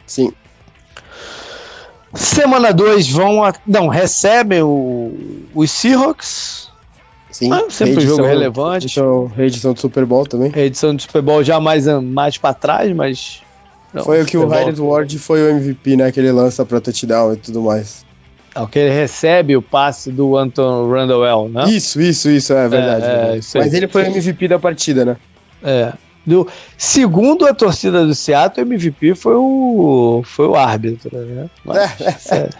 Sim. 0.06 0.32
Semana 2.14 2.72
2 2.72 3.08
vão. 3.10 3.44
A, 3.44 3.52
não, 3.66 3.88
recebem 3.88 4.62
o, 4.62 5.12
os 5.54 5.70
Seahawks. 5.70 6.70
Sim, 7.30 7.52
ah, 7.52 7.66
sempre 7.70 7.98
um 7.98 8.00
jogo 8.00 8.24
relevante. 8.24 8.88
Então, 8.90 9.26
reedição 9.26 9.72
do 9.72 9.80
Super 9.80 10.04
Bowl 10.04 10.26
também. 10.26 10.50
Reedição 10.50 10.94
do 10.94 11.00
Super 11.00 11.22
Bowl 11.22 11.44
já 11.44 11.60
mais, 11.60 11.86
mais 11.86 12.36
pra 12.36 12.52
trás, 12.52 12.92
mas. 12.92 13.40
Não, 13.94 14.04
foi 14.04 14.22
o 14.22 14.26
que 14.26 14.36
o 14.36 14.46
Hyde 14.46 14.80
Ward 14.80 15.18
foi 15.18 15.42
o 15.42 15.50
MVP, 15.56 15.96
né? 15.96 16.12
Que 16.12 16.20
ele 16.20 16.32
lança 16.32 16.64
pra 16.64 16.80
touchdown 16.80 17.34
e 17.34 17.36
tudo 17.36 17.62
mais. 17.62 18.04
É 18.54 18.60
o 18.60 18.66
que 18.66 18.78
ele 18.78 18.92
recebe 18.92 19.56
o 19.56 19.62
passe 19.62 20.10
do 20.10 20.36
Anton 20.36 20.90
Randall, 20.90 21.48
né? 21.48 21.64
Isso, 21.68 22.00
isso, 22.00 22.28
isso, 22.28 22.52
é 22.52 22.68
verdade. 22.68 23.04
É, 23.04 23.32
é, 23.34 23.38
isso 23.38 23.56
Mas 23.56 23.72
ele 23.72 23.86
foi 23.86 24.02
o 24.02 24.06
MVP 24.06 24.48
da 24.48 24.58
partida, 24.58 25.04
né? 25.04 25.16
É. 25.62 25.92
Do, 26.24 26.46
segundo 26.76 27.46
a 27.46 27.54
torcida 27.54 28.04
do 28.04 28.14
Seattle, 28.14 28.66
o 28.66 28.72
MVP 28.72 29.14
foi 29.14 29.34
o, 29.36 30.22
foi 30.24 30.46
o 30.46 30.54
árbitro, 30.54 31.16
né? 31.16 31.48
Mas, 31.64 32.30
é, 32.30 32.50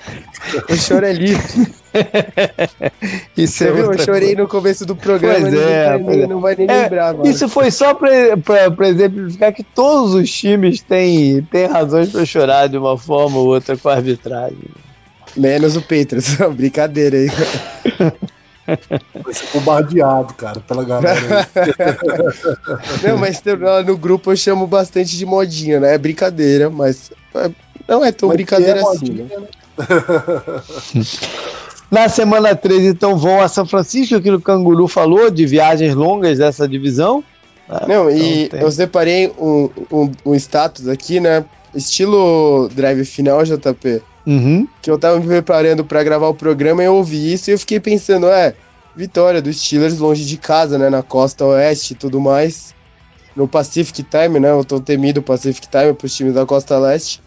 o 0.72 0.76
choro 0.76 1.04
é 1.04 1.12
livre. 1.12 1.72
isso 3.36 3.64
é 3.64 3.72
viu? 3.72 3.92
Eu 3.92 3.98
chorei 3.98 4.34
no 4.34 4.48
começo 4.48 4.86
do 4.86 4.96
programa, 4.96 5.40
pois 5.40 5.54
é, 5.54 5.98
não, 5.98 6.28
não 6.28 6.40
vai 6.40 6.56
nem 6.56 6.70
é, 6.70 6.82
lembrar. 6.82 7.12
Mano. 7.14 7.28
Isso 7.28 7.48
foi 7.48 7.70
só 7.70 7.94
para 7.94 8.88
exemplificar 8.88 9.52
que 9.52 9.62
todos 9.62 10.14
os 10.14 10.30
times 10.30 10.80
têm, 10.80 11.42
têm 11.42 11.66
razões 11.66 12.10
para 12.10 12.24
chorar 12.24 12.66
de 12.68 12.78
uma 12.78 12.96
forma 12.96 13.38
ou 13.38 13.48
outra 13.48 13.76
com 13.76 13.88
a 13.88 13.94
arbitragem. 13.94 14.56
Menos 15.36 15.76
o 15.76 15.82
Patriots, 15.82 16.36
brincadeira 16.56 17.16
aí. 17.16 17.30
Vai 19.22 19.34
ser 19.34 19.46
bombardeado, 19.52 20.34
cara, 20.34 20.60
pela 20.60 20.84
galera. 20.84 21.48
não, 23.02 23.18
mas 23.18 23.42
no 23.86 23.96
grupo 23.96 24.32
eu 24.32 24.36
chamo 24.36 24.66
bastante 24.66 25.16
de 25.16 25.26
modinha, 25.26 25.80
né? 25.80 25.94
É 25.94 25.98
brincadeira, 25.98 26.70
mas 26.70 27.10
é, 27.34 27.50
não 27.88 28.04
é 28.04 28.12
tão 28.12 28.28
mas 28.28 28.36
brincadeira 28.36 28.80
é 28.80 28.82
assim, 28.82 29.10
né? 29.10 29.28
né? 29.36 29.46
Na 31.90 32.08
semana 32.08 32.54
3, 32.54 32.84
então, 32.84 33.16
vão 33.16 33.40
a 33.40 33.48
São 33.48 33.66
Francisco, 33.66 34.20
que 34.20 34.30
o 34.30 34.40
Canguru 34.40 34.86
falou, 34.86 35.28
de 35.28 35.44
viagens 35.44 35.92
longas 35.92 36.38
dessa 36.38 36.68
divisão. 36.68 37.24
Ah, 37.68 37.84
não, 37.88 38.08
então 38.08 38.26
e 38.26 38.48
tem. 38.48 38.60
eu 38.60 38.70
separei 38.70 39.32
um, 39.38 39.68
um, 39.90 40.12
um, 40.26 40.34
status 40.34 40.86
aqui, 40.86 41.18
né? 41.18 41.44
Estilo 41.74 42.68
drive 42.68 43.04
final, 43.04 43.44
JP. 43.44 44.02
Uhum. 44.26 44.68
Que 44.82 44.90
eu 44.90 44.98
tava 44.98 45.18
me 45.18 45.26
preparando 45.26 45.84
para 45.84 46.02
gravar 46.02 46.28
o 46.28 46.34
programa 46.34 46.82
e 46.82 46.86
eu 46.86 46.94
ouvi 46.94 47.32
isso 47.32 47.50
e 47.50 47.52
eu 47.52 47.58
fiquei 47.58 47.80
pensando, 47.80 48.26
é, 48.28 48.54
vitória 48.94 49.40
dos 49.40 49.60
Steelers 49.60 49.98
longe 49.98 50.24
de 50.24 50.36
casa, 50.36 50.78
né? 50.78 50.90
Na 50.90 51.02
costa 51.02 51.44
oeste 51.44 51.94
e 51.94 51.96
tudo 51.96 52.20
mais. 52.20 52.74
No 53.34 53.48
Pacific 53.48 54.02
Time, 54.02 54.40
né? 54.40 54.52
O 54.52 54.64
tão 54.64 54.80
temido 54.80 55.22
Pacific 55.22 55.68
Time 55.68 55.94
para 55.94 56.06
os 56.06 56.14
times 56.14 56.34
da 56.34 56.44
costa 56.44 56.78
leste. 56.78 57.22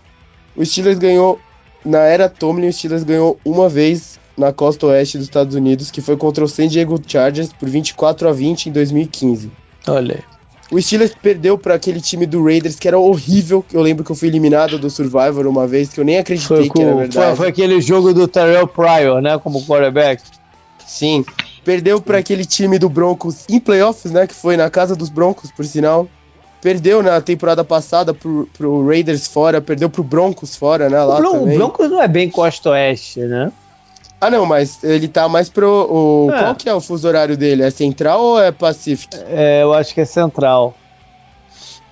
O 0.56 0.66
Steelers 0.66 1.00
ganhou, 1.00 1.40
na 1.84 2.00
era 2.00 2.30
Tomlin, 2.30 2.68
o 2.68 2.74
Steelers 2.74 3.04
ganhou 3.04 3.40
uma 3.44 3.68
vez 3.68 4.20
na 4.38 4.52
costa 4.52 4.88
oeste 4.88 5.18
dos 5.18 5.28
Estados 5.28 5.56
Unidos, 5.56 5.92
que 5.92 6.02
foi 6.02 6.18
contra 6.18 6.44
o 6.44 6.48
San 6.48 6.68
Diego 6.68 7.00
Chargers 7.06 7.54
por 7.54 7.70
24 7.70 8.30
a 8.30 8.32
20 8.32 8.68
em 8.68 8.72
2015. 8.72 9.52
Olha. 9.88 10.24
O 10.72 10.82
Steelers 10.82 11.14
perdeu 11.22 11.58
para 11.58 11.76
aquele 11.76 12.02
time 12.02 12.26
do 12.26 12.44
Raiders 12.44 12.76
que 12.76 12.88
era 12.88 12.98
horrível. 12.98 13.64
Eu 13.72 13.82
lembro 13.82 14.04
que 14.04 14.12
eu 14.12 14.16
fui 14.16 14.28
eliminado 14.28 14.80
do 14.80 14.90
Survivor 14.90 15.46
uma 15.46 15.68
vez, 15.68 15.90
que 15.90 16.00
eu 16.00 16.06
nem 16.06 16.18
acreditei 16.18 16.58
foi 16.58 16.70
que 16.70 16.82
era 16.82 16.96
verdade. 16.96 17.28
Foi, 17.28 17.36
foi, 17.36 17.48
aquele 17.50 17.82
jogo 17.82 18.14
do 18.14 18.28
Terrell 18.28 18.68
Pryor, 18.68 19.22
né? 19.22 19.38
Como 19.38 19.64
quarterback. 19.66 20.24
Sim. 20.86 21.26
Perdeu 21.64 22.02
para 22.02 22.18
aquele 22.18 22.46
time 22.46 22.78
do 22.80 22.90
Broncos 22.90 23.46
em 23.50 23.60
playoffs, 23.60 24.12
né? 24.12 24.26
Que 24.26 24.34
foi 24.34 24.58
na 24.58 24.70
casa 24.70 24.96
dos 24.96 25.10
Broncos, 25.10 25.52
por 25.52 25.66
sinal. 25.66 26.08
Perdeu 26.62 27.04
na 27.04 27.20
temporada 27.20 27.64
passada 27.64 28.14
pro, 28.14 28.50
pro 28.58 28.88
Raiders 28.88 29.28
fora, 29.28 29.60
perdeu 29.60 29.90
pro 29.90 30.04
Broncos 30.04 30.56
fora, 30.56 30.90
né? 30.90 31.04
Lá 31.04 31.18
o, 31.18 31.22
Bron 31.22 31.32
também. 31.40 31.56
o 31.56 31.58
Broncos 31.58 31.90
não 31.90 32.02
é 32.02 32.08
bem 32.08 32.30
costa 32.30 32.70
oeste, 32.72 33.20
né? 33.20 33.52
Ah, 34.24 34.30
não, 34.30 34.46
mas 34.46 34.84
ele 34.84 35.08
tá 35.08 35.28
mais 35.28 35.50
pro. 35.50 35.68
O, 35.68 36.32
é. 36.32 36.40
Qual 36.40 36.56
que 36.56 36.70
é 36.70 36.74
o 36.74 36.80
fuso 36.80 37.08
horário 37.08 37.36
dele? 37.36 37.64
É 37.64 37.70
central 37.70 38.22
ou 38.22 38.42
é 38.42 38.52
Pacific? 38.52 39.16
É, 39.28 39.64
eu 39.64 39.74
acho 39.74 39.94
que 39.94 40.02
é 40.02 40.06
central. 40.06 40.76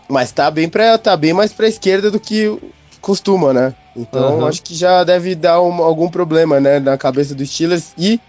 Mas 0.08 0.32
tá 0.32 0.49
bem, 0.49 0.70
pra, 0.70 0.98
tá 0.98 1.16
bem 1.16 1.34
mais 1.34 1.53
pra 1.53 1.68
esquerda 1.68 2.10
do 2.10 2.20
que 2.20 2.58
costuma, 3.02 3.53
né? 3.53 3.74
Então 3.95 4.40
uhum. 4.40 4.45
acho 4.45 4.62
que 4.62 4.74
já 4.76 5.03
deve 5.03 5.36
dar 5.36 5.62
um, 5.62 5.82
algum 5.82 6.10
problema, 6.10 6.60
né, 6.60 6.80
na 6.80 6.98
cabeça 6.98 7.36
dos 7.36 7.49
Steelers. 7.49 7.94
E 7.98 8.20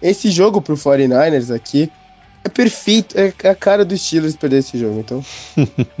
esse 0.00 0.30
jogo 0.30 0.60
pro 0.60 0.76
49ers 0.76 1.54
aqui 1.54 1.90
é 2.44 2.48
perfeito, 2.48 3.14
é 3.16 3.32
a 3.48 3.54
cara 3.54 3.84
dos 3.84 4.00
Steelers 4.04 4.36
perder 4.36 4.58
esse 4.58 4.78
jogo, 4.78 4.98
então. 4.98 5.24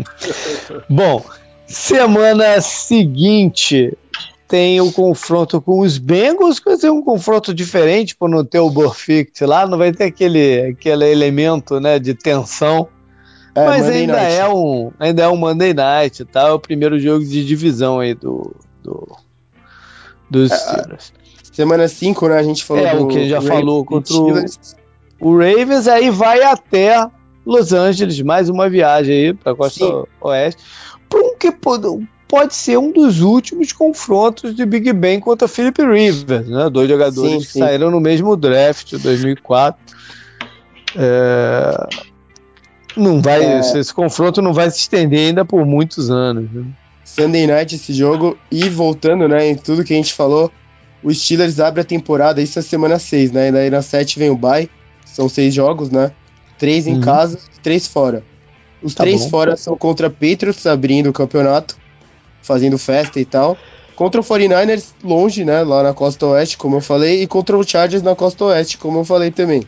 Bom, 0.88 1.24
semana 1.66 2.60
seguinte, 2.60 3.96
tem 4.52 4.78
o 4.82 4.92
confronto 4.92 5.62
com 5.62 5.80
os 5.80 5.96
Bengals, 5.96 6.58
que 6.58 6.66
vai 6.66 6.76
ser 6.76 6.90
um 6.90 7.00
confronto 7.00 7.54
diferente 7.54 8.14
por 8.14 8.28
não 8.28 8.44
ter 8.44 8.58
o 8.58 8.68
Burfict 8.68 9.46
lá, 9.46 9.66
não 9.66 9.78
vai 9.78 9.92
ter 9.92 10.04
aquele, 10.04 10.72
aquele 10.72 11.10
elemento 11.10 11.80
né, 11.80 11.98
de 11.98 12.12
tensão. 12.12 12.86
É, 13.54 13.64
mas 13.64 13.86
ainda 13.86 14.20
é, 14.20 14.46
um, 14.46 14.92
ainda 14.98 15.22
é 15.22 15.28
um 15.28 15.36
Monday 15.36 15.72
Night, 15.72 16.26
tá? 16.26 16.48
É 16.48 16.50
o 16.50 16.58
primeiro 16.58 17.00
jogo 17.00 17.24
de 17.24 17.46
divisão 17.46 17.98
aí 17.98 18.12
do, 18.12 18.54
do 18.82 19.16
dos 20.28 20.50
é, 20.50 20.54
Steelers. 20.54 21.14
Semana 21.50 21.88
5, 21.88 22.28
né? 22.28 22.36
A 22.36 22.42
gente 22.42 22.62
falou 22.62 22.84
É, 22.84 22.94
o 22.94 23.06
que 23.06 23.30
já 23.30 23.40
falou 23.40 23.82
contra 23.86 24.14
o, 24.14 24.34
o 25.18 25.38
Ravens, 25.38 25.88
aí 25.88 26.10
vai 26.10 26.42
até 26.42 27.08
Los 27.46 27.72
Angeles, 27.72 28.20
mais 28.20 28.50
uma 28.50 28.68
viagem 28.68 29.14
aí 29.14 29.32
para 29.32 29.54
Costa 29.54 29.86
Sim. 29.86 30.04
Oeste. 30.20 30.62
Por 31.08 31.22
um 31.22 31.38
que 31.38 31.50
pode 32.32 32.54
ser 32.54 32.78
um 32.78 32.90
dos 32.90 33.20
últimos 33.20 33.72
confrontos 33.72 34.56
de 34.56 34.64
Big 34.64 34.90
Ben 34.94 35.20
contra 35.20 35.46
Philip 35.46 35.82
Rivers, 35.82 36.48
né? 36.48 36.70
Dois 36.70 36.88
jogadores 36.88 37.30
sim, 37.30 37.38
que 37.40 37.44
sim. 37.44 37.58
saíram 37.58 37.90
no 37.90 38.00
mesmo 38.00 38.34
draft 38.38 38.88
de 38.88 38.96
2004. 38.96 39.78
É... 40.96 41.88
Não 42.96 43.20
vai, 43.20 43.44
é... 43.44 43.58
esse 43.58 43.92
confronto 43.92 44.40
não 44.40 44.54
vai 44.54 44.70
se 44.70 44.78
estender 44.78 45.28
ainda 45.28 45.44
por 45.44 45.66
muitos 45.66 46.10
anos. 46.10 46.50
Né? 46.50 46.64
Sunday 47.04 47.46
Night 47.46 47.74
esse 47.74 47.92
jogo 47.92 48.38
e 48.50 48.66
voltando, 48.66 49.28
né, 49.28 49.48
em 49.48 49.54
tudo 49.54 49.84
que 49.84 49.92
a 49.92 49.96
gente 49.96 50.14
falou, 50.14 50.50
o 51.02 51.12
Steelers 51.12 51.60
abre 51.60 51.82
a 51.82 51.84
temporada, 51.84 52.40
isso 52.40 52.58
é 52.58 52.62
semana 52.62 52.98
6, 52.98 53.30
né? 53.30 53.48
E 53.48 53.52
daí 53.52 53.68
na 53.68 53.82
7 53.82 54.18
vem 54.18 54.30
o 54.30 54.36
bye, 54.38 54.70
são 55.04 55.28
seis 55.28 55.52
jogos, 55.52 55.90
né? 55.90 56.12
Três 56.58 56.86
em 56.86 56.94
uhum. 56.94 57.00
casa, 57.02 57.38
três 57.62 57.86
fora. 57.86 58.24
Os 58.82 58.94
tá 58.94 59.04
três 59.04 59.24
bom. 59.24 59.28
fora 59.28 59.54
são 59.54 59.76
contra 59.76 60.08
Patriots 60.08 60.64
abrindo 60.66 61.10
o 61.10 61.12
campeonato 61.12 61.81
fazendo 62.42 62.78
festa 62.78 63.20
e 63.20 63.24
tal. 63.24 63.56
Contra 63.94 64.20
o 64.20 64.24
49ers, 64.24 64.92
longe, 65.04 65.44
né? 65.44 65.62
Lá 65.62 65.82
na 65.82 65.94
costa 65.94 66.26
oeste, 66.26 66.56
como 66.56 66.76
eu 66.76 66.80
falei, 66.80 67.22
e 67.22 67.26
contra 67.26 67.56
o 67.56 67.62
Chargers 67.62 68.02
na 68.02 68.14
costa 68.14 68.44
oeste, 68.46 68.78
como 68.78 68.98
eu 68.98 69.04
falei 69.04 69.30
também. 69.30 69.62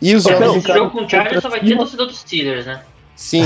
E 0.00 0.14
os 0.14 0.24
jogos. 0.24 0.56
O 0.56 0.60
jogo 0.60 0.90
com 0.90 1.04
o 1.04 1.08
Chargers 1.08 1.42
só 1.42 1.48
vai 1.48 1.60
ter 1.60 1.76
torcedor 1.76 2.06
dos 2.06 2.18
Steelers, 2.18 2.66
né? 2.66 2.80
Sim. 3.16 3.42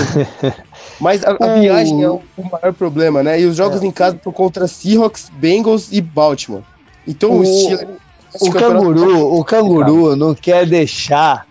Mas 1.00 1.24
a, 1.24 1.36
a 1.38 1.58
viagem 1.60 2.02
é 2.02 2.10
o, 2.10 2.20
o, 2.36 2.44
maior 2.44 2.72
problema, 2.72 3.22
né? 3.22 3.40
E 3.40 3.46
os 3.46 3.56
jogos 3.56 3.82
é. 3.82 3.86
em 3.86 3.90
casa 3.90 4.16
por 4.16 4.32
contra 4.32 4.66
Seahawks, 4.66 5.30
Bengals 5.34 5.90
e 5.92 6.00
Baltimore. 6.00 6.62
Então 7.06 7.30
o, 7.30 7.40
o 7.40 7.44
Steelers. 7.44 7.98
O 8.40 8.50
canguru, 8.50 9.34
o 9.38 9.44
canguru 9.44 10.14
não 10.14 10.34
quer 10.34 10.66
deixar 10.66 11.46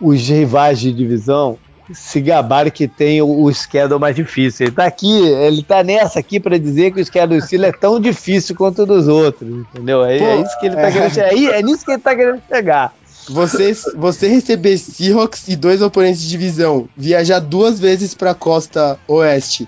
os 0.00 0.26
rivais 0.26 0.80
de 0.80 0.92
divisão 0.92 1.58
se 1.92 2.20
gabar 2.20 2.70
que 2.70 2.88
tem 2.88 3.20
o, 3.20 3.42
o 3.42 3.52
schedule 3.52 4.00
mais 4.00 4.16
difícil. 4.16 4.66
Ele 4.66 4.74
tá 4.74 4.84
aqui, 4.84 5.20
ele 5.28 5.62
tá 5.62 5.82
nessa 5.82 6.18
aqui 6.18 6.40
para 6.40 6.58
dizer 6.58 6.92
que 6.92 7.00
o 7.00 7.04
schedule 7.04 7.40
do 7.40 7.46
Steelers 7.46 7.74
é 7.74 7.78
tão 7.78 8.00
difícil 8.00 8.54
quanto 8.56 8.82
o 8.82 8.86
dos 8.86 9.08
outros, 9.08 9.48
entendeu? 9.50 10.04
É, 10.04 10.18
é 10.18 10.40
isso 10.40 10.58
que 10.58 10.66
ele 10.66 10.76
tá 10.76 10.88
é. 10.88 10.92
querendo 10.92 11.14
chegar. 11.14 11.32
É, 11.32 11.58
é 11.58 11.62
nisso 11.62 11.84
que 11.84 11.90
ele 11.90 12.00
tá 12.00 12.14
querendo 12.14 12.42
chegar. 12.48 12.94
Você, 13.28 13.72
você 13.96 14.28
receber 14.28 14.76
Seahawks 14.76 15.48
e 15.48 15.56
dois 15.56 15.80
oponentes 15.80 16.20
de 16.20 16.28
divisão, 16.28 16.88
viajar 16.96 17.38
duas 17.38 17.80
vezes 17.80 18.14
pra 18.14 18.34
costa 18.34 18.98
oeste, 19.08 19.66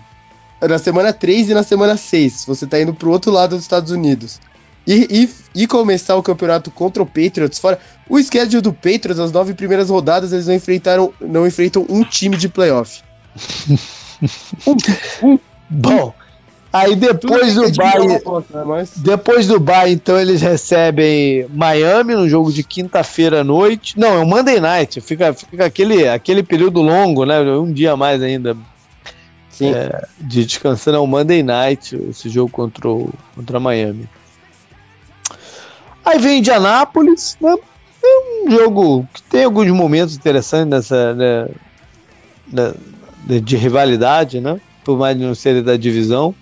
na 0.61 0.79
semana 0.79 1.13
3 1.13 1.51
e 1.51 1.55
na 1.55 1.63
semana 1.63 1.97
6, 1.97 2.45
você 2.47 2.67
tá 2.67 2.81
indo 2.81 2.93
pro 2.93 3.11
outro 3.11 3.31
lado 3.31 3.51
dos 3.51 3.63
Estados 3.63 3.91
Unidos. 3.91 4.41
E, 4.87 5.29
e, 5.55 5.63
e, 5.63 5.67
começar 5.67 6.15
o 6.15 6.23
campeonato 6.23 6.71
contra 6.71 7.03
o 7.03 7.07
Patriots 7.07 7.59
fora. 7.59 7.79
O 8.09 8.23
schedule 8.23 8.63
do 8.63 8.73
Patriots, 8.73 9.19
as 9.19 9.33
nove 9.33 9.53
primeiras 9.53 9.91
rodadas, 9.91 10.33
eles 10.33 10.47
não 10.47 10.55
enfrentaram, 10.55 11.13
não 11.21 11.45
enfrentam 11.45 11.85
um 11.89 12.05
time 12.05 12.37
de 12.37 12.49
playoff. 12.49 13.03
um, 14.65 14.77
um, 15.29 15.39
Bom, 15.69 16.15
aí 16.73 16.95
depois 16.95 17.55
do 17.55 17.65
é 17.65 17.73
Bay, 17.73 18.07
né, 18.07 18.21
mas... 18.65 18.93
depois 18.97 19.49
do 19.49 19.59
Bay, 19.59 19.93
então 19.93 20.19
eles 20.19 20.41
recebem 20.41 21.47
Miami 21.51 22.15
no 22.15 22.29
jogo 22.29 22.53
de 22.53 22.63
quinta-feira 22.63 23.41
à 23.41 23.45
noite. 23.45 23.99
Não, 23.99 24.15
é 24.15 24.19
o 24.19 24.27
Monday 24.27 24.61
Night. 24.61 25.01
Fica, 25.01 25.35
fica 25.35 25.67
aquele, 25.67 26.09
aquele 26.09 26.45
período 26.45 26.81
longo, 26.81 27.25
né? 27.25 27.41
Um 27.41 27.73
dia 27.73 27.93
a 27.93 27.97
mais 27.97 28.23
ainda. 28.23 28.57
Sim. 29.51 29.73
É, 29.73 30.07
de 30.21 30.45
descansando 30.45 30.99
é 30.99 31.01
o 31.01 31.07
Monday 31.07 31.43
Night, 31.43 31.99
esse 32.11 32.29
jogo 32.29 32.51
contra, 32.53 32.89
o, 32.89 33.13
contra 33.35 33.59
Miami. 33.59 34.09
Aí 36.07 36.21
vem 36.21 36.39
Indianápolis, 36.39 37.37
né? 37.41 37.57
É 38.05 38.45
um 38.47 38.51
jogo 38.51 39.09
que 39.13 39.21
tem 39.25 39.43
alguns 39.43 39.69
momentos 39.73 40.15
interessantes 40.15 40.69
nessa, 40.69 41.13
né, 41.15 41.49
né, 42.47 42.73
de 43.41 43.57
rivalidade, 43.57 44.41
né? 44.41 44.61
Por 44.85 44.97
mais 44.97 45.19
de 45.19 45.25
não 45.25 45.35
ser 45.35 45.61
da 45.65 45.77
divisão. 45.77 46.33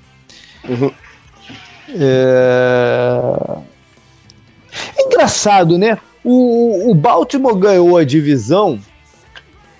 Uhum. 0.68 0.92
É... 1.88 3.62
é... 4.98 5.02
engraçado, 5.06 5.78
né? 5.78 5.96
O, 6.22 6.90
o 6.90 6.94
Baltimore 6.94 7.56
ganhou 7.56 7.96
a 7.96 8.04
divisão 8.04 8.78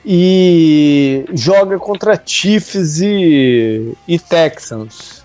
e 0.04 1.26
joga 1.34 1.78
contra 1.78 2.20
Chiefs 2.24 3.00
e, 3.02 3.92
e 4.08 4.18
Texans. 4.18 5.22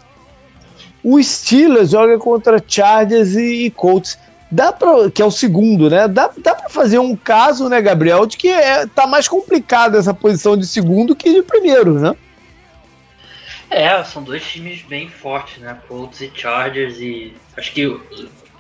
O 1.02 1.22
Steelers 1.24 1.92
joga 1.92 2.18
contra 2.18 2.62
Chargers 2.66 3.36
e, 3.36 3.66
e 3.66 3.72
Colts 3.72 4.18
dá 4.52 4.72
pra, 4.72 5.10
que 5.12 5.22
é 5.22 5.26
o 5.26 5.32
segundo, 5.32 5.90
né? 5.90 6.08
Dá, 6.08 6.32
dá 6.38 6.56
para 6.56 6.70
fazer 6.70 7.00
um 7.00 7.16
caso, 7.16 7.70
né, 7.70 7.82
Gabriel, 7.82 8.26
de 8.26 8.38
que 8.38 8.48
é, 8.48 8.86
tá 8.88 9.06
mais 9.06 9.28
complicado 9.28 9.98
essa 9.98 10.14
posição 10.14 10.58
de 10.58 10.66
segundo 10.66 11.16
que 11.16 11.34
de 11.34 11.44
primeiro, 11.44 12.00
né? 12.00 12.16
É, 13.70 14.04
são 14.04 14.24
dois 14.24 14.44
times 14.44 14.82
bem 14.82 15.08
fortes, 15.10 15.60
né? 15.60 15.78
Colts 15.88 16.22
e 16.22 16.32
Chargers 16.34 17.00
e 17.00 17.34
acho 17.56 17.72
que 17.72 18.00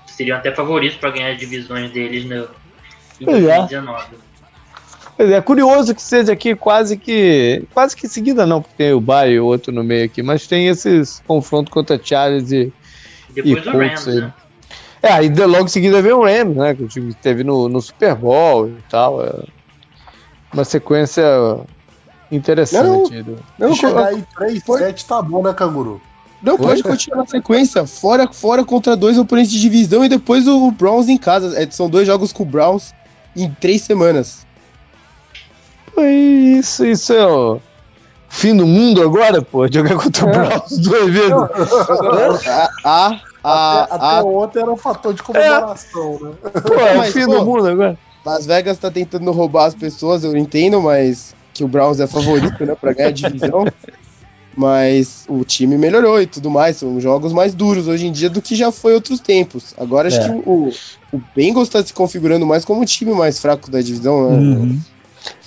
seriam 0.05 0.37
até 0.37 0.51
favoritos 0.51 0.97
para 0.97 1.09
ganhar 1.09 1.31
as 1.31 1.39
divisões 1.39 1.91
deles 1.91 2.25
no, 2.25 2.47
em 3.19 3.25
2019. 3.25 4.05
É. 5.17 5.33
é 5.33 5.41
curioso 5.41 5.95
que 5.95 6.01
seja 6.01 6.33
aqui 6.33 6.55
quase 6.55 6.95
que 6.95 7.63
quase 7.73 7.95
que 7.95 8.07
seguida 8.07 8.45
não, 8.45 8.61
porque 8.61 8.75
tem 8.77 8.93
o 8.93 9.01
Bay 9.01 9.31
e 9.31 9.39
o 9.39 9.45
outro 9.45 9.73
no 9.73 9.83
meio 9.83 10.05
aqui, 10.05 10.21
mas 10.21 10.45
tem 10.45 10.67
esses 10.67 11.23
confrontos 11.25 11.73
contra 11.73 11.99
Chargers 12.01 12.51
e, 12.51 12.71
e 13.31 13.41
depois 13.41 13.65
e 13.65 13.69
o 13.69 13.71
Rams, 13.71 14.05
né? 14.05 14.33
É, 15.01 15.13
aí 15.13 15.29
logo 15.29 15.65
em 15.65 15.69
seguida 15.69 16.01
veio 16.01 16.19
o 16.19 16.25
Rams, 16.25 16.55
né? 16.55 16.75
Que 16.75 16.83
o 16.83 16.87
time 16.87 17.13
teve 17.13 17.43
no, 17.43 17.69
no 17.69 17.81
Super 17.81 18.15
Bowl 18.15 18.67
e 18.67 18.83
tal. 18.89 19.23
É 19.23 19.43
uma 20.53 20.65
sequência 20.65 21.23
interessante. 22.31 23.23
Não, 23.23 23.69
não 23.69 23.75
chegar 23.75 24.07
aí 24.07 24.23
3, 24.35 24.63
7 24.63 25.05
tá 25.05 25.21
bom, 25.21 25.41
né, 25.43 25.53
Canguru? 25.53 26.01
Não, 26.41 26.57
pode 26.57 26.81
continuar 26.83 27.17
na 27.17 27.25
sequência. 27.25 27.85
Fora, 27.85 28.31
fora 28.31 28.63
contra 28.63 28.95
dois 28.95 29.17
oponentes 29.17 29.51
de 29.51 29.59
divisão 29.59 30.03
e 30.05 30.09
depois 30.09 30.47
o 30.47 30.71
Browns 30.71 31.09
em 31.09 31.17
casa. 31.17 31.61
É, 31.61 31.69
são 31.69 31.89
dois 31.89 32.07
jogos 32.07 32.31
com 32.31 32.43
o 32.43 32.45
Browns 32.45 32.93
em 33.35 33.49
três 33.51 33.81
semanas. 33.81 34.45
Isso, 35.97 36.85
isso 36.85 37.11
é 37.11 37.27
o 37.27 37.59
fim 38.29 38.55
do 38.55 38.65
mundo 38.65 39.01
agora, 39.01 39.41
pô. 39.41 39.67
Jogar 39.67 39.95
contra 39.95 40.25
o 40.25 40.29
é. 40.29 40.31
Browns 40.31 40.77
duas 40.77 41.09
vezes. 41.09 41.33
ah, 42.85 43.19
a, 43.43 43.83
até, 43.83 43.93
a... 43.93 44.19
até 44.19 44.27
ontem 44.27 44.59
era 44.59 44.71
um 44.71 44.77
fator 44.77 45.13
de 45.13 45.23
comemoração, 45.23 46.19
é. 46.21 46.23
né? 46.23 46.61
Pô, 46.61 46.73
é 46.75 46.97
o 46.97 47.03
fim 47.03 47.25
pô, 47.25 47.39
do 47.39 47.45
mundo 47.45 47.67
agora. 47.67 47.97
Las 48.25 48.45
Vegas 48.45 48.77
tá 48.77 48.91
tentando 48.91 49.31
roubar 49.31 49.65
as 49.65 49.75
pessoas, 49.75 50.23
eu 50.23 50.35
entendo, 50.35 50.81
mas 50.81 51.33
que 51.53 51.63
o 51.63 51.67
Browns 51.67 51.99
é 51.99 52.07
favorito, 52.07 52.65
né, 52.65 52.75
pra 52.75 52.93
ganhar 52.93 53.09
a 53.09 53.11
divisão. 53.11 53.65
mas 54.55 55.25
o 55.29 55.45
time 55.45 55.77
melhorou 55.77 56.21
e 56.21 56.27
tudo 56.27 56.49
mais. 56.49 56.77
São 56.77 56.99
jogos 56.99 57.31
mais 57.31 57.53
duros 57.53 57.87
hoje 57.87 58.07
em 58.07 58.11
dia 58.11 58.29
do 58.29 58.41
que 58.41 58.55
já 58.55 58.71
foi 58.71 58.93
outros 58.93 59.19
tempos. 59.19 59.73
Agora 59.77 60.09
acho 60.09 60.19
é. 60.19 60.25
que 60.25 60.31
o, 60.31 60.69
o 61.13 61.21
Bengals 61.35 61.69
está 61.69 61.83
se 61.83 61.93
configurando 61.93 62.45
mais 62.45 62.65
como 62.65 62.81
o 62.81 62.85
time 62.85 63.13
mais 63.13 63.39
fraco 63.39 63.71
da 63.71 63.81
divisão, 63.81 64.29
né? 64.29 64.37
Uhum. 64.37 64.79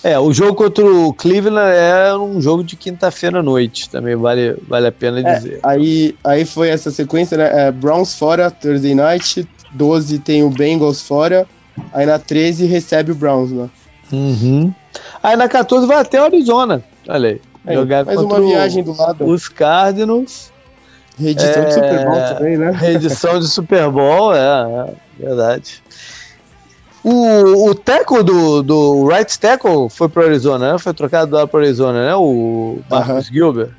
É, 0.02 0.18
o 0.18 0.32
jogo 0.32 0.54
contra 0.54 0.84
o 0.84 1.12
Cleveland 1.12 1.70
é 1.76 2.14
um 2.16 2.40
jogo 2.40 2.64
de 2.64 2.74
quinta-feira 2.76 3.38
à 3.38 3.42
noite, 3.42 3.88
também 3.88 4.16
vale, 4.16 4.56
vale 4.68 4.88
a 4.88 4.92
pena 4.92 5.20
é, 5.20 5.34
dizer. 5.34 5.60
Aí, 5.62 6.16
aí 6.24 6.44
foi 6.44 6.68
essa 6.68 6.90
sequência, 6.90 7.36
né? 7.36 7.68
É, 7.68 7.72
Browns 7.72 8.14
fora, 8.14 8.50
Thursday 8.50 8.94
night, 8.94 9.48
12 9.72 10.18
tem 10.18 10.42
o 10.42 10.50
Bengals 10.50 11.02
fora, 11.02 11.46
aí 11.92 12.04
na 12.04 12.18
13 12.18 12.66
recebe 12.66 13.12
o 13.12 13.14
Browns, 13.14 13.52
né? 13.52 13.70
Uhum. 14.12 14.74
Aí 15.22 15.36
na 15.36 15.48
14 15.48 15.86
vai 15.86 15.98
até 15.98 16.20
o 16.20 16.24
Arizona, 16.24 16.82
olha 17.09 17.30
aí. 17.30 17.40
É, 17.64 17.74
jogar 17.74 18.04
mais 18.04 18.20
uma 18.20 18.40
viagem 18.40 18.82
do 18.82 18.96
lado. 18.96 19.24
Os 19.24 19.48
Cardinals. 19.48 20.50
Reedição 21.18 21.62
é, 21.62 21.66
de 21.66 21.74
Super 21.74 22.04
Bowl 22.04 22.20
também, 22.34 22.56
né? 22.56 22.70
Reedição 22.72 23.38
de 23.38 23.46
Super 23.46 23.90
Bowl, 23.90 24.34
é, 24.34 24.38
é 24.38 25.26
verdade. 25.26 25.82
O, 27.05 27.70
o 27.70 27.74
tackle 27.74 28.23
do, 28.23 28.62
do 28.62 29.09
right 29.09 29.39
tackle 29.39 29.89
foi 29.91 30.09
pro 30.09 30.24
Arizona, 30.24 30.73
né? 30.73 30.79
Foi 30.79 30.95
trocado 30.95 31.35
lá 31.35 31.47
pro 31.47 31.61
Arizona, 31.61 32.07
né? 32.07 32.15
O 32.15 32.79
Marcus 32.89 33.27
uh 33.27 33.31
-huh. 33.31 33.33
Gilbert. 33.33 33.70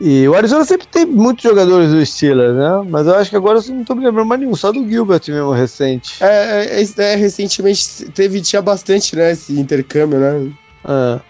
E 0.00 0.28
o 0.28 0.34
Arizona 0.34 0.64
sempre 0.64 0.86
tem 0.86 1.04
muitos 1.04 1.42
jogadores 1.42 1.90
do 1.90 2.04
Steelers, 2.04 2.54
né? 2.54 2.86
Mas 2.88 3.06
eu 3.06 3.16
acho 3.16 3.30
que 3.30 3.36
agora 3.36 3.58
eu 3.58 3.74
não 3.74 3.82
tô 3.82 3.96
me 3.96 4.04
lembrando 4.04 4.28
mais 4.28 4.40
nenhum, 4.40 4.54
só 4.54 4.70
do 4.70 4.88
Gilbert 4.88 5.22
mesmo, 5.26 5.50
recente. 5.50 6.22
É, 6.22 6.80
é, 6.80 7.02
é 7.02 7.16
recentemente 7.16 8.04
teve, 8.12 8.40
tinha 8.40 8.62
bastante, 8.62 9.16
né, 9.16 9.32
esse 9.32 9.58
intercâmbio, 9.58 10.20
né? 10.20 10.52
É. 10.86 11.20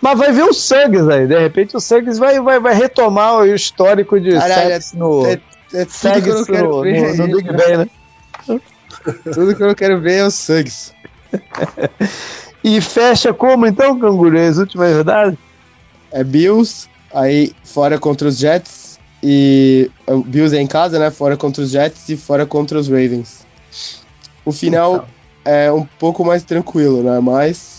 Mas 0.00 0.18
vai 0.18 0.30
ver 0.30 0.44
o 0.44 0.52
Suggs 0.52 1.08
aí, 1.10 1.26
de 1.26 1.38
repente 1.38 1.76
o 1.76 1.80
Suggs 1.80 2.18
vai, 2.18 2.40
vai, 2.40 2.60
vai 2.60 2.74
retomar 2.74 3.38
o 3.38 3.46
histórico 3.46 4.20
de 4.20 4.32
Caralho, 4.32 4.78
no... 4.94 5.26
É, 5.26 5.40
é 5.74 5.84
no. 6.62 6.84
No, 6.84 7.26
no 7.26 7.36
Big 7.36 7.52
Ben, 7.52 7.78
né? 7.78 7.88
Tudo 9.32 9.54
que 9.54 9.62
eu 9.62 9.74
quero 9.74 10.00
ver 10.00 10.18
é 10.18 10.24
o 10.24 10.30
Suggs. 10.30 10.92
e 12.62 12.80
fecha 12.80 13.32
como 13.32 13.66
então, 13.66 13.98
Canguru, 13.98 14.38
as 14.38 14.58
últimas 14.58 14.96
rodadas? 14.96 15.34
É 16.10 16.22
Bills, 16.24 16.88
aí 17.12 17.52
fora 17.64 17.98
contra 17.98 18.28
os 18.28 18.38
Jets, 18.38 18.98
e 19.22 19.90
o 20.06 20.22
Bills 20.22 20.56
é 20.56 20.60
em 20.60 20.66
casa, 20.66 20.98
né? 20.98 21.10
Fora 21.10 21.36
contra 21.36 21.62
os 21.62 21.70
Jets 21.70 22.08
e 22.08 22.16
fora 22.16 22.46
contra 22.46 22.78
os 22.78 22.88
Ravens. 22.88 23.46
O 24.44 24.52
final 24.52 24.94
então. 24.94 25.06
é 25.44 25.72
um 25.72 25.84
pouco 25.84 26.24
mais 26.24 26.44
tranquilo, 26.44 27.02
né? 27.02 27.18
Mas 27.20 27.76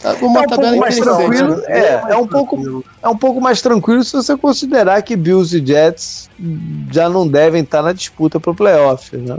Tá 0.00 0.14
uma 0.22 0.40
é 0.40 0.42
um 0.42 0.46
pouco 0.46 0.76
mais 0.76 0.96
tranquilo. 0.96 1.56
Né? 1.56 1.62
É, 1.66 1.78
é, 1.78 2.02
é, 2.10 2.16
um 2.16 2.26
pouco, 2.26 2.84
é 3.02 3.08
um 3.08 3.16
pouco 3.16 3.40
mais 3.40 3.60
tranquilo 3.60 4.04
se 4.04 4.12
você 4.12 4.36
considerar 4.36 5.02
que 5.02 5.16
Bills 5.16 5.56
e 5.56 5.66
Jets 5.66 6.30
já 6.90 7.08
não 7.08 7.26
devem 7.26 7.62
estar 7.62 7.82
na 7.82 7.92
disputa 7.92 8.38
para 8.38 8.52
o 8.52 8.54
playoff, 8.54 9.16
né? 9.16 9.38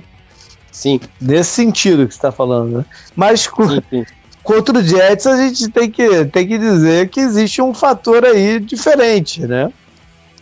Sim. 0.79 0.97
Nesse 1.19 1.49
sentido 1.49 2.07
que 2.07 2.13
você 2.13 2.19
está 2.19 2.31
falando, 2.31 2.77
né? 2.77 2.85
Mas 3.13 3.41
sim, 3.41 3.83
sim. 3.89 4.05
contra 4.41 4.79
o 4.79 4.81
Jets 4.81 5.27
a 5.27 5.35
gente 5.35 5.67
tem 5.67 5.91
que, 5.91 6.23
tem 6.23 6.47
que 6.47 6.57
dizer 6.57 7.09
que 7.09 7.19
existe 7.19 7.61
um 7.61 7.73
fator 7.73 8.23
aí 8.23 8.61
diferente, 8.61 9.45
né? 9.45 9.73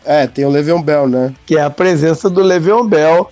É, 0.05 0.27
tem 0.27 0.45
o 0.45 0.49
Le'Veon 0.49 0.79
Bell, 0.79 1.07
né? 1.09 1.33
Que 1.43 1.57
é 1.57 1.61
a 1.63 1.71
presença 1.71 2.29
do 2.29 2.41
Le'Veon 2.41 2.85
Bell 2.85 3.31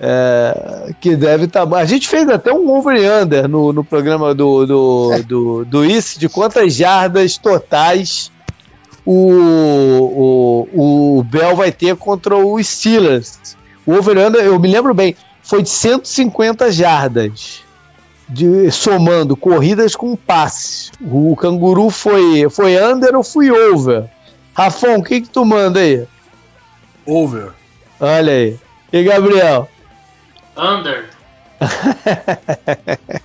é, 0.00 0.92
que 1.00 1.14
deve 1.14 1.44
estar. 1.44 1.64
Tá... 1.64 1.76
A 1.76 1.84
gente 1.84 2.08
fez 2.08 2.28
até 2.28 2.52
um 2.52 2.68
over 2.68 2.98
under 3.22 3.48
no, 3.48 3.72
no 3.72 3.84
programa 3.84 4.34
do, 4.34 4.66
do, 4.66 5.12
é. 5.12 5.22
do, 5.22 5.64
do 5.64 5.84
ICE 5.84 6.18
de 6.18 6.28
quantas 6.28 6.74
jardas 6.74 7.38
totais 7.38 8.32
o, 9.06 10.66
o, 10.74 11.18
o 11.18 11.22
Bell 11.22 11.54
vai 11.54 11.70
ter 11.70 11.94
contra 11.94 12.36
o 12.36 12.60
Steelers. 12.60 13.56
O 13.86 13.92
over 13.92 14.18
under, 14.18 14.42
eu 14.42 14.58
me 14.58 14.66
lembro 14.66 14.92
bem, 14.92 15.14
foi 15.42 15.62
de 15.62 15.70
150 15.70 16.70
jardas. 16.72 17.62
De, 18.28 18.70
somando 18.70 19.36
corridas 19.36 19.96
com 19.96 20.14
passes. 20.14 20.92
O 21.00 21.34
canguru 21.34 21.90
foi, 21.90 22.48
foi 22.48 22.80
under 22.80 23.16
ou 23.16 23.24
foi 23.24 23.50
over? 23.50 24.08
Rafão, 24.54 24.98
o 24.98 25.02
que, 25.02 25.22
que 25.22 25.28
tu 25.28 25.44
manda 25.44 25.80
aí? 25.80 26.06
Over. 27.04 27.50
Olha 27.98 28.32
aí. 28.32 28.56
E 28.92 29.02
Gabriel? 29.02 29.68
Under. 30.56 31.10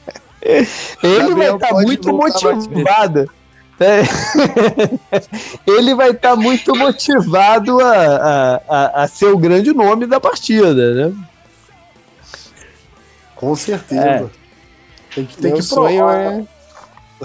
Ele 1.04 1.36
vai 1.36 1.56
estar 1.56 1.68
tá 1.68 1.74
muito 1.74 2.14
motivado. 2.14 3.30
É. 3.80 4.04
Ele 5.68 5.96
vai 5.96 6.12
estar 6.12 6.30
tá 6.32 6.36
muito 6.36 6.76
motivado 6.76 7.80
a, 7.80 7.94
a, 7.94 8.62
a, 8.70 9.04
a, 9.04 9.08
ser 9.08 9.28
o 9.28 9.38
grande 9.38 9.74
nome 9.74 10.06
da 10.06 10.20
partida, 10.20 10.94
né? 10.94 11.14
Com 13.36 13.56
certeza. 13.56 14.02
É. 14.02 14.26
Tem 15.14 15.26
que, 15.26 15.38
tem 15.38 15.52
Meu 15.52 15.60
que 15.60 15.64
sonho 15.64 16.10
é, 16.10 16.44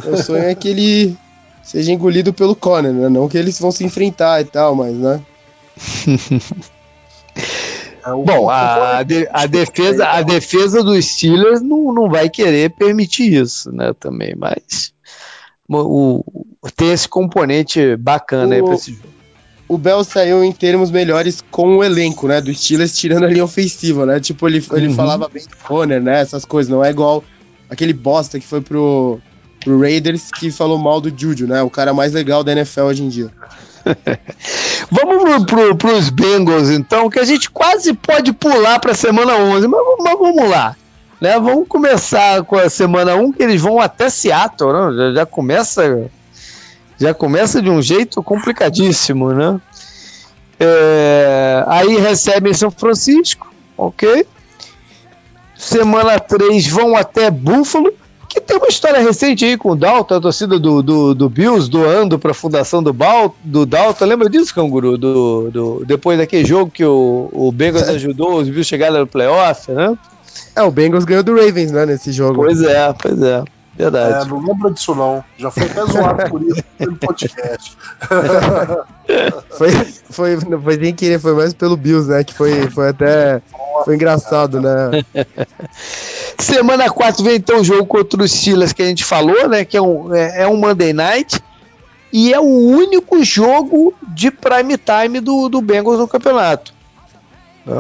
Meu 0.05 0.17
sonho 0.17 0.45
é 0.45 0.55
que 0.55 0.69
ele 0.69 1.17
seja 1.63 1.93
engolido 1.93 2.33
pelo 2.33 2.55
Conor, 2.55 2.93
né? 2.93 3.09
Não 3.09 3.29
que 3.29 3.39
eles 3.39 3.59
vão 3.59 3.71
se 3.71 3.85
enfrentar 3.85 4.41
e 4.41 4.45
tal, 4.45 4.75
mas, 4.75 4.95
né? 4.95 5.21
É 8.03 8.11
Bom, 8.11 8.49
a, 8.49 8.99
a, 8.99 9.47
defesa, 9.47 10.09
a 10.09 10.23
defesa 10.23 10.83
dos 10.83 11.05
Steelers 11.05 11.61
não, 11.61 11.93
não 11.93 12.09
vai 12.09 12.31
querer 12.31 12.71
permitir 12.71 13.33
isso, 13.35 13.71
né? 13.71 13.93
Também, 13.99 14.35
mas 14.35 14.95
o, 15.69 16.25
o 16.63 16.71
tem 16.71 16.93
esse 16.93 17.09
componente 17.09 17.97
bacana 17.97 18.49
o, 18.49 18.53
aí 18.55 18.63
pra 18.63 18.75
esse 18.75 18.93
jogo. 18.93 19.20
O 19.71 19.79
Bell 19.79 20.03
saiu 20.03 20.43
em 20.43 20.51
termos 20.51 20.91
melhores 20.91 21.45
com 21.49 21.77
o 21.77 21.85
elenco, 21.85 22.27
né? 22.27 22.41
Do 22.41 22.53
Steelers 22.53 22.99
tirando 22.99 23.23
a 23.23 23.29
linha 23.29 23.45
ofensiva, 23.45 24.05
né? 24.05 24.19
Tipo, 24.19 24.49
ele, 24.49 24.61
ele 24.73 24.89
uhum. 24.89 24.95
falava 24.95 25.29
bem 25.29 25.45
do 25.45 25.57
Conner, 25.65 26.03
né? 26.03 26.21
Essas 26.21 26.45
coisas, 26.45 26.69
não 26.69 26.85
é 26.85 26.91
igual 26.91 27.23
aquele 27.71 27.93
bosta 27.93 28.41
que 28.41 28.45
foi 28.45 28.61
pro, 28.61 29.21
pro 29.61 29.81
Raiders 29.81 30.29
que 30.33 30.51
falou 30.51 30.77
mal 30.77 31.01
do 31.01 31.17
Juju, 31.17 31.47
né? 31.47 31.63
O 31.63 31.71
cara 31.71 31.95
mais 31.95 32.13
legal 32.13 32.43
da 32.43 32.51
NFL 32.51 32.81
hoje 32.81 33.05
em 33.05 33.09
dia. 33.09 33.31
vamos 34.91 35.45
pro, 35.45 35.77
pro, 35.77 35.97
os 35.97 36.11
Bengals, 36.11 36.69
então, 36.71 37.09
que 37.09 37.21
a 37.21 37.25
gente 37.25 37.49
quase 37.49 37.95
pode 37.95 38.33
pular 38.33 38.81
para 38.81 38.91
a 38.91 38.97
semana 38.97 39.37
11, 39.37 39.69
mas, 39.69 39.81
mas, 40.01 40.19
vamos 40.19 40.51
lá. 40.51 40.75
Né? 41.21 41.39
Vamos 41.39 41.69
começar 41.69 42.43
com 42.43 42.57
a 42.57 42.69
semana 42.69 43.15
1, 43.15 43.33
que 43.35 43.43
eles 43.45 43.63
vão 43.63 43.79
até 43.79 44.11
Seattle, 44.11 44.73
né? 44.73 44.97
já, 44.97 45.13
já, 45.13 45.27
começa 45.27 46.11
já 47.01 47.15
começa 47.15 47.63
de 47.63 47.71
um 47.71 47.81
jeito 47.81 48.23
complicadíssimo, 48.23 49.33
né? 49.33 49.61
É, 50.59 51.65
aí 51.67 51.97
recebem 51.97 52.53
São 52.53 52.71
Francisco, 52.71 53.51
ok? 53.77 54.27
Semana 55.57 56.21
3 56.21 56.67
vão 56.69 56.95
até 56.95 57.31
Buffalo 57.31 57.93
que 58.31 58.41
tem 58.41 58.57
uma 58.57 58.69
história 58.69 59.01
recente 59.01 59.45
aí 59.45 59.57
com 59.57 59.73
o 59.73 59.77
Dalton, 59.77 60.15
a 60.15 60.21
torcida 60.21 60.57
do, 60.57 60.81
do, 60.81 61.15
do 61.15 61.29
Bills 61.29 61.69
doando 61.69 62.17
para 62.17 62.31
a 62.31 62.35
fundação 62.35 62.81
do, 62.81 62.93
Bal, 62.93 63.35
do 63.43 63.67
Dalton. 63.67 64.05
Lembra 64.05 64.31
disso, 64.31 64.55
Canguru? 64.55 64.97
Do, 64.97 65.51
do, 65.51 65.85
depois 65.85 66.17
daquele 66.17 66.47
jogo 66.47 66.71
que 66.71 66.85
o, 66.85 67.29
o 67.33 67.51
Bengals 67.51 67.89
é. 67.89 67.93
ajudou 67.93 68.37
os 68.37 68.49
Bills 68.49 68.69
chegarem 68.69 69.01
no 69.01 69.07
playoff, 69.07 69.73
né? 69.73 69.99
É, 70.55 70.63
o 70.63 70.71
Bengals 70.71 71.05
ganhou 71.05 71.25
do 71.25 71.35
Ravens, 71.35 71.73
né, 71.73 71.85
nesse 71.85 72.13
jogo. 72.13 72.37
Pois 72.37 72.63
é, 72.63 72.93
pois 72.93 73.21
é. 73.21 73.43
Verdade. 73.77 74.27
É, 74.27 74.29
não 74.29 74.45
lembro 74.45 74.71
disso 74.73 74.95
não. 74.95 75.25
Já 75.39 75.51
foi 75.51 75.65
até 75.65 75.87
zoado 75.87 76.31
por 76.31 76.43
isso 76.43 76.63
no 76.81 76.97
podcast. 76.97 77.77
foi, 79.57 79.71
foi, 80.11 80.37
não 80.49 80.61
foi 80.61 80.77
nem 80.77 80.95
querer, 80.95 81.19
foi 81.19 81.35
mais 81.35 81.55
pelo 81.55 81.77
Bills, 81.77 82.11
né? 82.11 82.25
Que 82.25 82.35
foi, 82.35 82.69
foi 82.71 82.89
até. 82.89 83.41
Foi 83.85 83.95
engraçado, 83.95 84.61
né? 84.61 85.05
Semana 86.39 86.91
4 86.91 87.25
vem 87.25 87.37
então 87.37 87.61
o 87.61 87.65
jogo 87.65 87.87
contra 87.87 88.23
os 88.23 88.33
Steelers 88.33 88.73
que 88.73 88.83
a 88.83 88.87
gente 88.87 89.05
falou, 89.05 89.49
né? 89.49 89.65
Que 89.65 89.77
é 89.77 89.83
um, 89.83 90.15
é, 90.15 90.43
é 90.43 90.49
um 90.49 90.57
Monday 90.57 90.93
Night. 90.93 91.41
E 92.13 92.35
é 92.35 92.41
o 92.41 92.43
único 92.45 93.23
jogo 93.23 93.95
de 94.09 94.33
prime 94.33 94.77
time 94.77 95.21
do, 95.21 95.49
do 95.49 95.61
Bengals 95.61 95.99
no 95.99 96.09
campeonato. 96.09 96.75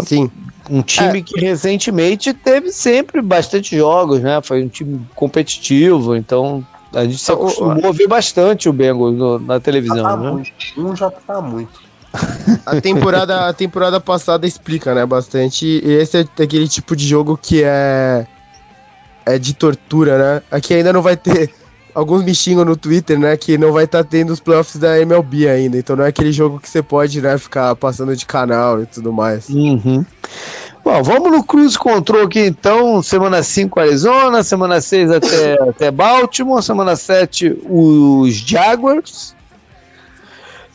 Sim. 0.06 0.30
Um 0.70 0.82
time 0.82 1.18
é. 1.18 1.22
que 1.22 1.40
recentemente 1.40 2.32
teve 2.32 2.70
sempre 2.70 3.20
bastante 3.20 3.76
jogos, 3.76 4.20
né? 4.20 4.40
Foi 4.40 4.62
um 4.62 4.68
time 4.68 5.04
competitivo, 5.16 6.14
então 6.14 6.64
a 6.94 7.04
gente 7.04 7.18
se 7.18 7.32
acostumou 7.32 7.88
a 7.88 7.92
ver 7.92 8.06
bastante 8.06 8.68
o 8.68 8.72
Bengals 8.72 9.16
no, 9.16 9.38
na 9.38 9.58
televisão. 9.58 9.96
Já 9.96 10.02
tá 10.04 10.16
né? 10.16 10.30
muito. 10.30 10.50
Um 10.76 10.96
já 10.96 11.10
tá 11.10 11.40
muito. 11.40 11.90
a 12.66 12.80
temporada, 12.80 13.48
a 13.48 13.52
temporada 13.52 14.00
passada 14.00 14.46
explica, 14.46 14.94
né, 14.94 15.04
bastante. 15.04 15.66
E 15.66 15.92
esse 15.92 16.18
é 16.18 16.42
aquele 16.42 16.68
tipo 16.68 16.94
de 16.94 17.06
jogo 17.06 17.36
que 17.36 17.62
é 17.64 18.26
é 19.26 19.38
de 19.38 19.54
tortura, 19.54 20.18
né? 20.18 20.42
Aqui 20.50 20.74
ainda 20.74 20.92
não 20.92 21.02
vai 21.02 21.16
ter 21.16 21.52
alguns 21.94 22.24
me 22.24 22.34
xingam 22.34 22.64
no 22.64 22.76
Twitter, 22.76 23.18
né, 23.18 23.36
que 23.36 23.58
não 23.58 23.72
vai 23.72 23.84
estar 23.84 24.04
tá 24.04 24.08
tendo 24.10 24.32
os 24.32 24.40
playoffs 24.40 24.76
da 24.76 24.98
MLB 25.00 25.48
ainda. 25.48 25.78
Então 25.78 25.96
não 25.96 26.04
é 26.04 26.08
aquele 26.08 26.32
jogo 26.32 26.60
que 26.60 26.68
você 26.68 26.82
pode, 26.82 27.20
né, 27.20 27.36
ficar 27.38 27.74
passando 27.76 28.14
de 28.14 28.26
canal 28.26 28.82
e 28.82 28.86
tudo 28.86 29.12
mais. 29.12 29.48
Uhum. 29.48 30.04
Bom, 30.82 31.02
vamos 31.02 31.30
no 31.30 31.44
Cruise 31.44 31.78
Control 31.78 32.24
aqui 32.24 32.40
então. 32.40 33.02
Semana 33.02 33.42
5 33.42 33.78
Arizona, 33.78 34.42
semana 34.42 34.80
6 34.80 35.10
até, 35.10 35.52
até 35.68 35.90
Baltimore, 35.90 36.62
semana 36.62 36.96
7 36.96 37.58
os 37.68 38.34
Jaguars. 38.34 39.34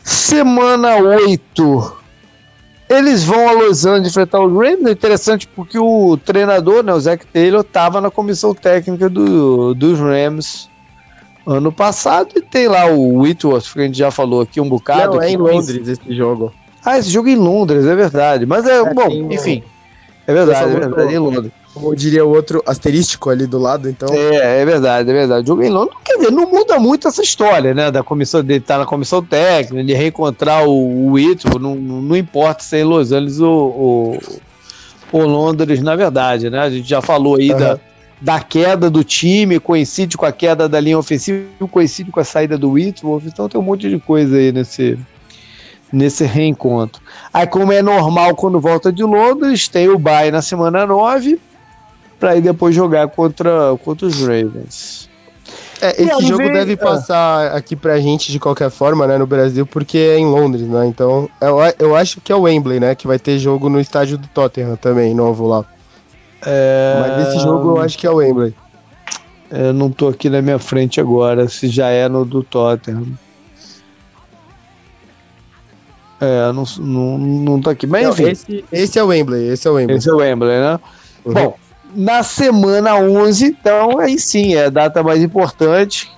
Semana 0.04 0.96
8 0.96 1.96
Eles 2.88 3.24
vão 3.24 3.48
a 3.48 3.52
Los 3.52 3.84
Angeles 3.84 4.10
enfrentar 4.10 4.38
o 4.38 4.58
Rams. 4.58 4.86
É 4.86 4.92
interessante 4.92 5.48
porque 5.48 5.76
o 5.76 6.16
treinador, 6.16 6.84
né, 6.84 6.94
o 6.94 7.00
Zach 7.00 7.26
Taylor, 7.26 7.62
estava 7.62 8.00
na 8.00 8.10
comissão 8.10 8.54
técnica 8.54 9.08
do, 9.08 9.74
dos 9.74 9.98
Rams 9.98 10.68
ano 11.46 11.70
passado. 11.70 12.30
E 12.36 12.40
tem 12.40 12.68
lá 12.68 12.86
o 12.86 13.20
Whitworth, 13.20 13.72
que 13.72 13.80
a 13.80 13.82
gente 13.84 13.98
já 13.98 14.10
falou 14.10 14.40
aqui 14.40 14.60
um 14.60 14.68
bocado. 14.68 15.16
Não, 15.16 15.22
é 15.22 15.30
em 15.30 15.36
Londres 15.36 15.88
esse 15.88 16.14
jogo. 16.14 16.52
Ah, 16.84 16.98
esse 16.98 17.10
jogo 17.10 17.28
é 17.28 17.32
em 17.32 17.36
Londres, 17.36 17.84
é 17.86 17.94
verdade. 17.94 18.46
Mas 18.46 18.66
é, 18.66 18.78
é 18.78 18.94
bom, 18.94 19.32
enfim. 19.32 19.62
É 20.26 20.34
verdade, 20.34 20.72
é 20.72 20.80
verdade, 20.80 21.12
é 21.12 21.16
em 21.16 21.18
Londres. 21.18 21.52
Como 21.72 21.94
diria 21.94 22.24
o 22.24 22.30
outro 22.30 22.62
asterístico 22.66 23.28
ali 23.28 23.46
do 23.46 23.58
lado, 23.58 23.88
então. 23.88 24.08
É, 24.12 24.62
é 24.62 24.64
verdade, 24.64 25.10
é 25.10 25.12
verdade. 25.12 25.46
Jogo 25.46 25.62
em 25.62 25.68
Londres, 25.68 25.96
quer 26.02 26.16
dizer, 26.16 26.32
não 26.32 26.50
muda 26.50 26.80
muito 26.80 27.06
essa 27.06 27.22
história, 27.22 27.74
né? 27.74 27.90
Da 27.90 28.02
comissão 28.02 28.42
de 28.42 28.54
estar 28.54 28.78
na 28.78 28.86
comissão 28.86 29.22
técnica, 29.22 29.84
de 29.84 29.92
reencontrar 29.92 30.66
o, 30.66 31.10
o 31.10 31.18
Ito, 31.18 31.58
não, 31.58 31.74
não 31.74 32.16
importa 32.16 32.62
se 32.62 32.76
é 32.76 32.80
em 32.80 32.84
Los 32.84 33.12
Angeles 33.12 33.40
ou, 33.40 34.18
ou, 35.12 35.26
Londres, 35.26 35.82
na 35.82 35.94
verdade, 35.94 36.48
né? 36.48 36.60
A 36.60 36.70
gente 36.70 36.88
já 36.88 37.02
falou 37.02 37.36
aí 37.36 37.52
uhum. 37.52 37.58
da, 37.58 37.78
da 38.20 38.40
queda 38.40 38.88
do 38.90 39.04
time, 39.04 39.60
coincide 39.60 40.16
com 40.16 40.24
a 40.24 40.32
queda 40.32 40.68
da 40.68 40.80
linha 40.80 40.98
ofensiva, 40.98 41.46
coincide 41.70 42.10
com 42.10 42.20
a 42.20 42.24
saída 42.24 42.56
do 42.56 42.72
Whitworth, 42.72 43.26
então 43.26 43.48
tem 43.48 43.60
um 43.60 43.64
monte 43.64 43.88
de 43.88 43.98
coisa 43.98 44.36
aí 44.36 44.52
nesse, 44.52 44.98
nesse 45.92 46.24
reencontro. 46.24 47.02
Aí, 47.32 47.46
como 47.46 47.72
é 47.72 47.82
normal 47.82 48.34
quando 48.34 48.60
volta 48.60 48.92
de 48.92 49.02
Londres, 49.02 49.68
tem 49.68 49.88
o 49.88 49.98
bye 49.98 50.30
na 50.30 50.40
semana 50.40 50.86
9 50.86 51.38
para 52.18 52.36
ir 52.36 52.40
depois 52.40 52.74
jogar 52.74 53.08
contra, 53.08 53.76
contra 53.84 54.06
os 54.06 54.20
Ravens. 54.20 55.08
É, 55.80 56.02
esse 56.02 56.26
jogo 56.26 56.50
deve 56.50 56.72
é. 56.72 56.76
passar 56.76 57.54
aqui 57.54 57.76
pra 57.76 58.00
gente 58.00 58.32
de 58.32 58.40
qualquer 58.40 58.70
forma, 58.70 59.06
né, 59.06 59.18
no 59.18 59.26
Brasil, 59.26 59.66
porque 59.66 59.98
é 59.98 60.18
em 60.18 60.24
Londres, 60.24 60.66
né? 60.66 60.86
Então, 60.86 61.28
eu, 61.38 61.58
eu 61.78 61.94
acho 61.94 62.18
que 62.22 62.32
é 62.32 62.34
o 62.34 62.42
Wembley, 62.42 62.80
né? 62.80 62.94
Que 62.94 63.06
vai 63.06 63.18
ter 63.18 63.38
jogo 63.38 63.68
no 63.68 63.78
estádio 63.78 64.16
do 64.16 64.26
Tottenham 64.28 64.76
também, 64.76 65.14
novo 65.14 65.46
lá. 65.46 65.66
É... 66.44 66.96
Mas 67.00 67.28
esse 67.28 67.40
jogo 67.40 67.76
eu 67.76 67.80
acho 67.80 67.96
que 67.98 68.06
é 68.06 68.10
o 68.10 68.16
Wembley. 68.16 68.54
Eu 69.50 69.72
não 69.72 69.90
tô 69.90 70.08
aqui 70.08 70.28
na 70.28 70.42
minha 70.42 70.58
frente 70.58 71.00
agora, 71.00 71.48
se 71.48 71.68
já 71.68 71.88
é 71.88 72.08
no 72.08 72.24
do 72.24 72.42
Tottenham. 72.42 73.06
É, 76.20 76.52
não, 76.52 76.64
não, 76.78 77.18
não 77.18 77.60
tô 77.60 77.70
aqui. 77.70 77.86
Mas 77.86 78.04
não, 78.04 78.10
enfim. 78.12 78.24
Esse, 78.24 78.64
esse 78.72 78.98
é 78.98 79.02
o 79.02 79.08
Wembley, 79.08 79.48
esse 79.48 79.68
é 79.68 79.70
o 79.70 79.74
Wembley. 79.74 79.98
Esse 79.98 80.08
é 80.08 80.12
o 80.12 80.16
Wembley, 80.16 80.58
né? 80.58 80.80
Uhum. 81.24 81.34
Bom, 81.34 81.54
na 81.94 82.22
semana 82.22 82.96
11, 82.96 83.46
então, 83.46 83.98
aí 83.98 84.18
sim, 84.18 84.54
é 84.54 84.66
a 84.66 84.70
data 84.70 85.02
mais 85.02 85.22
importante, 85.22 86.10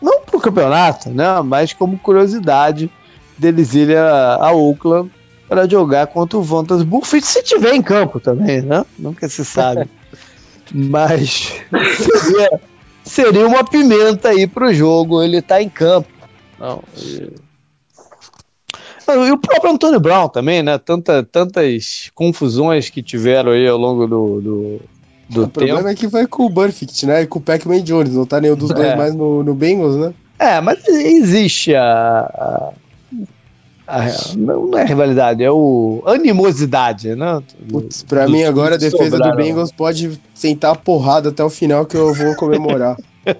não 0.00 0.20
para 0.20 0.36
o 0.36 0.40
campeonato, 0.40 1.10
né, 1.10 1.40
mas 1.42 1.72
como 1.72 1.98
curiosidade 1.98 2.90
deles 3.38 3.74
irem 3.74 3.96
a, 3.96 4.36
a 4.40 4.52
Oakland 4.52 5.10
para 5.52 5.68
jogar 5.68 6.06
contra 6.06 6.38
o 6.38 6.42
Vantas 6.42 6.82
Buffett, 6.82 7.26
se 7.26 7.42
tiver 7.42 7.74
em 7.74 7.82
campo 7.82 8.18
também, 8.18 8.62
né? 8.62 8.86
Nunca 8.98 9.28
se 9.28 9.44
sabe. 9.44 9.86
mas 10.72 11.52
seria, 11.98 12.60
seria 13.04 13.46
uma 13.46 13.62
pimenta 13.62 14.30
aí 14.30 14.46
para 14.46 14.68
o 14.68 14.72
jogo, 14.72 15.22
ele 15.22 15.42
tá 15.42 15.60
em 15.60 15.68
campo. 15.68 16.08
Não, 16.58 16.82
e... 16.96 17.30
E 19.06 19.30
o 19.30 19.36
próprio 19.36 19.72
Antônio 19.72 20.00
Brown 20.00 20.26
também, 20.26 20.62
né? 20.62 20.78
Tanta, 20.78 21.22
tantas 21.22 22.10
confusões 22.14 22.88
que 22.88 23.02
tiveram 23.02 23.52
aí 23.52 23.68
ao 23.68 23.76
longo 23.76 24.06
do, 24.06 24.40
do, 24.40 24.80
do 25.28 25.42
o 25.42 25.48
tempo. 25.48 25.50
problema 25.50 25.90
é 25.90 25.94
que 25.94 26.06
vai 26.06 26.26
com 26.26 26.46
o 26.46 26.48
Burfict, 26.48 27.04
né? 27.04 27.20
E 27.20 27.26
com 27.26 27.38
o 27.38 27.42
Pac-Man 27.42 27.82
Jones, 27.82 28.14
não 28.14 28.24
tá 28.24 28.40
nenhum 28.40 28.56
dos 28.56 28.70
dois 28.70 28.88
é. 28.88 28.96
mais 28.96 29.14
no, 29.14 29.42
no 29.42 29.54
Bengals, 29.54 29.96
né? 29.96 30.14
É, 30.38 30.62
mas 30.62 30.88
existe 30.88 31.74
a, 31.74 32.72
a, 33.92 34.06
a, 34.06 34.10
não 34.36 34.78
é 34.78 34.84
rivalidade, 34.86 35.44
é 35.44 35.50
o 35.50 36.02
animosidade, 36.06 37.14
né? 37.14 37.42
Putz, 37.68 38.02
pra 38.02 38.24
do, 38.24 38.32
mim 38.32 38.42
agora 38.42 38.76
a 38.76 38.78
defesa 38.78 39.18
do 39.18 39.36
Bengals 39.36 39.70
pode 39.70 40.18
sentar 40.34 40.72
a 40.72 40.74
porrada 40.74 41.28
até 41.28 41.44
o 41.44 41.50
final 41.50 41.84
que 41.84 41.94
eu 41.94 42.14
vou 42.14 42.34
comemorar. 42.34 42.96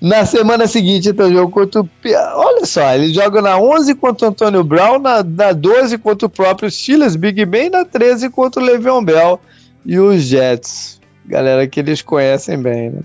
Na 0.00 0.24
semana 0.26 0.66
seguinte, 0.66 1.10
então, 1.10 1.30
jogo 1.30 1.52
contra 1.52 1.80
o. 1.80 1.88
Olha 2.34 2.66
só, 2.66 2.92
ele 2.92 3.14
joga 3.14 3.40
na 3.40 3.56
11 3.56 3.94
contra 3.94 4.26
o 4.26 4.30
Antônio 4.30 4.64
Brown, 4.64 4.98
na, 4.98 5.22
na 5.22 5.52
12 5.52 5.96
contra 5.98 6.26
o 6.26 6.30
próprio 6.30 6.68
Steelers, 6.68 7.14
Big 7.14 7.44
Ben, 7.44 7.70
na 7.70 7.84
13 7.84 8.28
contra 8.30 8.60
o 8.60 8.64
Le'Veon 8.64 9.04
Bell 9.04 9.38
e 9.86 10.00
os 10.00 10.22
Jets. 10.22 11.00
Galera 11.24 11.68
que 11.68 11.78
eles 11.78 12.02
conhecem 12.02 12.60
bem, 12.60 12.90
né? 12.90 13.02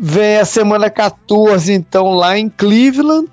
Vem 0.00 0.36
a 0.36 0.44
semana 0.44 0.88
14, 0.88 1.72
então, 1.72 2.12
lá 2.12 2.38
em 2.38 2.48
Cleveland, 2.48 3.28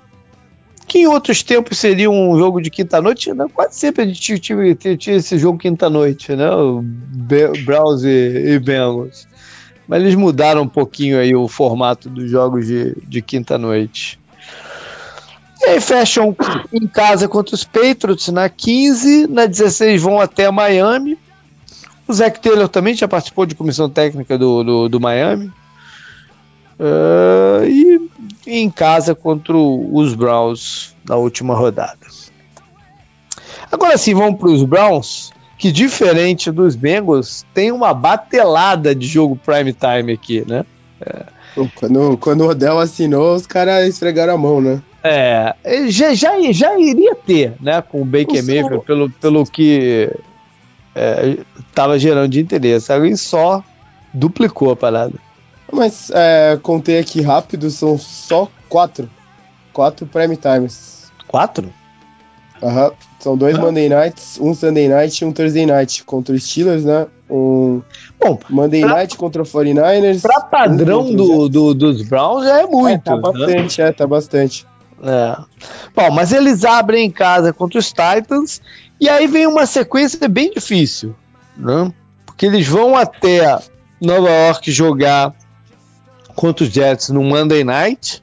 que 0.88 0.98
em 0.98 1.06
outros 1.06 1.44
tempos 1.44 1.78
seria 1.78 2.10
um 2.10 2.36
jogo 2.36 2.60
de 2.60 2.70
quinta-noite, 2.70 3.32
né? 3.32 3.46
quase 3.54 3.76
sempre 3.76 4.02
a 4.02 4.06
gente 4.06 4.38
tinha, 4.40 5.16
esse 5.16 5.38
jogo 5.38 5.58
quinta-noite, 5.58 6.34
né? 6.34 6.50
O 6.50 6.82
Browns 7.64 8.02
e, 8.02 8.54
e 8.54 8.58
Bengals. 8.58 9.28
Mas 9.86 10.02
eles 10.02 10.16
mudaram 10.16 10.62
um 10.62 10.68
pouquinho 10.68 11.20
aí 11.20 11.36
o 11.36 11.46
formato 11.46 12.10
dos 12.10 12.28
jogos 12.28 12.66
de, 12.66 12.96
de 13.06 13.22
quinta-noite. 13.22 14.18
E 15.62 15.66
aí 15.66 15.80
fecham 15.80 16.34
em 16.72 16.86
casa 16.88 17.28
contra 17.28 17.54
os 17.54 17.62
Patriots 17.62 18.28
na 18.28 18.48
15, 18.48 19.28
na 19.28 19.46
16 19.46 20.02
vão 20.02 20.20
até 20.20 20.50
Miami. 20.50 21.16
O 22.08 22.12
Zach 22.12 22.40
Taylor 22.40 22.68
também 22.68 22.94
já 22.94 23.06
participou 23.06 23.46
de 23.46 23.54
comissão 23.54 23.88
técnica 23.88 24.36
do, 24.36 24.64
do, 24.64 24.88
do 24.88 25.00
Miami. 25.00 25.52
Uh, 26.78 27.64
e 27.64 28.10
em 28.46 28.70
casa 28.70 29.14
contra 29.14 29.56
os 29.56 30.14
Browns 30.14 30.94
na 31.08 31.16
última 31.16 31.54
rodada. 31.54 32.06
Agora 33.70 33.96
sim, 33.96 34.14
vamos 34.14 34.38
para 34.38 34.48
os 34.48 34.62
Browns, 34.62 35.32
que 35.58 35.72
diferente 35.72 36.50
dos 36.50 36.76
Bengals, 36.76 37.44
tem 37.54 37.72
uma 37.72 37.92
batelada 37.92 38.94
de 38.94 39.06
jogo 39.06 39.36
prime 39.36 39.72
time 39.72 40.12
aqui, 40.12 40.44
né? 40.46 40.64
É. 41.00 41.24
Quando, 41.74 42.18
quando 42.18 42.42
o 42.42 42.50
Odell 42.50 42.78
assinou, 42.78 43.34
os 43.34 43.46
caras 43.46 43.88
esfregaram 43.88 44.34
a 44.34 44.38
mão, 44.38 44.60
né? 44.60 44.82
É, 45.02 45.54
já, 45.88 46.12
já, 46.12 46.34
já 46.52 46.78
iria 46.78 47.14
ter, 47.14 47.54
né, 47.60 47.80
com 47.80 48.02
o 48.02 48.04
Baker 48.04 48.44
Mayfield, 48.44 48.84
pelo, 48.84 49.08
pelo 49.08 49.44
que 49.46 50.10
estava 51.68 51.96
é, 51.96 51.98
gerando 51.98 52.28
de 52.28 52.40
interesse. 52.40 52.92
Aí 52.92 53.16
só 53.16 53.62
duplicou 54.12 54.72
a 54.72 54.76
parada. 54.76 55.14
Mas 55.72 56.10
é, 56.10 56.58
contei 56.62 56.98
aqui 56.98 57.20
rápido, 57.20 57.70
são 57.70 57.98
só 57.98 58.48
quatro. 58.68 59.10
Quatro 59.72 60.06
prime 60.06 60.36
times. 60.36 61.12
Quatro? 61.26 61.72
Aham. 62.62 62.92
São 63.18 63.36
dois 63.36 63.58
ah. 63.58 63.60
Monday 63.60 63.88
Nights, 63.88 64.38
um 64.40 64.54
Sunday 64.54 64.88
Night 64.88 65.22
e 65.22 65.26
um 65.26 65.32
Thursday 65.32 65.66
Night 65.66 66.04
contra 66.04 66.34
os 66.34 66.44
Steelers, 66.44 66.84
né? 66.84 67.06
Um 67.28 67.82
Bom, 68.20 68.38
Monday 68.48 68.82
pra, 68.82 68.94
Night 68.94 69.16
contra 69.16 69.42
o 69.42 69.44
49ers. 69.44 70.22
Pra 70.22 70.40
padrão 70.42 71.00
um 71.00 71.16
do, 71.16 71.48
do, 71.48 71.74
dos 71.74 72.02
Browns 72.02 72.44
já 72.44 72.60
é 72.60 72.66
muito. 72.66 72.94
É, 72.94 72.98
tá 72.98 73.16
né? 73.16 73.22
bastante, 73.22 73.82
é, 73.82 73.92
tá 73.92 74.06
bastante. 74.06 74.66
É. 75.02 75.36
Bom, 75.94 76.10
mas 76.12 76.32
eles 76.32 76.64
abrem 76.64 77.06
em 77.06 77.10
casa 77.10 77.52
contra 77.52 77.78
os 77.78 77.88
Titans 77.88 78.60
e 79.00 79.08
aí 79.08 79.26
vem 79.26 79.46
uma 79.46 79.66
sequência 79.66 80.28
bem 80.28 80.50
difícil, 80.50 81.14
né? 81.56 81.92
Porque 82.24 82.46
eles 82.46 82.66
vão 82.66 82.96
até 82.96 83.58
Nova 84.00 84.30
York 84.30 84.70
jogar 84.70 85.34
contra 86.36 86.64
os 86.64 86.70
Jets 86.70 87.08
no 87.08 87.24
Monday 87.24 87.64
Night, 87.64 88.22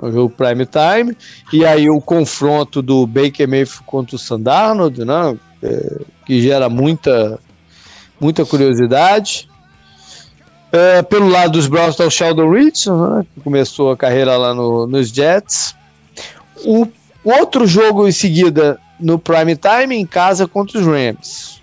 é 0.00 0.06
um 0.06 0.10
jogo 0.10 0.34
prime 0.34 0.66
time, 0.66 1.16
e 1.52 1.64
aí 1.64 1.90
o 1.90 2.00
confronto 2.00 2.80
do 2.80 3.06
Baker 3.06 3.46
Mayfield 3.46 3.84
contra 3.84 4.16
o 4.16 4.18
Sandarnold, 4.18 5.04
né? 5.04 5.36
É, 5.62 6.00
que 6.24 6.40
gera 6.40 6.70
muita 6.70 7.38
muita 8.18 8.46
curiosidade. 8.46 9.48
É, 10.72 11.02
pelo 11.02 11.28
lado 11.28 11.52
dos 11.52 11.66
Browns 11.66 11.90
está 11.90 12.04
o 12.04 12.10
Sheldon 12.10 12.50
Richardson, 12.50 13.16
né, 13.16 13.26
que 13.34 13.40
começou 13.40 13.90
a 13.90 13.96
carreira 13.96 14.36
lá 14.36 14.54
no, 14.54 14.86
nos 14.86 15.08
Jets. 15.08 15.74
O 16.64 16.86
outro 17.24 17.66
jogo 17.66 18.06
em 18.06 18.12
seguida 18.12 18.78
no 18.98 19.18
prime 19.18 19.56
time 19.56 19.96
em 19.96 20.06
casa 20.06 20.46
contra 20.46 20.78
os 20.78 20.86
Rams. 20.86 21.60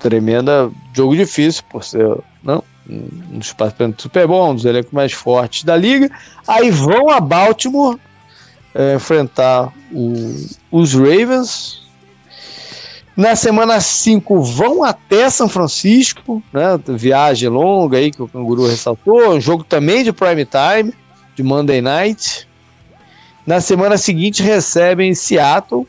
Tremenda 0.00 0.70
jogo 0.92 1.14
difícil 1.14 1.62
por 1.70 1.84
ser 1.84 2.18
não 2.42 2.64
um 2.88 3.38
dos 3.38 3.52
participantes 3.52 4.02
Super 4.02 4.26
Bowl, 4.26 4.50
um 4.50 4.54
dos 4.54 4.64
elencos 4.64 4.92
mais 4.92 5.12
fortes 5.12 5.64
da 5.64 5.76
liga. 5.76 6.10
Aí 6.46 6.70
vão 6.70 7.08
a 7.10 7.20
Baltimore 7.20 7.98
é, 8.74 8.94
enfrentar 8.94 9.72
o, 9.92 10.34
os 10.70 10.94
Ravens. 10.94 11.82
Na 13.14 13.36
semana 13.36 13.78
5 13.80 14.42
vão 14.42 14.82
até 14.82 15.28
São 15.28 15.48
Francisco, 15.48 16.42
né? 16.52 16.80
Viagem 16.88 17.48
longa 17.48 17.98
aí 17.98 18.10
que 18.10 18.22
o 18.22 18.28
Canguru 18.28 18.66
ressaltou. 18.66 19.34
Um 19.34 19.40
jogo 19.40 19.62
também 19.62 20.02
de 20.02 20.12
prime 20.12 20.46
time, 20.46 20.94
de 21.36 21.42
Monday 21.42 21.82
Night. 21.82 22.48
Na 23.46 23.60
semana 23.60 23.98
seguinte 23.98 24.42
recebem 24.42 25.14
Seattle, 25.14 25.86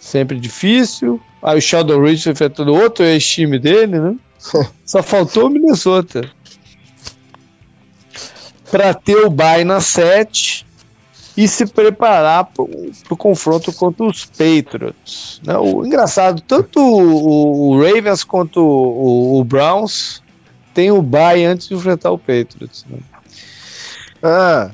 sempre 0.00 0.40
difícil. 0.40 1.20
Aí 1.42 1.58
o 1.58 1.60
Sheldon 1.60 2.00
Richardson 2.00 2.30
enfrentando 2.30 2.74
outro 2.74 3.04
ex-time 3.04 3.58
dele, 3.58 3.98
né? 3.98 4.16
Só 4.84 5.02
faltou 5.02 5.46
o 5.46 5.50
Minnesota. 5.50 6.28
Para 8.70 8.92
ter 8.92 9.16
o 9.16 9.30
bye 9.30 9.64
na 9.64 9.80
7. 9.80 10.66
e 11.36 11.46
se 11.46 11.66
preparar 11.66 12.46
para 12.46 12.64
o 12.64 13.16
confronto 13.16 13.72
contra 13.72 14.04
os 14.04 14.24
Patriots. 14.24 15.40
Né? 15.44 15.56
O 15.56 15.86
engraçado, 15.86 16.42
tanto 16.42 16.80
o, 16.80 17.70
o 17.70 17.80
Ravens 17.80 18.24
quanto 18.24 18.60
o, 18.60 19.38
o, 19.38 19.44
Browns 19.44 20.20
tem 20.74 20.90
o 20.90 21.00
bye 21.00 21.44
antes 21.44 21.68
de 21.68 21.74
enfrentar 21.74 22.10
o 22.10 22.18
Patriots. 22.18 22.84
Né? 22.90 22.98
Ah, 24.20 24.70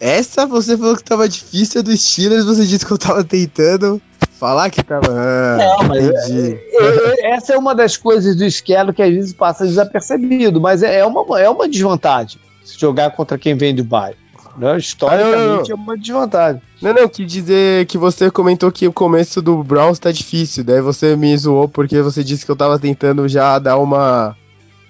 essa 0.00 0.46
você 0.46 0.78
falou 0.78 0.96
que 0.96 1.02
estava 1.02 1.28
difícil 1.28 1.82
do 1.82 1.94
Steelers, 1.94 2.46
você 2.46 2.66
disse 2.66 2.86
que 2.86 2.92
eu 2.92 2.96
estava 2.96 3.22
tentando 3.22 4.00
falar 4.38 4.70
que 4.70 4.82
tava. 4.82 5.06
Ah, 5.10 5.56
não, 5.58 5.88
mas 5.88 6.30
é, 6.30 6.60
é, 6.72 7.30
essa 7.32 7.54
é 7.54 7.58
uma 7.58 7.74
das 7.74 7.96
coisas 7.96 8.36
do 8.36 8.44
esquelo 8.44 8.92
que 8.92 9.02
às 9.02 9.12
vezes 9.12 9.32
passa 9.32 9.66
desapercebido, 9.66 10.60
mas 10.60 10.82
é, 10.82 11.00
é 11.00 11.04
uma, 11.04 11.40
é 11.40 11.48
uma 11.48 11.68
desvantagem 11.68 12.40
jogar 12.76 13.10
contra 13.10 13.38
quem 13.38 13.54
vem 13.54 13.74
de 13.74 13.82
bye. 13.82 14.14
Né? 14.56 14.76
Historicamente 14.76 15.34
ah, 15.34 15.46
não, 15.46 15.56
não. 15.56 15.70
é 15.70 15.74
uma 15.74 15.96
desvantagem. 15.96 16.62
Não, 16.82 16.92
não, 16.92 17.08
que 17.08 17.24
dizer 17.24 17.86
que 17.86 17.96
você 17.96 18.30
comentou 18.30 18.70
que 18.72 18.86
o 18.86 18.92
começo 18.92 19.40
do 19.40 19.62
Browns 19.62 19.98
tá 19.98 20.10
difícil, 20.10 20.64
daí 20.64 20.80
você 20.80 21.16
me 21.16 21.36
zoou 21.36 21.68
porque 21.68 22.02
você 22.02 22.24
disse 22.24 22.44
que 22.44 22.50
eu 22.50 22.56
tava 22.56 22.78
tentando 22.78 23.28
já 23.28 23.58
dar 23.58 23.78
uma 23.78 24.36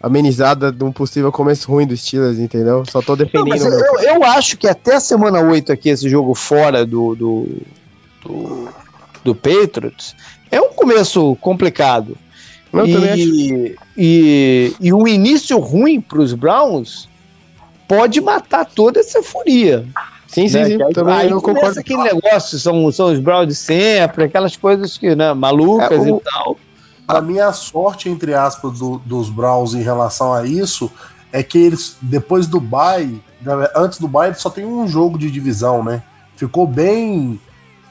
amenizada 0.02 0.72
de 0.72 0.82
um 0.84 0.92
possível 0.92 1.30
começo 1.30 1.70
ruim 1.70 1.86
dos 1.86 2.00
Steelers, 2.00 2.38
entendeu? 2.38 2.84
Só 2.88 3.02
tô 3.02 3.14
defendendo. 3.16 3.70
Não, 3.70 4.00
eu, 4.00 4.14
eu, 4.14 4.24
acho 4.24 4.56
que 4.56 4.66
até 4.66 4.94
a 4.94 5.00
semana 5.00 5.40
8 5.40 5.72
aqui, 5.72 5.90
esse 5.90 6.08
jogo 6.08 6.34
fora 6.34 6.86
do, 6.86 7.14
do, 7.14 7.48
do, 8.24 8.68
do 9.24 9.34
Patriots, 9.34 10.14
é 10.50 10.60
um 10.60 10.72
começo 10.72 11.36
complicado. 11.36 12.16
Eu 12.72 12.86
e, 12.86 13.76
e, 13.96 14.74
e 14.80 14.92
um 14.92 15.08
início 15.08 15.58
ruim 15.58 16.00
para 16.00 16.20
os 16.20 16.34
Browns 16.34 17.08
pode 17.86 18.20
matar 18.20 18.66
toda 18.66 19.00
essa 19.00 19.18
euforia. 19.18 19.86
Sim, 20.26 20.46
sim, 20.46 20.58
né? 20.58 20.64
sim. 20.66 20.82
Aí, 20.82 20.92
também 20.92 21.14
aí 21.14 21.30
eu 21.30 21.40
concordo. 21.40 21.80
aquele 21.80 22.02
negócio, 22.02 22.58
são, 22.58 22.92
são 22.92 23.10
os 23.10 23.18
Browns 23.18 23.48
de 23.48 23.54
sempre, 23.54 24.24
aquelas 24.24 24.56
coisas 24.56 24.98
que, 24.98 25.14
né, 25.14 25.32
malucas 25.32 26.06
é, 26.06 26.12
o, 26.12 26.18
e 26.18 26.20
tal. 26.20 26.56
A 27.08 27.22
minha 27.22 27.50
sorte, 27.52 28.10
entre 28.10 28.34
aspas, 28.34 28.78
do, 28.78 28.98
dos 28.98 29.30
Browns 29.30 29.72
em 29.72 29.82
relação 29.82 30.34
a 30.34 30.44
isso 30.46 30.90
é 31.32 31.42
que 31.42 31.58
eles, 31.58 31.96
depois 32.02 32.46
do 32.46 32.60
bye, 32.60 33.20
antes 33.74 33.98
do 33.98 34.06
bye, 34.06 34.34
só 34.34 34.50
tem 34.50 34.66
um 34.66 34.86
jogo 34.86 35.18
de 35.18 35.30
divisão, 35.30 35.82
né? 35.82 36.02
Ficou 36.36 36.66
bem. 36.66 37.40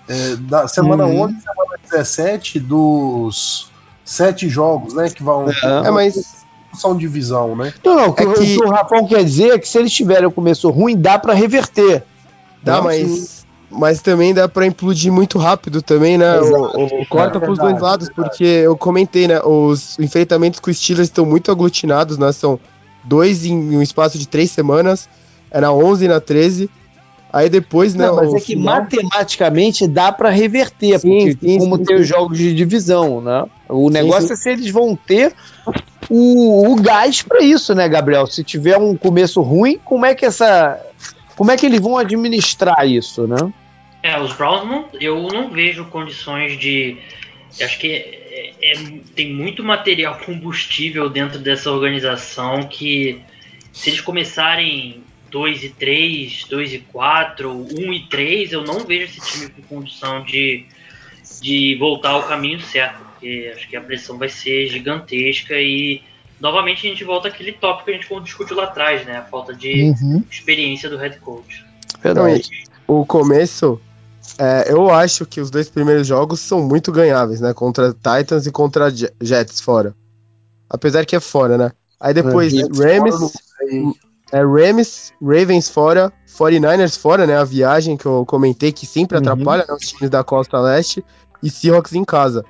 É, 0.08 0.36
da 0.38 0.68
semana 0.68 1.06
uhum. 1.06 1.24
11 1.24 1.42
semana 1.42 1.80
17 1.84 2.60
dos 2.60 3.70
sete 4.06 4.48
jogos, 4.48 4.94
né? 4.94 5.10
Que 5.10 5.22
vão. 5.22 5.50
É, 5.50 5.88
é 5.88 5.92
mas 5.92 6.46
são 6.74 6.96
divisão, 6.96 7.56
né? 7.56 7.74
Não, 7.84 7.96
não, 7.96 8.04
é 8.04 8.08
o 8.08 8.14
que, 8.14 8.24
que 8.26 8.64
o 8.64 8.70
Rafão 8.70 9.06
quer 9.06 9.24
dizer 9.24 9.54
é 9.54 9.60
que 9.60 9.68
se 9.68 9.78
eles 9.78 9.92
tiverem 9.92 10.26
o 10.26 10.32
começo 10.32 10.70
ruim, 10.70 10.96
dá 10.96 11.20
para 11.20 11.34
reverter. 11.34 12.04
Dá, 12.64 12.82
mas, 12.82 13.46
mas 13.70 14.02
também 14.02 14.34
dá 14.34 14.48
para 14.48 14.66
implodir 14.66 15.12
muito 15.12 15.38
rápido 15.38 15.82
também, 15.82 16.18
né? 16.18 16.40
O, 16.40 17.02
o, 17.02 17.06
corta 17.08 17.38
é, 17.38 17.42
pros 17.42 17.58
dois 17.58 17.80
lados, 17.82 18.10
porque 18.10 18.44
eu 18.44 18.76
comentei, 18.78 19.28
né? 19.28 19.42
Os 19.42 19.98
enfrentamentos 20.00 20.60
com 20.60 20.70
os 20.70 20.78
Steelers 20.78 21.08
estão 21.08 21.26
muito 21.26 21.52
aglutinados, 21.52 22.18
né? 22.18 22.32
São 22.32 22.60
dois 23.04 23.46
em 23.46 23.78
um 23.78 23.82
espaço 23.82 24.18
de 24.18 24.28
três 24.28 24.52
semanas, 24.52 25.10
é 25.50 25.62
na 25.62 25.72
11 25.72 26.06
e 26.06 26.08
na 26.08 26.20
13. 26.20 26.70
Aí 27.32 27.50
depois, 27.50 27.94
né? 27.94 28.08
Não, 28.08 28.16
mas 28.16 28.34
é 28.34 28.40
que 28.40 28.46
final... 28.54 28.82
matematicamente 28.82 29.88
dá 29.88 30.12
para 30.12 30.30
reverter, 30.30 31.00
sim, 31.00 31.10
porque 31.10 31.48
sim, 31.48 31.60
como 31.60 31.78
sim, 31.78 31.84
tem 31.84 31.96
os 31.98 32.08
jogos 32.08 32.38
de 32.38 32.54
divisão, 32.54 33.22
né? 33.22 33.46
O 33.68 33.90
negócio 33.90 34.32
é 34.32 34.36
se 34.36 34.50
eles 34.50 34.70
vão 34.70 34.96
ter 34.96 35.34
o, 36.10 36.72
o 36.72 36.76
gás 36.82 37.22
para 37.22 37.42
isso, 37.42 37.76
né, 37.76 37.88
Gabriel? 37.88 38.26
Se 38.28 38.44
tiver 38.44 38.78
um 38.78 38.96
começo 38.96 39.42
ruim, 39.42 39.80
como 39.84 40.06
é 40.06 40.16
que 40.16 40.26
essa. 40.26 40.80
Como 41.36 41.52
é 41.52 41.58
que 41.58 41.66
eles 41.66 41.80
vão 41.80 41.98
administrar 41.98 42.88
isso, 42.88 43.28
né? 43.28 43.38
É, 44.02 44.20
os 44.20 44.34
Browns 44.34 44.66
não, 44.66 44.86
eu 45.00 45.28
não 45.28 45.50
vejo 45.50 45.86
condições 45.86 46.58
de. 46.58 46.98
Acho 47.62 47.78
que 47.80 47.88
é, 47.88 48.54
é, 48.62 48.74
tem 49.16 49.34
muito 49.34 49.64
material 49.64 50.18
combustível 50.26 51.10
dentro 51.10 51.40
dessa 51.40 51.72
organização 51.72 52.64
que 52.64 53.22
se 53.74 53.90
eles 53.90 54.02
começarem 54.02 55.04
2 55.30 55.64
e 55.64 55.70
3, 55.70 56.46
2 56.50 56.74
e 56.74 56.80
4, 56.80 57.52
1 57.52 57.94
e 57.94 58.00
3, 58.08 58.54
eu 58.54 58.64
não 58.64 58.80
vejo 58.80 59.06
esse 59.06 59.22
time 59.22 59.50
com 59.50 59.62
condição 59.76 60.24
de, 60.24 60.66
de 61.42 61.76
voltar 61.80 62.12
ao 62.12 62.24
caminho 62.24 62.60
certo 62.62 63.08
porque 63.18 63.52
acho 63.54 63.68
que 63.68 63.76
a 63.76 63.82
pressão 63.82 64.18
vai 64.18 64.30
ser 64.30 64.68
gigantesca 64.68 65.56
e 65.56 66.02
novamente 66.40 66.86
a 66.86 66.90
gente 66.90 67.04
volta 67.04 67.28
àquele 67.28 67.52
tópico 67.52 67.86
que 67.86 67.92
a 67.92 67.94
gente 67.96 68.24
discutiu 68.24 68.56
lá 68.56 68.66
atrás, 68.66 69.06
né? 69.06 69.18
A 69.18 69.24
falta 69.24 69.54
de 69.54 69.90
uhum. 70.02 70.24
experiência 70.30 70.90
do 70.90 70.98
head 70.98 71.20
coach. 71.20 71.66
Verdade. 72.02 72.48
O 72.86 73.06
começo, 73.06 73.82
é, 74.38 74.72
eu 74.72 74.90
acho 74.92 75.26
que 75.26 75.42
os 75.42 75.50
dois 75.50 75.68
primeiros 75.70 76.08
jogos 76.08 76.40
são 76.40 76.62
muito 76.62 76.92
ganháveis, 76.92 77.42
né? 77.42 77.54
Contra 77.54 77.92
Titans 77.94 78.46
e 78.46 78.52
contra 78.52 78.90
Jets 78.90 79.60
fora. 79.60 79.96
Apesar 80.70 81.06
que 81.06 81.16
é 81.16 81.20
fora, 81.20 81.58
né? 81.58 81.72
Aí 82.00 82.14
depois 82.14 82.54
é, 82.54 82.62
Rams, 82.62 83.34
é, 84.32 84.40
Rams, 84.40 85.14
Ravens 85.22 85.70
fora, 85.70 86.12
49ers 86.28 86.98
fora, 86.98 87.26
né? 87.26 87.38
A 87.38 87.44
viagem 87.44 87.96
que 87.96 88.06
eu 88.06 88.26
comentei 88.26 88.72
que 88.72 88.86
sempre 88.86 89.18
uhum. 89.18 89.22
atrapalha 89.22 89.66
né, 89.68 89.74
os 89.74 89.88
times 89.88 90.10
da 90.10 90.24
Costa 90.24 90.60
Leste 90.60 91.04
e 91.42 91.50
Seahawks 91.50 91.94
em 91.94 92.04
casa. 92.04 92.44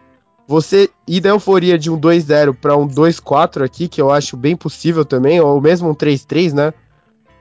Você 0.48 0.90
ir 1.06 1.20
da 1.20 1.30
euforia 1.30 1.78
de 1.78 1.92
um 1.92 2.00
2-0 2.00 2.56
para 2.56 2.78
um 2.78 2.88
2-4 2.88 3.64
aqui, 3.64 3.88
que 3.88 4.02
eu 4.02 4.10
acho 4.10 4.38
bem 4.38 4.56
possível 4.56 5.04
também, 5.04 5.42
ou 5.42 5.60
mesmo 5.60 5.90
um 5.90 5.94
3-3, 5.94 6.54
né? 6.54 6.74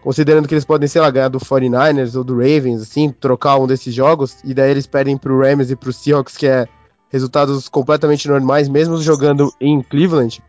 Considerando 0.03 0.47
que 0.47 0.55
eles 0.55 0.65
podem, 0.65 0.89
sei 0.89 1.01
lá, 1.01 1.11
ganhar 1.11 1.29
do 1.29 1.39
49ers 1.39 2.17
ou 2.17 2.25
do 2.25 2.35
Ravens, 2.35 2.83
assim, 2.83 3.11
trocar 3.11 3.59
um 3.59 3.67
desses 3.67 3.95
jogos, 3.95 4.37
e 4.45 4.53
daí 4.53 4.71
eles 4.71 4.87
perdem 4.87 5.17
pro 5.17 5.41
Rams 5.41 5.71
e 5.71 5.77
pro 5.77 5.93
Seahawks, 5.93 6.37
que 6.37 6.47
é 6.47 6.67
resultados 7.09 7.69
completamente 7.69 8.29
normais, 8.29 8.69
mesmo 8.69 8.99
jogando 8.99 9.53
em 9.61 9.81
Cleveland, 9.83 10.43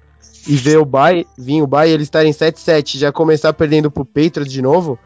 e 0.47 0.55
ver 0.55 0.77
o 0.77 0.85
bye, 0.85 1.25
vir 1.37 1.61
o 1.61 1.67
bye, 1.67 1.89
eles 1.89 2.07
estarem 2.07 2.31
7-7 2.31 2.97
já 2.97 3.11
começar 3.11 3.51
perdendo 3.53 3.91
pro 3.91 4.05
Patriots 4.05 4.51
de 4.51 4.61
novo, 4.61 4.97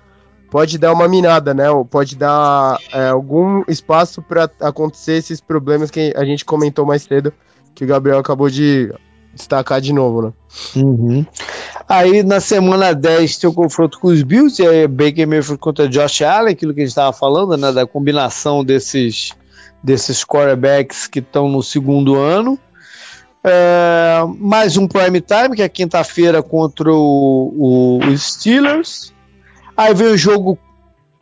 pode 0.51 0.77
dar 0.77 0.93
uma 0.93 1.07
minada, 1.07 1.53
né? 1.53 1.71
Ou 1.71 1.83
pode 1.83 2.15
dar 2.15 2.77
é, 2.93 3.07
algum 3.07 3.63
espaço 3.67 4.21
para 4.21 4.49
acontecer 4.59 5.13
esses 5.13 5.41
problemas 5.41 5.89
que 5.89 6.13
a 6.15 6.25
gente 6.25 6.45
comentou 6.45 6.85
mais 6.85 7.03
cedo, 7.03 7.33
que 7.73 7.83
o 7.83 7.87
Gabriel 7.87 8.19
acabou 8.19 8.49
de 8.49 8.93
destacar 9.33 9.79
de 9.79 9.93
novo, 9.93 10.21
né? 10.21 10.33
Uhum. 10.75 11.25
Aí 11.87 12.21
na 12.21 12.39
semana 12.39 12.93
10 12.93 13.37
tem 13.37 13.49
o 13.49 13.53
confronto 13.53 13.99
com 13.99 14.09
os 14.09 14.21
Bills, 14.21 14.61
e 14.61 14.67
aí 14.67 14.87
Baker 14.87 15.27
Mayfield 15.27 15.57
contra 15.57 15.87
Josh 15.87 16.21
Allen, 16.21 16.53
aquilo 16.53 16.73
que 16.73 16.81
a 16.81 16.83
gente 16.83 16.91
estava 16.91 17.13
falando, 17.13 17.57
né? 17.57 17.71
Da 17.71 17.87
combinação 17.87 18.63
desses, 18.63 19.31
desses 19.81 20.23
quarterbacks 20.23 21.07
que 21.07 21.19
estão 21.19 21.49
no 21.49 21.63
segundo 21.63 22.15
ano. 22.15 22.59
É, 23.43 24.19
mais 24.37 24.77
um 24.77 24.87
prime 24.87 25.19
time, 25.19 25.55
que 25.55 25.63
é 25.63 25.69
quinta-feira 25.69 26.43
contra 26.43 26.93
o, 26.93 27.99
o, 27.99 28.17
Steelers. 28.17 29.13
Aí 29.75 29.93
vem 29.93 30.07
o 30.07 30.17
jogo 30.17 30.59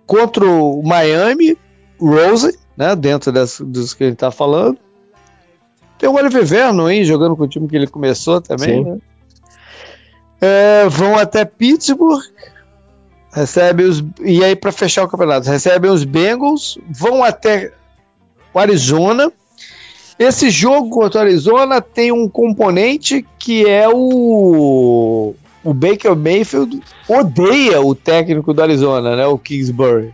contra 0.06 0.46
o 0.46 0.82
Miami, 0.84 1.58
Rose, 2.00 2.58
né? 2.76 2.96
Dentro 2.96 3.32
dessa, 3.32 3.64
dos 3.64 3.94
que 3.94 4.04
a 4.04 4.08
gente 4.08 4.18
tá 4.18 4.32
falando. 4.32 4.78
Tem 5.98 6.10
o 6.10 6.14
Oliver 6.14 6.46
Vernon 6.46 6.88
aí 6.88 7.04
jogando 7.06 7.36
com 7.36 7.44
o 7.44 7.48
time 7.48 7.68
que 7.68 7.76
ele 7.76 7.88
começou 7.88 8.42
também, 8.42 8.84
né? 8.84 8.98
É, 10.42 10.88
vão 10.88 11.18
até 11.18 11.44
Pittsburgh, 11.44 12.24
recebem 13.34 13.86
os 13.86 14.04
e 14.22 14.44
aí 14.44 14.56
para 14.56 14.72
fechar 14.72 15.04
o 15.04 15.08
campeonato 15.10 15.50
recebem 15.50 15.92
os 15.92 16.06
Bengals, 16.06 16.78
vão 16.90 17.24
até 17.24 17.74
o 18.54 18.60
Arizona. 18.60 19.32
Esse 20.20 20.50
jogo 20.50 20.90
contra 20.90 21.22
o 21.22 21.24
Arizona 21.24 21.82
tem 21.82 22.12
um 22.12 22.28
componente 22.28 23.26
que 23.40 23.66
é 23.66 23.88
o 23.88 25.34
o 25.64 25.74
Baker 25.74 26.16
Mayfield 26.16 26.82
odeia 27.08 27.82
o 27.82 27.94
técnico 27.94 28.54
do 28.54 28.62
Arizona, 28.62 29.16
né, 29.16 29.26
o 29.28 29.38
Kingsbury. 29.38 30.14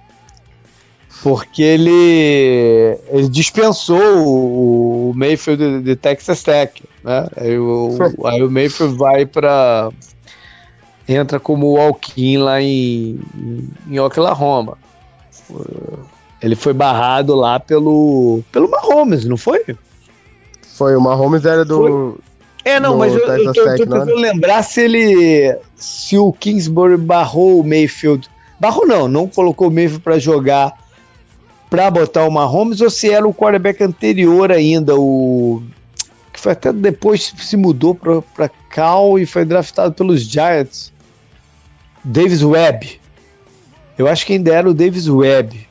Porque 1.24 1.64
ele, 1.64 3.00
ele 3.08 3.30
dispensou 3.30 5.10
o 5.10 5.14
Mayfield 5.16 5.80
de, 5.80 5.84
de 5.84 5.96
Texas 5.96 6.44
Tech. 6.44 6.84
Né? 7.04 7.28
Aí, 7.36 7.58
o, 7.58 7.98
aí 8.26 8.44
o 8.44 8.52
Mayfield 8.52 8.96
vai 8.96 9.26
para. 9.26 9.90
entra 11.08 11.40
como 11.40 11.78
walk-in 11.78 12.38
lá 12.38 12.62
em, 12.62 13.20
em 13.90 14.00
Oklahoma. 14.00 14.78
Ele 16.40 16.56
foi 16.56 16.74
barrado 16.74 17.34
lá 17.34 17.60
pelo, 17.60 18.44
pelo 18.52 18.70
Mahomes, 18.70 19.26
não 19.26 19.38
foi? 19.38 19.64
Foi, 20.76 20.96
o 20.96 21.02
Mahomes 21.02 21.46
era 21.46 21.64
do. 21.64 21.78
Foi 21.78 22.26
é, 22.66 22.80
não, 22.80 22.98
mas 22.98 23.14
eu, 23.14 23.20
eu, 23.20 23.54
tô, 23.54 23.62
eu 23.62 23.78
tô 23.78 23.84
tentando 23.84 24.16
lembrar 24.16 24.64
se 24.64 24.82
ele. 24.82 25.56
Se 25.76 26.18
o 26.18 26.34
Kingsbury 26.34 26.98
barrou 26.98 27.60
o 27.60 27.64
Mayfield. 27.64 28.28
Barrou 28.60 28.88
não, 28.88 29.08
não 29.08 29.28
colocou 29.28 29.68
o 29.68 29.72
Mayfield 29.72 30.02
para 30.02 30.18
jogar 30.18 30.74
para 31.70 31.92
botar 31.92 32.26
o 32.26 32.32
Mahomes 32.32 32.82
ou 32.82 32.90
se 32.90 33.12
era 33.12 33.28
o 33.28 33.34
quarterback 33.34 33.84
anterior 33.84 34.52
ainda, 34.52 34.96
o. 34.96 35.62
Que 36.34 36.40
foi 36.40 36.52
até 36.54 36.74
depois 36.74 37.34
se 37.38 37.56
mudou 37.56 37.96
para 37.96 38.50
Cal 38.70 39.20
e 39.20 39.26
foi 39.26 39.46
draftado 39.46 39.94
pelos 39.94 40.22
Giants. 40.22 40.92
Davis 42.04 42.44
Webb. 42.44 43.00
Eu 43.98 44.08
acho 44.08 44.26
que 44.26 44.34
ainda 44.34 44.54
era 44.54 44.70
o 44.70 44.74
Davis 44.74 45.08
Webb. 45.08 45.68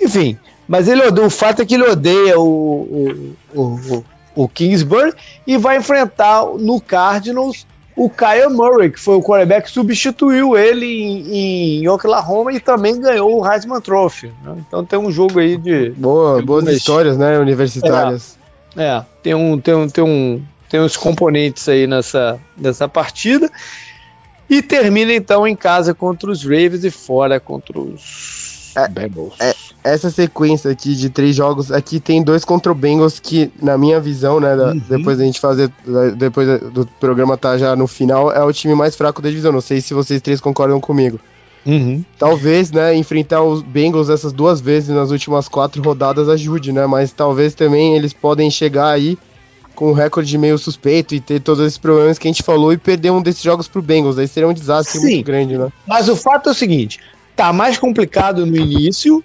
Enfim, 0.00 0.38
mas 0.68 0.86
ele 0.86 1.02
o 1.02 1.30
fato 1.30 1.62
é 1.62 1.64
que 1.64 1.74
ele 1.74 1.88
odeia 1.88 2.38
o, 2.38 3.34
o, 3.54 3.60
o, 3.60 4.04
o 4.34 4.48
Kingsbury 4.48 5.14
e 5.46 5.56
vai 5.56 5.78
enfrentar 5.78 6.44
no 6.44 6.80
Cardinals 6.80 7.66
o 7.96 8.08
Kyle 8.08 8.48
Murray, 8.48 8.90
que 8.90 9.00
foi 9.00 9.16
o 9.16 9.22
quarterback 9.22 9.66
que 9.66 9.72
substituiu 9.72 10.56
ele 10.56 10.86
em, 10.86 11.80
em 11.80 11.88
Oklahoma 11.88 12.52
e 12.52 12.60
também 12.60 13.00
ganhou 13.00 13.40
o 13.40 13.52
Heisman 13.52 13.80
Trophy. 13.80 14.28
Né? 14.44 14.56
Então 14.66 14.84
tem 14.84 14.98
um 14.98 15.10
jogo 15.10 15.40
aí 15.40 15.56
de. 15.56 15.90
Boa, 15.90 16.40
boas 16.40 16.68
histórias, 16.68 17.18
né? 17.18 17.36
Universitárias. 17.40 18.38
É, 18.76 18.84
é, 18.84 19.06
tem, 19.20 19.34
um, 19.34 19.58
tem, 19.60 19.74
um, 19.74 19.88
tem, 19.88 20.04
um, 20.04 20.40
tem 20.68 20.80
uns 20.80 20.96
componentes 20.96 21.68
aí 21.68 21.88
nessa, 21.88 22.38
nessa 22.56 22.86
partida. 22.86 23.50
E 24.48 24.62
termina 24.62 25.12
então 25.12 25.46
em 25.46 25.56
casa 25.56 25.92
contra 25.92 26.30
os 26.30 26.44
Ravens 26.44 26.84
e 26.84 26.90
fora 26.90 27.40
contra 27.40 27.78
os 27.80 28.47
é, 28.84 28.88
Bengals. 28.88 29.34
É, 29.40 29.54
essa 29.82 30.10
sequência 30.10 30.70
aqui 30.70 30.94
de 30.94 31.10
três 31.10 31.34
jogos, 31.34 31.72
aqui 31.72 31.98
tem 31.98 32.22
dois 32.22 32.44
contra 32.44 32.70
o 32.70 32.74
Bengals 32.74 33.18
que, 33.18 33.50
na 33.60 33.78
minha 33.78 34.00
visão, 34.00 34.38
né, 34.40 34.56
da, 34.56 34.68
uhum. 34.68 34.82
depois 34.88 35.18
da 35.18 35.24
gente 35.24 35.40
fazer, 35.40 35.70
depois 36.16 36.60
do 36.70 36.86
programa 37.00 37.36
tá 37.36 37.56
já 37.56 37.74
no 37.74 37.86
final, 37.86 38.30
é 38.32 38.42
o 38.42 38.52
time 38.52 38.74
mais 38.74 38.94
fraco 38.94 39.22
da 39.22 39.28
divisão. 39.28 39.52
Não 39.52 39.60
sei 39.60 39.80
se 39.80 39.94
vocês 39.94 40.20
três 40.20 40.40
concordam 40.40 40.80
comigo. 40.80 41.18
Uhum. 41.66 42.04
Talvez, 42.18 42.70
né, 42.70 42.94
enfrentar 42.94 43.42
os 43.42 43.62
Bengals 43.62 44.08
essas 44.08 44.32
duas 44.32 44.60
vezes 44.60 44.88
nas 44.88 45.10
últimas 45.10 45.48
quatro 45.48 45.82
rodadas 45.82 46.28
ajude, 46.28 46.72
né, 46.72 46.86
mas 46.86 47.12
talvez 47.12 47.54
também 47.54 47.96
eles 47.96 48.12
podem 48.12 48.50
chegar 48.50 48.90
aí 48.90 49.18
com 49.74 49.90
um 49.90 49.94
recorde 49.94 50.36
meio 50.36 50.58
suspeito 50.58 51.14
e 51.14 51.20
ter 51.20 51.40
todos 51.40 51.64
esses 51.64 51.78
problemas 51.78 52.18
que 52.18 52.26
a 52.26 52.30
gente 52.30 52.42
falou 52.42 52.72
e 52.72 52.76
perder 52.76 53.12
um 53.12 53.22
desses 53.22 53.42
jogos 53.42 53.68
pro 53.68 53.80
Bengals. 53.80 54.18
Aí 54.18 54.26
seria 54.26 54.48
um 54.48 54.52
desastre 54.52 54.98
Sim, 54.98 55.06
muito 55.06 55.26
grande, 55.26 55.56
né? 55.56 55.68
Mas 55.86 56.08
o 56.08 56.16
fato 56.16 56.48
é 56.48 56.52
o 56.52 56.54
seguinte: 56.54 56.98
tá 57.38 57.52
mais 57.52 57.78
complicado 57.78 58.44
no 58.44 58.56
início. 58.56 59.22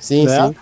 Sim, 0.00 0.26
né? 0.26 0.48
sim. 0.48 0.54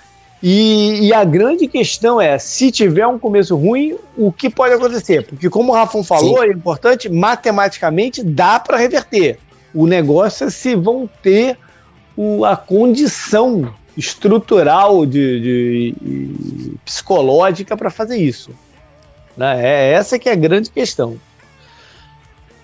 E, 0.43 1.09
e, 1.09 1.13
a 1.13 1.23
grande 1.23 1.67
questão 1.67 2.19
é, 2.19 2.39
se 2.39 2.71
tiver 2.71 3.07
um 3.07 3.19
começo 3.19 3.55
ruim, 3.57 3.97
o 4.17 4.33
que 4.33 4.49
pode 4.49 4.75
acontecer? 4.75 5.27
Porque 5.27 5.51
como 5.51 5.73
o 5.73 5.75
Rafão 5.75 6.03
falou, 6.03 6.39
sim. 6.39 6.45
é 6.45 6.53
importante, 6.53 7.11
matematicamente 7.11 8.23
dá 8.23 8.59
para 8.59 8.79
reverter. 8.79 9.39
O 9.75 9.87
negócio 9.87 10.47
é 10.47 10.51
se 10.51 10.75
vão 10.75 11.09
ter 11.23 11.59
o, 12.17 12.45
a 12.47 12.57
condição 12.57 13.75
estrutural 13.97 15.05
de, 15.05 15.41
de, 15.41 15.95
de 16.01 16.75
psicológica 16.87 17.77
para 17.77 17.91
fazer 17.91 18.17
isso. 18.17 18.51
Né? 19.37 19.61
É 19.63 19.93
essa 19.93 20.19
que 20.19 20.29
é 20.29 20.33
a 20.33 20.37
grande 20.37 20.71
questão. 20.71 21.19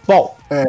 Bom, 0.06 0.34
é, 0.50 0.66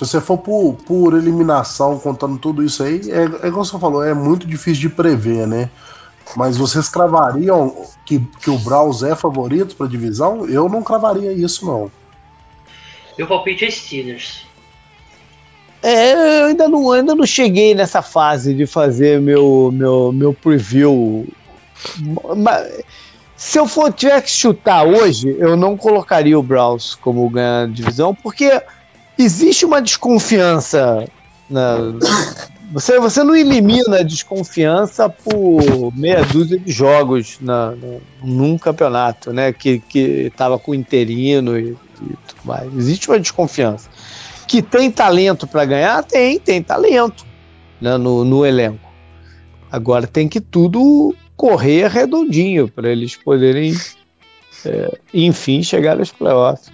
se 0.00 0.06
você 0.06 0.20
for 0.20 0.38
por, 0.38 0.74
por 0.86 1.14
eliminação, 1.14 1.98
contando 1.98 2.38
tudo 2.38 2.64
isso 2.64 2.82
aí, 2.82 3.02
é, 3.10 3.46
é 3.46 3.50
como 3.50 3.62
você 3.62 3.78
falou, 3.78 4.02
é 4.02 4.14
muito 4.14 4.46
difícil 4.46 4.88
de 4.88 4.88
prever, 4.88 5.46
né? 5.46 5.68
Mas 6.34 6.56
vocês 6.56 6.88
cravariam 6.88 7.84
que, 8.06 8.18
que 8.40 8.48
o 8.48 8.58
Browns 8.58 9.02
é 9.02 9.14
favorito 9.14 9.76
para 9.76 9.84
a 9.84 9.88
divisão? 9.88 10.46
Eu 10.46 10.70
não 10.70 10.82
cravaria 10.82 11.32
isso, 11.34 11.66
não. 11.66 11.92
Meu 13.18 13.26
palpite 13.26 13.66
é 13.66 13.70
Steelers. 13.70 14.46
É, 15.82 16.40
eu 16.40 16.46
ainda 16.46 16.66
não, 16.66 16.90
ainda 16.92 17.14
não 17.14 17.26
cheguei 17.26 17.74
nessa 17.74 18.00
fase 18.00 18.54
de 18.54 18.64
fazer 18.66 19.20
meu, 19.20 19.70
meu, 19.70 20.12
meu 20.12 20.32
preview. 20.32 21.26
Mas, 22.38 22.84
se 23.36 23.58
eu 23.58 23.66
for 23.66 23.92
tiver 23.92 24.22
que 24.22 24.30
chutar 24.30 24.84
hoje, 24.84 25.36
eu 25.38 25.58
não 25.58 25.76
colocaria 25.76 26.38
o 26.38 26.42
Browns 26.42 26.94
como 26.94 27.28
ganhar 27.28 27.68
divisão, 27.68 28.14
porque 28.14 28.62
existe 29.22 29.64
uma 29.64 29.80
desconfiança. 29.80 31.06
Na, 31.48 31.76
você, 32.72 33.00
você 33.00 33.24
não 33.24 33.34
elimina 33.34 33.98
a 33.98 34.02
desconfiança 34.02 35.08
por 35.08 35.92
meia 35.96 36.24
dúzia 36.24 36.58
de 36.58 36.70
jogos 36.70 37.38
na, 37.40 37.72
na, 37.72 37.98
num 38.22 38.56
campeonato, 38.56 39.32
né? 39.32 39.52
Que, 39.52 39.80
que 39.80 40.32
tava 40.36 40.58
com 40.58 40.74
interino 40.74 41.58
e, 41.58 41.70
e 41.70 42.16
tudo 42.28 42.40
mais. 42.44 42.72
Existe 42.76 43.08
uma 43.08 43.18
desconfiança. 43.18 43.90
Que 44.46 44.62
tem 44.62 44.90
talento 44.90 45.46
para 45.46 45.64
ganhar? 45.64 46.02
Tem, 46.04 46.38
tem 46.38 46.62
talento 46.62 47.24
né, 47.80 47.96
no, 47.96 48.24
no 48.24 48.46
elenco. 48.46 48.90
Agora 49.70 50.06
tem 50.06 50.28
que 50.28 50.40
tudo 50.40 51.14
correr 51.36 51.88
redondinho 51.88 52.68
para 52.68 52.90
eles 52.90 53.16
poderem, 53.16 53.74
é, 54.64 54.98
enfim, 55.14 55.62
chegar 55.62 55.98
aos 55.98 56.12
playoffs. 56.12 56.70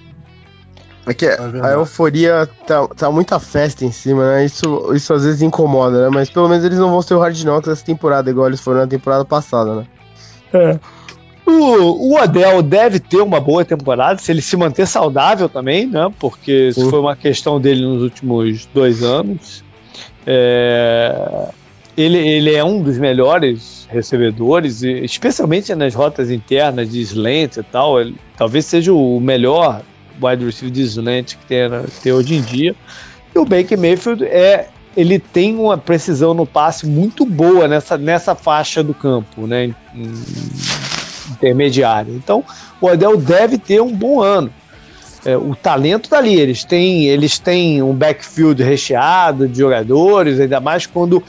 É 1.07 1.15
que 1.15 1.25
a 1.25 1.71
euforia 1.71 2.49
tá, 2.67 2.89
tá 2.89 3.11
muita 3.11 3.39
festa 3.39 3.85
em 3.85 3.93
cima, 3.93 4.25
né? 4.25 4.45
Isso, 4.45 4.93
isso 4.93 5.15
às 5.15 5.25
vezes 5.25 5.41
incomoda, 5.41 6.05
né? 6.05 6.11
Mas 6.13 6.29
pelo 6.29 6.49
menos 6.49 6.65
eles 6.65 6.79
não 6.79 6.91
vão 6.91 7.01
ser 7.01 7.15
o 7.15 7.21
Hard 7.21 7.41
Knocks 7.45 7.69
essa 7.69 7.85
temporada, 7.85 8.29
igual 8.29 8.49
eles 8.49 8.61
foram 8.61 8.81
na 8.81 8.87
temporada 8.89 9.25
passada, 9.25 9.77
né? 9.77 9.87
É. 10.53 10.79
O, 11.47 12.13
o 12.13 12.17
Adel 12.17 12.61
deve 12.61 12.99
ter 12.99 13.21
uma 13.21 13.41
boa 13.41 13.65
temporada, 13.65 14.19
se 14.19 14.33
ele 14.33 14.43
se 14.43 14.57
manter 14.57 14.85
saudável 14.85 15.49
também, 15.49 15.87
né? 15.87 16.13
Porque 16.19 16.71
isso 16.71 16.91
foi 16.91 16.99
uma 16.99 17.15
questão 17.15 17.61
dele 17.61 17.83
nos 17.87 18.03
últimos 18.03 18.67
dois 18.75 19.05
anos. 19.05 19.65
É, 20.27 21.49
ele, 21.97 22.19
ele 22.19 22.53
é 22.53 22.65
um 22.65 22.83
dos 22.83 22.99
melhores 22.99 23.87
recebedores, 23.89 24.83
especialmente 24.83 25.73
nas 25.77 25.95
rotas 25.95 26.33
internas 26.33 26.91
de 26.91 27.01
slant 27.01 27.59
e 27.59 27.63
tal. 27.63 28.01
Ele, 28.01 28.17
talvez 28.37 28.67
seja 28.67 28.93
o 28.93 29.21
melhor 29.21 29.83
wide 30.23 30.45
receiver 30.45 30.73
de 30.73 30.83
slant 30.83 31.37
que 31.37 31.47
tem, 31.47 31.69
tem 32.03 32.13
hoje 32.13 32.35
em 32.35 32.43
dia. 32.43 32.75
E 33.35 33.39
o 33.39 33.45
Baker 33.45 33.79
Mayfield 33.79 34.25
é 34.25 34.69
ele 34.97 35.19
tem 35.19 35.57
uma 35.57 35.77
precisão 35.77 36.33
no 36.33 36.47
passe 36.47 36.87
muito 36.87 37.27
boa 37.27 37.69
nessa, 37.69 37.99
nessa 37.99 38.35
faixa 38.35 38.83
do 38.83 38.95
campo, 38.95 39.47
né, 39.47 39.75
intermediária. 41.33 42.11
Então, 42.13 42.43
o 42.81 42.87
Odell 42.87 43.17
deve 43.19 43.59
ter 43.59 43.83
um 43.83 43.93
bom 43.93 44.23
ano. 44.23 44.51
É, 45.23 45.37
o 45.37 45.55
talento 45.55 46.05
está 46.05 46.19
ali, 46.19 46.35
eles 46.35 46.65
têm, 46.65 47.07
eles 47.07 47.39
têm 47.39 47.83
um 47.83 47.93
backfield 47.93 48.63
recheado 48.63 49.47
de 49.47 49.59
jogadores, 49.59 50.41
ainda 50.41 50.61
mais 50.61 50.87
quando 50.87 51.23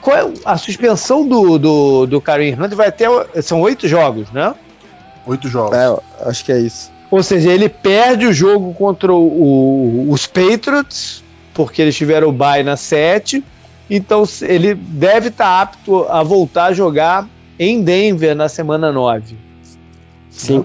qual 0.00 0.16
é 0.16 0.32
a 0.44 0.56
suspensão 0.56 1.26
do, 1.26 1.58
do, 1.58 2.06
do 2.06 2.20
Karim 2.20 2.54
Hunt 2.54 2.72
vai 2.72 2.88
até. 2.88 3.06
São 3.42 3.60
oito 3.60 3.86
jogos, 3.86 4.30
né? 4.30 4.54
Oito 5.26 5.48
jogos. 5.48 5.76
É, 5.76 6.28
acho 6.28 6.44
que 6.44 6.52
é 6.52 6.60
isso. 6.60 6.89
Ou 7.10 7.22
seja, 7.22 7.50
ele 7.50 7.68
perde 7.68 8.26
o 8.26 8.32
jogo 8.32 8.72
contra 8.74 9.12
o, 9.12 10.10
os 10.10 10.26
Patriots, 10.26 11.24
porque 11.52 11.82
eles 11.82 11.96
tiveram 11.96 12.28
o 12.28 12.32
bye 12.32 12.62
na 12.62 12.76
7. 12.76 13.42
Então 13.88 14.22
ele 14.42 14.74
deve 14.74 15.28
estar 15.28 15.44
tá 15.44 15.62
apto 15.62 16.04
a 16.04 16.22
voltar 16.22 16.66
a 16.66 16.72
jogar 16.72 17.28
em 17.58 17.82
Denver 17.82 18.36
na 18.36 18.48
semana 18.48 18.92
9. 18.92 19.36
Sim. 20.30 20.64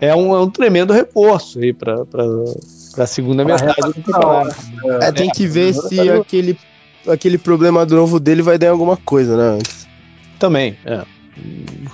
É 0.00 0.14
um, 0.14 0.34
é 0.34 0.40
um 0.40 0.48
tremendo 0.48 0.92
reforço 0.92 1.58
aí 1.58 1.72
para 1.72 2.04
a 2.98 3.06
segunda 3.06 3.44
metade 3.44 3.74
do 3.80 3.94
campeonato. 3.94 4.56
É, 5.00 5.10
tem 5.12 5.28
que 5.30 5.46
ver 5.46 5.74
se 5.74 6.08
aquele 6.08 6.56
aquele 7.06 7.36
problema 7.36 7.84
novo 7.84 8.20
dele 8.20 8.42
vai 8.42 8.56
dar 8.56 8.70
alguma 8.70 8.96
coisa, 8.96 9.36
né? 9.36 9.62
Também, 10.38 10.76
é. 10.84 11.02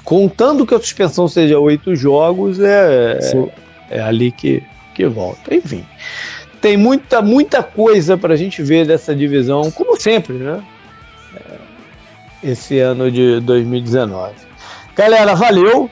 Contando 0.04 0.66
que 0.66 0.74
a 0.74 0.78
suspensão 0.78 1.28
seja 1.28 1.58
oito 1.58 1.94
jogos, 1.94 2.58
é, 2.60 3.18
é, 3.18 3.48
é, 3.90 4.00
ali 4.00 4.30
que, 4.30 4.62
que 4.94 5.06
volta. 5.06 5.54
Enfim, 5.54 5.84
tem 6.60 6.76
muita, 6.76 7.22
muita 7.22 7.62
coisa 7.62 8.16
para 8.16 8.34
a 8.34 8.36
gente 8.36 8.62
ver 8.62 8.86
dessa 8.86 9.14
divisão, 9.14 9.70
como 9.70 9.98
sempre, 10.00 10.34
né? 10.34 10.62
É, 11.36 12.50
esse 12.50 12.78
ano 12.78 13.10
de 13.10 13.40
2019. 13.40 14.34
Galera, 14.94 15.34
valeu. 15.34 15.88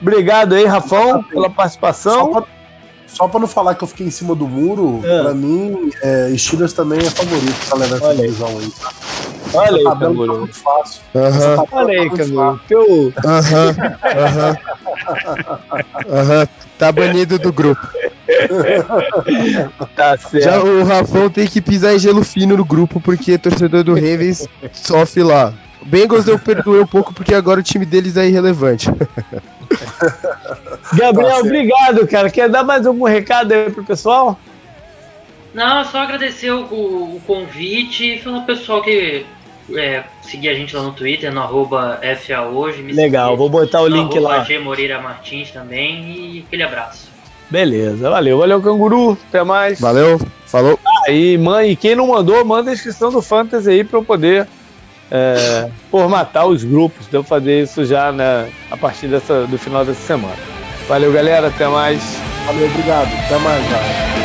Obrigado 0.00 0.54
aí, 0.54 0.64
Rafão, 0.64 1.22
pela 1.22 1.50
participação. 1.50 2.44
Só 3.06 3.28
pra 3.28 3.38
não 3.38 3.46
falar 3.46 3.76
que 3.76 3.84
eu 3.84 3.88
fiquei 3.88 4.06
em 4.06 4.10
cima 4.10 4.34
do 4.34 4.48
muro, 4.48 5.00
é. 5.04 5.22
pra 5.22 5.34
mim, 5.34 5.90
é, 6.02 6.34
Steelers 6.36 6.72
também 6.72 6.98
é 6.98 7.10
favorito 7.10 7.68
pra 7.68 7.78
levar 7.78 7.96
essa 7.96 8.14
divisão 8.16 8.48
aí. 8.48 8.70
Tá? 8.70 8.92
Olha 9.54 9.76
aí, 9.76 9.98
Canguru. 9.98 10.48
Tá 10.48 10.52
fácil. 10.52 11.02
Uhum. 11.14 11.66
Olha 11.70 12.00
aí, 12.00 12.10
Canguru. 12.10 12.60
Teu... 12.66 13.12
Aham, 13.24 13.76
aham. 16.10 16.48
Tá 16.78 16.90
banido 16.90 17.38
do 17.38 17.52
grupo. 17.52 17.86
tá 19.94 20.16
certo. 20.18 20.44
Já 20.44 20.62
o 20.62 20.84
Rafão 20.84 21.30
tem 21.30 21.46
que 21.46 21.60
pisar 21.60 21.94
em 21.94 21.98
gelo 21.98 22.24
fino 22.24 22.56
no 22.56 22.64
grupo, 22.64 23.00
porque 23.00 23.38
torcedor 23.38 23.84
do 23.84 23.94
Ravens 23.94 24.48
sofre 24.72 25.22
lá. 25.22 25.54
Bengals 25.84 26.26
eu 26.26 26.38
perdoei 26.38 26.80
um 26.80 26.86
pouco 26.86 27.12
porque 27.12 27.34
agora 27.34 27.60
o 27.60 27.62
time 27.62 27.84
deles 27.84 28.16
é 28.16 28.26
irrelevante. 28.26 28.88
Gabriel, 30.94 31.40
obrigado, 31.40 32.06
cara. 32.06 32.30
Quer 32.30 32.48
dar 32.48 32.64
mais 32.64 32.86
algum 32.86 33.04
recado 33.04 33.52
aí 33.52 33.70
pro 33.70 33.84
pessoal? 33.84 34.38
Não, 35.52 35.84
só 35.84 35.98
agradecer 35.98 36.50
o, 36.50 36.62
o 36.62 37.20
convite 37.26 38.14
e 38.14 38.18
falar 38.18 38.40
pro 38.40 38.56
pessoal 38.56 38.82
que 38.82 39.26
é, 39.74 40.04
seguir 40.22 40.48
a 40.48 40.54
gente 40.54 40.74
lá 40.74 40.82
no 40.82 40.92
Twitter, 40.92 41.32
no 41.32 41.40
arroba 41.40 42.00
FA 42.18 42.42
hoje. 42.42 42.82
Legal, 42.82 43.28
seguir, 43.28 43.38
vou 43.38 43.48
botar 43.48 43.80
o 43.82 43.88
link 43.88 44.18
lá. 44.18 44.44
G 44.44 44.58
Moreira 44.58 45.00
Martins 45.00 45.50
também 45.50 46.10
e 46.10 46.44
aquele 46.46 46.62
abraço. 46.62 47.08
Beleza, 47.50 48.10
valeu, 48.10 48.38
valeu, 48.38 48.60
canguru. 48.60 49.18
Até 49.28 49.44
mais. 49.44 49.80
Valeu, 49.80 50.20
falou. 50.46 50.78
Aí, 51.06 51.36
ah, 51.36 51.38
mãe, 51.38 51.76
quem 51.76 51.94
não 51.94 52.08
mandou, 52.08 52.44
manda 52.44 52.70
a 52.70 52.74
inscrição 52.74 53.12
do 53.12 53.20
Fantasy 53.20 53.70
aí 53.70 53.84
pra 53.84 53.98
eu 53.98 54.04
poder 54.04 54.48
é, 55.10 55.70
formatar 55.90 56.46
os 56.46 56.64
grupos. 56.64 57.06
Devo 57.06 57.24
fazer 57.24 57.62
isso 57.62 57.84
já 57.84 58.10
né, 58.10 58.48
a 58.70 58.76
partir 58.76 59.08
dessa, 59.08 59.46
do 59.46 59.58
final 59.58 59.84
dessa 59.84 60.00
semana. 60.00 60.36
Valeu, 60.88 61.12
galera. 61.12 61.48
Até 61.48 61.68
mais. 61.68 62.02
Valeu, 62.46 62.66
obrigado. 62.66 63.08
Até 63.24 63.38
mais, 63.38 63.62
galera. 63.70 64.23